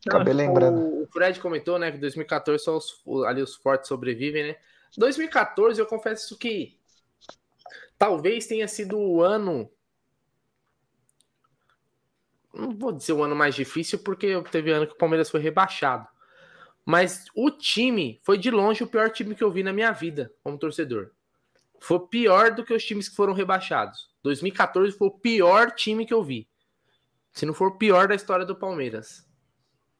Acabei 0.07 0.33
não, 0.33 0.39
lembrando. 0.39 1.03
O 1.03 1.07
Fred 1.07 1.39
comentou, 1.39 1.77
né, 1.77 1.91
que 1.91 1.97
2014 1.97 2.63
só 2.63 2.77
os, 2.77 3.03
ali 3.25 3.41
os 3.41 3.55
fortes 3.55 3.87
sobrevivem, 3.87 4.47
né? 4.47 4.55
2014, 4.97 5.79
eu 5.79 5.85
confesso 5.85 6.37
que 6.37 6.77
talvez 7.97 8.47
tenha 8.47 8.67
sido 8.67 8.97
o 8.97 9.21
ano 9.21 9.69
não 12.57 12.71
vou 12.71 12.91
dizer 12.91 13.13
o 13.13 13.23
ano 13.23 13.35
mais 13.35 13.53
difícil, 13.55 13.99
porque 13.99 14.41
teve 14.51 14.71
ano 14.71 14.87
que 14.87 14.93
o 14.93 14.97
Palmeiras 14.97 15.29
foi 15.29 15.39
rebaixado. 15.39 16.07
Mas 16.83 17.25
o 17.35 17.51
time 17.51 18.19
foi 18.23 18.37
de 18.37 18.49
longe 18.49 18.83
o 18.83 18.87
pior 18.87 19.09
time 19.11 19.35
que 19.35 19.43
eu 19.43 19.51
vi 19.51 19.61
na 19.61 19.73
minha 19.73 19.91
vida 19.91 20.33
como 20.43 20.57
torcedor. 20.57 21.11
Foi 21.79 21.99
pior 22.07 22.51
do 22.51 22.63
que 22.63 22.73
os 22.73 22.83
times 22.83 23.07
que 23.07 23.15
foram 23.15 23.33
rebaixados. 23.33 24.09
2014 24.23 24.97
foi 24.97 25.07
o 25.07 25.11
pior 25.11 25.71
time 25.71 26.05
que 26.05 26.13
eu 26.13 26.23
vi. 26.23 26.47
Se 27.31 27.45
não 27.45 27.53
for 27.53 27.67
o 27.67 27.77
pior 27.77 28.07
da 28.07 28.15
história 28.15 28.45
do 28.45 28.55
Palmeiras. 28.55 29.26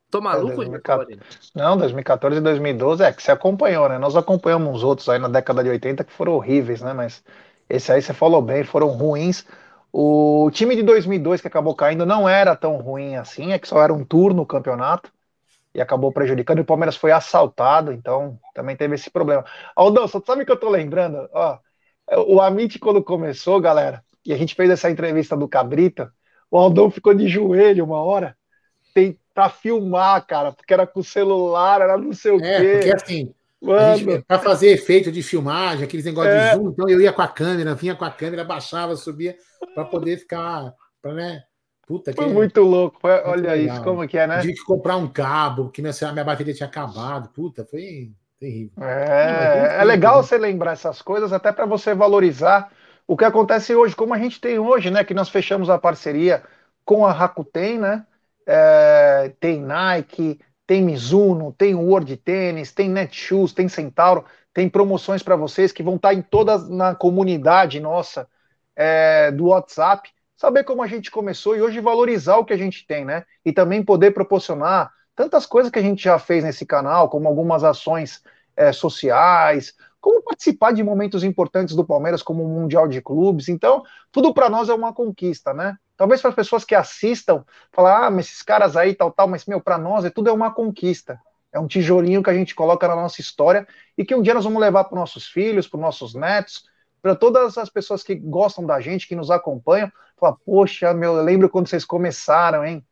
Tô 0.10 0.22
maluco, 0.22 0.54
é, 0.54 0.56
2014... 0.56 1.20
Não, 1.54 1.78
2014 1.78 2.38
e 2.38 2.42
2012 2.42 3.04
é 3.04 3.12
que 3.12 3.22
você 3.22 3.32
acompanhou, 3.32 3.90
né? 3.90 3.98
Nós 3.98 4.16
acompanhamos 4.16 4.76
uns 4.76 4.84
outros 4.84 5.10
aí 5.10 5.20
na 5.20 5.28
década 5.28 5.64
de 5.64 5.70
80 5.70 6.04
que 6.04 6.14
foram 6.14 6.34
horríveis, 6.34 6.82
né? 6.82 6.94
Mas 6.94 7.24
esse 7.70 7.92
aí 7.92 8.02
você 8.02 8.14
falou 8.14 8.42
bem, 8.42 8.64
foram 8.64 8.88
ruins. 8.90 9.46
O 9.92 10.50
time 10.52 10.76
de 10.76 10.84
2002 10.84 11.42
que 11.42 11.48
acabou 11.48 11.76
caindo 11.76 12.06
não 12.06 12.28
era 12.28 12.56
tão 12.56 12.78
ruim 12.78 13.16
assim, 13.16 13.52
é 13.52 13.60
que 13.60 13.68
só 13.68 13.82
era 13.82 13.94
um 13.94 14.04
turno 14.04 14.44
o 14.44 14.46
campeonato 14.46 15.12
e 15.74 15.82
acabou 15.82 16.12
prejudicando. 16.12 16.60
E 16.60 16.62
o 16.62 16.66
Palmeiras 16.66 16.96
foi 16.96 17.12
assaltado, 17.12 17.92
então 17.92 18.40
também 18.54 18.76
teve 18.76 18.96
esse 18.96 19.10
problema. 19.10 19.46
Aldão, 19.76 20.08
só 20.08 20.22
sabe 20.26 20.46
que 20.46 20.52
eu 20.52 20.60
tô 20.60 20.70
lembrando? 20.70 21.30
Ó, 21.34 21.60
o 22.28 22.42
Amit, 22.42 22.80
quando 22.80 23.04
começou, 23.04 23.60
galera, 23.60 24.04
e 24.26 24.34
a 24.34 24.38
gente 24.38 24.56
fez 24.56 24.70
essa 24.70 24.90
entrevista 24.90 25.36
do 25.36 25.48
Cabrita, 25.48 26.12
o 26.50 26.58
Aldão 26.58 26.90
ficou 26.90 27.14
de 27.14 27.28
joelho 27.28 27.84
uma 27.84 28.02
hora, 28.02 28.36
tem 28.94 29.20
pra 29.38 29.50
filmar, 29.50 30.26
cara, 30.26 30.52
porque 30.52 30.74
era 30.74 30.88
com 30.88 31.04
celular, 31.04 31.80
era 31.80 31.96
não 31.96 32.12
sei 32.12 32.32
o 32.32 32.44
é, 32.44 32.60
quê. 32.60 32.72
Porque 32.72 32.92
assim, 32.96 33.34
para 34.28 34.40
fazer 34.40 34.70
efeito 34.70 35.12
de 35.12 35.22
filmagem, 35.22 35.84
aqueles 35.84 36.08
negócios 36.08 36.34
é. 36.34 36.50
de 36.50 36.56
zoom, 36.56 36.70
então 36.70 36.90
eu 36.90 37.00
ia 37.00 37.14
com 37.14 37.22
a 37.22 37.28
câmera, 37.28 37.76
vinha 37.76 37.94
com 37.94 38.04
a 38.04 38.10
câmera, 38.10 38.44
baixava, 38.44 38.96
subia, 38.96 39.36
para 39.76 39.86
poder 39.86 40.18
ficar, 40.18 40.74
pra, 41.00 41.14
né? 41.14 41.44
Puta 41.86 42.12
que. 42.12 42.18
Foi 42.20 42.34
muito 42.34 42.62
louco, 42.64 43.00
foi, 43.00 43.14
muito 43.14 43.30
olha 43.30 43.54
legal. 43.54 43.76
isso, 43.76 43.84
como 43.84 44.08
que 44.08 44.18
é, 44.18 44.26
né? 44.26 44.42
Tive 44.42 44.56
que 44.56 44.64
comprar 44.64 44.98
um 44.98 45.08
cabo, 45.08 45.70
que 45.70 45.84
minha, 45.84 45.94
minha 46.14 46.26
bateria 46.26 46.56
tinha 46.56 46.68
acabado, 46.68 47.30
puta, 47.30 47.64
foi 47.64 48.10
terrível. 48.40 48.72
É, 48.82 49.78
é, 49.78 49.82
é 49.82 49.84
legal 49.84 50.24
você 50.24 50.36
lembrar 50.40 50.72
essas 50.72 51.00
coisas, 51.00 51.32
até 51.32 51.52
para 51.52 51.68
você 51.68 51.94
valorizar 51.94 52.72
o 53.06 53.16
que 53.16 53.24
acontece 53.24 53.76
hoje, 53.76 53.96
como 53.96 54.16
a 54.16 54.18
gente 54.18 54.42
tem 54.42 54.58
hoje, 54.58 54.90
né? 54.90 55.04
Que 55.04 55.14
nós 55.14 55.30
fechamos 55.30 55.70
a 55.70 55.78
parceria 55.78 56.42
com 56.84 57.06
a 57.06 57.12
Rakuten, 57.12 57.78
né? 57.78 58.04
É, 58.48 59.34
tem 59.40 59.62
Nike, 59.62 60.40
tem 60.66 60.82
Mizuno, 60.82 61.54
tem 61.54 61.76
World 61.76 62.16
Tênis, 62.18 62.74
tem 62.74 62.90
Netshoes, 62.90 63.54
tem 63.54 63.68
Centauro, 63.68 64.26
tem 64.54 64.70
promoções 64.70 65.22
para 65.22 65.36
vocês 65.36 65.72
que 65.72 65.84
vão 65.84 65.98
estar 65.98 66.10
tá 66.10 66.14
em 66.14 66.22
toda 66.22 66.58
na 66.58 66.96
comunidade 66.96 67.80
nossa 67.80 68.28
é, 68.76 69.32
do 69.32 69.48
WhatsApp. 69.48 70.10
Saber 70.36 70.64
como 70.64 70.82
a 70.82 70.88
gente 70.88 71.12
começou 71.12 71.56
e 71.56 71.62
hoje 71.62 71.80
valorizar 71.80 72.38
o 72.38 72.46
que 72.46 72.54
a 72.54 72.58
gente 72.58 72.86
tem, 72.88 73.04
né? 73.04 73.26
E 73.44 73.52
também 73.52 73.84
poder 73.84 74.12
proporcionar 74.12 74.92
tantas 75.16 75.46
coisas 75.46 75.72
que 75.72 75.80
a 75.80 75.82
gente 75.82 76.04
já 76.04 76.18
fez 76.20 76.44
nesse 76.44 76.66
canal, 76.66 77.10
como 77.10 77.28
algumas 77.28 77.64
ações 77.64 78.22
é, 78.56 78.72
sociais, 78.72 79.74
como 80.00 80.22
participar 80.22 80.72
de 80.72 80.84
momentos 80.84 81.24
importantes 81.24 81.76
do 81.76 81.84
Palmeiras, 81.86 82.22
como 82.22 82.44
o 82.44 82.48
Mundial 82.48 82.88
de 82.88 83.02
Clubes. 83.02 83.50
Então, 83.50 83.84
tudo 84.12 84.34
para 84.34 84.50
nós 84.50 84.70
é 84.70 84.74
uma 84.74 84.94
conquista, 84.94 85.54
né? 85.54 85.78
Talvez 85.98 86.22
para 86.22 86.30
as 86.30 86.36
pessoas 86.36 86.64
que 86.64 86.76
assistam, 86.76 87.44
falar, 87.72 88.06
ah, 88.06 88.12
mas 88.12 88.28
esses 88.28 88.44
caras 88.44 88.78
aí, 88.78 88.94
tal, 88.94 89.12
tal, 89.12 89.28
mas, 89.28 89.46
meu, 89.46 89.60
para 89.60 89.78
nós 89.78 90.06
é 90.06 90.10
tudo 90.10 90.30
é 90.30 90.32
uma 90.32 90.54
conquista. 90.54 91.20
É 91.52 91.60
um 91.60 91.68
tijolinho 91.68 92.22
que 92.22 92.30
a 92.30 92.34
gente 92.34 92.54
coloca 92.54 92.88
na 92.88 92.96
nossa 92.96 93.20
história 93.20 93.68
e 93.98 94.06
que 94.06 94.14
um 94.14 94.22
dia 94.22 94.34
nós 94.34 94.44
vamos 94.44 94.62
levar 94.62 94.84
para 94.84 95.00
nossos 95.00 95.28
filhos, 95.28 95.68
para 95.68 95.80
nossos 95.80 96.14
netos, 96.14 96.66
para 97.02 97.16
todas 97.16 97.58
as 97.58 97.70
pessoas 97.70 98.04
que 98.04 98.14
gostam 98.16 98.66
da 98.66 98.80
gente, 98.80 99.08
que 99.08 99.16
nos 99.16 99.32
acompanham. 99.32 99.92
Falar, 100.18 100.36
poxa, 100.46 100.94
meu, 100.94 101.16
eu 101.16 101.24
lembro 101.24 101.50
quando 101.50 101.68
vocês 101.68 101.84
começaram, 101.84 102.64
hein? 102.64 102.86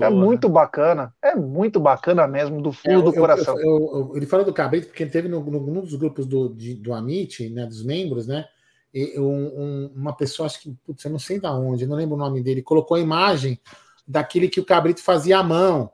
É 0.00 0.08
muito 0.08 0.48
bacana, 0.48 1.14
é 1.20 1.34
muito 1.34 1.78
bacana 1.78 2.26
mesmo, 2.26 2.62
do 2.62 2.72
fundo 2.72 3.00
é, 3.00 3.02
do 3.02 3.12
coração. 3.12 3.60
Eu, 3.60 3.66
eu, 3.66 4.12
ele 4.16 4.24
falou 4.24 4.46
do 4.46 4.52
Cabrito, 4.52 4.86
porque 4.86 5.04
teve 5.04 5.28
no, 5.28 5.40
no, 5.40 5.60
num 5.60 5.82
dos 5.82 5.94
grupos 5.94 6.26
do, 6.26 6.48
de, 6.48 6.74
do 6.74 6.94
Amit, 6.94 7.50
né, 7.50 7.66
dos 7.66 7.84
membros, 7.84 8.26
né? 8.26 8.46
Um, 8.94 9.22
um, 9.22 9.92
uma 9.94 10.16
pessoa, 10.16 10.46
acho 10.46 10.60
que, 10.60 10.76
putz, 10.84 11.04
eu 11.04 11.10
não 11.10 11.18
sei 11.18 11.38
da 11.38 11.52
onde, 11.52 11.86
não 11.86 11.96
lembro 11.96 12.16
o 12.16 12.18
nome 12.18 12.42
dele, 12.42 12.60
colocou 12.60 12.96
a 12.96 13.00
imagem 13.00 13.60
daquele 14.06 14.48
que 14.48 14.58
o 14.58 14.64
Cabrito 14.64 15.00
fazia 15.00 15.38
à 15.38 15.42
mão, 15.42 15.92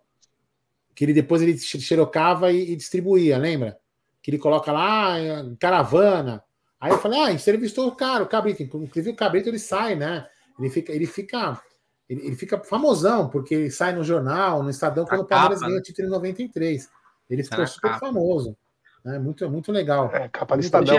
que 0.95 1.05
ele 1.05 1.13
depois 1.13 1.43
ele 1.43 1.59
xerocava 1.59 2.51
e, 2.51 2.73
e 2.73 2.77
distribuía, 2.77 3.37
lembra? 3.37 3.79
Que 4.23 4.31
ele 4.31 4.39
coloca 4.39 4.73
lá, 4.73 5.17
caravana. 5.61 6.43
Aí 6.81 6.91
eu 6.91 6.99
falei, 6.99 7.21
ah, 7.21 7.33
entrevistou 7.33 7.89
o 7.89 7.95
cara, 7.95 8.25
o 8.25 8.27
Cabrito. 8.27 8.63
Inclusive 8.63 9.11
o 9.11 9.17
Cabrito 9.17 9.49
ele 9.49 9.59
sai, 9.59 9.95
né? 9.95 10.27
Ele 10.59 10.71
fica, 10.71 10.93
ele 10.93 11.07
fica 11.07 11.61
ele, 12.09 12.27
ele, 12.27 12.37
fica 12.37 12.59
famosão, 12.61 13.29
porque 13.29 13.55
ele 13.55 13.71
sai 13.71 13.93
no 13.93 14.05
jornal, 14.05 14.63
no 14.63 14.71
Estadão, 14.71 15.05
quando 15.05 15.23
o 15.23 15.27
Palmeiras 15.27 15.61
ganha 15.61 15.79
o 15.79 15.83
título 15.83 16.09
em 16.09 16.11
93. 16.11 16.89
Ele 17.29 17.43
ficou 17.43 17.59
tá 17.59 17.67
super 17.67 17.91
capa. 17.91 18.07
famoso. 18.07 18.57
Né? 19.05 19.19
Muito, 19.19 19.49
muito 19.51 19.73
legal. 19.73 20.11
É, 20.15 20.29
capa 20.29 20.57
do 20.57 20.61
Estadão. 20.61 20.97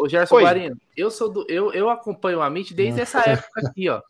Ô, 0.00 0.08
Gerson 0.08 0.36
Oi. 0.36 0.42
Guarino, 0.42 0.76
eu, 0.96 1.10
sou 1.10 1.30
do, 1.30 1.46
eu, 1.48 1.72
eu 1.72 1.90
acompanho 1.90 2.38
o 2.38 2.42
Amit 2.42 2.72
desde 2.74 3.00
essa 3.00 3.20
época 3.28 3.68
aqui, 3.68 3.88
ó. 3.88 4.02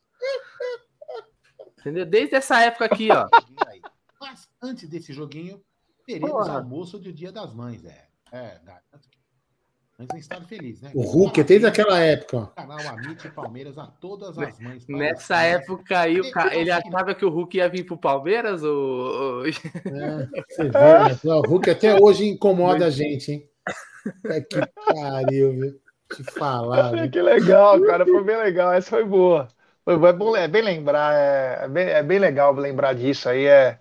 Entendeu? 1.79 2.07
Desde 2.07 2.37
essa 2.37 2.61
época 2.61 2.85
aqui, 2.85 3.09
ó. 3.11 3.27
Mas 4.21 4.49
antes 4.63 4.89
desse 4.89 5.13
joguinho, 5.13 5.63
teremos 6.07 6.31
Porra. 6.31 6.59
almoço 6.59 6.99
do 6.99 7.13
Dia 7.13 7.33
das 7.33 7.53
Mães, 7.55 7.85
é. 7.85 8.07
É, 8.33 8.61
mas 10.01 10.09
em 10.15 10.19
estado 10.19 10.47
feliz, 10.47 10.81
né? 10.81 10.91
O 10.95 11.03
Hulk, 11.03 11.43
desde 11.45 11.67
aquela 11.67 12.01
época. 12.01 12.47
Canal 12.57 12.79
Amit 12.89 13.29
Palmeiras 13.33 13.77
a 13.77 13.87
todas 13.87 14.39
as 14.39 14.59
mães. 14.59 14.87
Nessa 14.89 15.43
época 15.43 15.99
aí, 15.99 16.19
o 16.19 16.33
ca... 16.33 16.57
ele 16.57 16.71
achava 16.71 17.15
que 17.15 17.23
o 17.23 17.29
Hulk 17.29 17.59
ia 17.59 17.69
vir 17.69 17.85
pro 17.85 17.99
Palmeiras? 17.99 18.63
Ou... 18.63 19.45
É, 19.45 19.53
você 20.49 20.65
vê, 20.65 20.71
né? 20.71 21.35
O 21.35 21.43
Hulk 21.43 21.69
até 21.69 22.01
hoje 22.01 22.27
incomoda 22.27 22.87
a 22.87 22.91
gente, 22.91 23.33
hein? 23.33 23.50
É 24.25 24.41
que 24.41 24.61
pariu, 24.87 25.53
viu? 25.53 25.81
Te 26.15 26.25
falar. 26.25 26.93
Viu? 26.93 27.11
Que 27.11 27.23
legal, 27.23 27.81
cara. 27.83 28.05
Foi 28.05 28.25
bem 28.25 28.37
legal. 28.37 28.73
Essa 28.73 28.91
foi 28.91 29.05
boa. 29.05 29.49
Foi, 29.85 29.95
é, 29.95 30.13
bom, 30.13 30.37
é 30.37 30.49
bem 30.49 30.63
lembrar. 30.63 31.15
É, 31.15 31.65
é, 31.65 31.69
bem, 31.69 31.87
é 31.89 32.03
bem 32.03 32.19
legal 32.19 32.53
lembrar 32.53 32.95
disso 32.95 33.29
aí. 33.29 33.47
É, 33.47 33.79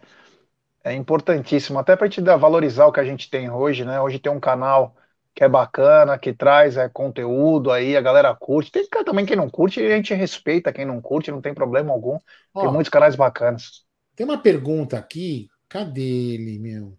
é 0.84 0.94
importantíssimo. 0.94 1.80
Até 1.80 1.96
para 1.96 2.10
te 2.10 2.22
dar, 2.22 2.38
valorizar 2.38 2.86
o 2.86 2.92
que 2.92 3.00
a 3.00 3.06
gente 3.06 3.30
tem 3.30 3.50
hoje, 3.50 3.86
né? 3.86 4.00
Hoje 4.00 4.20
tem 4.20 4.32
um 4.32 4.40
canal 4.40 4.96
que 5.34 5.44
é 5.44 5.48
bacana, 5.48 6.18
que 6.18 6.34
traz 6.34 6.76
é, 6.76 6.90
conteúdo 6.90 7.72
aí, 7.72 7.96
a 7.96 8.02
galera 8.02 8.36
curte. 8.36 8.72
Tem 8.72 8.86
também 9.06 9.26
quem 9.26 9.38
não 9.38 9.50
curte, 9.50 9.80
a 9.80 9.96
gente 9.96 10.14
respeita 10.14 10.74
quem 10.74 10.86
não 10.86 11.02
curte, 11.02 11.32
não 11.32 11.42
tem 11.42 11.54
problema 11.54 11.94
algum. 11.94 12.18
Ó, 12.54 12.62
tem 12.62 12.72
muitos 12.72 12.90
canais 12.90 13.16
bacanas. 13.16 13.86
Tem 14.16 14.26
uma 14.26 14.38
pergunta 14.38 14.98
aqui, 14.98 15.48
cadê 15.70 16.34
ele, 16.34 16.60
meu? 16.60 16.99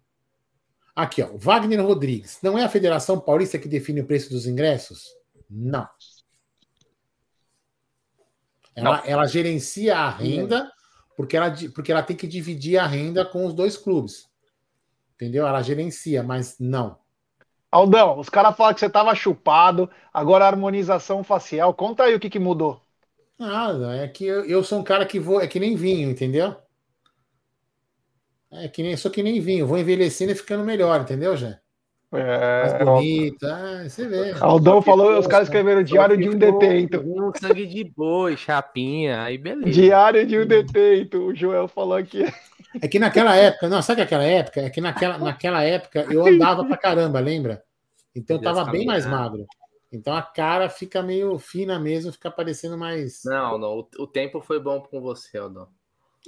Aqui, 0.95 1.21
ó, 1.21 1.29
Wagner 1.35 1.85
Rodrigues. 1.85 2.39
Não 2.41 2.57
é 2.57 2.63
a 2.63 2.69
Federação 2.69 3.19
Paulista 3.19 3.57
que 3.57 3.67
define 3.67 4.01
o 4.01 4.05
preço 4.05 4.29
dos 4.29 4.45
ingressos? 4.45 5.07
Não. 5.49 5.87
Ela, 8.75 8.97
não. 8.97 9.05
ela 9.05 9.25
gerencia 9.27 9.97
a 9.97 10.09
renda 10.09 10.71
porque 11.15 11.37
ela, 11.37 11.53
porque 11.75 11.91
ela 11.91 12.03
tem 12.03 12.15
que 12.15 12.27
dividir 12.27 12.77
a 12.77 12.87
renda 12.87 13.23
com 13.23 13.45
os 13.45 13.53
dois 13.53 13.77
clubes. 13.77 14.29
Entendeu? 15.15 15.45
Ela 15.45 15.61
gerencia, 15.61 16.23
mas 16.23 16.57
não. 16.59 16.97
Aldão, 17.71 18.19
os 18.19 18.27
caras 18.27 18.55
falam 18.55 18.73
que 18.73 18.79
você 18.79 18.89
tava 18.89 19.13
chupado, 19.13 19.89
agora 20.13 20.45
a 20.45 20.47
harmonização 20.47 21.23
facial. 21.23 21.73
Conta 21.73 22.03
aí 22.03 22.15
o 22.15 22.19
que, 22.19 22.29
que 22.29 22.39
mudou. 22.39 22.81
Nada, 23.37 23.95
é 23.95 24.07
que 24.07 24.25
eu, 24.25 24.45
eu, 24.45 24.63
sou 24.63 24.79
um 24.79 24.83
cara 24.83 25.05
que 25.05 25.19
vou. 25.19 25.39
É 25.39 25.47
que 25.47 25.59
nem 25.59 25.75
vinho, 25.75 26.09
entendeu? 26.09 26.55
É 28.51 28.67
que 28.67 28.83
nem, 28.83 28.97
sou 28.97 29.09
que 29.09 29.23
nem 29.23 29.39
vinho, 29.39 29.65
vou 29.65 29.77
envelhecendo 29.77 30.31
e 30.31 30.35
ficando 30.35 30.63
melhor, 30.63 31.01
entendeu, 31.01 31.37
Jé? 31.37 31.59
É, 32.13 32.61
Mais 32.63 32.83
bonita, 32.83 33.55
ah, 33.55 33.89
você 33.89 34.05
vê. 34.05 34.33
Aldão 34.41 34.81
falou, 34.81 35.17
os 35.17 35.27
caras 35.27 35.47
escreveram 35.47 35.81
diário 35.81 36.17
de 36.17 36.27
um 36.27 36.37
detento. 36.37 36.99
Um 36.99 37.31
sangue 37.33 37.65
de 37.65 37.85
boi, 37.85 38.35
chapinha, 38.35 39.23
aí 39.23 39.37
beleza. 39.37 39.71
Diário 39.71 40.27
de 40.27 40.37
um 40.37 40.45
detento, 40.45 41.27
o 41.27 41.33
Joel 41.33 41.69
falou 41.69 41.95
aqui. 41.95 42.25
É 42.81 42.87
que 42.87 42.99
naquela 42.99 43.33
época, 43.35 43.69
não, 43.69 43.81
sabe 43.81 44.01
aquela 44.01 44.23
época? 44.23 44.59
É 44.59 44.69
que 44.69 44.81
naquela, 44.81 45.17
naquela 45.17 45.63
época 45.63 46.05
eu 46.09 46.25
andava 46.25 46.65
pra 46.65 46.75
caramba, 46.75 47.21
lembra? 47.21 47.63
Então 48.13 48.35
eu 48.35 48.41
tava 48.41 48.65
bem 48.65 48.85
mais 48.85 49.05
magro. 49.05 49.45
Então 49.89 50.13
a 50.13 50.21
cara 50.21 50.67
fica 50.69 51.01
meio 51.01 51.37
fina 51.37 51.79
mesmo, 51.79 52.11
fica 52.11 52.29
parecendo 52.29 52.77
mais. 52.77 53.21
Não, 53.25 53.57
não, 53.57 53.79
o, 53.79 53.87
o 53.99 54.07
tempo 54.07 54.41
foi 54.41 54.59
bom 54.59 54.81
com 54.81 54.99
você, 55.01 55.37
Aldão. 55.37 55.67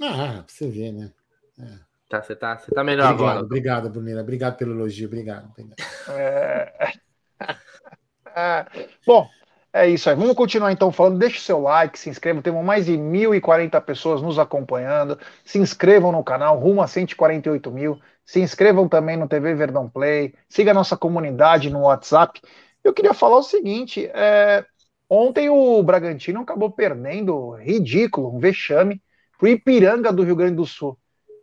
Ah, 0.02 0.42
pra 0.42 0.44
você 0.46 0.68
ver, 0.68 0.92
né? 0.92 1.12
É. 1.58 1.93
Tá, 2.08 2.22
você 2.22 2.36
tá, 2.36 2.56
você 2.56 2.70
tá 2.70 2.84
melhor 2.84 3.12
obrigado, 3.12 3.28
agora. 3.28 3.44
Obrigado, 3.44 3.90
Brunera. 3.90 4.20
Obrigado 4.20 4.56
pelo 4.56 4.72
elogio, 4.72 5.06
obrigado. 5.06 5.48
obrigado. 5.50 5.76
É... 6.08 6.92
é... 8.36 8.66
Bom, 9.06 9.28
é 9.72 9.88
isso 9.88 10.08
aí. 10.08 10.14
Vamos 10.14 10.36
continuar 10.36 10.70
então 10.70 10.92
falando. 10.92 11.18
Deixe 11.18 11.40
seu 11.40 11.60
like, 11.60 11.98
se 11.98 12.08
inscreva. 12.08 12.40
Temos 12.40 12.64
mais 12.64 12.86
de 12.86 12.92
1.040 12.92 13.80
pessoas 13.80 14.22
nos 14.22 14.38
acompanhando. 14.38 15.18
Se 15.44 15.58
inscrevam 15.58 16.12
no 16.12 16.22
canal, 16.22 16.58
rumo 16.58 16.80
a 16.80 16.86
148 16.86 17.70
mil. 17.72 18.00
Se 18.24 18.40
inscrevam 18.40 18.88
também 18.88 19.16
no 19.16 19.26
TV 19.26 19.54
Verdão 19.54 19.88
Play. 19.88 20.34
Siga 20.48 20.70
a 20.70 20.74
nossa 20.74 20.96
comunidade 20.96 21.70
no 21.70 21.80
WhatsApp. 21.80 22.40
Eu 22.84 22.92
queria 22.92 23.14
falar 23.14 23.38
o 23.38 23.42
seguinte: 23.42 24.08
é... 24.14 24.64
ontem 25.10 25.48
o 25.48 25.82
Bragantino 25.82 26.42
acabou 26.42 26.70
perdendo, 26.70 27.56
ridículo, 27.56 28.32
um 28.32 28.38
vexame, 28.38 29.02
para 29.36 29.46
o 29.46 29.48
Ipiranga 29.48 30.12
do 30.12 30.22
Rio 30.22 30.36
Grande 30.36 30.54
do 30.56 30.66
Sul. 30.66 30.96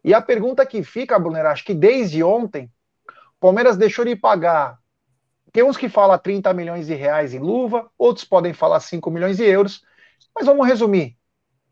E 0.04 0.14
a 0.14 0.22
pergunta 0.22 0.66
que 0.66 0.84
fica, 0.84 1.20
Brunner, 1.20 1.46
acho 1.46 1.64
que 1.64 1.74
desde 1.74 2.24
ontem, 2.24 2.72
o 3.08 3.40
Palmeiras 3.40 3.78
deixou 3.78 4.06
de 4.06 4.16
pagar 4.16 4.82
tem 5.52 5.64
uns 5.64 5.76
que 5.76 5.90
falam 5.90 6.18
30 6.18 6.54
milhões 6.54 6.88
de 6.88 6.94
reais 6.94 7.34
em 7.34 7.40
luva, 7.40 7.90
outros 7.98 8.24
podem 8.24 8.54
falar 8.54 8.80
5 8.80 9.12
milhões 9.12 9.38
de 9.38 9.44
euros, 9.44 9.84
mas 10.34 10.46
vamos 10.46 10.66
resumir. 10.66 11.18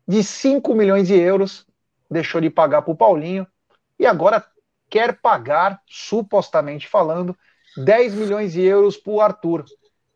De 0.06 0.22
5 0.22 0.74
milhões 0.74 1.08
de 1.08 1.18
euros, 1.18 1.66
deixou 2.10 2.40
de 2.40 2.50
pagar 2.50 2.82
para 2.82 2.92
o 2.92 2.96
Paulinho 2.96 3.46
e 3.98 4.04
agora 4.04 4.44
quer 4.88 5.18
pagar, 5.20 5.80
supostamente 5.86 6.88
falando, 6.88 7.36
10 7.76 8.14
milhões 8.14 8.52
de 8.52 8.60
euros 8.60 8.96
para 8.96 9.12
o 9.12 9.20
Arthur. 9.20 9.64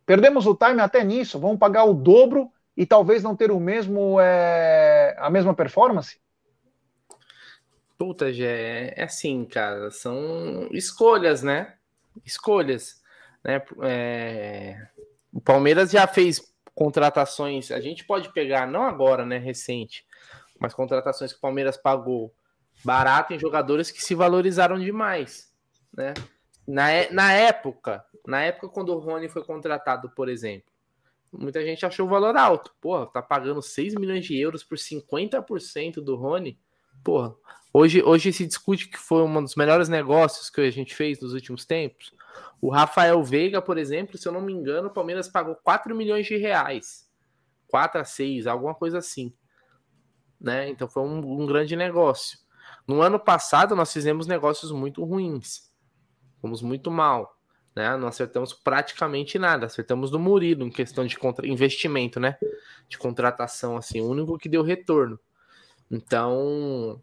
Perdemos 0.04 0.46
o 0.46 0.54
time 0.54 0.80
até 0.82 1.02
nisso, 1.02 1.38
vamos 1.38 1.58
pagar 1.58 1.84
o 1.84 1.94
dobro 1.94 2.50
e 2.76 2.84
talvez 2.84 3.22
não 3.22 3.36
ter 3.36 3.50
o 3.50 3.60
mesmo 3.60 4.20
é, 4.20 5.16
a 5.18 5.30
mesma 5.30 5.54
performance? 5.54 6.18
Puta, 8.04 8.30
Gé, 8.30 8.92
é 8.94 9.04
assim, 9.04 9.46
cara, 9.46 9.90
são 9.90 10.68
escolhas, 10.72 11.42
né? 11.42 11.74
Escolhas. 12.22 13.02
Né? 13.42 13.64
É... 13.82 14.88
O 15.32 15.40
Palmeiras 15.40 15.90
já 15.90 16.06
fez 16.06 16.54
contratações, 16.74 17.70
a 17.70 17.80
gente 17.80 18.04
pode 18.04 18.30
pegar, 18.34 18.66
não 18.66 18.82
agora, 18.82 19.24
né, 19.24 19.38
recente, 19.38 20.04
mas 20.60 20.74
contratações 20.74 21.32
que 21.32 21.38
o 21.38 21.40
Palmeiras 21.40 21.78
pagou 21.78 22.34
barato 22.84 23.32
em 23.32 23.38
jogadores 23.38 23.90
que 23.90 24.04
se 24.04 24.14
valorizaram 24.14 24.78
demais, 24.78 25.50
né? 25.90 26.12
Na, 26.68 26.88
na 27.10 27.32
época, 27.32 28.04
na 28.26 28.42
época 28.42 28.68
quando 28.68 28.90
o 28.90 28.98
Rony 28.98 29.30
foi 29.30 29.42
contratado, 29.44 30.10
por 30.10 30.28
exemplo, 30.28 30.70
muita 31.32 31.64
gente 31.64 31.86
achou 31.86 32.06
o 32.06 32.10
valor 32.10 32.36
alto. 32.36 32.70
Porra, 32.82 33.06
tá 33.06 33.22
pagando 33.22 33.62
6 33.62 33.94
milhões 33.94 34.26
de 34.26 34.38
euros 34.38 34.62
por 34.62 34.76
50% 34.76 36.02
do 36.02 36.16
Rony. 36.16 36.60
Porra, 37.04 37.34
hoje, 37.72 38.02
hoje 38.02 38.32
se 38.32 38.46
discute 38.46 38.88
que 38.88 38.98
foi 38.98 39.22
um 39.22 39.42
dos 39.42 39.54
melhores 39.54 39.90
negócios 39.90 40.48
que 40.48 40.62
a 40.62 40.70
gente 40.70 40.94
fez 40.94 41.20
nos 41.20 41.34
últimos 41.34 41.66
tempos. 41.66 42.14
O 42.60 42.70
Rafael 42.70 43.22
Veiga, 43.22 43.60
por 43.60 43.76
exemplo, 43.76 44.16
se 44.16 44.26
eu 44.26 44.32
não 44.32 44.40
me 44.40 44.54
engano, 44.54 44.88
o 44.88 44.92
Palmeiras 44.92 45.28
pagou 45.28 45.54
4 45.54 45.94
milhões 45.94 46.26
de 46.26 46.38
reais. 46.38 47.06
4 47.68 48.00
a 48.00 48.04
6, 48.04 48.46
alguma 48.46 48.74
coisa 48.74 48.98
assim. 48.98 49.34
Né? 50.40 50.70
Então 50.70 50.88
foi 50.88 51.02
um, 51.02 51.42
um 51.42 51.46
grande 51.46 51.76
negócio. 51.76 52.38
No 52.88 53.02
ano 53.02 53.20
passado, 53.20 53.76
nós 53.76 53.92
fizemos 53.92 54.26
negócios 54.26 54.72
muito 54.72 55.04
ruins. 55.04 55.70
Fomos 56.40 56.62
muito 56.62 56.90
mal. 56.90 57.36
Né? 57.76 57.96
Não 57.98 58.08
acertamos 58.08 58.54
praticamente 58.54 59.38
nada. 59.38 59.66
Acertamos 59.66 60.10
no 60.10 60.18
Murilo 60.18 60.64
em 60.64 60.70
questão 60.70 61.06
de 61.06 61.18
contra... 61.18 61.46
investimento, 61.46 62.18
né? 62.18 62.38
De 62.88 62.96
contratação, 62.96 63.76
assim, 63.76 64.00
o 64.00 64.08
único 64.08 64.38
que 64.38 64.48
deu 64.48 64.62
retorno. 64.62 65.18
Então, 65.90 67.00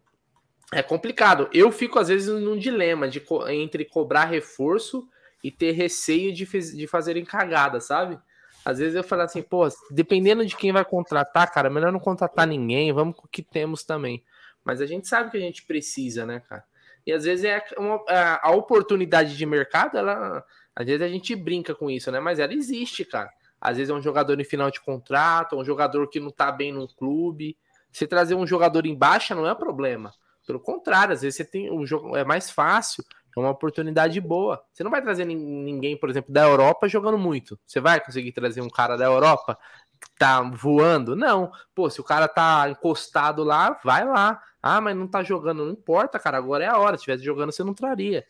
é 0.72 0.82
complicado. 0.82 1.48
Eu 1.52 1.70
fico, 1.70 1.98
às 1.98 2.08
vezes, 2.08 2.28
num 2.28 2.58
dilema 2.58 3.08
de, 3.08 3.22
entre 3.48 3.84
cobrar 3.84 4.24
reforço 4.24 5.08
e 5.42 5.50
ter 5.50 5.72
receio 5.72 6.32
de, 6.32 6.46
de 6.46 6.86
fazerem 6.86 7.24
cagada, 7.24 7.80
sabe? 7.80 8.18
Às 8.64 8.78
vezes 8.78 8.94
eu 8.94 9.02
falo 9.02 9.22
assim, 9.22 9.42
pô, 9.42 9.66
dependendo 9.90 10.46
de 10.46 10.56
quem 10.56 10.72
vai 10.72 10.84
contratar, 10.84 11.52
cara, 11.52 11.68
melhor 11.68 11.90
não 11.90 11.98
contratar 11.98 12.46
ninguém, 12.46 12.92
vamos 12.92 13.16
com 13.16 13.26
o 13.26 13.28
que 13.28 13.42
temos 13.42 13.82
também. 13.82 14.22
Mas 14.64 14.80
a 14.80 14.86
gente 14.86 15.08
sabe 15.08 15.30
que 15.30 15.36
a 15.36 15.40
gente 15.40 15.64
precisa, 15.64 16.24
né, 16.24 16.40
cara? 16.48 16.64
E 17.04 17.12
às 17.12 17.24
vezes 17.24 17.44
é 17.44 17.62
uma, 17.76 18.02
a, 18.08 18.48
a 18.48 18.50
oportunidade 18.52 19.36
de 19.36 19.44
mercado, 19.44 19.98
ela. 19.98 20.44
Às 20.74 20.86
vezes 20.86 21.02
a 21.02 21.08
gente 21.08 21.34
brinca 21.34 21.74
com 21.74 21.90
isso, 21.90 22.10
né? 22.12 22.20
Mas 22.20 22.38
ela 22.38 22.54
existe, 22.54 23.04
cara. 23.04 23.30
Às 23.60 23.76
vezes 23.76 23.90
é 23.90 23.94
um 23.94 24.00
jogador 24.00 24.40
em 24.40 24.44
final 24.44 24.70
de 24.70 24.80
contrato, 24.80 25.56
um 25.56 25.64
jogador 25.64 26.08
que 26.08 26.20
não 26.20 26.30
tá 26.30 26.50
bem 26.50 26.72
num 26.72 26.86
clube. 26.86 27.56
Você 27.92 28.06
trazer 28.06 28.34
um 28.34 28.46
jogador 28.46 28.86
em 28.86 28.94
baixa 28.94 29.34
não 29.34 29.46
é 29.46 29.54
problema. 29.54 30.12
Pelo 30.46 30.58
contrário, 30.58 31.12
às 31.12 31.22
vezes 31.22 31.36
você 31.36 31.44
tem 31.44 31.70
um 31.70 31.86
jogo 31.86 32.16
é 32.16 32.24
mais 32.24 32.50
fácil, 32.50 33.04
é 33.36 33.40
uma 33.40 33.50
oportunidade 33.50 34.20
boa. 34.20 34.62
Você 34.72 34.82
não 34.82 34.90
vai 34.90 35.00
trazer 35.00 35.24
ninguém, 35.24 35.96
por 35.96 36.10
exemplo, 36.10 36.32
da 36.32 36.42
Europa 36.42 36.88
jogando 36.88 37.18
muito. 37.18 37.58
Você 37.66 37.80
vai 37.80 38.00
conseguir 38.00 38.32
trazer 38.32 38.60
um 38.60 38.68
cara 38.68 38.96
da 38.96 39.04
Europa 39.04 39.58
que 40.00 40.10
tá 40.18 40.42
voando? 40.42 41.14
Não. 41.14 41.50
Pô, 41.74 41.88
se 41.88 42.00
o 42.00 42.04
cara 42.04 42.28
tá 42.28 42.68
encostado 42.68 43.44
lá, 43.44 43.78
vai 43.84 44.04
lá. 44.04 44.42
Ah, 44.60 44.80
mas 44.80 44.96
não 44.96 45.08
tá 45.08 45.22
jogando, 45.22 45.64
não 45.64 45.72
importa, 45.72 46.18
cara. 46.18 46.38
Agora 46.38 46.64
é 46.64 46.68
a 46.68 46.78
hora. 46.78 46.96
Se 46.96 47.04
tivesse 47.04 47.24
jogando, 47.24 47.52
você 47.52 47.64
não 47.64 47.74
traria. 47.74 48.24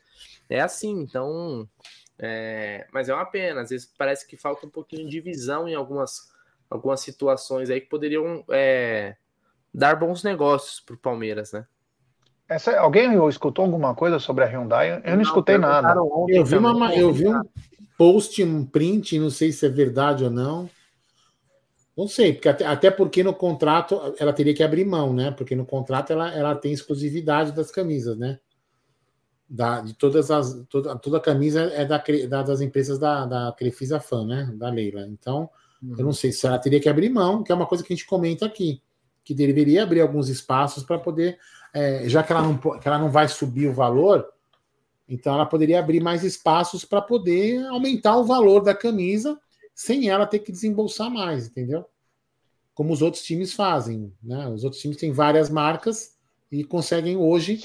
É 0.48 0.60
assim, 0.60 0.92
então. 1.00 1.68
É... 2.18 2.86
Mas 2.92 3.08
é 3.08 3.14
uma 3.14 3.26
pena. 3.26 3.62
Às 3.62 3.70
vezes 3.70 3.92
parece 3.98 4.26
que 4.26 4.36
falta 4.36 4.66
um 4.66 4.70
pouquinho 4.70 5.08
de 5.08 5.20
visão 5.20 5.68
em 5.68 5.74
algumas, 5.74 6.30
algumas 6.70 7.00
situações 7.00 7.70
aí 7.70 7.80
que 7.80 7.88
poderiam 7.88 8.44
é... 8.50 9.16
dar 9.72 9.96
bons 9.96 10.22
negócios 10.22 10.80
pro 10.80 10.96
Palmeiras, 10.96 11.52
né? 11.52 11.66
Essa, 12.48 12.78
alguém 12.78 13.12
escutou 13.28 13.64
alguma 13.64 13.94
coisa 13.94 14.18
sobre 14.18 14.44
a 14.44 14.46
Hyundai? 14.46 14.92
Eu 14.92 15.10
não, 15.10 15.14
não 15.16 15.22
escutei 15.22 15.56
nada. 15.56 15.94
Eu 16.28 16.44
vi, 16.44 16.56
uma, 16.56 16.94
eu 16.94 17.12
vi 17.12 17.28
um 17.28 17.42
post, 17.96 18.42
um 18.44 18.64
print, 18.64 19.18
não 19.18 19.30
sei 19.30 19.52
se 19.52 19.64
é 19.64 19.68
verdade 19.68 20.24
ou 20.24 20.30
não. 20.30 20.68
Não 21.96 22.08
sei, 22.08 22.32
porque 22.32 22.48
até, 22.48 22.66
até 22.66 22.90
porque 22.90 23.22
no 23.22 23.34
contrato 23.34 24.14
ela 24.18 24.32
teria 24.32 24.54
que 24.54 24.62
abrir 24.62 24.84
mão, 24.84 25.12
né? 25.12 25.30
Porque 25.30 25.54
no 25.54 25.66
contrato 25.66 26.12
ela, 26.12 26.34
ela 26.34 26.54
tem 26.54 26.72
exclusividade 26.72 27.52
das 27.52 27.70
camisas, 27.70 28.18
né? 28.18 28.38
Da, 29.48 29.80
de 29.80 29.94
todas 29.94 30.30
as. 30.30 30.64
Toda, 30.70 30.96
toda 30.96 31.18
a 31.18 31.20
camisa 31.20 31.62
é 31.62 31.84
da, 31.84 32.02
da 32.28 32.42
das 32.42 32.60
empresas 32.62 32.98
da, 32.98 33.26
da 33.26 33.54
Crefisa 33.56 34.00
Fan, 34.00 34.26
né? 34.26 34.52
Da 34.54 34.70
Leila. 34.70 35.06
Então, 35.06 35.50
uhum. 35.82 35.94
eu 35.98 36.04
não 36.04 36.12
sei 36.12 36.32
se 36.32 36.46
ela 36.46 36.58
teria 36.58 36.80
que 36.80 36.88
abrir 36.88 37.10
mão, 37.10 37.42
que 37.42 37.52
é 37.52 37.54
uma 37.54 37.66
coisa 37.66 37.84
que 37.84 37.92
a 37.92 37.96
gente 37.96 38.06
comenta 38.06 38.46
aqui, 38.46 38.82
que 39.24 39.34
deveria 39.34 39.82
abrir 39.82 40.00
alguns 40.00 40.28
espaços 40.28 40.82
para 40.82 40.98
poder 40.98 41.38
é, 41.72 42.08
já 42.08 42.22
que 42.22 42.32
ela, 42.32 42.42
não, 42.42 42.58
que 42.58 42.86
ela 42.86 42.98
não 42.98 43.10
vai 43.10 43.26
subir 43.28 43.66
o 43.66 43.72
valor, 43.72 44.28
então 45.08 45.34
ela 45.34 45.46
poderia 45.46 45.78
abrir 45.78 46.00
mais 46.00 46.22
espaços 46.22 46.84
para 46.84 47.00
poder 47.00 47.64
aumentar 47.66 48.16
o 48.18 48.24
valor 48.24 48.62
da 48.62 48.74
camisa 48.74 49.38
sem 49.74 50.08
ela 50.08 50.26
ter 50.26 50.40
que 50.40 50.52
desembolsar 50.52 51.10
mais, 51.10 51.46
entendeu? 51.46 51.84
Como 52.74 52.92
os 52.92 53.02
outros 53.02 53.22
times 53.22 53.54
fazem, 53.54 54.12
né? 54.22 54.48
Os 54.48 54.64
outros 54.64 54.80
times 54.80 54.96
têm 54.96 55.12
várias 55.12 55.48
marcas 55.48 56.16
e 56.50 56.62
conseguem 56.62 57.16
hoje 57.16 57.64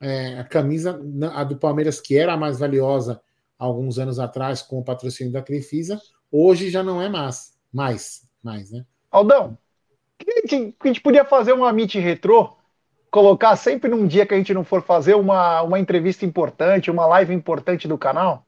é, 0.00 0.38
a 0.38 0.44
camisa, 0.44 1.00
a 1.34 1.44
do 1.44 1.56
Palmeiras, 1.56 2.00
que 2.00 2.16
era 2.16 2.32
a 2.32 2.36
mais 2.36 2.58
valiosa 2.58 3.20
alguns 3.58 3.98
anos 3.98 4.18
atrás 4.18 4.60
com 4.60 4.80
o 4.80 4.84
patrocínio 4.84 5.32
da 5.32 5.42
Crefisa, 5.42 6.00
hoje 6.30 6.68
já 6.68 6.82
não 6.82 7.00
é 7.00 7.08
mais, 7.08 7.54
mais, 7.72 8.26
mais, 8.42 8.72
né? 8.72 8.84
Aldão, 9.10 9.56
a 10.30 10.40
gente, 10.40 10.76
a 10.80 10.86
gente 10.86 11.00
podia 11.00 11.24
fazer 11.24 11.52
uma 11.52 11.72
Meet 11.72 11.94
Retrô 11.94 12.56
colocar 13.10 13.54
sempre 13.56 13.90
num 13.90 14.06
dia 14.06 14.24
que 14.24 14.32
a 14.32 14.36
gente 14.38 14.54
não 14.54 14.64
for 14.64 14.82
fazer 14.82 15.14
uma, 15.14 15.62
uma 15.62 15.78
entrevista 15.78 16.24
importante, 16.24 16.90
uma 16.90 17.06
live 17.06 17.34
importante 17.34 17.86
do 17.86 17.98
canal? 17.98 18.46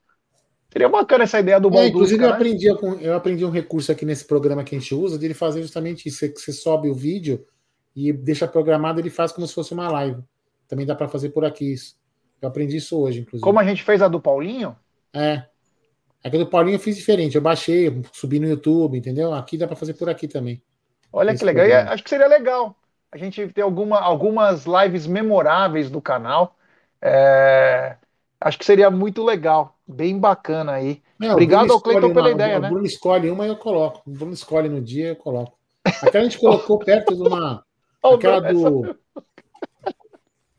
Seria 0.70 0.89
bacana 0.89 1.25
essa 1.25 1.39
ideia 1.39 1.61
do 1.61 1.70
Baldusca, 1.70 1.87
é, 1.87 1.89
Inclusive, 1.91 2.25
eu, 2.25 2.31
aprendi, 2.31 2.66
eu 3.01 3.14
aprendi 3.14 3.45
um 3.45 3.51
recurso 3.51 3.93
aqui 3.93 4.05
nesse 4.05 4.25
programa 4.25 4.64
que 4.64 4.75
a 4.75 4.79
gente 4.79 4.93
usa, 4.95 5.18
de 5.18 5.25
ele 5.25 5.35
fazer 5.35 5.62
justamente 5.62 6.09
isso. 6.09 6.18
Você, 6.18 6.33
você 6.35 6.53
sobe 6.53 6.91
o 6.91 6.95
vídeo 6.95 7.47
e 7.95 8.12
deixa 8.12 8.49
programado, 8.49 9.01
ele 9.01 9.11
faz 9.11 9.31
como 9.31 9.47
se 9.47 9.55
fosse 9.55 9.72
uma 9.72 9.89
live. 9.89 10.20
Também 10.66 10.85
dá 10.85 10.95
para 10.95 11.07
fazer 11.07 11.29
por 11.29 11.45
aqui 11.45 11.75
isso. 11.75 11.97
Eu 12.43 12.49
aprendi 12.49 12.79
isso 12.79 12.99
hoje, 12.99 13.20
inclusive. 13.20 13.45
Como 13.45 13.61
a 13.61 13.64
gente 13.64 13.85
fez 13.85 14.03
a 14.03 14.09
do 14.09 14.20
Paulinho? 14.20 14.75
É. 15.12 15.45
A 16.25 16.29
do 16.29 16.47
Paulinho 16.47 16.77
eu 16.77 16.81
fiz 16.81 16.97
diferente. 16.97 17.37
Eu 17.37 17.43
baixei, 17.43 18.03
subi 18.12 18.41
no 18.41 18.49
YouTube, 18.49 18.99
entendeu? 18.99 19.33
Aqui 19.33 19.59
dá 19.59 19.66
para 19.66 19.77
fazer 19.77 19.95
por 19.95 20.09
aqui 20.09 20.27
também. 20.27 20.61
Olha 21.17 21.37
que 21.37 21.45
legal. 21.45 21.93
acho 21.93 22.03
que 22.03 22.11
seria 22.11 22.27
legal 22.27 22.77
a 23.15 23.17
gente 23.17 23.47
tem 23.49 23.62
alguma, 23.62 24.01
algumas 24.01 24.65
lives 24.67 25.07
memoráveis 25.07 25.89
do 25.89 26.03
canal. 26.03 26.57
É, 27.01 27.95
acho 28.41 28.59
que 28.59 28.65
seria 28.65 28.91
muito 28.91 29.23
legal, 29.23 29.79
bem 29.87 30.19
bacana 30.19 30.73
aí. 30.73 31.01
É, 31.23 31.31
Obrigado 31.31 31.73
ao 31.73 31.81
Cleiton 31.81 32.12
pela 32.12 32.27
uma, 32.27 32.33
ideia, 32.33 32.59
né? 32.59 32.67
O 32.67 32.71
Bruno 32.73 32.87
escolhe 32.87 33.31
uma 33.31 33.47
e 33.47 33.49
eu 33.49 33.57
coloco. 33.57 34.03
O 34.05 34.11
Bruno 34.11 34.33
escolhe 34.33 34.69
no 34.69 34.81
dia 34.81 35.11
eu 35.11 35.17
coloco. 35.17 35.57
Aquela 35.85 36.25
a 36.25 36.29
gente 36.29 36.41
colocou 36.41 36.79
perto 36.79 37.15
de 37.15 37.23
uma. 37.23 37.65
Oh, 38.07 38.17
aquela 38.17 38.39
não, 38.39 38.83
do. 38.83 38.85
Essa... 38.85 38.99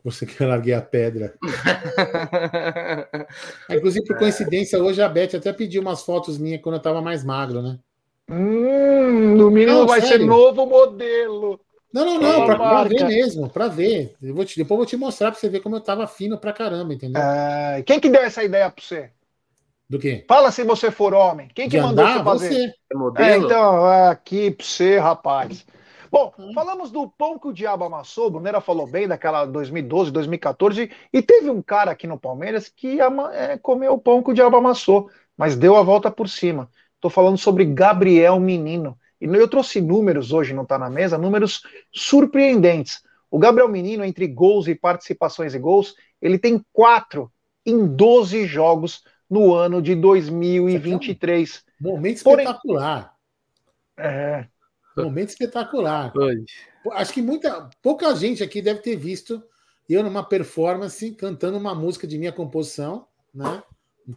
Você 0.02 0.26
que 0.26 0.42
eu 0.42 0.48
larguei 0.48 0.74
a 0.74 0.82
pedra. 0.82 1.32
Inclusive, 3.70 4.04
por 4.04 4.18
coincidência, 4.18 4.82
hoje 4.82 5.00
a 5.00 5.08
Beth 5.08 5.36
até 5.36 5.52
pediu 5.52 5.80
umas 5.80 6.02
fotos 6.02 6.38
minhas 6.38 6.60
quando 6.60 6.74
eu 6.74 6.78
estava 6.78 7.00
mais 7.00 7.22
magro, 7.22 7.62
né? 7.62 7.78
Hum, 8.28 9.36
no 9.36 9.50
mínimo 9.50 9.80
não, 9.80 9.86
vai 9.86 10.00
sério. 10.00 10.18
ser 10.18 10.26
novo 10.26 10.66
modelo. 10.66 11.60
Não, 11.92 12.04
não, 12.04 12.18
não, 12.20 12.46
pra, 12.46 12.56
pra, 12.56 12.84
ver 12.84 13.04
mesmo, 13.04 13.48
pra 13.48 13.68
ver. 13.68 14.14
Eu 14.20 14.34
vou 14.34 14.44
te, 14.44 14.56
depois 14.56 14.72
eu 14.72 14.76
vou 14.76 14.86
te 14.86 14.96
mostrar 14.96 15.30
pra 15.30 15.40
você 15.40 15.48
ver 15.48 15.60
como 15.60 15.76
eu 15.76 15.80
tava 15.80 16.06
fino 16.06 16.36
pra 16.36 16.52
caramba, 16.52 16.92
entendeu? 16.92 17.22
É, 17.22 17.82
quem 17.86 17.98
que 17.98 18.10
deu 18.10 18.20
essa 18.22 18.44
ideia 18.44 18.70
pra 18.70 18.84
você? 18.84 19.10
Do 19.88 19.98
quê? 19.98 20.24
Fala 20.28 20.50
se 20.50 20.64
você 20.64 20.90
for 20.90 21.14
homem. 21.14 21.48
Quem 21.54 21.68
que 21.68 21.80
mandou 21.80 22.06
você 22.06 22.24
fazer? 22.24 22.74
Você. 22.92 23.22
É, 23.22 23.30
é 23.30 23.36
então, 23.38 23.86
aqui 24.10 24.50
pra 24.50 24.66
você, 24.66 24.98
rapaz. 24.98 25.64
Bom, 26.10 26.32
hum. 26.38 26.52
falamos 26.52 26.90
do 26.90 27.08
pão 27.08 27.38
que 27.38 27.48
o 27.48 27.52
diabo 27.52 27.84
amassou. 27.84 28.26
O 28.26 28.30
Brunera 28.30 28.60
falou 28.60 28.86
bem 28.86 29.06
daquela 29.06 29.44
2012, 29.44 30.10
2014. 30.10 30.90
E 31.12 31.22
teve 31.22 31.50
um 31.50 31.62
cara 31.62 31.92
aqui 31.92 32.06
no 32.06 32.18
Palmeiras 32.18 32.68
que 32.68 33.00
ama, 33.00 33.34
é, 33.34 33.56
comeu 33.56 33.92
o 33.94 33.98
pão 33.98 34.22
que 34.22 34.30
o 34.30 34.34
diabo 34.34 34.56
amassou, 34.56 35.08
mas 35.36 35.56
deu 35.56 35.76
a 35.76 35.82
volta 35.82 36.10
por 36.10 36.28
cima. 36.28 36.68
Tô 37.00 37.10
falando 37.10 37.38
sobre 37.38 37.64
Gabriel 37.64 38.38
Menino. 38.40 38.98
E 39.20 39.24
eu 39.26 39.48
trouxe 39.48 39.80
números 39.80 40.32
hoje, 40.32 40.54
não 40.54 40.62
está 40.62 40.78
na 40.78 40.90
mesa, 40.90 41.16
números 41.16 41.62
surpreendentes. 41.92 43.02
O 43.30 43.38
Gabriel 43.38 43.68
Menino, 43.68 44.04
entre 44.04 44.26
gols 44.26 44.68
e 44.68 44.74
participações 44.74 45.54
e 45.54 45.58
gols, 45.58 45.94
ele 46.20 46.38
tem 46.38 46.64
quatro 46.72 47.32
em 47.64 47.86
12 47.86 48.46
jogos 48.46 49.02
no 49.28 49.54
ano 49.54 49.82
de 49.82 49.94
2023. 49.94 51.64
É 51.66 51.86
um 51.86 51.92
momento 51.92 52.16
espetacular. 52.16 53.14
Porém, 53.94 54.10
é. 54.12 54.46
Momento 54.96 55.28
espetacular. 55.30 56.12
Acho 56.92 57.12
que 57.12 57.20
muita, 57.20 57.68
pouca 57.82 58.14
gente 58.14 58.42
aqui 58.42 58.62
deve 58.62 58.80
ter 58.80 58.96
visto 58.96 59.42
eu 59.88 60.02
numa 60.02 60.24
performance 60.24 61.12
cantando 61.12 61.58
uma 61.58 61.74
música 61.74 62.06
de 62.06 62.18
minha 62.18 62.32
composição, 62.32 63.06
né? 63.32 63.62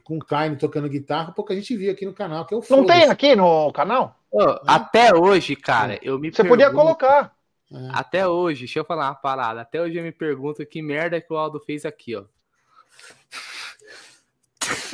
Com 0.04 0.18
o 0.18 0.20
Klein 0.20 0.56
tocando 0.56 0.88
guitarra, 0.88 1.32
pouca 1.32 1.56
gente 1.56 1.76
viu 1.76 1.92
aqui 1.92 2.06
no 2.06 2.14
canal. 2.14 2.46
Que 2.46 2.54
eu 2.54 2.64
Não 2.70 2.86
tem 2.86 3.06
aqui 3.06 3.36
no 3.36 3.72
canal? 3.72 4.16
Oh, 4.32 4.56
até 4.68 5.16
hoje, 5.16 5.56
cara, 5.56 6.00
eu 6.04 6.20
me 6.20 6.30
Você 6.30 6.44
pergunto, 6.44 6.50
podia 6.50 6.72
colocar. 6.72 7.36
É. 7.72 7.90
Até 7.92 8.28
hoje, 8.28 8.62
deixa 8.62 8.80
eu 8.80 8.86
falar 8.86 9.10
uma 9.10 9.16
parada. 9.16 9.62
Até 9.62 9.82
hoje 9.82 9.98
eu 9.98 10.04
me 10.04 10.12
pergunto 10.12 10.66
que 10.66 10.82
merda 10.82 11.20
que 11.20 11.32
o 11.32 11.38
Aldo 11.38 11.60
fez 11.60 11.86
aqui, 11.86 12.16
ó. 12.16 12.24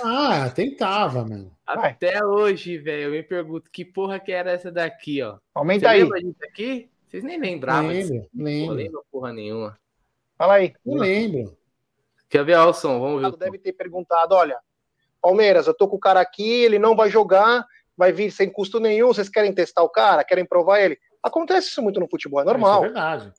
Ah, 0.04 0.50
tentava, 0.50 1.26
mano. 1.26 1.52
Até 1.66 2.20
Vai. 2.20 2.24
hoje, 2.24 2.78
velho, 2.78 3.04
eu 3.04 3.12
me 3.12 3.24
pergunto 3.24 3.70
que 3.72 3.84
porra 3.84 4.20
que 4.20 4.32
era 4.32 4.52
essa 4.52 4.72
daqui, 4.72 5.22
ó. 5.22 5.38
Aumenta 5.54 5.82
Você 5.82 5.88
aí. 5.88 6.04
Lembra 6.04 6.20
disso 6.22 6.44
aqui? 6.44 6.90
Vocês 7.08 7.24
nem 7.24 7.40
lembravam. 7.40 7.90
Lembro, 7.90 8.28
lembro. 8.34 8.68
Não 8.68 8.74
lembro 8.74 9.06
porra 9.12 9.34
nenhuma. 9.34 9.78
Fala 10.38 10.56
aí. 10.56 10.74
Não 10.86 10.96
lembro. 10.96 11.58
Quer 12.30 12.44
ver 12.44 12.58
o 12.58 12.74
som? 12.74 13.00
Vamos 13.00 13.22
ver. 13.22 13.38
Deve 13.38 13.58
ter 13.58 13.74
perguntado, 13.74 14.36
olha, 14.36 14.58
Palmeiras, 15.26 15.66
eu 15.66 15.74
tô 15.74 15.88
com 15.88 15.96
o 15.96 16.00
cara 16.00 16.22
aqui, 16.22 16.48
ele 16.48 16.78
não 16.78 16.96
vai 16.96 17.10
jogar, 17.10 17.66
vai 17.98 18.12
vir 18.12 18.30
sem 18.30 18.48
custo 18.48 18.80
nenhum, 18.80 19.08
vocês 19.08 19.28
querem 19.28 19.52
testar 19.52 19.82
o 19.82 19.90
cara, 19.90 20.24
querem 20.24 20.46
provar 20.46 20.82
ele. 20.82 21.00
Acontece 21.24 21.70
isso 21.70 21.82
muito 21.82 22.00
no 22.00 22.08
futebol, 22.08 22.42
é 22.42 22.44
normal. 22.44 22.84
É 22.84 22.86
verdade. 22.86 23.34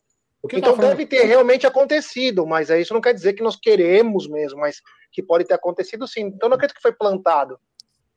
Então 0.52 0.74
falando... 0.74 0.90
deve 0.90 1.06
ter 1.06 1.22
realmente 1.22 1.64
acontecido, 1.64 2.44
mas 2.44 2.70
isso 2.70 2.92
não 2.92 3.00
quer 3.00 3.14
dizer 3.14 3.34
que 3.34 3.42
nós 3.42 3.54
queremos 3.54 4.28
mesmo, 4.28 4.58
mas 4.58 4.82
que 5.12 5.22
pode 5.22 5.44
ter 5.44 5.54
acontecido 5.54 6.08
sim. 6.08 6.22
Então 6.22 6.48
não 6.48 6.56
acredito 6.56 6.74
que 6.74 6.82
foi 6.82 6.92
plantado. 6.92 7.56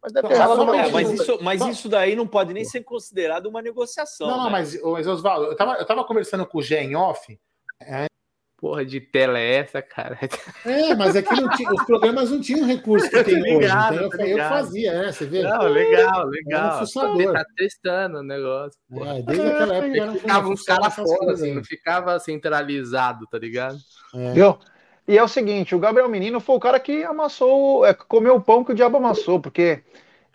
Mas, 0.02 0.14
deve 0.14 0.30
ter 0.30 0.40
não, 0.40 0.74
é, 0.74 0.90
mas, 0.90 1.12
isso, 1.12 1.40
mas 1.44 1.62
isso 1.62 1.88
daí 1.88 2.16
não 2.16 2.26
pode 2.26 2.52
nem 2.54 2.66
ser 2.66 2.84
considerado 2.84 3.46
uma 3.46 3.62
negociação. 3.62 4.28
Não, 4.28 4.46
né? 4.46 4.50
mas, 4.50 4.82
mas 4.82 5.06
Oswaldo, 5.06 5.46
eu 5.46 5.56
tava, 5.56 5.74
eu 5.76 5.86
tava 5.86 6.04
conversando 6.04 6.44
com 6.48 6.58
o 6.58 6.62
Gé 6.64 6.82
em 6.82 6.96
off, 6.96 7.40
é, 7.82 8.08
porra 8.60 8.86
de 8.86 9.00
tela 9.00 9.40
é 9.40 9.56
essa, 9.56 9.82
cara? 9.82 10.20
É, 10.66 10.94
mas 10.94 11.16
aqui 11.16 11.34
é 11.34 11.56
tinha, 11.56 11.72
os 11.72 11.84
programas 11.86 12.30
não 12.30 12.42
tinham 12.42 12.68
recurso 12.68 13.10
que 13.10 13.24
tem 13.24 13.42
ligado, 13.42 13.96
hoje. 13.96 14.06
Então 14.06 14.26
eu, 14.26 14.38
eu, 14.38 14.50
fazia, 14.50 14.92
é, 14.92 15.12
você 15.12 15.26
vê? 15.26 15.44
Não, 15.44 15.64
legal, 15.64 16.26
legal. 16.26 16.84
Um 16.84 17.22
Ele 17.22 17.32
tá 17.32 17.46
testando 17.56 18.20
o 18.20 18.24
negócio. 18.24 18.78
É, 18.92 19.22
desde 19.22 19.48
aquela 19.48 19.76
época. 19.76 20.20
ficava 20.20 20.50
uns 20.50 20.64
caras 20.64 20.96
fora, 20.96 21.32
assim, 21.32 21.54
não 21.54 21.64
ficava 21.64 22.20
centralizado, 22.20 23.26
tá 23.28 23.40
ligado? 23.40 23.78
É. 24.14 24.34
Viu? 24.34 24.58
E 25.08 25.18
é 25.18 25.24
o 25.24 25.28
seguinte, 25.28 25.74
o 25.74 25.80
Gabriel 25.80 26.10
Menino 26.10 26.40
foi 26.40 26.56
o 26.56 26.60
cara 26.60 26.80
que 26.80 27.04
amassou, 27.04 27.86
é, 27.86 27.94
comeu 27.94 28.36
o 28.36 28.42
pão 28.42 28.64
que 28.64 28.74
o 28.74 28.76
diabo 28.76 28.98
amassou, 28.98 29.40
porque 29.40 29.82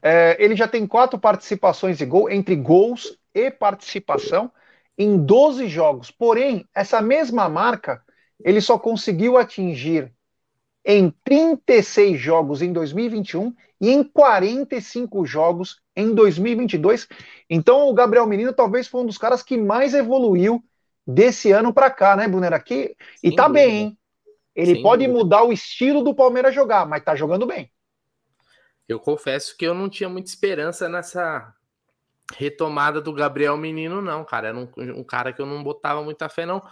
é, 0.02 0.36
ele 0.38 0.56
já 0.56 0.66
tem 0.66 0.86
quatro 0.86 1.18
participações 1.18 1.98
de 1.98 2.04
gol, 2.04 2.28
entre 2.28 2.56
gols 2.56 3.16
e 3.32 3.50
participação, 3.50 4.50
em 4.98 5.16
12 5.16 5.68
jogos. 5.68 6.10
Porém, 6.10 6.66
essa 6.74 7.00
mesma 7.00 7.48
marca 7.48 8.02
ele 8.42 8.60
só 8.60 8.78
conseguiu 8.78 9.36
atingir 9.36 10.12
em 10.84 11.10
36 11.24 12.20
jogos 12.20 12.60
em 12.60 12.72
2021 12.72 13.54
e 13.80 13.90
em 13.90 14.04
45 14.04 15.24
jogos 15.24 15.80
em 15.96 16.14
2022. 16.14 17.08
Então, 17.48 17.88
o 17.88 17.94
Gabriel 17.94 18.26
Menino 18.26 18.52
talvez 18.52 18.86
foi 18.86 19.02
um 19.02 19.06
dos 19.06 19.18
caras 19.18 19.42
que 19.42 19.56
mais 19.56 19.94
evoluiu 19.94 20.62
desse 21.06 21.52
ano 21.52 21.72
para 21.72 21.90
cá, 21.90 22.16
né, 22.16 22.28
Brunner? 22.28 22.52
Aqui, 22.52 22.96
e 23.22 23.34
tá 23.34 23.48
dúvida. 23.48 23.66
bem, 23.66 23.76
hein? 23.76 23.98
Ele 24.54 24.74
Sem 24.74 24.82
pode 24.82 25.06
dúvida. 25.06 25.24
mudar 25.24 25.42
o 25.44 25.52
estilo 25.52 26.02
do 26.02 26.14
Palmeiras 26.14 26.54
jogar, 26.54 26.86
mas 26.86 27.02
tá 27.02 27.14
jogando 27.14 27.46
bem. 27.46 27.70
Eu 28.88 29.00
confesso 29.00 29.56
que 29.56 29.66
eu 29.66 29.74
não 29.74 29.88
tinha 29.88 30.08
muita 30.08 30.28
esperança 30.28 30.88
nessa 30.88 31.54
retomada 32.36 33.00
do 33.00 33.12
Gabriel 33.12 33.56
Menino, 33.56 34.00
não, 34.00 34.24
cara. 34.24 34.48
Era 34.48 34.58
um, 34.58 34.68
um 34.76 35.04
cara 35.04 35.32
que 35.32 35.40
eu 35.40 35.46
não 35.46 35.62
botava 35.62 36.02
muita 36.02 36.28
fé, 36.28 36.46
não. 36.46 36.62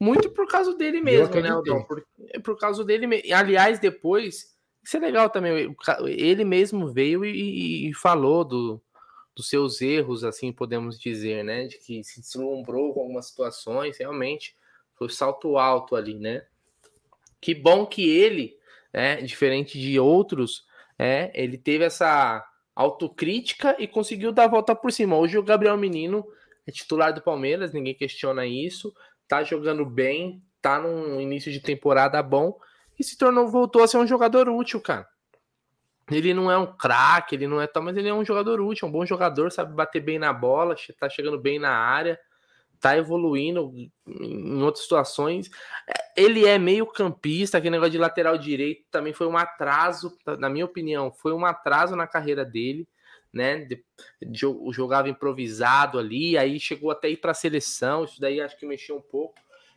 Muito 0.00 0.30
por 0.30 0.46
causa 0.46 0.74
dele 0.74 1.00
mesmo, 1.00 1.34
né, 1.40 1.48
Aldão? 1.48 1.82
Por, 1.84 2.04
por 2.44 2.56
causa 2.56 2.84
dele 2.84 3.06
mesmo. 3.06 3.34
Aliás, 3.34 3.78
depois, 3.80 4.56
isso 4.84 4.96
é 4.96 5.00
legal 5.00 5.28
também. 5.28 5.74
Ele 6.06 6.44
mesmo 6.44 6.92
veio 6.92 7.24
e, 7.24 7.88
e 7.88 7.94
falou 7.94 8.44
do, 8.44 8.80
dos 9.34 9.48
seus 9.48 9.80
erros, 9.80 10.24
assim 10.24 10.52
podemos 10.52 10.98
dizer, 10.98 11.44
né? 11.44 11.66
De 11.66 11.78
que 11.78 12.02
se 12.04 12.20
deslumbrou 12.20 12.94
com 12.94 13.00
algumas 13.00 13.26
situações, 13.26 13.98
realmente 13.98 14.56
foi 14.94 15.08
salto 15.08 15.56
alto 15.56 15.94
ali, 15.94 16.14
né? 16.18 16.44
Que 17.40 17.54
bom 17.54 17.86
que 17.86 18.08
ele, 18.08 18.56
né, 18.92 19.16
diferente 19.22 19.78
de 19.78 19.98
outros, 19.98 20.66
é, 20.98 21.30
ele 21.34 21.56
teve 21.56 21.84
essa 21.84 22.44
autocrítica 22.74 23.76
e 23.78 23.86
conseguiu 23.86 24.32
dar 24.32 24.44
a 24.44 24.48
volta 24.48 24.74
por 24.74 24.92
cima. 24.92 25.16
Hoje 25.16 25.38
o 25.38 25.42
Gabriel 25.42 25.76
Menino 25.76 26.26
é 26.66 26.72
titular 26.72 27.14
do 27.14 27.22
Palmeiras, 27.22 27.72
ninguém 27.72 27.94
questiona 27.94 28.44
isso, 28.44 28.92
tá 29.28 29.44
jogando 29.44 29.84
bem, 29.84 30.42
tá 30.60 30.80
num 30.80 31.20
início 31.20 31.52
de 31.52 31.60
temporada 31.60 32.22
bom 32.22 32.58
e 32.98 33.04
se 33.04 33.16
tornou, 33.16 33.48
voltou 33.48 33.82
a 33.82 33.86
ser 33.86 33.98
um 33.98 34.06
jogador 34.06 34.48
útil, 34.48 34.80
cara. 34.80 35.06
Ele 36.10 36.32
não 36.32 36.50
é 36.50 36.56
um 36.56 36.66
craque, 36.66 37.34
ele 37.34 37.46
não 37.46 37.60
é 37.60 37.66
tal, 37.66 37.82
mas 37.82 37.96
ele 37.96 38.08
é 38.08 38.14
um 38.14 38.24
jogador 38.24 38.60
útil, 38.60 38.86
é 38.86 38.88
um 38.88 38.92
bom 38.92 39.04
jogador, 39.04 39.52
sabe 39.52 39.74
bater 39.74 40.00
bem 40.00 40.18
na 40.18 40.32
bola, 40.32 40.74
tá 40.98 41.08
chegando 41.08 41.38
bem 41.38 41.58
na 41.58 41.70
área 41.70 42.18
tá 42.80 42.96
evoluindo 42.96 43.72
em 44.06 44.62
outras 44.62 44.84
situações. 44.84 45.50
É, 45.86 46.22
ele 46.22 46.46
é 46.46 46.58
meio 46.58 46.86
campista, 46.86 47.58
aquele 47.58 47.72
negócio 47.72 47.92
de 47.92 47.98
lateral 47.98 48.36
direito 48.38 48.84
também 48.90 49.12
foi 49.12 49.26
um 49.26 49.36
atraso, 49.36 50.16
na 50.38 50.48
minha 50.48 50.64
opinião, 50.64 51.12
foi 51.12 51.32
um 51.32 51.44
atraso 51.44 51.96
na 51.96 52.06
carreira 52.06 52.44
dele, 52.44 52.88
né? 53.32 53.64
De, 53.64 53.84
de, 54.22 54.46
jogava 54.70 55.08
improvisado 55.08 55.98
ali, 55.98 56.36
aí 56.36 56.58
chegou 56.58 56.90
até 56.90 57.08
ir 57.08 57.18
para 57.18 57.32
a 57.32 57.34
seleção, 57.34 58.04
isso 58.04 58.20
daí 58.20 58.40
acho 58.40 58.58
que 58.58 58.66
mexeu 58.66 58.96
um 58.96 59.02
pouco. 59.02 59.34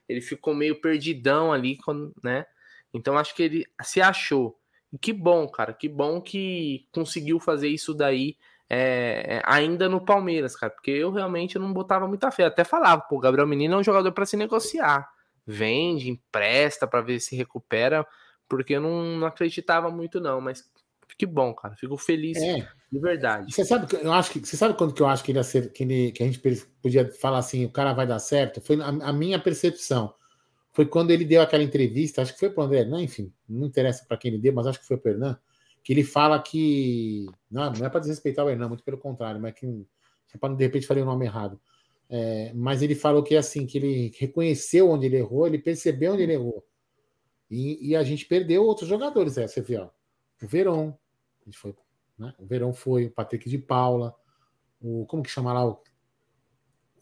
Ele 0.08 0.22
ficou 0.22 0.54
meio 0.54 0.82
perdidão 0.82 1.54
ali, 1.54 1.78
né? 2.24 2.46
Então 2.94 3.18
acho 3.18 3.36
que 3.36 3.44
ele 3.44 3.66
se 3.82 4.02
achou. 4.02 4.60
E 4.92 4.98
que 4.98 5.14
bom, 5.14 5.48
cara, 5.48 5.74
que 5.74 5.88
bom 5.88 6.20
que 6.22 6.88
conseguiu 6.92 7.40
fazer 7.40 7.70
isso 7.70 7.94
daí 7.94 8.36
é, 8.74 9.38
é, 9.38 9.42
ainda 9.44 9.90
no 9.90 10.00
Palmeiras, 10.00 10.56
cara, 10.56 10.72
porque 10.72 10.92
eu 10.92 11.12
realmente 11.12 11.60
não 11.60 11.74
botava 11.74 12.08
muita 12.08 12.32
fé. 12.32 12.46
Até 12.46 12.64
falava, 12.64 13.02
pô, 13.02 13.20
Gabriel 13.20 13.46
Menino 13.46 13.76
é 13.76 13.78
um 13.78 13.84
jogador 13.84 14.14
para 14.14 14.26
se 14.26 14.38
negociar. 14.38 15.10
Vende, 15.46 16.10
empresta 16.10 16.88
para 16.88 17.02
ver 17.02 17.20
se 17.20 17.36
recupera, 17.36 18.08
porque 18.48 18.76
eu 18.76 18.82
não, 18.82 19.18
não, 19.18 19.28
acreditava 19.28 19.92
muito, 19.92 20.22
não. 20.22 20.40
Mas 20.40 20.72
que 21.18 21.26
bom, 21.26 21.54
cara. 21.54 21.76
Fico 21.76 21.98
feliz 21.98 22.38
é. 22.38 22.68
de 22.92 23.00
verdade. 23.00 23.54
Você 23.54 23.66
sabe, 23.66 23.88
eu 24.02 24.14
acho 24.14 24.32
que 24.32 24.40
você 24.40 24.58
sabe 24.58 24.76
quando 24.76 24.94
que 24.94 25.02
eu 25.02 25.08
acho 25.08 25.24
que 25.24 25.32
ele 25.32 25.40
ia 25.40 25.44
ser, 25.44 25.72
que, 25.72 25.84
ele, 25.84 26.12
que 26.12 26.24
a 26.24 26.26
gente 26.26 26.40
podia 26.82 27.12
falar 27.12 27.40
assim, 27.40 27.66
o 27.66 27.72
cara 27.72 27.94
vai 27.94 28.08
dar 28.08 28.20
certo? 28.20 28.62
Foi 28.62 28.82
a, 28.82 28.88
a 28.88 29.14
minha 29.14 29.40
percepção. 29.40 30.14
Foi 30.74 30.86
quando 30.86 31.12
ele 31.12 31.26
deu 31.26 31.42
aquela 31.42 31.64
entrevista, 31.64 32.22
acho 32.22 32.34
que 32.34 32.40
foi 32.40 32.50
para 32.50 32.62
o 32.62 32.66
André, 32.66 32.86
não, 32.86 33.00
enfim, 33.00 33.34
não 33.48 33.68
interessa 33.68 34.06
para 34.08 34.18
quem 34.18 34.32
ele 34.32 34.42
deu, 34.42 34.54
mas 34.54 34.68
acho 34.68 34.80
que 34.80 34.88
foi 34.88 34.98
para 34.98 35.12
o 35.12 35.14
Hernan 35.14 35.40
que 35.84 35.94
ele 35.94 36.04
fala 36.04 36.42
que. 36.42 37.28
Não, 37.50 37.72
não 37.72 37.86
é 37.86 37.90
para 37.90 38.00
desrespeitar 38.00 38.46
o 38.46 38.50
Hernan, 38.50 38.70
muito 38.70 38.84
pelo 38.84 38.98
contrário, 38.98 39.42
mas 39.42 39.54
que 39.54 39.86
para 40.40 40.54
de 40.54 40.64
repente 40.64 40.88
falei 40.88 41.04
o 41.04 41.06
nome 41.06 41.26
errado. 41.26 41.60
É, 42.10 42.52
mas 42.54 42.82
ele 42.82 42.96
falou 42.96 43.24
que 43.24 43.36
assim, 43.36 43.66
que 43.66 43.78
ele 43.78 44.14
reconheceu 44.18 44.90
onde 44.90 45.06
ele 45.06 45.18
errou, 45.18 45.48
ele 45.48 45.58
percebeu 45.58 46.14
onde 46.14 46.24
ele 46.24 46.34
errou. 46.34 46.64
E, 47.50 47.90
e 47.90 47.96
a 47.96 48.04
gente 48.04 48.26
perdeu 48.26 48.64
outros 48.64 48.88
jogadores, 48.88 49.38
é, 49.38 49.48
você 49.48 49.62
viu, 49.62 49.82
ó, 49.82 49.90
o 50.42 50.48
Verão, 51.46 51.54
foi, 51.54 51.76
né? 52.18 52.34
o 52.38 52.46
Verão 52.46 52.74
foi, 52.74 53.06
o 53.06 53.12
Patrick 53.12 53.50
de 53.50 53.58
Paula, 53.58 54.16
o 54.82 55.06
como 55.06 55.24
que 55.24 55.30
chama 55.30 55.54
lá 55.54 55.68
o, 55.68 55.82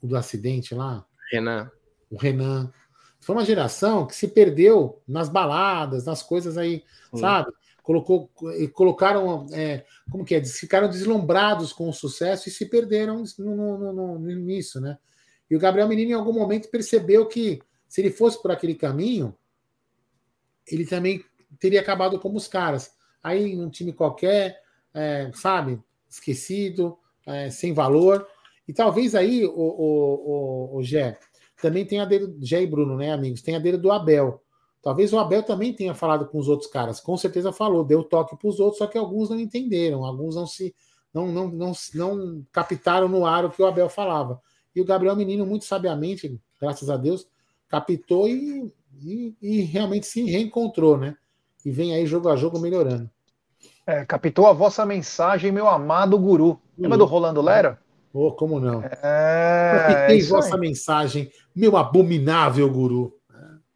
o 0.02 0.08
do 0.08 0.16
acidente 0.16 0.74
lá? 0.74 1.06
Renan. 1.32 1.72
O 2.10 2.18
Renan. 2.18 2.72
Foi 3.20 3.36
uma 3.36 3.46
geração 3.46 4.08
que 4.08 4.16
se 4.16 4.28
perdeu 4.28 5.02
nas 5.08 5.30
baladas, 5.30 6.06
nas 6.06 6.24
coisas 6.24 6.58
aí, 6.58 6.84
Sim. 7.14 7.20
sabe? 7.20 7.52
colocou, 7.90 8.30
colocaram, 8.74 9.48
é, 9.52 9.84
como 10.12 10.24
que 10.24 10.36
é, 10.36 10.46
ficaram 10.46 10.88
deslumbrados 10.88 11.74
com 11.74 11.90
o 11.90 11.94
sucesso 11.94 12.48
e 12.48 12.52
se 12.52 12.68
perderam 12.68 13.24
no, 13.40 13.78
no, 13.80 13.94
no, 13.94 14.20
nisso, 14.20 14.80
né? 14.80 15.00
E 15.50 15.56
o 15.56 15.60
Gabriel 15.60 15.88
Menino, 15.88 16.12
em 16.12 16.14
algum 16.14 16.32
momento, 16.32 16.70
percebeu 16.70 17.26
que 17.26 17.60
se 17.88 18.02
ele 18.02 18.12
fosse 18.12 18.40
por 18.40 18.52
aquele 18.52 18.76
caminho, 18.76 19.36
ele 20.68 20.86
também 20.86 21.26
teria 21.60 21.82
acabado 21.82 22.20
como 22.20 22.38
os 22.38 22.48
caras. 22.48 22.92
Aí, 23.24 23.58
um 23.58 23.70
time 23.70 23.94
qualquer, 23.94 24.62
é, 24.94 25.32
sabe, 25.34 25.80
esquecido, 26.10 26.98
é, 27.26 27.50
sem 27.50 27.74
valor. 27.74 28.28
E 28.68 28.74
talvez 28.74 29.16
aí, 29.16 29.46
o, 29.46 29.52
o, 29.52 30.76
o, 30.76 30.78
o 30.78 30.84
Gé, 30.84 31.18
também 31.62 31.86
tem 31.86 32.00
a 32.00 32.06
dele, 32.06 32.36
Gé 32.42 32.62
e 32.62 32.68
Bruno, 32.68 32.96
né, 32.96 33.12
amigos? 33.12 33.42
Tem 33.42 33.56
a 33.56 33.60
dele 33.60 33.78
do 33.78 33.92
Abel. 33.92 34.42
Talvez 34.82 35.12
o 35.12 35.20
Abel 35.20 35.44
também 35.44 35.74
tenha 35.74 35.94
falado 35.94 36.28
com 36.28 36.40
os 36.40 36.48
outros 36.48 36.70
caras, 36.70 37.02
com 37.02 37.18
certeza 37.18 37.52
falou, 37.52 37.84
deu 37.84 38.02
toque 38.02 38.38
para 38.38 38.48
os 38.48 38.60
outros, 38.62 38.78
só 38.78 38.88
que 38.88 38.98
alguns 38.98 39.30
não 39.30 39.38
entenderam, 39.38 40.06
alguns 40.06 40.36
não 40.36 40.48
se 40.48 40.74
não, 41.14 41.32
não, 41.32 41.50
não, 41.50 41.72
não 41.96 42.46
captaram 42.52 43.10
no 43.10 43.26
ar 43.26 43.44
o 43.44 43.50
que 43.50 43.62
o 43.62 43.66
Abel 43.66 43.90
falava. 43.90 44.42
E 44.76 44.80
o 44.80 44.86
Gabriel 44.86 45.16
Menino, 45.16 45.46
muito 45.46 45.66
sabiamente, 45.66 46.40
graças 46.62 46.90
a 46.90 46.96
Deus, 46.96 47.28
captou 47.68 48.28
e, 48.28 48.72
e, 49.02 49.36
e 49.42 49.62
realmente 49.62 50.06
se 50.06 50.24
reencontrou, 50.24 50.98
né? 50.98 51.18
E 51.70 51.72
vem 51.72 51.94
aí 51.94 52.04
jogo 52.08 52.30
a 52.30 52.36
jogo 52.36 52.58
melhorando. 52.58 53.08
É, 53.86 54.04
captou 54.04 54.48
a 54.48 54.54
vossa 54.54 54.88
mensagem, 54.88 55.52
meu 55.52 55.68
amado 55.68 56.18
guru. 56.18 56.60
Lembra 56.76 56.98
do 56.98 57.06
Rolando 57.06 57.44
Lera? 57.44 57.80
Oh, 58.12 58.32
como 58.32 58.60
não? 58.60 58.84
É, 58.84 59.84
Captei 59.88 60.24
vossa 60.24 60.56
aí. 60.56 60.62
mensagem, 60.62 61.32
meu 61.56 61.78
abominável 61.78 62.68
guru. 62.72 63.14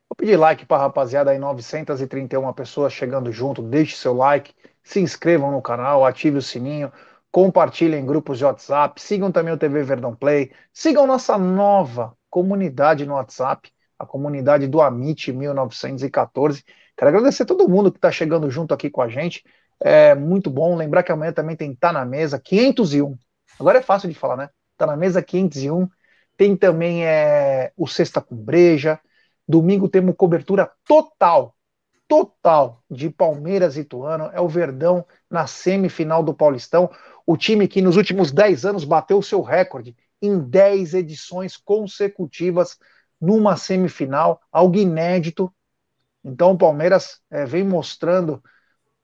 Vou 0.10 0.16
pedir 0.18 0.38
like 0.38 0.66
para 0.66 0.78
a 0.78 0.86
rapaziada 0.88 1.30
aí, 1.30 1.38
931 1.38 2.52
pessoas 2.54 2.92
chegando 2.94 3.32
junto. 3.32 3.62
Deixe 3.62 3.96
seu 3.96 4.14
like, 4.16 4.56
se 4.82 5.00
inscrevam 5.00 5.52
no 5.52 5.62
canal, 5.62 6.04
ative 6.04 6.40
o 6.40 6.42
sininho, 6.42 6.92
compartilhem 7.32 8.02
em 8.02 8.06
grupos 8.08 8.40
de 8.40 8.46
WhatsApp, 8.46 9.00
sigam 9.00 9.32
também 9.32 9.54
o 9.54 9.58
TV 9.58 9.84
Verdão 9.84 10.16
Play, 10.16 10.52
sigam 10.74 11.06
nossa 11.06 11.38
nova 11.38 12.18
comunidade 12.28 13.06
no 13.06 13.14
WhatsApp, 13.14 13.72
a 14.00 14.06
comunidade 14.06 14.68
do 14.68 14.82
Amit 14.82 15.32
1914. 15.32 16.64
Quero 16.98 17.10
agradecer 17.10 17.44
a 17.44 17.46
todo 17.46 17.68
mundo 17.68 17.92
que 17.92 17.98
está 17.98 18.12
chegando 18.12 18.50
junto 18.50 18.74
aqui 18.74 18.90
com 18.90 19.02
a 19.02 19.10
gente. 19.10 19.44
É 19.80 20.16
muito 20.16 20.50
bom. 20.50 20.76
Lembrar 20.76 21.04
que 21.04 21.12
amanhã 21.12 21.32
também 21.32 21.56
tem 21.56 21.76
Tá 21.76 21.92
na 21.92 22.06
Mesa 22.06 22.40
501. 22.40 23.18
Agora 23.60 23.80
é 23.80 23.82
fácil 23.82 24.10
de 24.10 24.16
falar, 24.16 24.38
né? 24.38 24.50
Tá 24.78 24.86
na 24.86 24.96
Mesa 24.96 25.22
501. 25.22 25.88
Tem 26.38 26.56
também 26.56 27.06
é, 27.06 27.72
o 27.78 27.88
Sexta 27.88 28.22
com 28.22 28.36
Breja. 28.36 29.00
Domingo 29.48 29.90
temos 29.90 30.16
cobertura 30.16 30.72
total, 30.88 31.56
total 32.08 32.82
de 32.90 33.10
Palmeiras 33.10 33.78
e 33.78 33.84
Tuano. 33.84 34.30
É 34.34 34.40
o 34.40 34.48
Verdão 34.48 35.06
na 35.30 35.48
semifinal 35.48 36.24
do 36.24 36.34
Paulistão. 36.34 36.90
O 37.26 37.38
time 37.38 37.68
que 37.68 37.82
nos 37.82 37.98
últimos 37.98 38.32
10 38.32 38.66
anos 38.66 38.84
bateu 38.84 39.18
o 39.18 39.24
seu 39.24 39.42
recorde 39.42 39.96
em 40.22 40.40
10 40.40 40.94
edições 40.94 41.58
consecutivas 41.58 42.78
numa 43.20 43.58
semifinal, 43.58 44.42
algo 44.52 44.78
inédito. 44.78 45.54
Então 46.24 46.52
o 46.52 46.58
Palmeiras 46.58 47.22
é, 47.30 47.46
vem 47.46 47.64
mostrando 47.64 48.42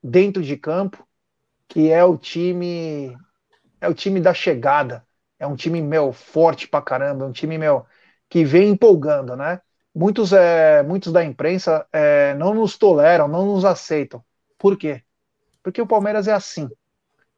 dentro 0.02 0.42
de 0.42 0.56
campo 0.58 1.06
que 1.68 1.92
é 1.92 2.04
o 2.04 2.18
time 2.18 3.16
é 3.82 3.88
o 3.88 3.94
time 3.94 4.20
da 4.20 4.34
chegada, 4.34 5.06
é 5.38 5.48
um 5.48 5.56
time 5.56 5.82
meu 5.82 6.12
forte 6.12 6.68
pra 6.68 6.82
caramba, 6.82 7.26
um 7.26 7.32
time 7.32 7.58
meu 7.58 7.86
que 8.30 8.44
vem 8.44 8.70
empolgando, 8.70 9.36
né? 9.36 9.62
muitos, 9.94 10.32
é, 10.34 10.84
muitos 10.84 11.12
da 11.12 11.24
imprensa 11.24 11.86
é, 11.92 12.34
não 12.36 12.54
nos 12.54 12.78
toleram, 12.78 13.28
não 13.28 13.46
nos 13.46 13.66
aceitam. 13.66 14.24
Por 14.58 14.78
quê? 14.78 15.04
Porque 15.64 15.82
o 15.82 15.88
Palmeiras 15.88 16.28
é 16.28 16.34
assim. 16.34 16.70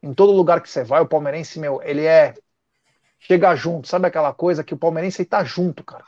Em 0.02 0.14
todo 0.14 0.32
lugar 0.32 0.60
que 0.60 0.68
você 0.68 0.82
vai, 0.84 1.00
o 1.00 1.08
palmeirense, 1.08 1.58
meu, 1.58 1.80
ele 1.82 2.04
é. 2.04 2.34
Chega 3.18 3.54
junto, 3.54 3.86
sabe 3.86 4.08
aquela 4.08 4.34
coisa 4.34 4.64
que 4.64 4.74
o 4.74 4.76
palmeirense 4.76 5.22
está 5.22 5.44
junto, 5.44 5.84
cara. 5.84 6.04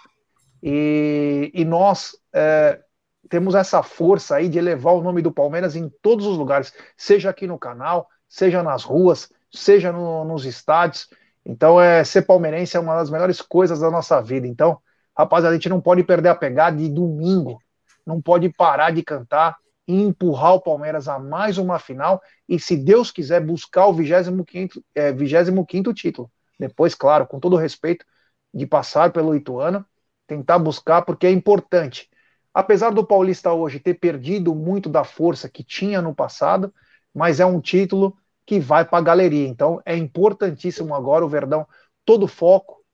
E, 0.61 1.51
e 1.55 1.65
nós 1.65 2.17
é, 2.33 2.81
temos 3.29 3.55
essa 3.55 3.83
força 3.83 4.37
aí 4.37 4.49
de 4.49 4.59
elevar 4.59 4.95
o 4.95 5.03
nome 5.03 5.23
do 5.23 5.33
Palmeiras 5.33 5.77
em 5.77 5.91
todos 6.03 6.27
os 6.27 6.37
lugares, 6.37 6.73
seja 6.97 7.31
aqui 7.31 7.47
no 7.47 7.59
canal, 7.59 8.09
seja 8.29 8.63
nas 8.63 8.85
ruas, 8.85 9.31
seja 9.53 9.93
no, 9.93 10.25
nos 10.25 10.45
estádios. 10.45 11.09
Então, 11.45 11.81
é, 11.81 12.03
ser 12.05 12.23
palmeirense 12.23 12.77
é 12.77 12.81
uma 12.81 12.97
das 12.97 13.11
melhores 13.11 13.41
coisas 13.41 13.81
da 13.81 13.91
nossa 13.91 14.21
vida. 14.21 14.47
Então, 14.47 14.79
rapaziada, 15.17 15.55
a 15.55 15.59
gente 15.59 15.69
não 15.69 15.81
pode 15.81 16.03
perder 16.03 16.31
a 16.31 16.35
pegada 16.35 16.77
de 16.77 16.89
domingo, 16.89 17.59
não 18.07 18.21
pode 18.21 18.49
parar 18.51 18.91
de 18.91 19.03
cantar 19.03 19.57
e 19.87 20.03
empurrar 20.03 20.55
o 20.55 20.61
Palmeiras 20.61 21.09
a 21.09 21.19
mais 21.19 21.59
uma 21.59 21.79
final 21.79 22.23
e, 22.49 22.59
se 22.59 22.77
Deus 22.77 23.11
quiser, 23.11 23.41
buscar 23.41 23.87
o 23.87 23.93
25, 23.93 24.83
é, 24.95 25.13
25 25.13 25.93
título. 25.93 26.31
Depois, 26.59 26.95
claro, 26.95 27.27
com 27.27 27.39
todo 27.39 27.55
o 27.55 27.59
respeito 27.59 28.05
de 28.53 28.67
passar 28.67 29.13
pelo 29.13 29.35
Ituano, 29.35 29.85
tentar 30.27 30.59
buscar, 30.59 31.03
porque 31.03 31.27
é 31.27 31.31
importante. 31.31 32.09
Apesar 32.55 32.91
do 32.91 33.05
Paulista 33.05 33.53
hoje 33.53 33.81
ter 33.81 33.95
perdido 33.95 34.55
muito 34.55 34.89
da 34.89 35.03
força 35.03 35.49
que 35.49 35.65
tinha 35.65 36.01
no 36.01 36.15
passado, 36.15 36.73
mas 37.13 37.41
é 37.41 37.47
um 37.47 37.61
título 37.61 38.17
que 38.47 38.61
vai 38.61 38.85
para 38.85 38.99
a 38.99 39.03
galeria. 39.03 39.49
Então 39.49 39.83
é 39.85 39.97
importantíssimo 39.97 40.95
agora 40.95 41.25
o 41.25 41.29
Verdão, 41.29 41.67
todo 42.05 42.29
foco, 42.29 42.85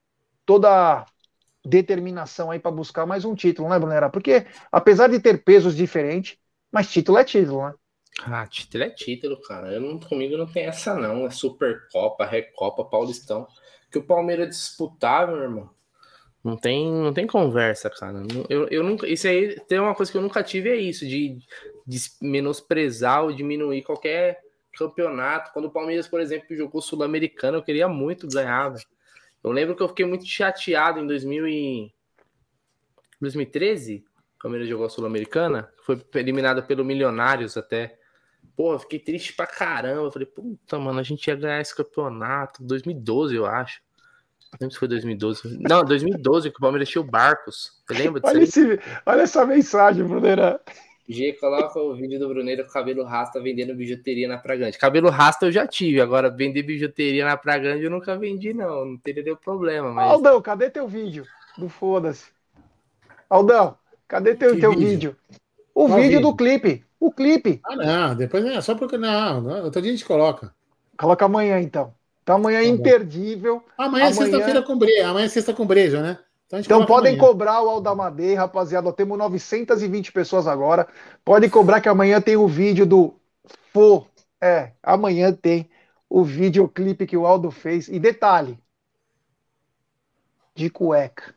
toda 0.47 1.05
determinação 1.65 2.51
aí 2.51 2.59
para 2.59 2.71
buscar 2.71 3.05
mais 3.05 3.25
um 3.25 3.35
título, 3.35 3.69
né, 3.69 3.79
Brunera? 3.79 4.09
Porque 4.09 4.47
apesar 4.73 5.09
de 5.09 5.21
ter 5.21 5.45
pesos 5.45 5.77
diferentes, 5.77 6.39
mas 6.73 6.91
título 6.91 7.19
é 7.19 7.25
título, 7.25 7.67
né? 7.67 7.75
Ah, 8.23 8.47
título 8.47 8.85
é 8.85 8.91
título, 8.91 9.41
cara. 9.43 9.73
Eu 9.73 9.81
não, 9.81 9.99
comigo 9.99 10.37
não 10.37 10.47
tem 10.47 10.65
essa, 10.67 10.95
não. 10.95 11.27
É 11.27 11.31
Supercopa, 11.31 12.25
Recopa, 12.25 12.85
Paulistão. 12.85 13.47
Que 13.91 13.99
o 13.99 14.07
Palmeiras 14.07 14.49
disputava, 14.49 15.33
meu 15.33 15.43
irmão. 15.43 15.71
Não 16.43 16.57
tem, 16.57 16.91
não 16.91 17.13
tem 17.13 17.27
conversa, 17.27 17.91
cara. 17.91 18.23
Eu, 18.49 18.67
eu 18.69 18.83
nunca. 18.83 19.07
Isso 19.07 19.29
aí 19.29 19.61
tem 19.69 19.79
uma 19.79 19.95
coisa 19.95 20.11
que 20.11 20.17
eu 20.17 20.23
nunca 20.23 20.43
tive, 20.43 20.71
é 20.71 20.77
isso, 20.77 21.07
de, 21.07 21.39
de 21.87 22.01
menosprezar 22.21 23.23
ou 23.25 23.33
diminuir 23.33 23.83
qualquer 23.83 24.41
campeonato. 24.77 25.53
Quando 25.53 25.67
o 25.67 25.71
Palmeiras, 25.71 26.09
por 26.09 26.21
exemplo, 26.21 26.57
jogou 26.57 26.81
Sul-Americano, 26.81 27.59
eu 27.59 27.63
queria 27.63 27.89
muito 27.89 28.27
ganhar. 28.27 28.73
Eu 29.45 29.53
lembro 29.53 29.77
que 29.77 29.83
eu 29.83 29.89
fiquei 29.89 30.07
muito 30.07 30.25
chateado 30.27 30.99
em 30.99 31.07
2000 31.07 31.49
e... 31.49 31.93
2013, 33.21 34.03
o 34.39 34.43
Palmeiras 34.43 34.67
jogou 34.67 34.89
Sul-Americana, 34.89 35.71
foi 35.83 36.03
eliminado 36.15 36.63
pelo 36.63 36.83
Milionários 36.83 37.59
até. 37.59 37.99
Eu 38.59 38.79
fiquei 38.79 38.99
triste 38.99 39.35
pra 39.35 39.47
caramba. 39.47 40.03
Eu 40.03 40.13
falei, 40.13 40.27
puta, 40.27 40.79
mano, 40.79 41.01
a 41.01 41.03
gente 41.03 41.27
ia 41.27 41.35
ganhar 41.35 41.61
esse 41.61 41.75
campeonato. 41.75 42.63
2012, 42.63 43.35
eu 43.37 43.45
acho. 43.45 43.83
Não 44.53 44.59
lembro 44.61 44.73
se 44.73 44.79
foi 44.79 44.89
2012. 44.89 45.59
Não, 45.61 45.85
2012 45.85 46.51
que 46.51 46.57
o 46.57 46.61
Palmeiras 46.61 46.89
tinha 46.89 47.01
o 47.01 47.05
Barcos. 47.05 47.73
Você 47.87 48.03
lembra 48.03 48.21
disso? 48.21 48.35
Olha, 48.35 48.43
esse, 48.43 48.81
olha 49.07 49.23
essa 49.23 49.47
mensagem, 49.47 50.05
Bruneira. 50.05 50.61
G, 51.09 51.33
coloca 51.35 51.79
o 51.81 51.95
vídeo 51.95 52.21
do 52.21 52.29
Bruneiro 52.29 52.65
com 52.65 52.71
cabelo 52.71 53.05
rasta 53.05 53.41
vendendo 53.41 53.75
bijuteria 53.75 54.29
na 54.29 54.39
Pragrande. 54.39 54.79
Cabelo 54.79 55.11
rasta 55.11 55.47
eu 55.47 55.53
já 55.53 55.67
tive, 55.67 56.01
agora 56.01 56.31
vender 56.31 56.63
bijuteria 56.63 57.25
na 57.25 57.37
Pragrande 57.37 57.85
eu 57.85 57.91
nunca 57.91 58.17
vendi, 58.17 58.55
não. 58.55 58.85
Não 58.85 58.97
teria 58.97 59.23
nenhum 59.23 59.37
problema. 59.37 59.93
Mas... 59.93 60.11
Aldão, 60.11 60.41
cadê 60.41 60.71
teu 60.71 60.87
vídeo? 60.87 61.25
Do 61.59 61.69
foda-se. 61.69 62.31
Aldão, 63.29 63.77
cadê 64.07 64.35
teu, 64.35 64.59
teu 64.59 64.71
vídeo? 64.71 64.89
vídeo? 64.89 65.17
O 65.75 65.89
vídeo, 65.89 66.03
vídeo, 66.03 66.21
do 66.21 66.37
clipe. 66.37 66.85
O 67.01 67.11
clipe. 67.11 67.61
Ah, 67.65 67.77
não, 67.77 68.15
depois 68.15 68.45
é 68.45 68.61
só 68.61 68.75
porque. 68.75 68.99
Não, 68.99 69.65
outro 69.65 69.81
dia 69.83 69.91
a 69.91 69.95
gente 69.95 70.05
coloca. 70.05 70.55
Coloca 70.97 71.25
amanhã, 71.25 71.61
então. 71.61 71.93
Então 72.31 72.37
amanhã 72.37 72.61
é 72.61 72.63
tá 72.63 72.69
imperdível. 72.69 73.65
Amanhã 73.77 74.07
é 74.07 74.13
sexta-feira 74.13 74.63
com 74.63 74.79
breja. 74.79 75.09
Amanhã 75.09 75.27
é 75.27 75.29
sexta 75.29 75.53
com 75.53 75.67
breja, 75.67 76.01
né? 76.01 76.19
Então, 76.47 76.61
então 76.61 76.87
podem 76.87 77.15
amanhã. 77.15 77.29
cobrar 77.29 77.61
o 77.63 77.69
Aldamadei, 77.69 78.35
rapaziada. 78.35 78.93
Temos 78.93 79.19
920 79.19 80.13
pessoas 80.13 80.47
agora. 80.47 80.87
Podem 81.25 81.51
cobrar 81.51 81.81
que 81.81 81.89
amanhã 81.89 82.21
tem 82.21 82.37
o 82.37 82.47
vídeo 82.47 82.87
do 82.87 83.15
Fô. 83.73 84.07
É, 84.41 84.73
amanhã 84.81 85.33
tem 85.33 85.69
o 86.09 86.23
videoclipe 86.23 87.07
que 87.07 87.17
o 87.17 87.27
Aldo 87.27 87.51
fez. 87.51 87.89
E 87.89 87.99
detalhe: 87.99 88.57
de 90.55 90.71
cueca. 90.71 91.35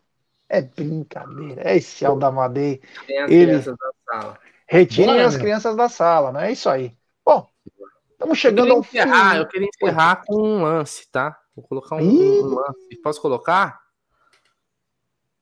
É 0.48 0.62
brincadeira. 0.62 1.62
É 1.64 1.76
esse 1.76 2.06
Aldamadei. 2.06 2.82
Tem 3.08 3.18
as 3.18 3.32
Ele... 3.32 3.46
crianças 3.46 3.76
da 3.78 3.92
sala. 4.06 4.40
Retirem 4.68 5.22
as 5.22 5.38
crianças 5.38 5.76
da 5.76 5.90
sala, 5.90 6.32
não 6.32 6.40
é 6.40 6.52
isso 6.52 6.70
aí. 6.70 6.96
Estamos 8.24 8.40
chegando 8.40 8.72
ao 8.72 8.82
fim. 8.82 9.00
Ah, 9.00 9.36
eu 9.36 9.46
queria 9.46 9.68
encerrar 9.68 10.24
com 10.26 10.42
um 10.42 10.64
lance, 10.64 11.12
tá? 11.12 11.38
Vou 11.54 11.68
colocar 11.68 11.98
um, 11.98 12.02
um 12.02 12.56
lance. 12.56 13.02
Posso 13.04 13.22
colocar? 13.22 13.82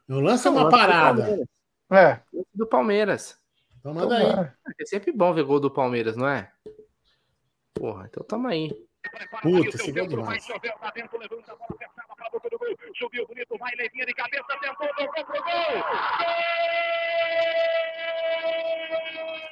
O 0.10 0.20
lance 0.20 0.48
é 0.48 0.49
uma 0.49 0.68
parada. 0.68 1.48
É. 1.91 2.22
Do 2.52 2.66
Palmeiras. 2.66 3.38
Então 3.80 3.94
manda 3.94 4.18
aí. 4.18 4.52
É 4.80 4.86
sempre 4.86 5.12
bom 5.12 5.32
ver 5.32 5.44
gol 5.44 5.60
do 5.60 5.70
Palmeiras, 5.70 6.16
não 6.16 6.28
é? 6.28 6.52
Porra, 7.76 8.08
então 8.10 8.24
tamo 8.24 8.48
aí. 8.48 8.72
Puta, 9.44 9.78
esse 9.78 9.91
gol 9.91 10.08
demais. 10.08 10.44
Subiu 12.98 13.28
bonito, 13.28 13.58
vai 13.60 13.76
levinha 13.76 14.08
de 14.08 14.14
cabeça, 14.14 14.44
tentou, 14.60 14.88
tocou 14.95 15.26
pro 15.26 15.44
gol. 15.44 15.84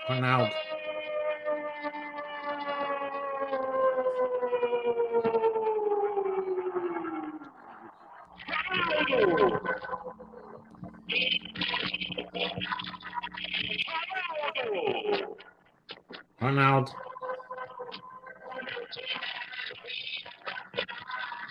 Ronaldo. 0.07 0.68
Ronaldo. 9.09 9.61
Ronaldo. 16.39 16.91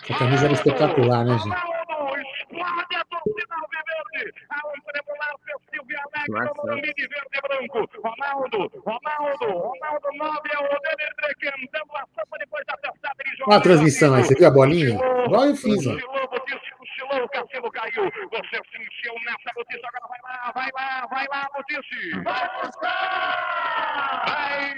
A 0.09 0.17
camisa 0.17 0.45
era 0.45 0.53
espetacular, 0.53 1.25
né, 1.25 1.37
gente? 1.37 1.69
Ronaldo, 8.03 8.71
Ronaldo, 8.85 9.47
Ronaldo 9.47 10.07
9 10.17 10.39
o 10.57 10.79
dele 10.79 11.35
cantando 11.39 11.91
a 11.95 12.05
sopa 12.15 12.37
depois 12.39 12.65
da 12.65 12.77
testada 12.77 13.23
de 13.23 13.37
jogo. 13.37 13.49
Olha 13.51 13.57
a 13.57 13.61
transmissão 13.61 14.15
aí, 14.15 14.23
você 14.23 14.35
viu 14.35 14.47
a 14.47 14.51
bolinha? 14.51 14.99
Igual 15.25 15.45
eu 15.45 15.55
fiz, 15.55 15.85
ó. 15.87 15.95
Cochilou, 17.09 17.25
o 17.25 17.29
Cassino 17.29 17.71
caiu. 17.71 18.03
Você 18.03 18.61
se 18.69 18.77
encheu 18.77 19.15
nessa 19.25 19.51
notícia, 19.57 19.87
agora 19.87 20.07
vai 20.07 20.19
lá, 20.23 20.51
vai 20.53 20.69
lá, 20.73 21.07
vai 21.07 21.27
lá, 21.27 21.49
notícia. 21.57 22.23
Vai 22.23 22.61
buscar! 22.61 23.39
Vai 24.27 24.75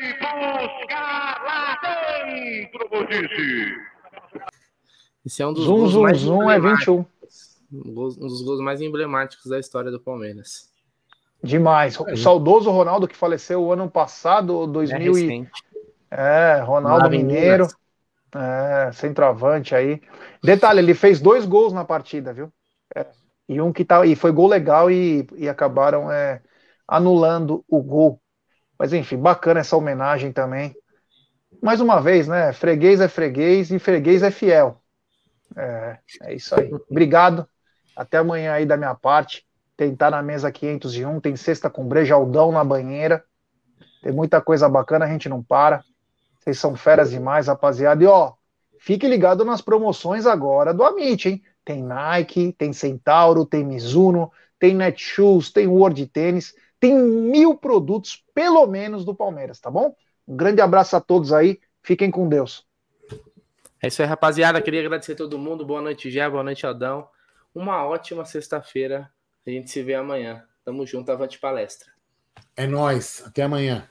buscar 0.68 1.44
lá 1.44 1.80
dentro, 2.24 2.90
notícia. 2.92 3.92
Esse 5.26 5.44
é 5.44 5.48
um 5.48 5.54
dos 5.54 5.66
zoom, 5.66 5.78
gols 5.78 5.92
zoom, 5.92 6.02
mais 6.04 6.18
zoom 6.18 6.52
é 6.52 6.60
21. 6.60 7.06
Um 7.74 7.94
dos 7.94 8.42
gols 8.44 8.62
mais 8.62 8.82
emblemáticos 8.82 9.46
da 9.46 9.60
história 9.60 9.92
do 9.92 10.00
Palmeiras. 10.00 10.72
Demais. 11.44 12.00
O 12.00 12.18
saudoso 12.18 12.72
Ronaldo 12.72 13.08
que 13.08 13.16
faleceu 13.16 13.64
o 13.64 13.72
ano 13.72 13.90
passado, 13.90 14.66
2000 14.68 15.18
é, 15.18 15.22
e... 15.22 15.48
é 16.12 16.60
Ronaldo 16.62 17.10
Mineiro. 17.10 17.68
É, 18.34 18.92
centroavante 18.94 19.76
aí. 19.76 20.02
Detalhe, 20.44 20.80
ele 20.80 20.94
fez 20.94 21.20
dois 21.20 21.46
gols 21.46 21.74
na 21.74 21.84
partida, 21.84 22.34
viu? 22.34 22.52
É, 22.96 23.06
e 23.48 23.60
um 23.60 23.74
que 23.74 23.84
tá. 23.84 24.06
E 24.06 24.16
foi 24.16 24.32
gol 24.32 24.48
legal 24.48 24.90
e, 24.90 25.28
e 25.36 25.50
acabaram 25.50 26.12
é, 26.12 26.42
anulando 26.88 27.64
o 27.68 27.82
gol. 27.82 28.22
Mas 28.78 28.94
enfim, 28.94 29.18
bacana 29.18 29.60
essa 29.60 29.76
homenagem 29.76 30.32
também. 30.32 30.76
Mais 31.62 31.82
uma 31.82 32.02
vez, 32.02 32.28
né? 32.28 32.54
Freguês 32.54 33.02
é 33.02 33.08
freguês 33.08 33.72
e 33.72 33.78
freguês 33.78 34.24
é 34.24 34.32
fiel. 34.32 34.82
É, 35.56 35.98
é 36.24 36.34
isso 36.34 36.58
aí. 36.60 36.74
Obrigado. 36.90 37.48
Até 37.96 38.18
amanhã 38.18 38.54
aí 38.54 38.66
da 38.66 38.78
minha 38.78 38.96
parte. 38.96 39.46
Tentar 39.76 40.12
na 40.12 40.22
mesa 40.24 40.52
501. 40.52 41.20
Tem 41.20 41.36
sexta 41.36 41.70
com 41.70 41.86
brejaldão 41.86 42.52
na 42.52 42.64
banheira. 42.64 43.24
Tem 44.02 44.12
muita 44.12 44.42
coisa 44.42 44.68
bacana, 44.68 45.06
a 45.06 45.08
gente 45.08 45.30
não 45.30 45.44
para. 45.44 45.84
Vocês 46.42 46.58
são 46.58 46.76
feras 46.76 47.12
demais, 47.12 47.48
rapaziada. 47.48 48.04
E 48.04 48.08
ó, 48.08 48.34
fique 48.80 49.08
ligado 49.08 49.46
nas 49.46 49.62
promoções 49.62 50.26
agora 50.26 50.74
do 50.74 50.84
Amit, 50.84 51.30
hein? 51.30 51.44
Tem 51.64 51.84
Nike, 51.84 52.56
tem 52.58 52.74
Centauro, 52.74 53.46
tem 53.46 53.64
Mizuno, 53.64 54.32
tem 54.58 54.74
Netshoes, 54.74 55.52
tem 55.52 55.68
World 55.68 56.08
Tênis, 56.08 56.56
tem 56.80 56.98
mil 56.98 57.56
produtos, 57.56 58.26
pelo 58.34 58.66
menos, 58.66 59.06
do 59.06 59.14
Palmeiras, 59.14 59.60
tá 59.60 59.70
bom? 59.70 59.96
Um 60.28 60.36
grande 60.36 60.62
abraço 60.62 60.96
a 60.96 61.00
todos 61.00 61.32
aí, 61.32 61.60
fiquem 61.84 62.10
com 62.10 62.28
Deus. 62.28 62.66
É 63.80 63.88
isso 63.88 64.02
aí, 64.02 64.08
rapaziada. 64.08 64.62
Queria 64.62 64.82
agradecer 64.82 65.14
a 65.14 65.16
todo 65.16 65.38
mundo. 65.38 65.66
Boa 65.66 65.82
noite, 65.82 66.10
Gé. 66.10 66.28
Boa 66.28 66.44
noite, 66.44 66.66
Adão. 66.66 67.08
Uma 67.54 67.86
ótima 67.86 68.26
sexta-feira. 68.26 69.10
A 69.46 69.50
gente 69.50 69.70
se 69.70 69.82
vê 69.82 69.96
amanhã. 69.96 70.44
Tamo 70.64 70.86
junto, 70.86 71.12
avante 71.12 71.40
palestra. 71.40 71.92
É 72.56 72.68
nós. 72.68 73.24
Até 73.26 73.44
amanhã. 73.44 73.90